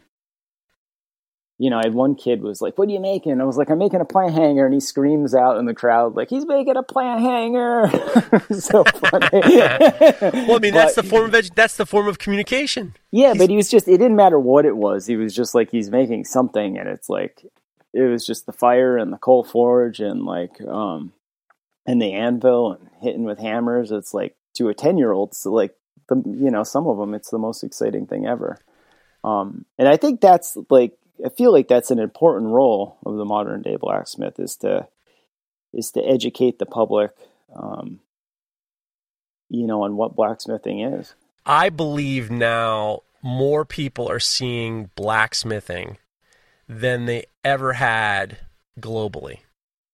you 1.59 1.71
know, 1.71 1.79
I 1.79 1.85
had 1.85 1.95
one 1.95 2.17
kid 2.17 2.43
was 2.43 2.61
like, 2.61 2.77
"What 2.77 2.89
are 2.89 2.93
you 2.93 3.01
making?" 3.01 3.41
I 3.41 3.45
was 3.45 3.57
like, 3.57 3.71
"I'm 3.71 3.79
making 3.79 4.01
a 4.01 4.05
plant 4.05 4.35
hanger," 4.35 4.67
and 4.67 4.75
he 4.75 4.81
screams 4.81 5.35
out 5.35 5.57
in 5.57 5.65
the 5.65 5.73
crowd 5.73 6.15
like, 6.15 6.29
"He's 6.29 6.45
making 6.45 6.77
a 6.77 6.83
plant 6.83 7.23
hanger!" 7.23 7.89
so 8.53 8.85
funny. 8.85 9.29
well, 9.43 10.57
I 10.57 10.59
mean, 10.61 10.75
that's 10.75 10.97
the 10.97 11.03
form 11.03 11.35
of 11.35 11.55
that's 11.55 11.77
the 11.79 11.87
form 11.87 12.09
of 12.09 12.19
communication. 12.19 12.95
yeah, 13.11 13.33
but 13.37 13.49
he 13.49 13.57
was 13.57 13.71
just. 13.71 13.89
It 13.89 13.99
didn't 13.99 14.17
matter 14.17 14.39
what 14.39 14.67
it 14.67 14.77
was. 14.77 15.07
He 15.07 15.17
was 15.17 15.35
just 15.35 15.55
like 15.55 15.71
he's 15.71 15.91
making 15.91 16.27
something, 16.27 16.77
and 16.77 16.89
it's 16.89 17.09
like 17.09 17.43
it 17.95 18.03
was 18.03 18.27
just 18.27 18.45
the 18.45 18.53
fire 18.53 18.99
and 18.99 19.11
the 19.11 19.19
coal 19.19 19.43
forge 19.43 20.01
and 20.01 20.25
like 20.25 20.61
um 20.61 21.15
and 21.87 22.03
the 22.03 22.13
anvil 22.13 22.73
and 22.73 22.91
hitting 23.01 23.25
with 23.25 23.39
hammers. 23.39 23.93
It's 23.93 24.13
like 24.13 24.37
to 24.57 24.69
a 24.69 24.75
ten 24.75 24.99
year 24.99 25.13
old, 25.13 25.35
so 25.35 25.53
like 25.53 25.75
the 26.09 26.23
you 26.27 26.51
know 26.51 26.63
some 26.63 26.87
of 26.87 26.99
them, 26.99 27.15
it's 27.15 27.31
the 27.31 27.39
most 27.39 27.63
exciting 27.63 28.07
thing 28.07 28.27
ever. 28.27 28.59
Um, 29.25 29.65
and 29.79 29.89
I 29.89 29.97
think 29.97 30.21
that's 30.21 30.57
like 30.71 30.97
I 31.25 31.29
feel 31.31 31.53
like 31.53 31.69
that's 31.69 31.91
an 31.91 31.99
important 31.99 32.53
role 32.53 32.99
of 33.05 33.17
the 33.17 33.25
modern 33.25 33.63
day 33.63 33.77
blacksmith 33.77 34.39
is 34.39 34.57
to 34.57 34.89
is 35.73 35.91
to 35.93 36.01
educate 36.01 36.59
the 36.59 36.67
public, 36.67 37.11
um, 37.55 38.01
you 39.49 39.67
know, 39.67 39.83
on 39.83 39.97
what 39.97 40.17
blacksmithing 40.17 40.81
is. 40.81 41.15
I 41.45 41.69
believe 41.69 42.31
now 42.31 43.03
more 43.23 43.65
people 43.65 44.11
are 44.11 44.21
seeing 44.21 44.91
blacksmithing 44.95 45.99
than 46.69 47.07
they 47.07 47.27
ever 47.45 47.75
had 47.75 48.39
globally 48.81 49.41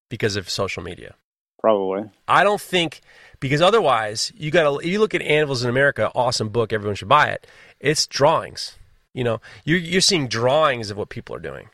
because 0.09 0.37
of 0.37 0.49
social 0.49 0.83
media. 0.83 1.15
Probably. 1.63 2.11
I 2.29 2.45
don't 2.45 2.61
think 2.61 3.01
because 3.41 3.63
otherwise 3.63 4.33
you 4.37 4.51
got 4.51 4.81
to 4.81 4.87
you 4.87 4.99
look 5.01 5.15
at 5.15 5.23
Anvils 5.23 5.63
in 5.65 5.71
America, 5.71 6.11
awesome 6.15 6.49
book, 6.51 6.73
everyone 6.73 6.97
should 6.97 7.09
buy 7.09 7.29
it. 7.29 7.47
It's 7.81 8.07
drawings. 8.07 8.77
You 9.15 9.25
know, 9.25 9.41
you're 9.65 9.79
you're 9.79 10.01
seeing 10.01 10.29
drawings 10.29 10.91
of 10.91 10.97
what 10.99 11.09
people 11.09 11.35
are 11.37 11.41
doing. 11.41 11.69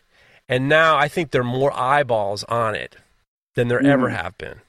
And 0.49 0.69
now 0.69 0.97
I 0.97 1.09
think 1.09 1.31
there 1.31 1.41
are 1.41 1.45
more 1.45 1.73
eyeballs 1.75 2.45
on 2.45 2.75
it 2.75 2.97
than 3.55 3.69
there 3.69 3.85
ever 3.85 4.09
Mhm. 4.09 4.17
have 4.17 4.39
been. 4.39 4.61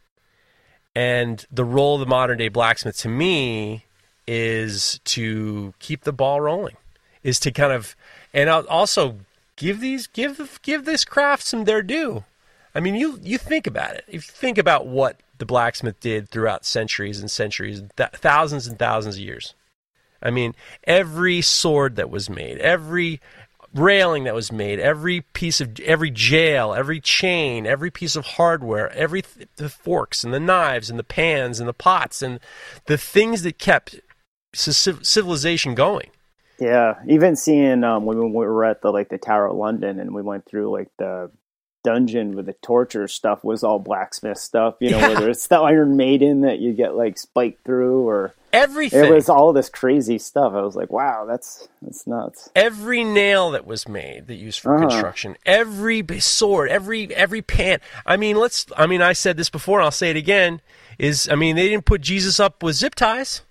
And 0.95 1.45
the 1.51 1.63
role 1.63 1.95
of 1.95 1.99
the 2.01 2.05
modern 2.05 2.37
day 2.37 2.49
blacksmith 2.49 2.97
to 2.99 3.09
me 3.09 3.85
is 4.27 4.99
to 5.05 5.73
keep 5.79 6.03
the 6.03 6.13
ball 6.13 6.41
rolling. 6.41 6.77
Is 7.23 7.39
to 7.41 7.51
kind 7.51 7.73
of 7.73 7.95
and 8.33 8.49
also 8.49 9.19
give 9.57 9.79
these 9.81 10.07
give 10.07 10.59
give 10.61 10.85
this 10.85 11.03
craft 11.03 11.43
some 11.43 11.65
their 11.65 11.81
due. 11.81 12.23
I 12.79 12.81
mean, 12.81 12.95
you 12.95 13.19
you 13.21 13.37
think 13.37 13.67
about 13.67 13.95
it. 13.95 14.05
If 14.07 14.13
you 14.13 14.33
think 14.33 14.57
about 14.57 14.87
what 14.87 15.19
the 15.37 15.45
blacksmith 15.45 15.99
did 15.99 16.29
throughout 16.29 16.63
centuries 16.63 17.19
and 17.19 17.29
centuries, 17.29 17.83
th- 17.97 18.11
thousands 18.13 18.67
and 18.67 18.79
thousands 18.79 19.15
of 19.15 19.21
years. 19.21 19.53
I 20.23 20.31
mean, 20.31 20.55
every 20.85 21.41
sword 21.41 21.97
that 21.97 22.09
was 22.09 22.29
made, 22.29 22.57
every 22.59 23.19
railing 23.73 24.23
that 24.23 24.33
was 24.33 24.49
made, 24.49 24.79
every 24.79 25.19
piece 25.33 25.59
of 25.59 25.77
every 25.81 26.09
jail, 26.09 26.73
every 26.73 27.01
chain, 27.01 27.67
every 27.67 27.91
piece 27.91 28.15
of 28.15 28.25
hardware, 28.25 28.89
every 28.93 29.23
th- 29.23 29.49
the 29.57 29.67
forks 29.67 30.23
and 30.23 30.33
the 30.33 30.39
knives 30.39 30.89
and 30.89 30.97
the 30.97 31.03
pans 31.03 31.59
and 31.59 31.67
the 31.67 31.73
pots 31.73 32.21
and 32.21 32.39
the 32.85 32.97
things 32.97 33.41
that 33.41 33.59
kept 33.59 33.99
civ- 34.55 35.05
civilization 35.05 35.75
going. 35.75 36.11
Yeah, 36.59 36.95
even 37.09 37.35
seeing 37.35 37.83
um, 37.83 38.05
when 38.05 38.17
we 38.19 38.45
were 38.45 38.63
at 38.63 38.81
the 38.81 38.91
like 38.91 39.09
the 39.09 39.17
Tower 39.17 39.47
of 39.47 39.57
London 39.57 39.99
and 39.99 40.15
we 40.15 40.21
went 40.21 40.45
through 40.45 40.71
like 40.71 40.87
the 40.97 41.29
dungeon 41.83 42.35
with 42.35 42.45
the 42.45 42.53
torture 42.61 43.07
stuff 43.07 43.43
was 43.43 43.63
all 43.63 43.79
blacksmith 43.79 44.37
stuff. 44.37 44.75
You 44.79 44.91
know, 44.91 44.99
Yeah. 44.99 45.07
whether 45.09 45.29
it's 45.29 45.47
the 45.47 45.57
Iron 45.59 45.95
Maiden 45.97 46.41
that 46.41 46.59
you 46.59 46.73
get 46.73 46.95
like 46.95 47.17
spiked 47.17 47.63
through, 47.65 48.07
or 48.07 48.33
Everything. 48.51 49.05
It 49.05 49.11
was 49.13 49.29
all 49.29 49.53
this 49.53 49.69
crazy 49.69 50.17
stuff. 50.17 50.53
I 50.53 50.61
was 50.61 50.75
like, 50.75 50.91
wow, 50.91 51.25
that's 51.25 51.67
that's 51.83 52.07
nuts. 52.07 52.49
every 52.55 53.03
nail 53.03 53.51
that 53.51 53.63
was 53.67 53.87
made 53.87 54.25
that 54.25 54.35
used 54.37 54.59
for 54.59 54.73
Uh-huh. 54.75 54.87
construction, 54.89 55.37
every 55.45 56.03
sword, 56.19 56.69
every 56.71 57.13
every 57.15 57.43
pan. 57.43 57.79
I 58.07 58.17
mean, 58.17 58.37
let's. 58.37 58.65
I 58.75 58.87
mean, 58.87 59.03
I 59.03 59.13
said 59.13 59.37
this 59.37 59.51
before, 59.51 59.77
and 59.79 59.85
I'll 59.85 59.91
say 59.91 60.09
it 60.09 60.15
again. 60.17 60.61
Is 60.97 61.29
I 61.31 61.35
mean, 61.35 61.55
they 61.55 61.69
didn't 61.69 61.85
put 61.85 62.01
Jesus 62.01 62.39
up 62.39 62.63
with 62.63 62.75
zip 62.75 62.95
ties. 62.95 63.41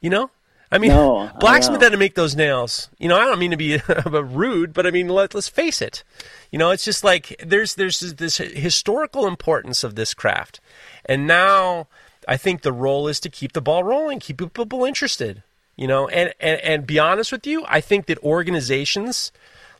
You 0.00 0.08
know, 0.10 0.30
I 0.72 0.78
mean, 0.78 0.90
No, 0.90 1.30
blacksmith 1.40 1.80
know. 1.80 1.86
had 1.86 1.92
to 1.92 1.98
make 1.98 2.14
those 2.14 2.34
nails. 2.34 2.88
You 2.98 3.08
know, 3.08 3.16
I 3.16 3.24
don't 3.26 3.38
mean 3.38 3.50
to 3.52 3.56
be 3.56 3.78
rude, 4.06 4.72
but 4.72 4.86
I 4.86 4.90
mean, 4.90 5.08
let, 5.08 5.34
let's 5.34 5.48
face 5.48 5.82
it. 5.82 6.02
You 6.50 6.58
know, 6.58 6.70
it's 6.70 6.84
just 6.84 7.04
like 7.04 7.40
there's 7.44 7.74
there's 7.76 8.00
this 8.00 8.38
historical 8.38 9.26
importance 9.26 9.84
of 9.84 9.94
this 9.94 10.14
craft, 10.14 10.60
and 11.04 11.26
now 11.26 11.86
I 12.26 12.36
think 12.36 12.62
the 12.62 12.72
role 12.72 13.06
is 13.06 13.20
to 13.20 13.28
keep 13.28 13.52
the 13.52 13.60
ball 13.60 13.84
rolling, 13.84 14.18
keep 14.18 14.38
people 14.38 14.84
interested. 14.84 15.42
You 15.76 15.86
know, 15.86 16.08
and 16.08 16.34
and 16.40 16.60
and 16.60 16.86
be 16.86 16.98
honest 16.98 17.32
with 17.32 17.46
you, 17.46 17.64
I 17.68 17.80
think 17.80 18.06
that 18.06 18.18
organizations 18.22 19.30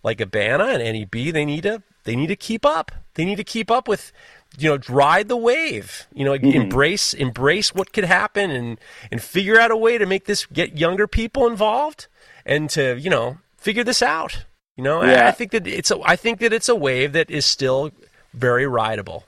like 0.03 0.21
Abana 0.21 0.65
and 0.65 0.83
NEB 0.83 1.33
they 1.33 1.45
need 1.45 1.63
to 1.65 1.83
they 2.05 2.17
need 2.17 2.29
to 2.29 2.37
keep 2.37 2.65
up. 2.67 2.93
They 3.15 3.25
need 3.25 3.37
to 3.37 3.45
keep 3.45 3.71
up 3.71 3.89
with 3.89 4.13
you 4.59 4.69
know 4.69 4.79
ride 4.89 5.29
the 5.29 5.37
wave 5.37 6.07
you 6.13 6.25
know 6.25 6.33
mm-hmm. 6.33 6.49
embrace 6.49 7.15
embrace 7.15 7.75
what 7.75 7.93
could 7.93 8.05
happen 8.05 8.51
and 8.51 8.79
and 9.11 9.23
figure 9.23 9.59
out 9.59 9.71
a 9.71 9.77
way 9.77 9.99
to 9.99 10.07
make 10.07 10.27
this 10.27 10.47
get 10.47 10.79
younger 10.79 11.07
people 11.07 11.47
involved 11.47 12.07
and 12.45 12.69
to 12.71 12.99
you 12.99 13.11
know 13.11 13.39
figure 13.57 13.85
this 13.85 14.03
out 14.03 14.45
you 14.77 14.85
know? 14.85 15.01
I, 15.01 15.13
Yeah. 15.13 15.29
I 15.29 15.33
think 15.33 15.53
that 15.53 15.67
it's 15.67 15.91
a 15.91 16.01
i 16.05 16.17
think 16.17 16.41
that 16.41 16.53
it's 16.53 16.69
a 16.69 16.77
wave 16.77 17.13
that 17.13 17.31
is 17.31 17.47
still 17.47 17.91
very 18.35 18.67
rideable. 18.67 19.25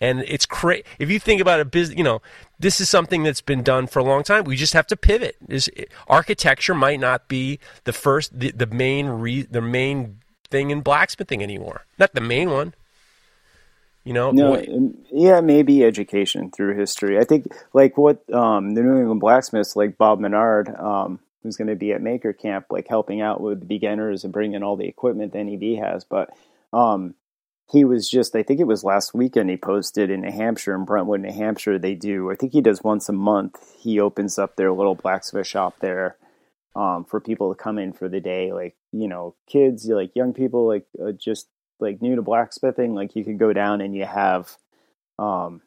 And 0.00 0.20
it's 0.26 0.44
cra- 0.44 0.82
if 0.98 1.08
you 1.10 1.18
think 1.18 1.40
about 1.40 1.60
a 1.60 1.64
business 1.64 1.96
you 1.96 2.04
know 2.04 2.20
this 2.58 2.80
is 2.80 2.88
something 2.88 3.22
that's 3.22 3.40
been 3.40 3.62
done 3.62 3.86
for 3.86 3.98
a 3.98 4.04
long 4.04 4.22
time. 4.22 4.44
We 4.44 4.56
just 4.56 4.74
have 4.74 4.86
to 4.88 4.96
pivot. 4.96 5.36
Is 5.48 5.70
architecture 6.08 6.74
might 6.74 7.00
not 7.00 7.28
be 7.28 7.58
the 7.84 7.92
first 7.92 8.38
the, 8.38 8.50
the 8.52 8.66
main 8.66 9.06
re, 9.06 9.42
the 9.42 9.60
main 9.60 10.20
thing 10.50 10.70
in 10.70 10.80
blacksmithing 10.82 11.42
anymore. 11.42 11.86
Not 11.98 12.14
the 12.14 12.20
main 12.20 12.50
one 12.50 12.74
you 14.04 14.12
know 14.12 14.30
No, 14.30 14.50
What- 14.50 14.68
yeah, 15.10 15.40
maybe 15.40 15.84
education 15.84 16.50
through 16.50 16.76
history. 16.76 17.18
I 17.18 17.24
think 17.24 17.46
like 17.72 17.96
what 17.96 18.22
um, 18.32 18.74
the 18.74 18.82
New 18.82 18.98
England 18.98 19.20
blacksmiths, 19.20 19.76
like 19.76 19.98
Bob 19.98 20.20
Menard, 20.20 20.68
um, 20.76 21.20
who's 21.42 21.56
going 21.56 21.68
to 21.68 21.76
be 21.76 21.92
at 21.92 22.02
Maker 22.02 22.32
Camp, 22.32 22.66
like 22.70 22.88
helping 22.88 23.20
out 23.20 23.40
with 23.40 23.60
the 23.60 23.66
beginners 23.66 24.24
and 24.24 24.32
bringing 24.32 24.62
all 24.62 24.76
the 24.76 24.86
equipment 24.88 25.32
that 25.32 25.44
NEB 25.44 25.78
has. 25.78 26.04
But 26.04 26.30
um, 26.72 27.14
he 27.70 27.84
was 27.84 28.08
just, 28.08 28.34
I 28.36 28.42
think 28.42 28.60
it 28.60 28.66
was 28.66 28.84
last 28.84 29.14
weekend, 29.14 29.50
he 29.50 29.56
posted 29.56 30.10
in 30.10 30.22
New 30.22 30.30
Hampshire, 30.32 30.74
in 30.74 30.84
Brentwood, 30.84 31.20
New 31.20 31.32
Hampshire. 31.32 31.78
They 31.78 31.94
do, 31.94 32.30
I 32.30 32.34
think 32.36 32.52
he 32.52 32.60
does 32.60 32.82
once 32.82 33.08
a 33.08 33.12
month. 33.12 33.58
He 33.78 34.00
opens 34.00 34.38
up 34.38 34.56
their 34.56 34.72
little 34.72 34.94
blacksmith 34.94 35.46
shop 35.46 35.76
there. 35.80 36.16
Um, 36.76 37.04
for 37.04 37.20
people 37.20 37.54
to 37.54 37.62
come 37.62 37.78
in 37.78 37.92
for 37.92 38.08
the 38.08 38.18
day, 38.18 38.52
like 38.52 38.74
you 38.90 39.06
know, 39.06 39.36
kids, 39.48 39.86
like 39.86 40.10
young 40.16 40.32
people, 40.34 40.66
like 40.66 40.86
uh, 41.00 41.12
just 41.12 41.46
like 41.84 42.02
new 42.02 42.16
to 42.16 42.22
blacksmithing, 42.22 42.94
like 42.94 43.14
you 43.14 43.24
could 43.24 43.38
go 43.38 43.52
down 43.52 43.80
and 43.80 43.94
you 43.94 44.04
have 44.04 44.56
um, 45.18 45.60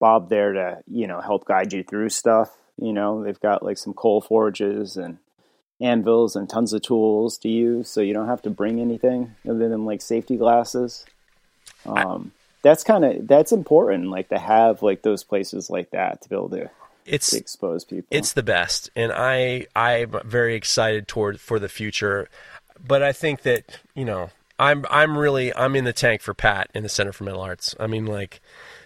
Bob 0.00 0.28
there 0.28 0.52
to 0.52 0.82
you 0.86 1.06
know 1.06 1.20
help 1.20 1.46
guide 1.46 1.72
you 1.72 1.82
through 1.82 2.10
stuff. 2.10 2.50
You 2.76 2.92
know, 2.92 3.22
they've 3.24 3.40
got 3.40 3.62
like 3.62 3.78
some 3.78 3.94
coal 3.94 4.20
forges 4.20 4.96
and 4.96 5.18
anvils 5.80 6.36
and 6.36 6.48
tons 6.48 6.72
of 6.72 6.82
tools 6.82 7.38
to 7.38 7.48
use, 7.48 7.88
so 7.88 8.00
you 8.00 8.12
don't 8.12 8.28
have 8.28 8.42
to 8.42 8.50
bring 8.50 8.80
anything 8.80 9.34
other 9.48 9.68
than 9.68 9.84
like 9.86 10.02
safety 10.02 10.36
glasses. 10.36 11.06
Um, 11.86 12.32
that's 12.62 12.84
kind 12.84 13.04
of 13.04 13.26
that's 13.26 13.52
important, 13.52 14.10
like 14.10 14.28
to 14.28 14.38
have 14.38 14.82
like 14.82 15.02
those 15.02 15.24
places 15.24 15.70
like 15.70 15.90
that 15.90 16.22
to 16.22 16.28
be 16.28 16.34
able 16.34 16.50
to, 16.50 16.70
it's 17.06 17.30
to 17.30 17.38
expose 17.38 17.84
people. 17.84 18.08
it's 18.10 18.32
the 18.32 18.42
best 18.42 18.90
and 18.96 19.12
i 19.12 19.66
i'm 19.74 20.14
very 20.24 20.54
excited 20.54 21.06
toward 21.06 21.40
for 21.40 21.58
the 21.58 21.68
future 21.68 22.28
but 22.84 23.02
i 23.02 23.12
think 23.12 23.42
that 23.42 23.78
you 23.94 24.04
know 24.04 24.30
i'm 24.58 24.84
i'm 24.90 25.16
really 25.18 25.54
i'm 25.54 25.74
in 25.76 25.84
the 25.84 25.92
tank 25.92 26.20
for 26.22 26.34
pat 26.34 26.70
in 26.74 26.82
the 26.82 26.88
Center 26.88 27.12
for 27.12 27.24
Metal 27.24 27.40
Arts 27.40 27.74
i 27.78 27.86
mean 27.86 28.06
like 28.06 28.40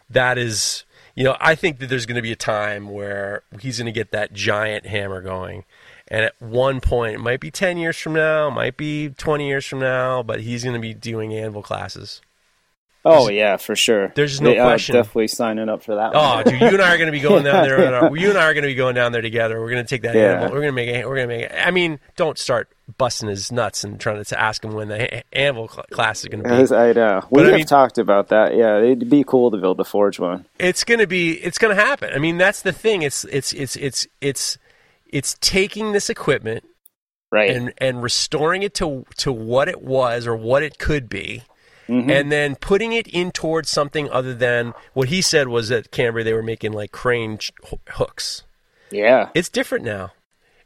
that 0.08 0.38
is 0.38 0.84
you 1.14 1.24
know 1.24 1.36
i 1.40 1.54
think 1.54 1.78
that 1.78 1.88
there's 1.88 2.06
going 2.06 2.16
to 2.16 2.22
be 2.22 2.32
a 2.32 2.36
time 2.36 2.88
where 2.88 3.42
he's 3.60 3.78
going 3.78 3.86
to 3.86 3.92
get 3.92 4.10
that 4.12 4.32
giant 4.32 4.86
hammer 4.86 5.20
going 5.22 5.64
and 6.08 6.24
at 6.24 6.34
one 6.40 6.80
point 6.80 7.14
it 7.14 7.20
might 7.20 7.40
be 7.40 7.50
10 7.50 7.78
years 7.78 7.96
from 7.96 8.14
now 8.14 8.48
it 8.48 8.52
might 8.52 8.76
be 8.76 9.10
20 9.10 9.46
years 9.46 9.64
from 9.66 9.78
now 9.80 10.22
but 10.22 10.40
he's 10.40 10.64
going 10.64 10.74
to 10.74 10.80
be 10.80 10.94
doing 10.94 11.34
anvil 11.34 11.62
classes 11.62 12.20
oh 13.02 13.30
yeah, 13.30 13.56
for 13.56 13.74
sure. 13.74 14.12
there's 14.14 14.42
no 14.42 14.50
They- 14.50 14.60
I'm 14.60 14.66
question. 14.66 14.94
definitely 14.94 15.28
signing 15.28 15.70
up 15.70 15.82
for 15.82 15.94
that. 15.94 16.10
Oh, 16.14 16.42
dude, 16.42 16.60
you 16.60 16.66
and 16.66 16.82
I 16.82 16.92
are 16.92 16.98
going 16.98 17.06
to 17.06 17.12
be 17.12 17.20
going 17.20 17.44
down 17.44 17.62
there. 17.66 17.94
uh, 18.04 18.12
You 18.12 18.28
and 18.28 18.38
I 18.38 18.44
are 18.44 18.52
going 18.52 18.64
to 18.64 18.68
be 18.68 18.74
going 18.74 18.94
down 18.94 19.12
there 19.12 19.22
together. 19.22 19.58
We're 19.58 19.70
going 19.70 19.82
to 19.82 19.88
take 19.88 20.02
that 20.02 20.14
Yeah. 20.14 20.32
animal. 20.32 20.50
We're 20.52 20.60
going 20.60 20.66
to 20.66 20.72
make. 20.72 20.88
A, 20.90 21.06
we're 21.08 21.16
going 21.16 21.28
to 21.30 21.34
make. 21.38 21.44
A, 21.46 21.66
I 21.66 21.70
mean, 21.70 21.98
don't 22.16 22.36
start 22.36 22.68
busting 22.98 23.28
his 23.28 23.50
nuts 23.52 23.84
and 23.84 23.98
trying 24.00 24.22
to 24.22 24.40
ask 24.40 24.64
him 24.64 24.72
when 24.72 24.88
the 24.88 25.22
anvil 25.36 25.68
cl- 25.68 25.84
class 25.90 26.20
is 26.22 26.28
going 26.28 26.42
to 26.42 26.48
be. 26.48 26.54
As 26.54 26.72
I 26.72 26.92
know. 26.92 27.22
We 27.30 27.36
But 27.42 27.46
I 27.46 27.48
have 27.50 27.56
mean- 27.58 27.66
talked 27.66 27.98
about 27.98 28.28
that. 28.28 28.54
Yeah, 28.56 28.78
it'd 28.78 29.08
be 29.10 29.24
cool 29.24 29.50
to 29.50 29.56
build 29.56 29.80
a 29.80 29.84
forge 29.84 30.18
one. 30.18 30.46
It's 30.58 30.84
going 30.84 31.00
to 31.00 31.06
be. 31.06 31.32
It's 31.32 31.58
going 31.58 31.74
to 31.76 31.82
happen. 31.82 32.10
I 32.14 32.18
mean, 32.18 32.38
that's 32.38 32.62
the 32.62 32.72
thing. 32.72 33.02
It's 33.02 33.24
it's 33.24 33.52
it's 33.52 33.76
it's 33.76 34.06
it's 34.20 34.58
it's 35.08 35.36
taking 35.40 35.92
this 35.92 36.08
equipment 36.10 36.64
Right. 37.32 37.50
and 37.50 37.72
and 37.78 38.02
restoring 38.02 38.62
it 38.62 38.74
to 38.74 39.04
to 39.18 39.32
what 39.32 39.68
it 39.68 39.82
was 39.82 40.26
or 40.26 40.36
what 40.36 40.62
it 40.62 40.78
could 40.78 41.08
be. 41.08 41.42
Mm-hmm. 41.88 42.08
And 42.10 42.30
then 42.30 42.54
putting 42.54 42.92
it 42.92 43.08
in 43.08 43.32
towards 43.32 43.68
something 43.68 44.08
other 44.10 44.32
than 44.32 44.74
what 44.92 45.08
he 45.08 45.20
said 45.20 45.48
was 45.48 45.72
at 45.72 45.90
Canterbury 45.90 46.22
they 46.22 46.32
were 46.32 46.42
making 46.42 46.72
like 46.72 46.92
crane 46.92 47.38
ch- 47.38 47.50
hooks. 47.88 48.44
yeah. 48.92 49.30
It's 49.34 49.48
different 49.48 49.84
now. 49.84 50.12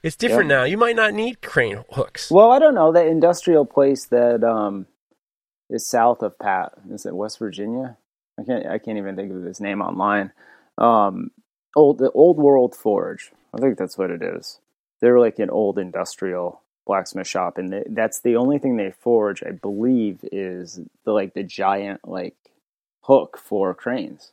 It's 0.05 0.17
different 0.17 0.49
now. 0.49 0.65
You 0.65 0.77
might 0.77 0.97
not 0.97 1.15
need 1.15 1.41
crane 1.41 1.83
hooks. 1.91 2.31
Well, 2.31 2.53
I 2.53 2.59
don't 2.59 2.75
know 2.75 2.93
that 2.93 3.07
industrial 3.07 3.65
place 3.65 4.05
that 4.07 4.45
um 4.45 4.87
is 5.71 5.89
south 5.89 6.23
of 6.23 6.39
Pat. 6.39 6.73
Is 6.91 7.07
it 7.07 7.17
West 7.17 7.39
Virginia? 7.39 7.97
I 8.39 8.45
can't. 8.45 8.67
I 8.67 8.79
can't 8.79 8.99
even 8.99 9.17
think 9.17 9.33
of 9.33 9.43
his 9.43 9.61
name 9.61 9.81
online. 9.81 10.33
Um, 10.77 11.31
old 11.75 11.99
the 11.99 12.11
Old 12.11 12.37
World 12.37 12.75
Forge. 12.75 13.33
I 13.55 13.59
think 13.59 13.79
that's 13.79 13.97
what 13.97 14.11
it 14.11 14.23
is. 14.23 14.61
They're 15.01 15.19
like 15.19 15.39
an 15.39 15.49
old 15.49 15.79
industrial 15.79 16.61
blacksmith 16.87 17.27
shop, 17.27 17.57
and 17.57 17.73
they, 17.73 17.85
that's 17.89 18.21
the 18.21 18.37
only 18.37 18.59
thing 18.59 18.77
they 18.77 18.93
forge. 19.01 19.43
I 19.43 19.53
believe 19.53 20.19
is 20.31 20.81
the 21.07 21.13
like 21.13 21.33
the 21.33 21.45
giant 21.45 22.07
like 22.07 22.37
hook 23.05 23.39
for 23.43 23.73
cranes. 23.75 24.33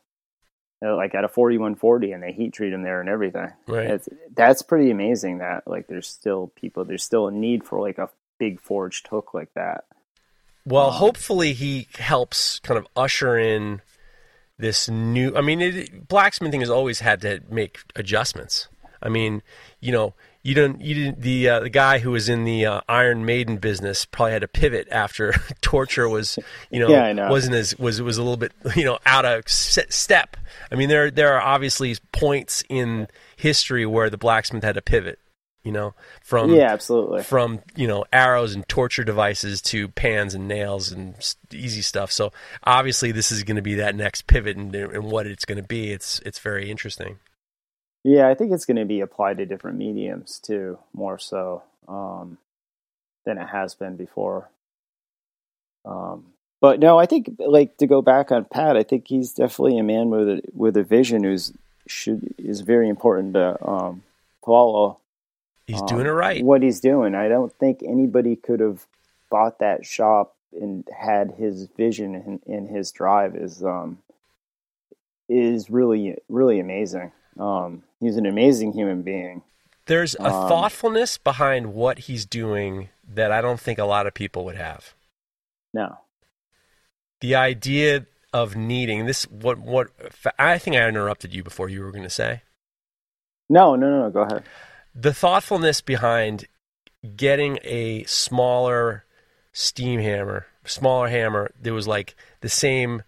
Like 0.81 1.13
at 1.13 1.23
a 1.23 1.27
forty 1.27 1.57
one 1.57 1.75
forty, 1.75 2.11
and 2.11 2.23
they 2.23 2.31
heat 2.31 2.53
treat 2.53 2.71
them 2.71 2.81
there 2.81 2.99
and 3.01 3.09
everything. 3.09 3.51
Right. 3.67 3.87
It's, 3.87 4.09
that's 4.35 4.63
pretty 4.63 4.89
amazing 4.89 5.37
that 5.37 5.67
like 5.67 5.87
there's 5.87 6.07
still 6.07 6.51
people 6.55 6.85
there's 6.85 7.03
still 7.03 7.27
a 7.27 7.31
need 7.31 7.63
for 7.63 7.79
like 7.79 7.99
a 7.99 8.09
big 8.39 8.59
forged 8.59 9.07
hook 9.07 9.33
like 9.33 9.53
that. 9.53 9.85
Well, 10.65 10.91
hopefully 10.91 11.53
he 11.53 11.87
helps 11.95 12.59
kind 12.59 12.77
of 12.77 12.87
usher 12.95 13.37
in 13.37 13.81
this 14.57 14.89
new. 14.89 15.35
I 15.35 15.41
mean, 15.41 15.61
it, 15.61 16.07
blacksmithing 16.07 16.61
has 16.61 16.69
always 16.69 16.99
had 16.99 17.21
to 17.21 17.41
make 17.49 17.79
adjustments. 17.95 18.67
I 19.01 19.09
mean, 19.09 19.41
you 19.79 19.91
know, 19.91 20.13
you 20.43 20.55
don't, 20.55 20.81
you 20.81 20.95
didn't. 20.95 21.21
The 21.21 21.49
uh, 21.49 21.59
the 21.61 21.69
guy 21.69 21.99
who 21.99 22.11
was 22.11 22.27
in 22.27 22.45
the 22.45 22.65
uh, 22.65 22.81
Iron 22.89 23.25
Maiden 23.25 23.57
business 23.57 24.05
probably 24.05 24.31
had 24.31 24.41
to 24.41 24.47
pivot 24.47 24.87
after 24.91 25.33
torture 25.61 26.09
was, 26.09 26.39
you 26.71 26.79
know, 26.79 26.89
Yeah, 26.89 27.13
know. 27.13 27.29
wasn't 27.29 27.55
as 27.55 27.77
was 27.77 28.01
was 28.01 28.17
a 28.17 28.23
little 28.23 28.37
bit, 28.37 28.51
you 28.75 28.83
know, 28.83 28.97
out 29.05 29.25
of 29.25 29.47
step. 29.47 30.37
I 30.71 30.75
mean, 30.75 30.89
there 30.89 31.11
there 31.11 31.33
are 31.33 31.41
obviously 31.41 31.95
points 32.11 32.63
in 32.69 33.07
history 33.35 33.85
where 33.85 34.09
the 34.09 34.17
blacksmith 34.17 34.63
had 34.63 34.75
to 34.75 34.81
pivot. 34.81 35.19
You 35.63 35.71
know, 35.71 35.93
from 36.23 36.55
yeah, 36.55 36.71
absolutely. 36.73 37.21
from 37.21 37.59
you 37.75 37.87
know 37.87 38.03
arrows 38.11 38.55
and 38.55 38.67
torture 38.67 39.03
devices 39.03 39.61
to 39.63 39.89
pans 39.89 40.33
and 40.33 40.47
nails 40.47 40.91
and 40.91 41.13
easy 41.53 41.83
stuff. 41.83 42.11
So 42.11 42.33
obviously, 42.63 43.11
this 43.11 43.31
is 43.31 43.43
going 43.43 43.57
to 43.57 43.61
be 43.61 43.75
that 43.75 43.93
next 43.93 44.25
pivot 44.25 44.57
and, 44.57 44.73
and 44.73 45.03
what 45.03 45.27
it's 45.27 45.45
going 45.45 45.61
to 45.61 45.67
be. 45.67 45.91
It's 45.91 46.19
it's 46.25 46.39
very 46.39 46.71
interesting. 46.71 47.19
Yeah, 48.03 48.27
I 48.27 48.35
think 48.35 48.51
it's 48.51 48.65
going 48.65 48.77
to 48.77 48.85
be 48.85 49.01
applied 49.01 49.37
to 49.37 49.45
different 49.45 49.77
mediums 49.77 50.39
too, 50.39 50.79
more 50.93 51.19
so 51.19 51.63
um, 51.87 52.37
than 53.25 53.37
it 53.37 53.47
has 53.47 53.75
been 53.75 53.95
before. 53.95 54.49
Um, 55.85 56.25
but 56.59 56.79
no, 56.79 56.99
I 56.99 57.05
think 57.05 57.35
like 57.39 57.77
to 57.77 57.87
go 57.87 58.01
back 58.01 58.31
on 58.31 58.45
Pat, 58.45 58.77
I 58.77 58.83
think 58.83 59.07
he's 59.07 59.33
definitely 59.33 59.79
a 59.79 59.83
man 59.83 60.09
with 60.09 60.29
a 60.29 60.41
with 60.53 60.77
a 60.77 60.83
vision 60.83 61.23
who's 61.23 61.53
should 61.87 62.33
is 62.37 62.61
very 62.61 62.87
important 62.87 63.33
to 63.33 63.57
um, 63.67 64.03
follow. 64.45 64.99
He's 65.65 65.81
um, 65.81 65.87
doing 65.87 66.05
it 66.05 66.09
right. 66.09 66.43
What 66.43 66.61
he's 66.61 66.79
doing, 66.79 67.15
I 67.15 67.27
don't 67.27 67.53
think 67.53 67.81
anybody 67.83 68.35
could 68.35 68.59
have 68.59 68.85
bought 69.29 69.59
that 69.59 69.85
shop 69.85 70.35
and 70.59 70.87
had 70.95 71.31
his 71.31 71.67
vision 71.77 72.13
and, 72.13 72.41
and 72.45 72.67
his 72.67 72.91
drive 72.91 73.35
is 73.35 73.63
um 73.63 73.97
is 75.29 75.69
really 75.69 76.15
really 76.29 76.59
amazing. 76.59 77.11
Um, 77.39 77.83
he's 77.99 78.17
an 78.17 78.25
amazing 78.25 78.73
human 78.73 79.01
being. 79.01 79.43
There's 79.85 80.15
a 80.15 80.25
um, 80.25 80.47
thoughtfulness 80.49 81.17
behind 81.17 81.73
what 81.73 81.99
he's 81.99 82.25
doing 82.25 82.89
that 83.07 83.31
I 83.31 83.41
don't 83.41 83.59
think 83.59 83.79
a 83.79 83.85
lot 83.85 84.07
of 84.07 84.13
people 84.13 84.45
would 84.45 84.55
have. 84.55 84.93
No, 85.73 85.97
The 87.21 87.35
idea 87.35 88.05
of 88.33 88.55
needing 88.55 89.05
this. 89.05 89.23
What 89.25 89.57
what 89.57 89.87
I 90.37 90.57
think 90.57 90.75
I 90.75 90.87
interrupted 90.87 91.33
you 91.33 91.43
before 91.43 91.69
you 91.69 91.81
were 91.81 91.91
going 91.91 92.03
to 92.03 92.09
say. 92.09 92.41
No, 93.49 93.75
no, 93.75 93.89
no, 93.89 94.03
no. 94.03 94.09
Go 94.09 94.21
ahead. 94.21 94.43
The 94.95 95.13
thoughtfulness 95.13 95.81
behind 95.81 96.47
getting 97.15 97.59
a 97.63 98.03
smaller 98.03 99.05
steam 99.53 99.99
hammer, 99.99 100.45
smaller 100.65 101.07
hammer 101.09 101.51
that 101.61 101.73
was 101.73 101.87
like 101.87 102.15
the 102.41 102.49
same, 102.49 103.03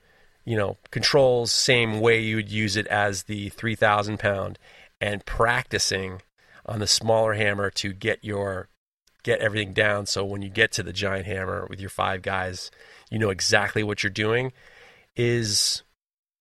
you 0.46 0.58
know, 0.58 0.78
controls, 0.92 1.52
same 1.52 2.00
way 2.00 2.22
you 2.22 2.36
would 2.36 2.52
use 2.52 2.76
it 2.76 2.88
as 2.88 3.24
the 3.24 3.50
3,000 3.50 4.20
pound, 4.20 4.60
and 5.00 5.26
practicing 5.26 6.22
on 6.66 6.80
the 6.80 6.88
smaller 6.88 7.34
hammer 7.34 7.70
to 7.70 7.94
get 7.94 8.24
your 8.24 8.70
get 9.24 9.40
everything 9.40 9.72
down. 9.72 10.06
So 10.06 10.26
when 10.26 10.42
you 10.42 10.50
get 10.50 10.74
to 10.74 10.84
the 10.84 10.92
giant 10.92 11.26
hammer 11.26 11.66
with 11.70 11.80
your 11.80 11.90
five 11.90 12.22
guys 12.22 12.72
you 13.14 13.20
know 13.20 13.30
exactly 13.30 13.84
what 13.84 14.02
you're 14.02 14.10
doing 14.10 14.52
is 15.16 15.84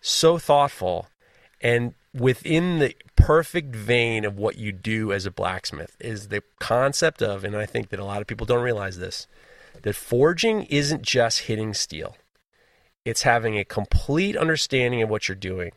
so 0.01 0.39
thoughtful. 0.39 1.07
And 1.61 1.93
within 2.15 2.79
the 2.79 2.97
perfect 3.15 3.77
vein 3.77 4.24
of 4.24 4.39
what 4.39 4.57
you 4.57 4.73
do 4.73 5.12
as 5.12 5.27
a 5.27 5.31
blacksmith 5.31 5.95
is 6.01 6.29
the 6.29 6.43
concept 6.59 7.23
of 7.23 7.45
and 7.45 7.55
I 7.55 7.66
think 7.66 7.91
that 7.91 8.01
a 8.01 8.05
lot 8.05 8.23
of 8.23 8.27
people 8.27 8.47
don't 8.47 8.62
realize 8.62 8.99
this 8.99 9.27
that 9.83 9.95
forging 9.95 10.65
isn't 10.65 11.03
just 11.03 11.41
hitting 11.41 11.74
steel 11.74 12.16
it's 13.05 13.23
having 13.23 13.59
a 13.59 13.65
complete 13.65 14.37
understanding 14.37 15.03
of 15.03 15.09
what 15.09 15.29
you're 15.29 15.37
doing 15.37 15.73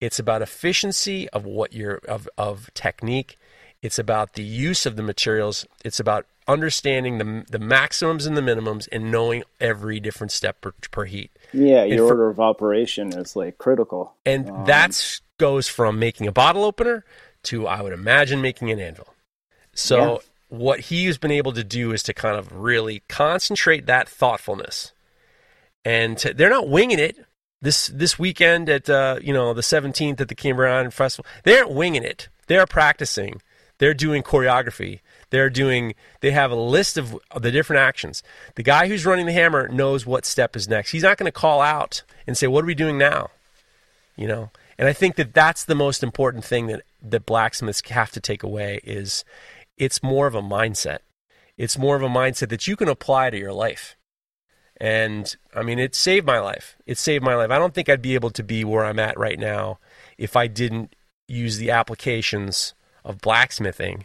it's 0.00 0.18
about 0.18 0.42
efficiency 0.42 1.28
of 1.30 1.44
what 1.44 1.72
you're 1.72 2.00
of, 2.08 2.28
of 2.36 2.70
technique 2.74 3.38
it's 3.82 3.98
about 3.98 4.32
the 4.32 4.42
use 4.42 4.86
of 4.86 4.96
the 4.96 5.02
materials. 5.02 5.66
It's 5.84 6.00
about 6.00 6.24
understanding 6.48 7.18
the 7.18 7.44
the 7.50 7.58
maximums 7.58 8.24
and 8.24 8.34
the 8.34 8.40
minimums 8.40 8.88
and 8.90 9.10
knowing 9.10 9.44
every 9.60 10.00
different 10.00 10.32
step 10.32 10.62
per, 10.62 10.72
per 10.90 11.04
heat. 11.04 11.30
Yeah, 11.52 11.82
And 11.82 11.92
your 11.92 12.08
for- 12.08 12.14
order 12.14 12.30
of 12.30 12.40
operation 12.40 13.12
is 13.12 13.36
like 13.36 13.58
critical. 13.58 14.14
And 14.24 14.48
Um, 14.48 14.64
that's 14.64 15.20
goes 15.36 15.68
from 15.68 15.98
making 15.98 16.26
a 16.26 16.32
bottle 16.32 16.64
opener 16.64 17.04
to 17.42 17.66
I 17.66 17.82
would 17.82 17.92
imagine 17.92 18.40
making 18.40 18.70
an 18.70 18.80
anvil. 18.80 19.08
So 19.74 19.98
Yeah. 19.98 20.18
what 20.48 20.80
he's 20.80 21.18
been 21.18 21.30
able 21.30 21.52
to 21.52 21.62
do 21.62 21.92
is 21.92 22.02
to 22.04 22.14
kind 22.14 22.36
of 22.38 22.50
really 22.56 23.02
concentrate 23.10 23.84
that 23.84 24.08
thoughtfulness. 24.08 24.93
And 25.84 26.18
they're 26.18 26.50
not 26.50 26.68
winging 26.68 26.98
it. 26.98 27.18
This 27.60 27.88
this 27.88 28.18
weekend 28.18 28.68
at 28.68 28.90
uh, 28.90 29.18
you 29.22 29.32
know 29.32 29.54
the 29.54 29.62
17th 29.62 30.20
at 30.20 30.28
the 30.28 30.34
Cambria 30.34 30.74
Iron 30.74 30.90
Festival, 30.90 31.24
they 31.44 31.56
aren't 31.58 31.72
winging 31.72 32.04
it. 32.04 32.28
They're 32.46 32.66
practicing. 32.66 33.40
They're 33.78 33.94
doing 33.94 34.22
choreography. 34.22 35.00
They're 35.30 35.50
doing. 35.50 35.94
They 36.20 36.30
have 36.30 36.50
a 36.50 36.56
list 36.56 36.96
of 36.96 37.18
the 37.38 37.50
different 37.50 37.80
actions. 37.80 38.22
The 38.54 38.62
guy 38.62 38.88
who's 38.88 39.06
running 39.06 39.26
the 39.26 39.32
hammer 39.32 39.68
knows 39.68 40.06
what 40.06 40.24
step 40.24 40.54
is 40.56 40.68
next. 40.68 40.90
He's 40.90 41.02
not 41.02 41.16
going 41.16 41.26
to 41.26 41.32
call 41.32 41.60
out 41.60 42.02
and 42.26 42.36
say, 42.36 42.46
"What 42.46 42.64
are 42.64 42.66
we 42.66 42.74
doing 42.74 42.98
now?" 42.98 43.30
You 44.16 44.28
know. 44.28 44.50
And 44.76 44.88
I 44.88 44.92
think 44.92 45.16
that 45.16 45.34
that's 45.34 45.64
the 45.64 45.74
most 45.74 46.02
important 46.02 46.44
thing 46.44 46.66
that 46.66 46.82
that 47.02 47.26
blacksmiths 47.26 47.82
have 47.88 48.10
to 48.12 48.20
take 48.20 48.42
away 48.42 48.80
is 48.84 49.24
it's 49.76 50.02
more 50.02 50.26
of 50.26 50.34
a 50.34 50.42
mindset. 50.42 50.98
It's 51.56 51.78
more 51.78 51.96
of 51.96 52.02
a 52.02 52.08
mindset 52.08 52.48
that 52.48 52.66
you 52.66 52.76
can 52.76 52.88
apply 52.88 53.30
to 53.30 53.38
your 53.38 53.52
life. 53.52 53.96
And 54.84 55.34
I 55.54 55.62
mean, 55.62 55.78
it 55.78 55.94
saved 55.94 56.26
my 56.26 56.40
life. 56.40 56.76
It 56.84 56.98
saved 56.98 57.24
my 57.24 57.34
life. 57.34 57.50
I 57.50 57.58
don't 57.58 57.72
think 57.72 57.88
I'd 57.88 58.02
be 58.02 58.14
able 58.16 58.28
to 58.28 58.42
be 58.42 58.64
where 58.64 58.84
I'm 58.84 58.98
at 58.98 59.18
right 59.18 59.38
now 59.38 59.78
if 60.18 60.36
I 60.36 60.46
didn't 60.46 60.94
use 61.26 61.56
the 61.56 61.70
applications 61.70 62.74
of 63.02 63.22
blacksmithing 63.22 64.04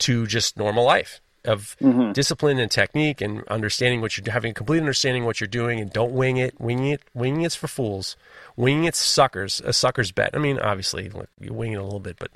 to 0.00 0.26
just 0.26 0.58
normal 0.58 0.84
life 0.84 1.22
of 1.46 1.76
mm-hmm. 1.80 2.12
discipline 2.12 2.58
and 2.58 2.70
technique 2.70 3.22
and 3.22 3.42
understanding 3.48 4.02
what 4.02 4.18
you're 4.18 4.30
having 4.30 4.50
a 4.50 4.54
complete 4.54 4.80
understanding 4.80 5.24
what 5.24 5.40
you're 5.40 5.48
doing 5.48 5.80
and 5.80 5.90
don't 5.94 6.12
wing 6.12 6.36
it 6.36 6.60
winging 6.60 6.88
it 6.88 7.00
winging 7.14 7.42
it's 7.42 7.56
for 7.56 7.66
fools 7.66 8.14
winging 8.54 8.84
it's 8.84 8.98
suckers 8.98 9.60
a 9.64 9.72
sucker's 9.72 10.12
bet 10.12 10.30
i 10.34 10.38
mean 10.38 10.56
obviously 10.60 11.10
you 11.40 11.52
wing 11.52 11.72
it 11.72 11.80
a 11.80 11.82
little 11.82 11.98
bit 11.98 12.16
but 12.20 12.30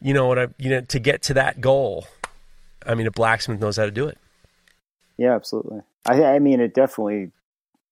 you 0.00 0.12
know 0.12 0.26
what 0.26 0.36
i 0.36 0.48
you 0.58 0.68
know 0.68 0.80
to 0.80 0.98
get 0.98 1.22
to 1.22 1.34
that 1.34 1.60
goal 1.60 2.08
i 2.84 2.94
mean 2.96 3.06
a 3.06 3.10
blacksmith 3.12 3.60
knows 3.60 3.76
how 3.76 3.84
to 3.84 3.92
do 3.92 4.08
it 4.08 4.18
Yeah, 5.16 5.34
absolutely. 5.36 5.82
I, 6.06 6.24
I 6.24 6.38
mean, 6.38 6.60
it 6.60 6.74
definitely 6.74 7.30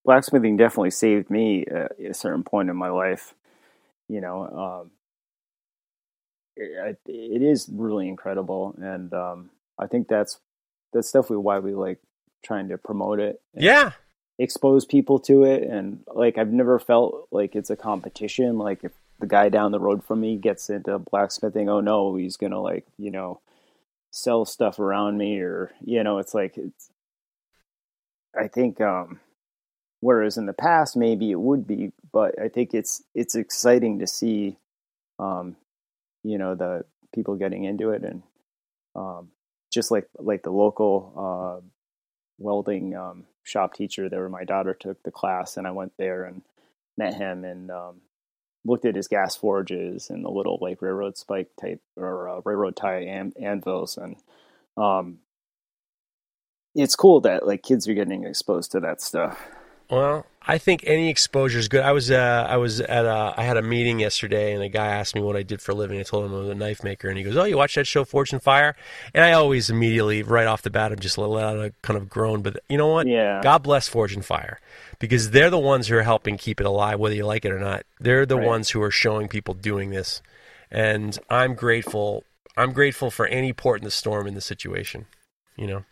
blacksmithing 0.04 0.56
definitely 0.56 0.90
saved 0.90 1.30
me 1.30 1.64
at 1.66 1.92
a 1.98 2.14
certain 2.14 2.42
point 2.42 2.70
in 2.70 2.76
my 2.76 2.88
life. 2.88 3.34
You 4.08 4.20
know, 4.20 4.82
um, 4.82 4.90
it, 6.56 6.98
it 7.06 7.42
is 7.42 7.68
really 7.72 8.08
incredible, 8.08 8.74
and 8.78 9.12
um, 9.14 9.50
I 9.78 9.86
think 9.86 10.08
that's 10.08 10.38
that's 10.92 11.10
definitely 11.10 11.38
why 11.38 11.58
we 11.60 11.74
like 11.74 11.98
trying 12.44 12.68
to 12.68 12.78
promote 12.78 13.20
it. 13.20 13.40
yeah 13.54 13.92
expose 14.38 14.84
people 14.84 15.18
to 15.20 15.44
it, 15.44 15.62
and 15.62 16.00
like 16.12 16.38
I've 16.38 16.52
never 16.52 16.78
felt 16.78 17.28
like 17.30 17.54
it's 17.54 17.70
a 17.70 17.76
competition. 17.76 18.58
Like 18.58 18.84
if 18.84 18.92
the 19.20 19.26
guy 19.26 19.48
down 19.48 19.72
the 19.72 19.80
road 19.80 20.04
from 20.04 20.20
me 20.20 20.36
gets 20.36 20.68
into 20.70 20.98
blacksmithing, 20.98 21.68
oh 21.68 21.80
no, 21.80 22.16
he's 22.16 22.36
gonna 22.36 22.60
like 22.60 22.86
you 22.98 23.10
know 23.10 23.40
sell 24.10 24.44
stuff 24.44 24.78
around 24.78 25.18
me, 25.18 25.38
or 25.40 25.72
you 25.84 26.02
know, 26.02 26.18
it's 26.18 26.34
like 26.34 26.56
it's 26.56 26.90
I 28.38 28.48
think 28.48 28.80
um 28.80 29.20
whereas 30.00 30.36
in 30.36 30.46
the 30.46 30.52
past 30.52 30.96
maybe 30.96 31.30
it 31.30 31.40
would 31.40 31.66
be, 31.66 31.92
but 32.12 32.38
I 32.40 32.48
think 32.48 32.74
it's 32.74 33.02
it's 33.14 33.34
exciting 33.34 33.98
to 34.00 34.06
see 34.06 34.56
um 35.18 35.56
you 36.22 36.38
know 36.38 36.54
the 36.54 36.84
people 37.14 37.36
getting 37.36 37.64
into 37.64 37.90
it 37.90 38.02
and 38.02 38.22
um 38.94 39.28
just 39.72 39.90
like 39.90 40.08
like 40.18 40.42
the 40.42 40.50
local 40.50 41.60
uh 41.62 41.66
welding 42.38 42.96
um 42.96 43.24
shop 43.44 43.74
teacher 43.74 44.08
there 44.08 44.28
my 44.28 44.44
daughter 44.44 44.74
took 44.74 45.02
the 45.02 45.10
class 45.10 45.56
and 45.56 45.66
I 45.66 45.72
went 45.72 45.92
there 45.98 46.24
and 46.24 46.42
met 46.96 47.14
him 47.14 47.44
and 47.44 47.70
um 47.70 48.00
looked 48.64 48.84
at 48.84 48.94
his 48.94 49.08
gas 49.08 49.34
forges 49.34 50.08
and 50.10 50.24
the 50.24 50.30
little 50.30 50.58
like 50.60 50.80
railroad 50.80 51.18
spike 51.18 51.48
type 51.60 51.80
or 51.96 52.28
uh, 52.28 52.40
railroad 52.44 52.76
tie 52.76 53.00
an- 53.00 53.32
anvils 53.40 53.96
and 53.96 54.16
um 54.76 55.18
it's 56.74 56.96
cool 56.96 57.20
that 57.22 57.46
like 57.46 57.62
kids 57.62 57.88
are 57.88 57.94
getting 57.94 58.24
exposed 58.24 58.72
to 58.72 58.80
that 58.80 59.00
stuff. 59.00 59.40
Well, 59.90 60.24
I 60.40 60.56
think 60.56 60.84
any 60.86 61.10
exposure 61.10 61.58
is 61.58 61.68
good. 61.68 61.82
I 61.82 61.92
was 61.92 62.10
uh, 62.10 62.46
I 62.48 62.56
was 62.56 62.80
at 62.80 63.04
a, 63.04 63.34
I 63.36 63.42
had 63.42 63.58
a 63.58 63.62
meeting 63.62 64.00
yesterday, 64.00 64.54
and 64.54 64.62
a 64.62 64.70
guy 64.70 64.86
asked 64.86 65.14
me 65.14 65.20
what 65.20 65.36
I 65.36 65.42
did 65.42 65.60
for 65.60 65.72
a 65.72 65.74
living. 65.74 66.00
I 66.00 66.02
told 66.02 66.24
him 66.24 66.34
I 66.34 66.38
was 66.38 66.48
a 66.48 66.54
knife 66.54 66.82
maker, 66.82 67.08
and 67.10 67.18
he 67.18 67.24
goes, 67.24 67.36
"Oh, 67.36 67.44
you 67.44 67.58
watch 67.58 67.74
that 67.74 67.86
show, 67.86 68.04
Forged 68.04 68.32
in 68.32 68.40
Fire?" 68.40 68.74
And 69.12 69.22
I 69.22 69.32
always 69.32 69.68
immediately, 69.68 70.22
right 70.22 70.46
off 70.46 70.62
the 70.62 70.70
bat, 70.70 70.92
I'm 70.92 70.98
just 70.98 71.18
let 71.18 71.44
out 71.44 71.58
a 71.58 71.74
kind 71.82 71.98
of 71.98 72.08
groan. 72.08 72.40
But 72.40 72.62
you 72.70 72.78
know 72.78 72.88
what? 72.88 73.06
Yeah. 73.06 73.42
God 73.42 73.62
bless 73.62 73.86
Forged 73.86 74.16
in 74.16 74.22
Fire, 74.22 74.60
because 74.98 75.30
they're 75.32 75.50
the 75.50 75.58
ones 75.58 75.88
who 75.88 75.96
are 75.96 76.02
helping 76.02 76.38
keep 76.38 76.58
it 76.58 76.66
alive, 76.66 76.98
whether 76.98 77.14
you 77.14 77.26
like 77.26 77.44
it 77.44 77.52
or 77.52 77.60
not. 77.60 77.84
They're 78.00 78.24
the 78.24 78.38
Right. 78.38 78.46
ones 78.46 78.70
who 78.70 78.80
are 78.80 78.90
showing 78.90 79.28
people 79.28 79.52
doing 79.52 79.90
this, 79.90 80.22
and 80.70 81.18
I'm 81.28 81.54
grateful. 81.54 82.24
I'm 82.56 82.72
grateful 82.72 83.10
for 83.10 83.26
any 83.26 83.52
port 83.52 83.80
in 83.80 83.84
the 83.84 83.90
storm 83.90 84.26
in 84.26 84.32
the 84.34 84.40
situation. 84.40 85.04
You 85.54 85.66
know. 85.66 85.84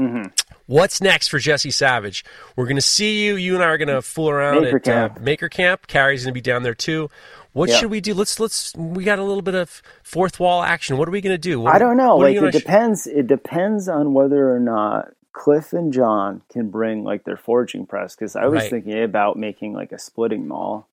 Hmm 0.00 0.22
What's 0.66 1.00
next 1.00 1.28
for 1.28 1.38
Jesse 1.40 1.72
Savage? 1.72 2.24
We're 2.54 2.66
going 2.66 2.76
to 2.76 2.80
see 2.82 3.24
you. 3.24 3.34
You 3.34 3.54
and 3.56 3.62
I 3.64 3.66
are 3.66 3.76
going 3.78 3.88
to 3.88 4.00
fool 4.02 4.30
around 4.30 4.62
Maker 4.62 4.76
at 4.76 4.82
Camp. 4.84 5.16
Uh, 5.16 5.20
Maker 5.20 5.48
Camp. 5.48 5.86
Carrie's 5.88 6.22
going 6.22 6.30
to 6.32 6.34
be 6.34 6.40
down 6.40 6.62
there 6.62 6.74
too. 6.76 7.10
What 7.52 7.68
Yeah. 7.68 7.76
should 7.78 7.90
we 7.90 8.00
do? 8.00 8.14
Let's 8.14 8.38
let's. 8.38 8.72
We 8.76 9.02
got 9.02 9.18
a 9.18 9.24
little 9.24 9.42
bit 9.42 9.56
of 9.56 9.82
fourth 10.04 10.38
wall 10.38 10.62
action. 10.62 10.96
What 10.96 11.08
are 11.08 11.10
we 11.10 11.20
going 11.20 11.34
to 11.34 11.38
do? 11.38 11.58
What, 11.60 11.74
I 11.74 11.78
don't 11.80 11.96
know. 11.96 12.16
Like 12.18 12.36
it 12.36 12.54
sh- 12.54 12.58
depends. 12.58 13.06
It 13.08 13.26
depends 13.26 13.88
on 13.88 14.14
whether 14.14 14.54
or 14.54 14.60
not 14.60 15.08
Cliff 15.32 15.72
and 15.72 15.92
John 15.92 16.42
can 16.52 16.70
bring 16.70 17.02
like 17.02 17.24
their 17.24 17.36
forging 17.36 17.84
press. 17.86 18.14
Because 18.14 18.36
I 18.36 18.46
was 18.46 18.60
Right. 18.62 18.70
thinking 18.70 19.02
about 19.02 19.36
making 19.36 19.72
like 19.72 19.90
a 19.90 19.98
splitting 19.98 20.46
maul. 20.46 20.86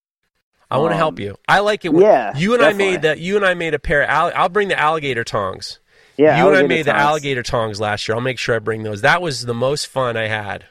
I 0.71 0.79
want 0.79 0.89
to 0.89 0.95
um, 0.95 0.97
help 0.99 1.19
you. 1.19 1.37
I 1.47 1.59
like 1.59 1.85
it. 1.85 1.93
when- 1.93 2.01
yeah, 2.01 2.35
You 2.35 2.55
and 2.55 2.63
I 2.63 2.73
made 2.73 3.03
that. 3.03 3.19
You 3.19 3.35
and 3.37 3.45
I 3.45 3.53
made 3.53 3.75
a 3.75 3.79
pair. 3.79 4.01
Of 4.03 4.33
I'll 4.35 4.49
bring 4.49 4.69
the 4.69 4.79
alligator 4.79 5.23
tongs. 5.23 5.77
Yeah, 6.17 6.41
you 6.41 6.47
and 6.49 6.57
I 6.57 6.67
made 6.67 6.85
the 6.85 6.95
alligator 6.95 7.43
tongs 7.43 7.79
last 7.79 8.07
year. 8.07 8.15
I'll 8.15 8.21
make 8.21 8.39
sure 8.39 8.55
I 8.55 8.59
bring 8.59 8.83
those. 8.83 9.01
That 9.01 9.21
was 9.21 9.45
the 9.45 9.53
most 9.53 9.87
fun 9.87 10.17
I 10.17 10.27
had. 10.27 10.65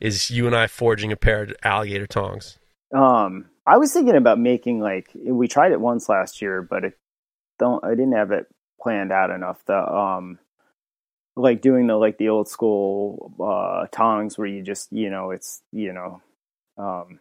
Is 0.00 0.30
you 0.30 0.46
and 0.46 0.56
I 0.56 0.66
forging 0.66 1.12
a 1.12 1.16
pair 1.16 1.42
of 1.42 1.54
alligator 1.62 2.06
tongs. 2.06 2.58
Um, 2.94 3.50
I 3.66 3.76
was 3.76 3.92
thinking 3.92 4.16
about 4.16 4.38
making 4.38 4.80
like 4.80 5.10
we 5.14 5.46
tried 5.46 5.72
it 5.72 5.80
once 5.80 6.08
last 6.08 6.40
year, 6.40 6.62
but 6.62 6.84
it 6.84 6.98
don't. 7.58 7.84
I 7.84 7.90
didn't 7.90 8.12
have 8.12 8.30
it 8.30 8.46
planned 8.80 9.12
out 9.12 9.30
enough. 9.30 9.62
The 9.66 9.76
um, 9.76 10.38
like 11.36 11.60
doing 11.60 11.86
the 11.86 11.96
like 11.96 12.18
the 12.18 12.28
old 12.28 12.48
school 12.48 13.32
uh 13.40 13.86
tongs 13.92 14.38
where 14.38 14.46
you 14.46 14.62
just 14.62 14.92
you 14.92 15.10
know 15.10 15.30
it's 15.30 15.62
you 15.72 15.92
know 15.92 16.22
um 16.76 17.20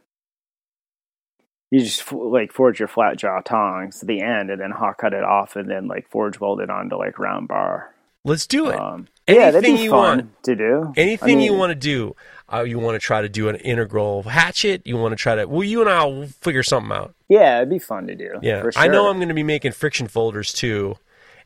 you 1.71 1.79
just 1.81 2.11
like 2.11 2.51
forge 2.51 2.79
your 2.79 2.87
flat 2.87 3.17
jaw 3.17 3.41
tongs 3.41 3.99
to 3.99 4.05
the 4.05 4.21
end 4.21 4.49
and 4.49 4.59
then 4.59 4.71
hot 4.71 4.97
cut 4.97 5.13
it 5.13 5.23
off 5.23 5.55
and 5.55 5.69
then 5.69 5.87
like 5.87 6.09
forge 6.09 6.39
weld 6.39 6.61
it 6.61 6.69
onto 6.69 6.95
like 6.95 7.19
round 7.19 7.47
bar. 7.47 7.93
Let's 8.25 8.47
do 8.47 8.69
it. 8.69 8.79
Um, 8.79 9.07
yeah, 9.27 9.51
that'd 9.51 9.63
Anything 9.63 9.75
be 9.77 9.83
you 9.83 9.89
fun 9.91 10.17
want. 10.17 10.43
to 10.43 10.55
do. 10.55 10.93
Anything 10.97 11.39
I 11.39 11.43
you 11.43 11.53
want 11.53 11.69
to 11.69 11.75
do, 11.75 12.15
uh, 12.51 12.61
you 12.63 12.79
want 12.79 12.95
to 12.95 12.99
try 12.99 13.21
to 13.21 13.29
do 13.29 13.47
an 13.47 13.55
integral 13.57 14.23
hatchet. 14.23 14.81
You 14.85 14.97
want 14.97 15.13
to 15.13 15.15
try 15.15 15.35
to. 15.35 15.45
Well, 15.45 15.63
you 15.63 15.81
and 15.81 15.89
I 15.89 16.03
will 16.05 16.27
figure 16.27 16.63
something 16.63 16.91
out. 16.91 17.13
Yeah, 17.29 17.57
it'd 17.57 17.69
be 17.69 17.79
fun 17.79 18.07
to 18.07 18.15
do. 18.15 18.39
Yeah, 18.41 18.61
for 18.63 18.71
I 18.75 18.87
know. 18.87 19.07
I'm 19.09 19.17
going 19.17 19.29
to 19.29 19.33
be 19.35 19.43
making 19.43 19.71
friction 19.71 20.07
folders 20.07 20.51
too, 20.51 20.95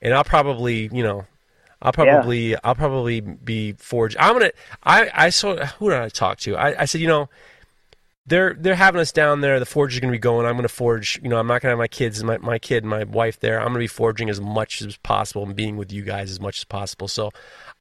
and 0.01 0.13
I'll 0.13 0.23
probably, 0.23 0.89
you 0.93 1.03
know, 1.03 1.25
I'll 1.81 1.91
probably, 1.91 2.55
I'll 2.63 2.75
probably 2.75 3.21
be 3.21 3.73
forged. 3.73 4.17
I'm 4.17 4.33
gonna. 4.33 4.51
I 4.83 5.11
I 5.13 5.29
saw 5.29 5.57
who 5.57 5.89
did 5.89 5.99
I 5.99 6.09
talk 6.09 6.39
to? 6.39 6.55
I, 6.55 6.81
I 6.81 6.85
said, 6.85 7.01
you 7.01 7.07
know, 7.07 7.29
they're 8.25 8.53
they're 8.57 8.75
having 8.75 9.01
us 9.01 9.11
down 9.11 9.41
there. 9.41 9.59
The 9.59 9.65
forge 9.65 9.93
is 9.93 9.99
going 9.99 10.11
to 10.11 10.15
be 10.15 10.19
going. 10.19 10.45
I'm 10.45 10.53
going 10.53 10.63
to 10.63 10.69
forge. 10.69 11.19
You 11.21 11.29
know, 11.29 11.37
I'm 11.37 11.47
not 11.47 11.61
going 11.61 11.67
to 11.69 11.69
have 11.71 11.77
my 11.77 11.87
kids, 11.87 12.23
my 12.23 12.37
my 12.37 12.57
kid, 12.59 12.85
my 12.85 13.03
wife 13.03 13.39
there. 13.39 13.59
I'm 13.59 13.65
going 13.67 13.75
to 13.75 13.79
be 13.79 13.87
forging 13.87 14.29
as 14.29 14.39
much 14.39 14.81
as 14.81 14.95
possible 14.97 15.43
and 15.43 15.55
being 15.55 15.75
with 15.77 15.91
you 15.91 16.03
guys 16.03 16.31
as 16.31 16.39
much 16.39 16.59
as 16.59 16.63
possible. 16.63 17.07
So, 17.07 17.31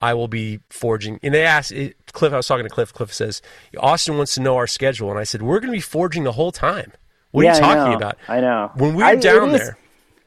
I 0.01 0.14
will 0.14 0.28
be 0.28 0.60
forging. 0.69 1.20
And 1.23 1.32
they 1.32 1.44
asked 1.44 1.73
Cliff. 2.12 2.32
I 2.32 2.36
was 2.36 2.47
talking 2.47 2.64
to 2.64 2.70
Cliff. 2.70 2.93
Cliff 2.93 3.12
says 3.12 3.40
Austin 3.78 4.16
wants 4.16 4.35
to 4.35 4.40
know 4.40 4.56
our 4.56 4.66
schedule, 4.66 5.10
and 5.10 5.19
I 5.19 5.24
said 5.24 5.43
we're 5.43 5.60
going 5.60 5.73
to 5.73 5.77
be 5.77 5.81
forging 5.81 6.24
the 6.24 6.32
whole 6.32 6.52
time. 6.52 6.93
What 7.31 7.44
yeah, 7.44 7.52
are 7.52 7.55
you 7.55 7.60
talking 7.60 7.93
I 7.93 7.94
about? 7.94 8.19
I 8.28 8.40
know. 8.40 8.70
When 8.74 8.94
we 8.94 9.02
were 9.02 9.09
I- 9.10 9.16
down 9.16 9.51
it 9.51 9.55
is- 9.55 9.60
there, 9.60 9.78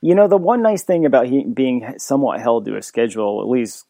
You 0.02 0.16
know, 0.16 0.28
the 0.28 0.38
one 0.38 0.62
nice 0.62 0.84
thing 0.84 1.06
about 1.06 1.28
he, 1.28 1.44
being 1.44 1.96
somewhat 1.98 2.40
held 2.40 2.66
to 2.66 2.78
a 2.78 2.82
schedule, 2.82 3.42
at 3.42 3.48
least 3.50 3.86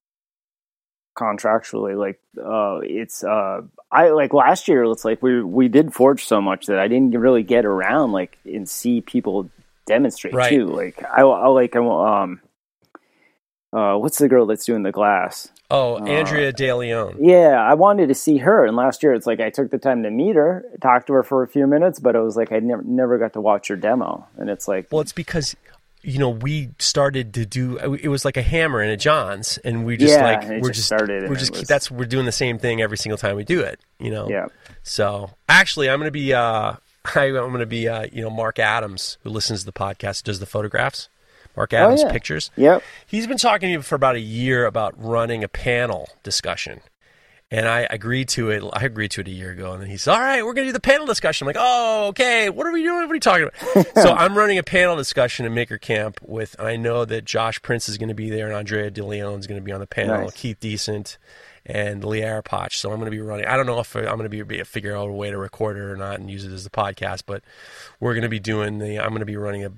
contractually, 1.16 1.98
like 1.98 2.20
uh, 2.38 2.80
it's 2.84 3.24
uh, 3.24 3.62
I 3.92 4.10
like 4.10 4.34
last 4.34 4.68
year. 4.68 4.84
It's 4.84 5.06
like 5.06 5.22
we 5.24 5.42
we 5.44 5.68
did 5.68 5.94
forge 5.94 6.26
so 6.26 6.42
much 6.42 6.68
that 6.68 6.80
I 6.80 6.88
didn't 6.88 7.12
really 7.18 7.44
get 7.44 7.66
around 7.66 8.12
like 8.12 8.38
and 8.46 8.68
see 8.70 9.02
people 9.02 9.50
demonstrate 9.86 10.34
Right. 10.34 10.50
too. 10.50 10.68
Like 10.68 11.04
I, 11.04 11.22
I 11.22 11.48
like 11.48 11.76
I 11.76 11.80
um. 11.80 12.42
Uh, 13.74 13.98
what's 13.98 14.20
the 14.20 14.30
girl 14.30 14.46
that's 14.46 14.64
doing 14.64 14.84
the 14.84 14.92
glass? 14.92 15.50
oh, 15.70 15.96
Uh, 15.96 16.06
Andrea 16.06 16.54
De 16.54 16.72
Leon. 16.74 17.18
Yeah, 17.20 17.62
I 17.62 17.74
wanted 17.74 18.08
to 18.08 18.16
see 18.16 18.38
her, 18.38 18.66
and 18.66 18.78
last 18.78 19.04
year 19.04 19.14
it's 19.14 19.28
like 19.28 19.42
I 19.42 19.50
took 19.50 19.70
the 19.70 19.78
time 19.78 20.04
to 20.04 20.12
meet 20.12 20.38
her, 20.38 20.64
talk 20.82 21.08
to 21.08 21.14
her 21.14 21.24
for 21.24 21.44
a 21.44 21.48
few 21.48 21.68
minutes, 21.68 22.00
but 22.00 22.16
it 22.16 22.20
was 22.22 22.38
like 22.38 22.54
I 22.54 22.60
never 22.60 22.84
never 22.84 23.18
got 23.18 23.34
to 23.34 23.42
watch 23.42 23.68
her 23.68 23.76
demo, 23.76 24.28
and 24.38 24.50
it's 24.50 24.68
like 24.70 24.88
Well, 24.92 25.02
it's 25.02 25.12
because 25.12 25.58
you 26.06 26.20
know 26.20 26.30
we 26.30 26.70
started 26.80 27.34
to 27.34 27.46
do. 27.46 27.78
It 27.96 28.08
was 28.10 28.24
like 28.26 28.38
a 28.38 28.42
hammer 28.42 28.80
and 28.82 28.92
a 28.92 28.98
Johns, 28.98 29.58
and 29.60 29.86
we 29.86 29.98
just 29.98 30.14
Yeah, 30.14 30.24
like 30.24 30.48
we're 30.62 30.70
just 30.70 30.74
just 30.76 30.88
started 30.88 31.30
we're 31.30 31.36
just 31.36 31.52
was- 31.52 31.64
that's 31.64 31.90
we're 31.90 32.06
doing 32.06 32.26
the 32.26 32.32
same 32.32 32.58
thing 32.60 32.82
every 32.82 32.98
single 32.98 33.18
time 33.18 33.36
we 33.36 33.44
do 33.44 33.62
it. 33.62 33.80
You 34.00 34.12
know. 34.12 34.30
yeah, 34.30 34.48
So 34.84 35.32
actually, 35.50 35.90
I'm 35.90 36.00
going 36.00 36.08
to 36.08 36.12
be 36.12 36.34
uh, 36.34 36.74
I, 37.16 37.24
I'm 37.26 37.34
going 37.34 37.60
to 37.60 37.66
be 37.66 37.88
uh, 37.88 38.08
you 38.12 38.22
know 38.22 38.30
Mark 38.30 38.60
Adams 38.60 39.18
who 39.24 39.30
listens 39.30 39.62
to 39.62 39.66
the 39.66 39.74
podcast 39.74 40.24
does 40.24 40.40
the 40.40 40.46
photographs. 40.46 41.10
Mark 41.58 41.72
Adams 41.74 42.02
Oh, 42.04 42.08
yeah. 42.08 42.12
pictures. 42.12 42.52
yep. 42.58 42.84
He's 43.08 43.28
been 43.28 43.38
talking 43.38 43.72
to 43.72 43.78
me 43.78 43.82
for 43.82 43.96
about 43.96 44.16
a 44.16 44.20
year 44.20 44.66
about 44.66 44.94
running 45.02 45.42
a 45.42 45.48
panel 45.48 46.10
discussion. 46.22 46.82
And 47.56 47.70
I 47.70 47.88
agreed 47.90 48.28
to 48.30 48.50
it. 48.50 48.64
I 48.74 48.84
agreed 48.84 49.12
to 49.12 49.22
it 49.22 49.30
a 49.30 49.32
year 49.32 49.52
ago. 49.52 49.72
And 49.72 49.82
then 49.82 49.90
he 49.90 49.96
said, 49.96 50.14
All 50.14 50.20
right, 50.20 50.46
we're 50.46 50.54
going 50.54 50.66
to 50.66 50.70
do 50.70 50.74
the 50.74 50.82
panel 50.82 51.06
discussion. 51.06 51.46
I'm 51.46 51.54
like, 51.54 51.58
Oh, 51.58 52.08
okay. 52.08 52.50
What 52.50 52.68
are 52.68 52.72
we 52.74 52.84
doing? 52.84 52.96
What 52.96 53.06
are 53.06 53.08
we 53.08 53.20
talking 53.22 53.48
about? 53.48 53.88
so 53.96 54.12
I'm 54.12 54.38
running 54.38 54.58
a 54.58 54.64
panel 54.64 54.98
discussion 54.98 55.46
in 55.46 55.54
Maker 55.54 55.78
Camp 55.78 56.20
with, 56.22 56.58
I 56.60 56.76
know 56.76 57.06
that 57.06 57.24
Josh 57.24 57.62
Prince 57.62 57.88
is 57.88 57.98
going 57.98 58.10
to 58.10 58.16
be 58.16 58.30
there 58.30 58.48
and 58.48 58.56
Andrea 58.56 58.92
De 58.92 59.06
Leon 59.06 59.40
is 59.40 59.48
going 59.48 59.60
to 59.60 59.64
be 59.64 59.72
on 59.72 59.80
the 59.80 59.88
panel, 59.88 60.24
Nice. 60.24 60.34
Keith 60.34 60.60
Decent 60.60 61.18
and 61.66 62.04
Lee 62.04 62.20
Arapach. 62.20 62.74
So 62.74 62.92
I'm 62.92 62.98
going 62.98 63.10
to 63.10 63.12
be 63.12 63.22
running. 63.22 63.46
I 63.46 63.56
don't 63.56 63.66
know 63.66 63.80
if 63.80 63.96
I'm 63.96 64.04
going 64.04 64.24
to 64.24 64.30
be, 64.30 64.42
be 64.44 64.62
figure 64.66 64.94
out 64.94 65.08
a 65.08 65.14
way 65.14 65.32
to 65.32 65.38
record 65.38 65.78
it 65.78 65.82
or 65.82 65.96
not 65.96 66.20
and 66.20 66.30
use 66.30 66.44
it 66.44 66.52
as 66.52 66.66
the 66.66 66.70
podcast, 66.70 67.24
but 67.26 67.42
we're 68.02 68.14
going 68.16 68.24
to 68.24 68.30
be 68.30 68.40
doing 68.40 68.80
the, 68.80 69.00
I'm 69.00 69.12
going 69.12 69.22
to 69.22 69.26
be 69.26 69.38
running 69.38 69.64
a, 69.64 69.72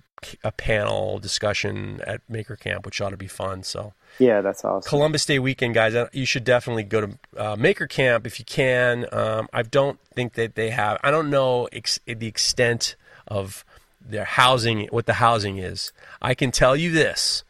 a 0.43 0.51
panel 0.51 1.19
discussion 1.19 2.01
at 2.05 2.21
Maker 2.29 2.55
Camp, 2.55 2.85
which 2.85 2.99
ought 3.01 3.09
to 3.11 3.17
be 3.17 3.27
fun. 3.27 3.63
So. 3.63 3.93
Yeah, 4.19 4.41
that's 4.41 4.65
awesome. 4.65 4.87
Columbus 4.89 5.25
Day 5.25 5.37
weekend, 5.39 5.73
guys. 5.75 5.93
uh, 5.95 6.07
You 6.11 6.25
should 6.25 6.43
definitely 6.43 6.83
go 6.83 7.01
to 7.01 7.17
uh, 7.37 7.55
Maker 7.55 7.85
Camp 7.87 8.25
if 8.25 8.39
you 8.39 8.45
can. 8.45 9.05
Um, 9.11 9.47
I 9.53 9.61
don't 9.61 9.99
think 10.15 10.33
that 10.33 10.55
they 10.55 10.71
have. 10.71 10.99
I 11.03 11.11
don't 11.11 11.29
know 11.29 11.67
ex- 11.71 11.99
the 12.05 12.27
extent 12.27 12.95
of 13.27 13.63
their 14.01 14.25
housing, 14.25 14.87
what 14.87 15.05
the 15.05 15.13
housing 15.13 15.57
is. 15.57 15.91
I 16.21 16.33
can 16.33 16.51
tell 16.51 16.75
you 16.75 16.91
this: 16.91 17.43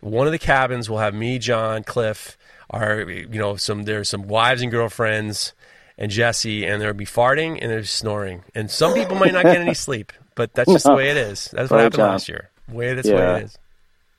one 0.00 0.26
of 0.26 0.32
the 0.32 0.38
cabins 0.38 0.88
will 0.88 0.98
have 0.98 1.14
me, 1.14 1.38
John, 1.38 1.82
Cliff, 1.82 2.36
our 2.70 3.00
you 3.10 3.26
know 3.38 3.56
some 3.56 3.82
there's 3.84 4.08
some 4.10 4.28
wives 4.28 4.62
and 4.62 4.70
girlfriends, 4.70 5.54
and 5.98 6.10
Jesse, 6.10 6.64
and 6.66 6.80
there'll 6.80 6.94
be 6.94 7.06
farting 7.06 7.58
and 7.60 7.70
there's 7.70 7.90
snoring, 7.90 8.44
and 8.54 8.70
some 8.70 8.94
people 8.94 9.16
might 9.16 9.32
not 9.32 9.44
get 9.44 9.56
any 9.60 9.74
sleep, 9.86 10.12
but 10.34 10.54
that's 10.54 10.70
just 10.72 10.84
the 10.84 10.94
way 10.96 11.10
it 11.10 11.16
is. 11.16 11.50
That's 11.52 11.70
what 11.70 11.78
happened 11.80 11.96
John. 11.96 12.08
last 12.10 12.28
year. 12.28 12.50
Way 12.68 12.94
that's 12.94 13.08
the 13.08 13.14
way 13.14 13.36
it 13.40 13.44
is. 13.44 13.58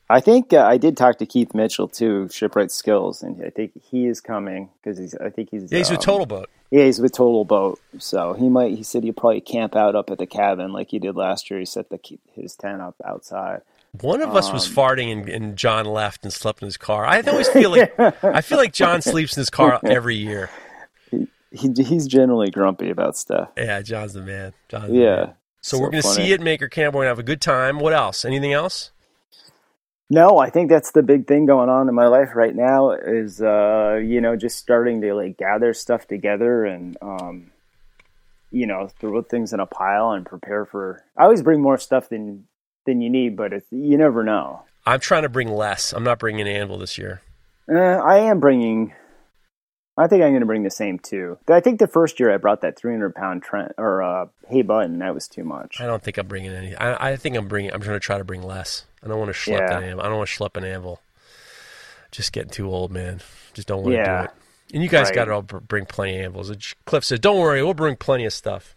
I 0.10 0.19
think 0.19 0.53
uh, 0.53 0.64
I 0.65 0.77
did 0.77 0.95
talk 0.98 1.18
to 1.19 1.26
Keith 1.26 1.53
Mitchell 1.56 1.88
too, 1.88 2.27
Shipwright 2.31 2.72
Skills, 2.72 3.23
and 3.23 3.41
I 3.44 3.49
think 3.49 3.72
he 3.90 4.06
is 4.06 4.22
coming 4.22 4.69
because 4.81 4.98
he's. 4.98 5.15
I 5.15 5.30
think 5.30 5.49
he's. 5.49 5.72
Yeah, 5.72 5.77
he's 5.80 5.90
with 5.90 5.99
um, 5.99 6.03
Total 6.06 6.26
Boat. 6.26 6.49
Yeah, 6.72 6.85
he's 6.85 6.99
with 6.99 7.14
Total 7.14 7.45
Boat, 7.45 7.80
so 7.99 8.34
he 8.34 8.49
might. 8.49 8.76
He 8.76 8.84
said 8.84 9.03
he'll 9.03 9.14
probably 9.14 9.41
camp 9.41 9.76
out 9.76 9.95
up 9.95 10.10
at 10.11 10.18
the 10.18 10.27
cabin 10.27 10.72
like 10.73 10.90
he 10.91 10.99
did 10.99 11.15
last 11.15 11.49
year. 11.49 11.60
He 11.60 11.65
set 11.65 11.90
the 11.90 11.99
his 12.34 12.56
tent 12.56 12.81
up 12.81 12.95
outside. 13.06 13.61
One 14.02 14.22
of 14.22 14.35
us 14.35 14.52
was 14.52 14.68
Um, 14.68 14.73
farting 14.73 15.11
and, 15.11 15.30
and 15.30 15.56
John 15.56 15.85
left 15.85 16.23
and 16.23 16.34
slept 16.34 16.61
in 16.61 16.65
his 16.65 16.77
car. 16.77 17.06
I 17.06 17.22
always 17.22 17.48
feel 17.48 17.69
like 17.72 17.98
I 18.23 18.41
feel 18.41 18.57
like 18.57 18.73
John 18.73 19.02
sleeps 19.02 19.38
in 19.38 19.41
his 19.41 19.49
car 19.52 19.80
every 19.84 20.15
year. 20.15 20.49
He 21.11 21.27
he's 21.77 22.07
generally 22.07 22.49
grumpy 22.49 22.90
about 22.90 23.15
stuff. 23.18 23.49
Yeah, 23.56 23.81
John's 23.84 24.14
the 24.14 24.22
man. 24.22 24.53
John's 24.69 24.90
the 24.90 24.95
Yeah. 24.98 25.15
man. 25.26 25.34
So, 25.64 25.77
So 25.77 25.84
we're 25.84 25.91
going 25.91 26.03
to 26.03 26.10
see 26.10 26.34
it 26.34 26.41
Maker 26.41 26.68
Camp. 26.68 26.94
We're 26.94 26.99
going 26.99 27.06
to 27.06 27.11
have 27.11 27.19
a 27.19 27.23
good 27.23 27.40
time. 27.41 27.80
What 27.80 27.94
else? 27.94 28.26
Anything 28.26 28.52
else? 28.52 28.91
No, 30.10 30.38
I 30.38 30.49
think 30.49 30.69
that's 30.69 30.91
the 30.91 31.02
big 31.02 31.26
thing 31.26 31.45
going 31.45 31.69
on 31.69 31.88
in 31.88 31.95
my 31.95 32.07
life 32.07 32.35
right 32.35 32.53
now 32.53 32.91
is 32.91 33.41
uh, 33.41 33.99
you 34.03 34.22
know 34.22 34.35
just 34.35 34.57
starting 34.60 35.02
to 35.02 35.14
like 35.15 35.38
gather 35.38 35.73
stuff 35.73 36.06
together 36.06 36.65
and 36.65 36.98
um, 37.02 37.52
you 38.52 38.68
know 38.68 38.90
throw 38.99 39.22
things 39.22 39.53
in 39.53 39.61
a 39.61 39.65
pile 39.65 40.11
and 40.11 40.26
prepare 40.26 40.65
for. 40.65 41.03
I 41.18 41.23
always 41.23 41.41
bring 41.41 41.61
more 41.61 41.77
stuff 41.77 42.10
than 42.10 42.45
than 42.85 42.99
you 42.99 43.10
need, 43.10 43.38
but 43.38 43.53
it's, 43.53 43.65
you 43.72 43.98
never 43.98 44.23
know. 44.23 44.64
I'm 44.85 44.99
trying 44.99 45.23
to 45.23 45.30
bring 45.30 45.48
less. 45.48 45.94
I'm 45.94 46.03
not 46.03 46.19
bringing 46.19 46.41
an 46.41 46.48
anvil 46.48 46.77
this 46.77 46.98
year. 46.98 47.22
Uh, 47.73 47.77
I 47.77 48.18
am 48.18 48.41
bringing. 48.41 48.94
I 49.98 50.07
think 50.07 50.24
I'm 50.24 50.32
going 50.32 50.40
to 50.40 50.45
bring 50.48 50.64
the 50.64 50.72
same 50.72 50.98
too. 50.98 51.38
I 51.48 51.60
think 51.60 51.80
the 51.80 51.88
first 51.88 52.20
year 52.20 52.34
I 52.34 52.38
brought 52.38 52.61
that 52.61 52.78
300 52.80 53.14
pound 53.14 53.44
Trent 53.44 53.74
or 53.78 54.02
uh, 54.02 54.26
Hay-Budden. 54.48 54.98
That 54.99 55.14
was 55.14 55.28
too 55.28 55.44
much. 55.44 55.80
I 55.80 55.86
don't 55.86 56.02
think 56.02 56.18
I'm 56.18 56.28
bringing 56.28 56.52
any. 56.52 56.76
I, 56.76 57.11
I 57.11 57.15
think 57.15 57.36
I'm 57.38 57.48
bringing. 57.48 57.72
I'm 57.72 57.80
going 57.82 57.94
to 57.94 57.99
try 57.99 58.18
to 58.18 58.24
bring 58.24 58.41
less. 58.41 58.86
I 59.03 59.07
don't 59.07 59.20
want 59.20 59.34
to 59.34 59.38
schlep 59.40 59.60
Yeah. 59.60 59.78
an 59.78 59.84
anvil. 59.84 60.02
I 60.02 60.07
don't 60.10 60.18
want 60.18 60.30
to 60.30 60.36
schlep 60.40 60.57
an 60.57 60.64
anvil. 60.65 60.99
Just 62.11 62.32
getting 62.34 62.49
too 62.52 62.70
old, 62.70 62.91
man. 62.91 63.22
Just 63.53 63.68
don't 63.68 63.84
want 63.84 63.95
to 63.95 64.03
do 64.03 64.11
it. 64.26 64.32
And 64.74 64.82
you 64.84 64.90
guys 64.90 65.07
Right. 65.07 65.15
got 65.15 65.26
to 65.26 65.32
all 65.34 65.41
bring 65.44 65.86
plenty 65.86 66.18
of 66.20 66.26
anvils. 66.26 66.52
Cliff 66.86 67.03
said, 67.03 67.22
"Don't 67.22 67.40
worry, 67.40 67.61
we'll 67.64 67.74
bring 67.76 67.95
plenty 67.95 68.26
of 68.26 68.34
stuff." 68.34 68.76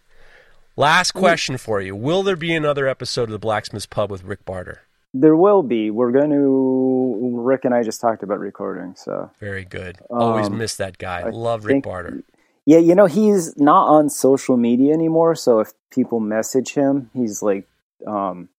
Last 0.75 1.11
question 1.13 1.57
for 1.57 1.81
you: 1.81 1.95
Will 1.95 2.21
there 2.21 2.35
be 2.35 2.53
another 2.53 2.87
episode 2.87 3.23
of 3.23 3.29
the 3.31 3.39
Blacksmith's 3.39 3.87
Pub 3.87 4.11
with 4.11 4.23
Rick 4.23 4.45
Barter? 4.45 4.81
There 5.13 5.35
will 5.35 5.63
be. 5.63 5.89
We're 5.89 6.11
going 6.11 6.29
to. 6.31 7.39
Rick 7.41 7.65
and 7.65 7.73
I 7.73 7.83
just 7.83 8.01
talked 8.01 8.23
about 8.23 8.39
recording, 8.39 8.95
so 8.95 9.31
Very 9.39 9.63
good. 9.63 9.97
Always 10.09 10.47
Um, 10.47 10.57
miss 10.57 10.75
that 10.75 10.97
guy. 10.97 11.21
I 11.21 11.29
Love 11.29 11.65
Rick 11.65 11.83
Barter. 11.83 12.23
Yeah, 12.65 12.79
you 12.79 12.95
know, 12.95 13.05
he's 13.05 13.55
not 13.57 13.87
on 13.87 14.09
social 14.09 14.57
media 14.57 14.93
anymore, 14.93 15.35
so 15.35 15.59
if 15.61 15.71
people 15.89 16.19
message 16.19 16.73
him, 16.73 17.09
he's 17.13 17.41
like 17.41 17.65
um 18.05 18.49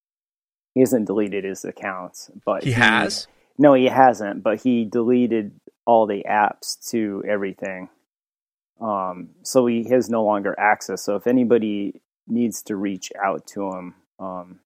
he 0.75 0.81
hasn't 0.81 1.07
deleted 1.07 1.45
his 1.45 1.65
accounts, 1.65 2.31
but 2.45 2.65
He 2.65 2.73
has. 2.73 3.27
No, 3.59 3.75
he 3.75 3.87
hasn't, 3.87 4.43
but 4.43 4.63
he 4.63 4.85
deleted 4.85 5.53
all 5.85 6.07
the 6.07 6.25
apps 6.29 6.79
to 6.91 7.23
everything. 7.29 7.91
Um 8.81 9.31
so 9.43 9.67
he 9.67 9.85
has 9.91 10.09
no 10.09 10.25
longer 10.25 10.55
access. 10.59 11.03
So 11.03 11.17
if 11.17 11.27
anybody 11.27 12.01
needs 12.27 12.63
to 12.63 12.77
reach 12.77 13.13
out 13.23 13.47
to 13.49 13.71
him, 13.73 13.95
um 14.19 14.61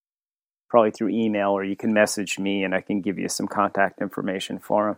probably 0.72 0.90
through 0.90 1.10
email 1.10 1.50
or 1.50 1.62
you 1.62 1.76
can 1.76 1.92
message 1.92 2.38
me 2.38 2.64
and 2.64 2.74
I 2.74 2.80
can 2.80 3.02
give 3.02 3.18
you 3.18 3.28
some 3.28 3.46
contact 3.46 4.00
information 4.00 4.58
for 4.58 4.88
him. 4.88 4.96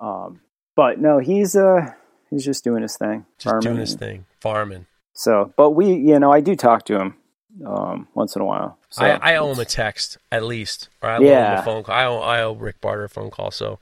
Um 0.00 0.40
but 0.74 0.98
no, 0.98 1.18
he's 1.18 1.54
uh 1.54 1.92
he's 2.30 2.46
just 2.46 2.64
doing 2.64 2.80
his 2.80 2.96
thing. 2.96 3.26
Just 3.38 3.52
farming 3.52 3.62
doing 3.62 3.76
his 3.76 3.94
thing, 3.94 4.24
farming. 4.40 4.86
So, 5.12 5.52
but 5.54 5.72
we, 5.72 5.92
you 5.92 6.18
know, 6.18 6.32
I 6.32 6.40
do 6.40 6.56
talk 6.56 6.86
to 6.86 6.98
him 6.98 7.16
um, 7.66 8.08
once 8.14 8.36
in 8.36 8.42
a 8.42 8.44
while. 8.44 8.78
So 8.92 9.04
I, 9.04 9.34
I 9.34 9.36
owe 9.36 9.52
him 9.52 9.60
a 9.60 9.64
text 9.64 10.18
at 10.32 10.42
least, 10.42 10.88
or 11.00 11.10
I 11.10 11.18
owe 11.18 11.22
him 11.22 11.58
a 11.58 11.62
phone 11.62 11.82
call. 11.84 11.94
I 11.94 12.04
owe, 12.06 12.18
I 12.18 12.42
owe 12.42 12.54
Rick 12.54 12.80
Barter 12.80 13.04
a 13.04 13.08
phone 13.08 13.30
call. 13.30 13.52
So 13.52 13.78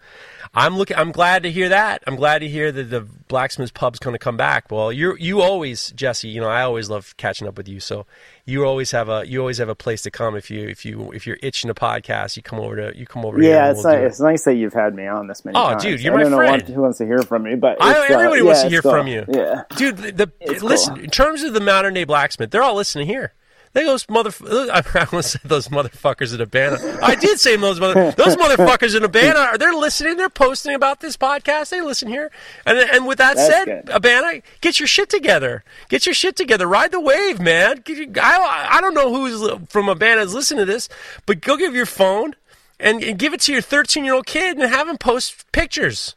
I'm 0.52 0.76
looking. 0.76 0.98
I'm 0.98 1.12
glad 1.12 1.44
to 1.44 1.50
hear 1.50 1.70
that. 1.70 2.02
I'm 2.06 2.16
glad 2.16 2.40
to 2.40 2.48
hear 2.48 2.70
that 2.70 2.84
the 2.90 3.00
Blacksmith's 3.00 3.70
Pub's 3.72 3.98
going 3.98 4.12
to 4.12 4.18
come 4.18 4.36
back. 4.36 4.70
Well, 4.70 4.92
you 4.92 5.16
you 5.18 5.40
always 5.40 5.92
Jesse. 5.92 6.28
You 6.28 6.42
know 6.42 6.48
I 6.48 6.60
always 6.62 6.90
love 6.90 7.16
catching 7.16 7.48
up 7.48 7.56
with 7.56 7.68
you. 7.68 7.80
So 7.80 8.04
you 8.44 8.66
always 8.66 8.90
have 8.90 9.08
a 9.08 9.26
you 9.26 9.40
always 9.40 9.56
have 9.58 9.70
a 9.70 9.74
place 9.74 10.02
to 10.02 10.10
come 10.10 10.36
if 10.36 10.50
you 10.50 10.68
if 10.68 10.84
you 10.84 11.10
if 11.12 11.26
you're 11.26 11.38
itching 11.42 11.70
a 11.70 11.74
podcast. 11.74 12.36
You 12.36 12.42
come 12.42 12.60
over 12.60 12.76
to 12.76 12.98
you 12.98 13.06
come 13.06 13.24
over. 13.24 13.40
here 13.40 13.50
Yeah, 13.52 13.70
it's 13.70 13.82
we'll 13.82 13.94
nice. 13.94 14.02
it. 14.02 14.06
It's 14.08 14.20
nice 14.20 14.44
that 14.44 14.54
you've 14.56 14.74
had 14.74 14.94
me 14.94 15.06
on 15.06 15.26
this 15.26 15.42
many 15.46 15.56
Oh, 15.56 15.70
times. 15.70 15.82
dude, 15.84 16.02
you're 16.02 16.12
I 16.18 16.24
my 16.24 16.28
know 16.28 16.36
friend. 16.36 16.62
what- 16.64 16.70
who 16.70 16.82
wants 16.82 16.98
to 16.98 17.06
hear 17.06 17.22
from 17.22 17.44
me, 17.44 17.54
but 17.54 17.80
I- 17.82 17.90
it's, 18.02 18.10
uh, 18.10 18.14
everybody 18.18 18.42
wants 18.42 18.60
yeah, 18.60 18.64
to 18.64 18.70
hear 18.70 18.82
from 18.82 19.06
you. 19.06 19.24
Yeah, 19.28 19.62
Dude, 19.76 19.96
the, 19.96 20.12
the 20.12 20.58
listen. 20.62 20.96
cool. 20.96 21.04
In 21.04 21.10
terms 21.10 21.42
of 21.44 21.54
the 21.54 21.60
modern 21.60 21.94
day 21.94 22.04
blacksmith, 22.04 22.50
they're 22.50 22.62
all 22.62 22.74
listening 22.74 23.06
here. 23.06 23.32
They 23.72 23.84
those 23.84 24.08
mother. 24.08 24.30
I 24.72 24.82
almost 25.12 25.32
said 25.32 25.42
those 25.44 25.68
motherfuckers 25.68 26.34
in 26.34 26.40
Abana. 26.40 26.78
I 27.02 27.14
did 27.14 27.38
say 27.38 27.56
those 27.56 27.78
mother. 27.80 28.12
Those 28.12 28.36
motherfuckers 28.36 28.96
in 28.96 29.04
Abana. 29.04 29.38
Are 29.38 29.58
they're 29.58 29.74
listening? 29.74 30.16
They're 30.16 30.28
posting 30.28 30.74
about 30.74 31.00
this 31.00 31.16
podcast. 31.16 31.70
They 31.70 31.80
listen 31.80 32.08
here. 32.08 32.30
And 32.66 32.78
and 32.78 33.06
with 33.06 33.18
that 33.18 33.36
That's 33.36 33.48
said, 33.48 33.64
good. 33.86 33.94
Abana, 33.94 34.42
get 34.60 34.80
your 34.80 34.86
shit 34.86 35.08
together. 35.10 35.64
Get 35.88 36.06
your 36.06 36.14
shit 36.14 36.36
together. 36.36 36.66
Ride 36.66 36.92
the 36.92 37.00
wave, 37.00 37.40
man. 37.40 37.82
I 37.88 38.68
I 38.70 38.80
don't 38.80 38.94
know 38.94 39.14
who's 39.14 39.68
from 39.68 39.88
Abana 39.88 40.22
is 40.22 40.34
listening 40.34 40.66
to 40.66 40.72
this, 40.72 40.88
but 41.26 41.40
go 41.40 41.56
give 41.56 41.74
your 41.74 41.86
phone 41.86 42.34
and, 42.80 43.02
and 43.02 43.18
give 43.18 43.34
it 43.34 43.40
to 43.42 43.52
your 43.52 43.62
13 43.62 44.04
year 44.04 44.14
old 44.14 44.26
kid 44.26 44.56
and 44.58 44.68
have 44.70 44.88
him 44.88 44.98
post 44.98 45.50
pictures. 45.52 46.14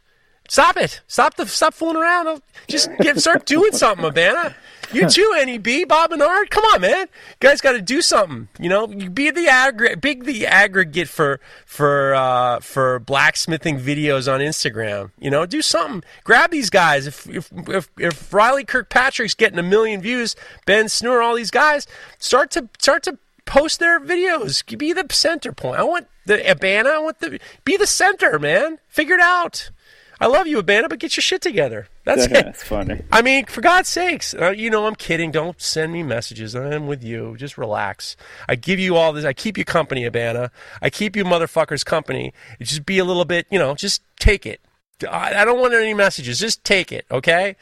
Stop 0.47 0.77
it. 0.77 1.01
Stop 1.07 1.35
the 1.35 1.47
stop 1.47 1.73
fooling 1.73 1.95
around. 1.95 2.41
Just 2.67 2.89
get 2.99 3.19
start 3.19 3.45
doing 3.45 3.71
something, 3.71 4.05
Abana. 4.05 4.55
You 4.93 5.07
too, 5.09 5.33
NEB, 5.45 5.87
Bob 5.87 6.11
and 6.11 6.21
Art. 6.21 6.49
Come 6.49 6.63
on, 6.65 6.81
man. 6.81 7.01
You 7.01 7.07
guys 7.39 7.61
got 7.61 7.73
to 7.73 7.81
do 7.81 8.01
something. 8.01 8.49
You 8.59 8.69
know, 8.69 8.89
you 8.89 9.09
be 9.09 9.31
the 9.31 9.47
aggregate, 9.47 10.01
big 10.01 10.25
the 10.25 10.45
aggregate 10.45 11.07
for 11.07 11.39
for 11.65 12.13
uh, 12.13 12.59
for 12.59 12.99
blacksmithing 12.99 13.79
videos 13.79 14.31
on 14.31 14.39
Instagram. 14.39 15.11
You 15.19 15.31
know, 15.31 15.45
do 15.45 15.61
something. 15.61 16.03
Grab 16.23 16.51
these 16.51 16.69
guys. 16.69 17.07
If 17.07 17.27
if 17.29 17.51
if, 17.67 17.89
if 17.97 18.33
Riley 18.33 18.65
Kirkpatrick's 18.65 19.33
getting 19.33 19.59
a 19.59 19.63
million 19.63 20.01
views, 20.01 20.35
Ben 20.65 20.85
Snur, 20.85 21.23
all 21.23 21.35
these 21.35 21.51
guys, 21.51 21.87
start 22.19 22.51
to 22.51 22.69
start 22.79 23.03
to 23.03 23.17
post 23.45 23.79
their 23.79 23.99
videos. 23.99 24.65
Be 24.77 24.93
the 24.93 25.05
center 25.11 25.51
point. 25.51 25.79
I 25.79 25.83
want 25.83 26.07
the 26.25 26.49
Abana. 26.49 26.89
I 26.89 26.99
want 26.99 27.19
the 27.19 27.39
be 27.65 27.77
the 27.77 27.87
center, 27.87 28.39
man. 28.39 28.79
Figure 28.87 29.15
it 29.15 29.21
out. 29.21 29.71
I 30.21 30.27
love 30.27 30.45
you, 30.45 30.59
Abana, 30.59 30.87
but 30.87 30.99
get 30.99 31.17
your 31.17 31.23
shit 31.23 31.41
together. 31.41 31.87
That's 32.05 32.25
it. 32.25 32.31
That's 32.31 32.63
funny. 32.63 33.01
I 33.11 33.23
mean, 33.23 33.47
for 33.47 33.61
God's 33.61 33.89
sakes, 33.89 34.35
uh, 34.35 34.51
you 34.51 34.69
know 34.69 34.85
I'm 34.85 34.93
kidding. 34.93 35.31
Don't 35.31 35.59
send 35.59 35.91
me 35.91 36.03
messages. 36.03 36.55
I'm 36.55 36.85
with 36.85 37.03
you. 37.03 37.35
Just 37.37 37.57
relax. 37.57 38.15
I 38.47 38.53
give 38.53 38.79
you 38.79 38.95
all 38.95 39.13
this. 39.13 39.25
I 39.25 39.33
keep 39.33 39.57
you 39.57 39.65
company, 39.65 40.05
Abana. 40.05 40.51
I 40.79 40.91
keep 40.91 41.15
you 41.15 41.25
motherfuckers 41.25 41.83
company. 41.83 42.33
Just 42.59 42.85
be 42.85 42.99
a 42.99 43.03
little 43.03 43.25
bit, 43.25 43.47
you 43.49 43.57
know, 43.57 43.73
just 43.73 44.03
take 44.19 44.45
it. 44.45 44.61
I, 45.09 45.41
I 45.41 45.45
don't 45.45 45.59
want 45.59 45.73
any 45.73 45.95
messages. 45.95 46.37
Just 46.37 46.63
take 46.63 46.91
it, 46.91 47.05
okay? 47.09 47.55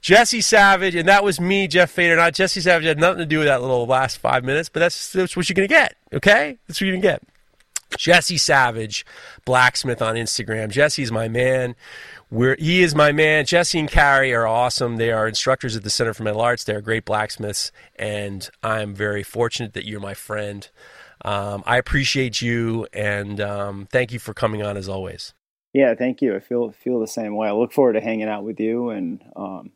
Jesse 0.00 0.40
Savage, 0.40 0.94
and 0.94 1.08
that 1.08 1.24
was 1.24 1.40
me, 1.40 1.66
Jeff 1.66 1.90
Fader. 1.90 2.14
Not 2.14 2.34
Jesse 2.34 2.60
Savage 2.60 2.84
had 2.84 2.98
nothing 2.98 3.18
to 3.18 3.26
do 3.26 3.38
with 3.38 3.48
that 3.48 3.60
little 3.60 3.86
last 3.86 4.18
five 4.18 4.44
minutes, 4.44 4.68
but 4.68 4.78
that's, 4.78 5.12
that's 5.12 5.36
what 5.36 5.48
you're 5.48 5.54
gonna 5.54 5.66
get, 5.66 5.96
okay? 6.12 6.58
That's 6.68 6.80
what 6.80 6.86
you're 6.86 6.96
gonna 6.96 7.02
get. 7.02 7.22
Jesse 7.96 8.38
Savage, 8.38 9.04
blacksmith 9.44 10.02
on 10.02 10.14
Instagram. 10.14 10.70
Jesse's 10.70 11.12
my 11.12 11.28
man. 11.28 11.74
We're, 12.30 12.56
he 12.58 12.82
is 12.82 12.94
my 12.94 13.12
man. 13.12 13.46
Jesse 13.46 13.78
and 13.78 13.90
Carrie 13.90 14.34
are 14.34 14.46
awesome. 14.46 14.96
They 14.96 15.12
are 15.12 15.28
instructors 15.28 15.76
at 15.76 15.84
the 15.84 15.90
Center 15.90 16.14
for 16.14 16.22
Metal 16.22 16.40
Arts. 16.40 16.64
They're 16.64 16.80
great 16.80 17.04
blacksmiths, 17.04 17.70
and 17.96 18.48
I'm 18.62 18.94
very 18.94 19.22
fortunate 19.22 19.74
that 19.74 19.86
you're 19.86 20.00
my 20.00 20.14
friend. 20.14 20.68
Um, 21.24 21.62
I 21.66 21.78
appreciate 21.78 22.42
you, 22.42 22.86
and 22.92 23.40
um, 23.40 23.88
thank 23.90 24.12
you 24.12 24.18
for 24.18 24.34
coming 24.34 24.62
on 24.62 24.76
as 24.76 24.88
always. 24.88 25.32
Yeah, 25.72 25.94
thank 25.94 26.22
you. 26.22 26.36
I 26.36 26.40
feel 26.40 26.70
feel 26.70 27.00
the 27.00 27.06
same 27.06 27.34
way. 27.34 27.48
I 27.48 27.52
look 27.52 27.72
forward 27.72 27.94
to 27.94 28.00
hanging 28.00 28.28
out 28.28 28.44
with 28.44 28.60
you 28.60 28.90
and 28.90 29.22
um, 29.34 29.72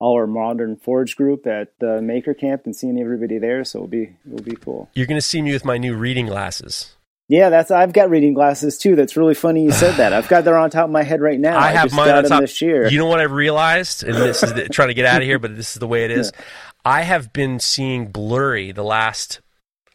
all 0.00 0.14
our 0.14 0.26
modern 0.26 0.76
forge 0.76 1.14
group 1.14 1.46
at 1.46 1.78
the 1.78 2.02
Maker 2.02 2.34
Camp 2.34 2.62
and 2.64 2.74
seeing 2.74 2.98
everybody 2.98 3.38
there. 3.38 3.62
So 3.64 3.78
it'll 3.78 3.88
be 3.88 4.16
it'll 4.26 4.42
be 4.42 4.56
cool. 4.56 4.88
You're 4.94 5.06
going 5.06 5.20
to 5.20 5.26
see 5.26 5.40
me 5.40 5.52
with 5.52 5.64
my 5.64 5.78
new 5.78 5.94
reading 5.94 6.26
glasses. 6.26 6.96
Yeah, 7.30 7.48
that's 7.48 7.70
I've 7.70 7.92
got 7.92 8.10
reading 8.10 8.34
glasses 8.34 8.76
too. 8.76 8.96
That's 8.96 9.16
really 9.16 9.34
funny 9.34 9.62
you 9.62 9.70
said 9.70 9.94
that. 9.98 10.12
I've 10.12 10.26
got 10.26 10.42
them 10.42 10.54
on 10.54 10.68
top 10.68 10.86
of 10.86 10.90
my 10.90 11.04
head 11.04 11.20
right 11.20 11.38
now. 11.38 11.56
I 11.56 11.68
have 11.68 11.84
just 11.84 11.94
mine 11.94 12.08
got 12.08 12.24
on 12.24 12.28
top. 12.28 12.40
this 12.40 12.60
year. 12.60 12.88
You 12.88 12.98
know 12.98 13.06
what 13.06 13.20
I 13.20 13.22
realized, 13.22 14.02
and 14.02 14.16
this 14.16 14.42
is 14.42 14.52
the, 14.52 14.68
trying 14.68 14.88
to 14.88 14.94
get 14.94 15.06
out 15.06 15.22
of 15.22 15.28
here, 15.28 15.38
but 15.38 15.54
this 15.54 15.74
is 15.74 15.78
the 15.78 15.86
way 15.86 16.04
it 16.04 16.10
is. 16.10 16.32
I 16.84 17.02
have 17.02 17.32
been 17.32 17.60
seeing 17.60 18.08
blurry 18.08 18.72
the 18.72 18.82
last, 18.82 19.42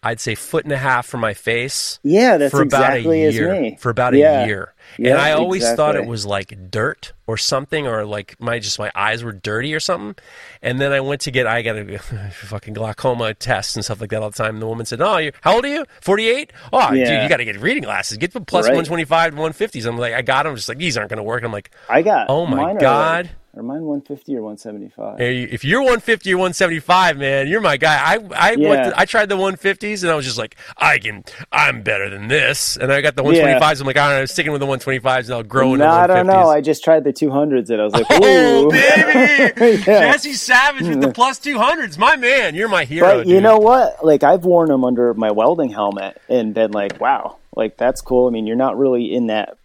I'd 0.06 0.20
say, 0.20 0.36
foot 0.36 0.64
and 0.64 0.72
a 0.72 0.78
half 0.78 1.06
from 1.08 1.20
my 1.20 1.34
face 1.34 2.00
yeah, 2.04 2.38
that's 2.38 2.52
for 2.52 2.62
about 2.62 2.94
exactly 2.96 3.24
a 3.24 3.28
as 3.28 3.36
year. 3.36 3.60
me. 3.60 3.76
For 3.80 3.90
about 3.90 4.14
Yeah. 4.14 4.44
a 4.44 4.48
year, 4.48 4.74
and 4.98 5.08
Yeah, 5.08 5.16
I 5.22 5.32
always 5.32 5.70
thought 5.74 5.96
it 5.96 6.06
was 6.06 6.26
like 6.28 6.70
dirt 6.72 7.12
or 7.28 7.38
something, 7.38 7.88
or 7.88 8.06
like 8.06 8.36
my 8.40 8.60
just 8.60 8.78
my 8.78 8.92
eyes 8.96 9.24
were 9.24 9.32
dirty 9.32 9.74
or 9.74 9.80
something. 9.80 10.16
And 10.62 10.80
then 10.80 10.92
I 10.92 11.00
went 11.02 11.22
to 11.22 11.32
get 11.32 11.48
I 11.48 11.64
got 11.64 11.76
a 11.78 11.98
fucking 12.32 12.76
glaucoma 12.76 13.34
test 13.34 13.76
and 13.76 13.84
stuff 13.84 14.00
like 14.00 14.12
that 14.12 14.22
all 14.22 14.30
the 14.30 14.38
time. 14.38 14.56
And 14.56 14.62
the 14.62 14.68
woman 14.68 14.86
said, 14.86 15.02
"Oh, 15.02 15.18
you 15.18 15.32
how 15.42 15.56
old 15.56 15.66
are 15.66 15.70
you? 15.70 15.86
Forty 16.02 16.30
eight? 16.30 16.54
Oh, 16.72 16.92
dude, 16.92 17.08
you 17.08 17.28
got 17.28 17.38
to 17.38 17.46
get 17.46 17.60
reading 17.60 17.84
glasses. 17.84 18.18
Get 18.18 18.32
the 18.32 18.40
one 18.42 18.86
twenty 18.86 19.06
five 19.06 19.34
to 19.36 19.42
one 19.42 19.54
fifties. 19.54 19.86
I'm 19.88 19.98
like, 19.98 20.14
I 20.14 20.22
got 20.22 20.44
them. 20.44 20.56
Just 20.56 20.70
like 20.70 20.78
these 20.78 20.98
aren't 20.98 21.10
going 21.10 21.18
to 21.18 21.24
work. 21.24 21.44
I'm 21.44 21.52
like, 21.52 21.72
I 21.90 22.04
got. 22.04 22.28
Oh 22.30 22.46
my 22.46 22.76
god. 22.76 23.26
are 23.28 23.30
Are 23.58 23.64
mine 23.64 23.84
150 23.86 24.36
or 24.36 24.42
175? 24.42 25.18
Hey, 25.18 25.44
If 25.44 25.64
you're 25.64 25.80
150 25.80 26.34
or 26.34 26.38
175, 26.40 27.18
man, 27.18 27.48
you're 27.48 27.62
my 27.62 27.78
guy. 27.78 27.96
I 27.96 28.16
I 28.36 28.50
went 28.58 28.62
Yeah. 28.62 28.90
to, 28.90 29.00
I 29.00 29.06
tried 29.06 29.30
the 29.30 29.38
150s 29.38 30.04
and 30.04 30.12
I 30.12 30.16
was 30.16 30.26
just 30.26 30.38
like, 30.38 30.58
I 30.78 31.00
can, 31.00 31.24
I'm 31.54 31.82
better 31.82 32.10
than 32.10 32.28
this. 32.28 32.76
And 32.76 32.92
I 32.92 33.00
got 33.00 33.16
the 33.16 33.24
125s. 33.24 33.80
I'm 33.80 33.88
like, 33.88 33.96
all 33.96 34.10
right, 34.10 34.20
I'm 34.20 34.28
sticking 34.28 34.52
with 34.52 34.60
the 34.60 34.68
125s 34.68 35.26
and 35.26 35.36
I'll 35.36 35.44
grow 35.44 35.74
into 35.74 35.86
No, 35.86 35.92
I 35.92 36.06
don't 36.06 36.28
know. 36.28 36.50
I 36.50 36.60
just 36.60 36.84
tried 36.84 37.06
the 37.06 37.14
200s 37.14 37.70
and 37.70 37.80
I 37.80 37.86
was 37.86 37.94
like, 37.94 38.08
Oh 38.10 38.66
ooh. 38.68 38.72
baby, 38.72 39.84
Yeah. 39.88 40.12
Jesse 40.12 40.34
Savage 40.34 40.90
with 40.90 41.00
the 41.00 41.12
plus 41.14 41.40
200s, 41.40 41.98
my 41.98 42.18
man. 42.18 42.56
You're 42.56 42.68
my 42.68 42.84
hero. 42.84 43.20
But 43.20 43.28
you 43.28 43.36
dude. 43.36 43.44
know 43.44 43.58
what? 43.58 44.04
Like 44.06 44.24
I've 44.24 44.44
worn 44.44 44.68
them 44.68 44.84
under 44.84 45.14
my 45.14 45.32
welding 45.32 45.70
helmet 45.70 46.20
and 46.28 46.54
been 46.54 46.72
like, 46.72 47.00
wow, 47.00 47.38
like 47.56 47.78
that's 47.78 48.02
cool. 48.02 48.28
I 48.28 48.32
mean, 48.32 48.48
you're 48.48 48.58
not 48.58 48.78
really 48.78 49.14
in 49.14 49.28
that 49.28 49.58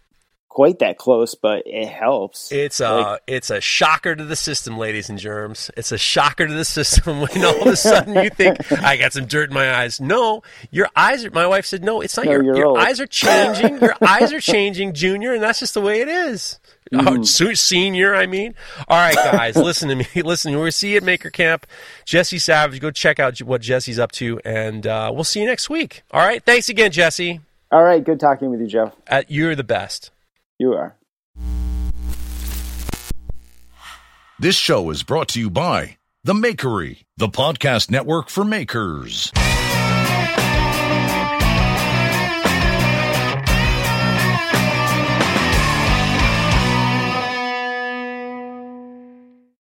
quite 0.53 0.79
that 0.79 0.97
close, 0.97 1.33
but 1.33 1.63
it 1.65 1.87
helps. 1.87 2.51
It's 2.51 2.81
a 2.81 2.91
Like- 2.93 3.21
it's 3.25 3.49
a 3.49 3.61
shocker 3.61 4.15
to 4.17 4.23
the 4.25 4.35
system, 4.35 4.77
ladies 4.77 5.09
and 5.09 5.17
germs. 5.17 5.71
It's 5.77 5.93
a 5.93 5.97
shocker 5.97 6.45
to 6.45 6.53
the 6.53 6.65
system 6.65 7.21
when 7.21 7.45
all 7.45 7.61
of 7.61 7.67
a 7.67 7.75
sudden 7.77 8.21
you 8.21 8.29
think 8.29 8.69
I 8.83 8.97
got 8.97 9.13
some 9.13 9.27
dirt 9.27 9.49
in 9.49 9.53
my 9.53 9.73
eyes. 9.73 10.01
No, 10.01 10.43
your 10.69 10.89
eyes. 10.93 11.23
Are, 11.23 11.31
my 11.31 11.47
wife 11.47 11.65
said, 11.65 11.85
"No, 11.85 12.01
it's 12.01 12.17
not. 12.17 12.25
No, 12.25 12.31
your 12.33 12.43
your 12.43 12.65
old." 12.65 12.79
eyes 12.79 12.99
are 12.99 13.07
changing. 13.07 13.79
your 13.79 13.95
eyes 14.01 14.33
are 14.33 14.41
changing, 14.41 14.93
Junior, 14.93 15.33
and 15.33 15.41
that's 15.41 15.59
just 15.61 15.73
the 15.73 15.81
way 15.81 16.01
it 16.01 16.09
is." 16.09 16.59
Mm-hmm. 16.91 17.07
Oh, 17.47 17.53
senior, 17.53 18.13
I 18.13 18.25
mean. 18.25 18.53
All 18.89 18.97
right, 18.97 19.15
guys, 19.15 19.55
listen 19.69 19.87
to 19.87 19.95
me. 19.95 20.05
Listen, 20.21 20.59
we'll 20.59 20.69
see 20.73 20.91
you 20.91 20.97
at 20.97 21.03
Maker 21.03 21.29
Camp. 21.29 21.65
Jesse 22.03 22.37
Savage, 22.37 22.81
go 22.81 22.91
check 22.91 23.17
out 23.17 23.39
what 23.39 23.61
Jesse's 23.61 23.97
up 23.97 24.11
to, 24.13 24.41
and 24.43 24.85
uh, 24.85 25.09
we'll 25.13 25.23
see 25.23 25.39
you 25.39 25.45
next 25.45 25.69
week. 25.69 26.03
All 26.11 26.19
right, 26.19 26.43
thanks 26.43 26.67
again, 26.67 26.91
Jesse. 26.91 27.39
All 27.71 27.83
right, 27.83 28.03
good 28.03 28.19
talking 28.19 28.51
with 28.51 28.59
you, 28.59 28.67
Jeff. 28.67 28.93
Uh, 29.09 29.23
you're 29.29 29.55
the 29.55 29.63
best. 29.63 30.11
You 30.61 30.73
are. 30.73 30.95
This 34.37 34.55
show 34.55 34.91
is 34.91 35.01
brought 35.01 35.29
to 35.29 35.39
you 35.39 35.49
by 35.49 35.97
The 36.23 36.33
Makery, 36.33 37.01
the 37.17 37.29
podcast 37.29 37.89
network 37.89 38.29
for 38.29 38.45
makers. 38.45 39.31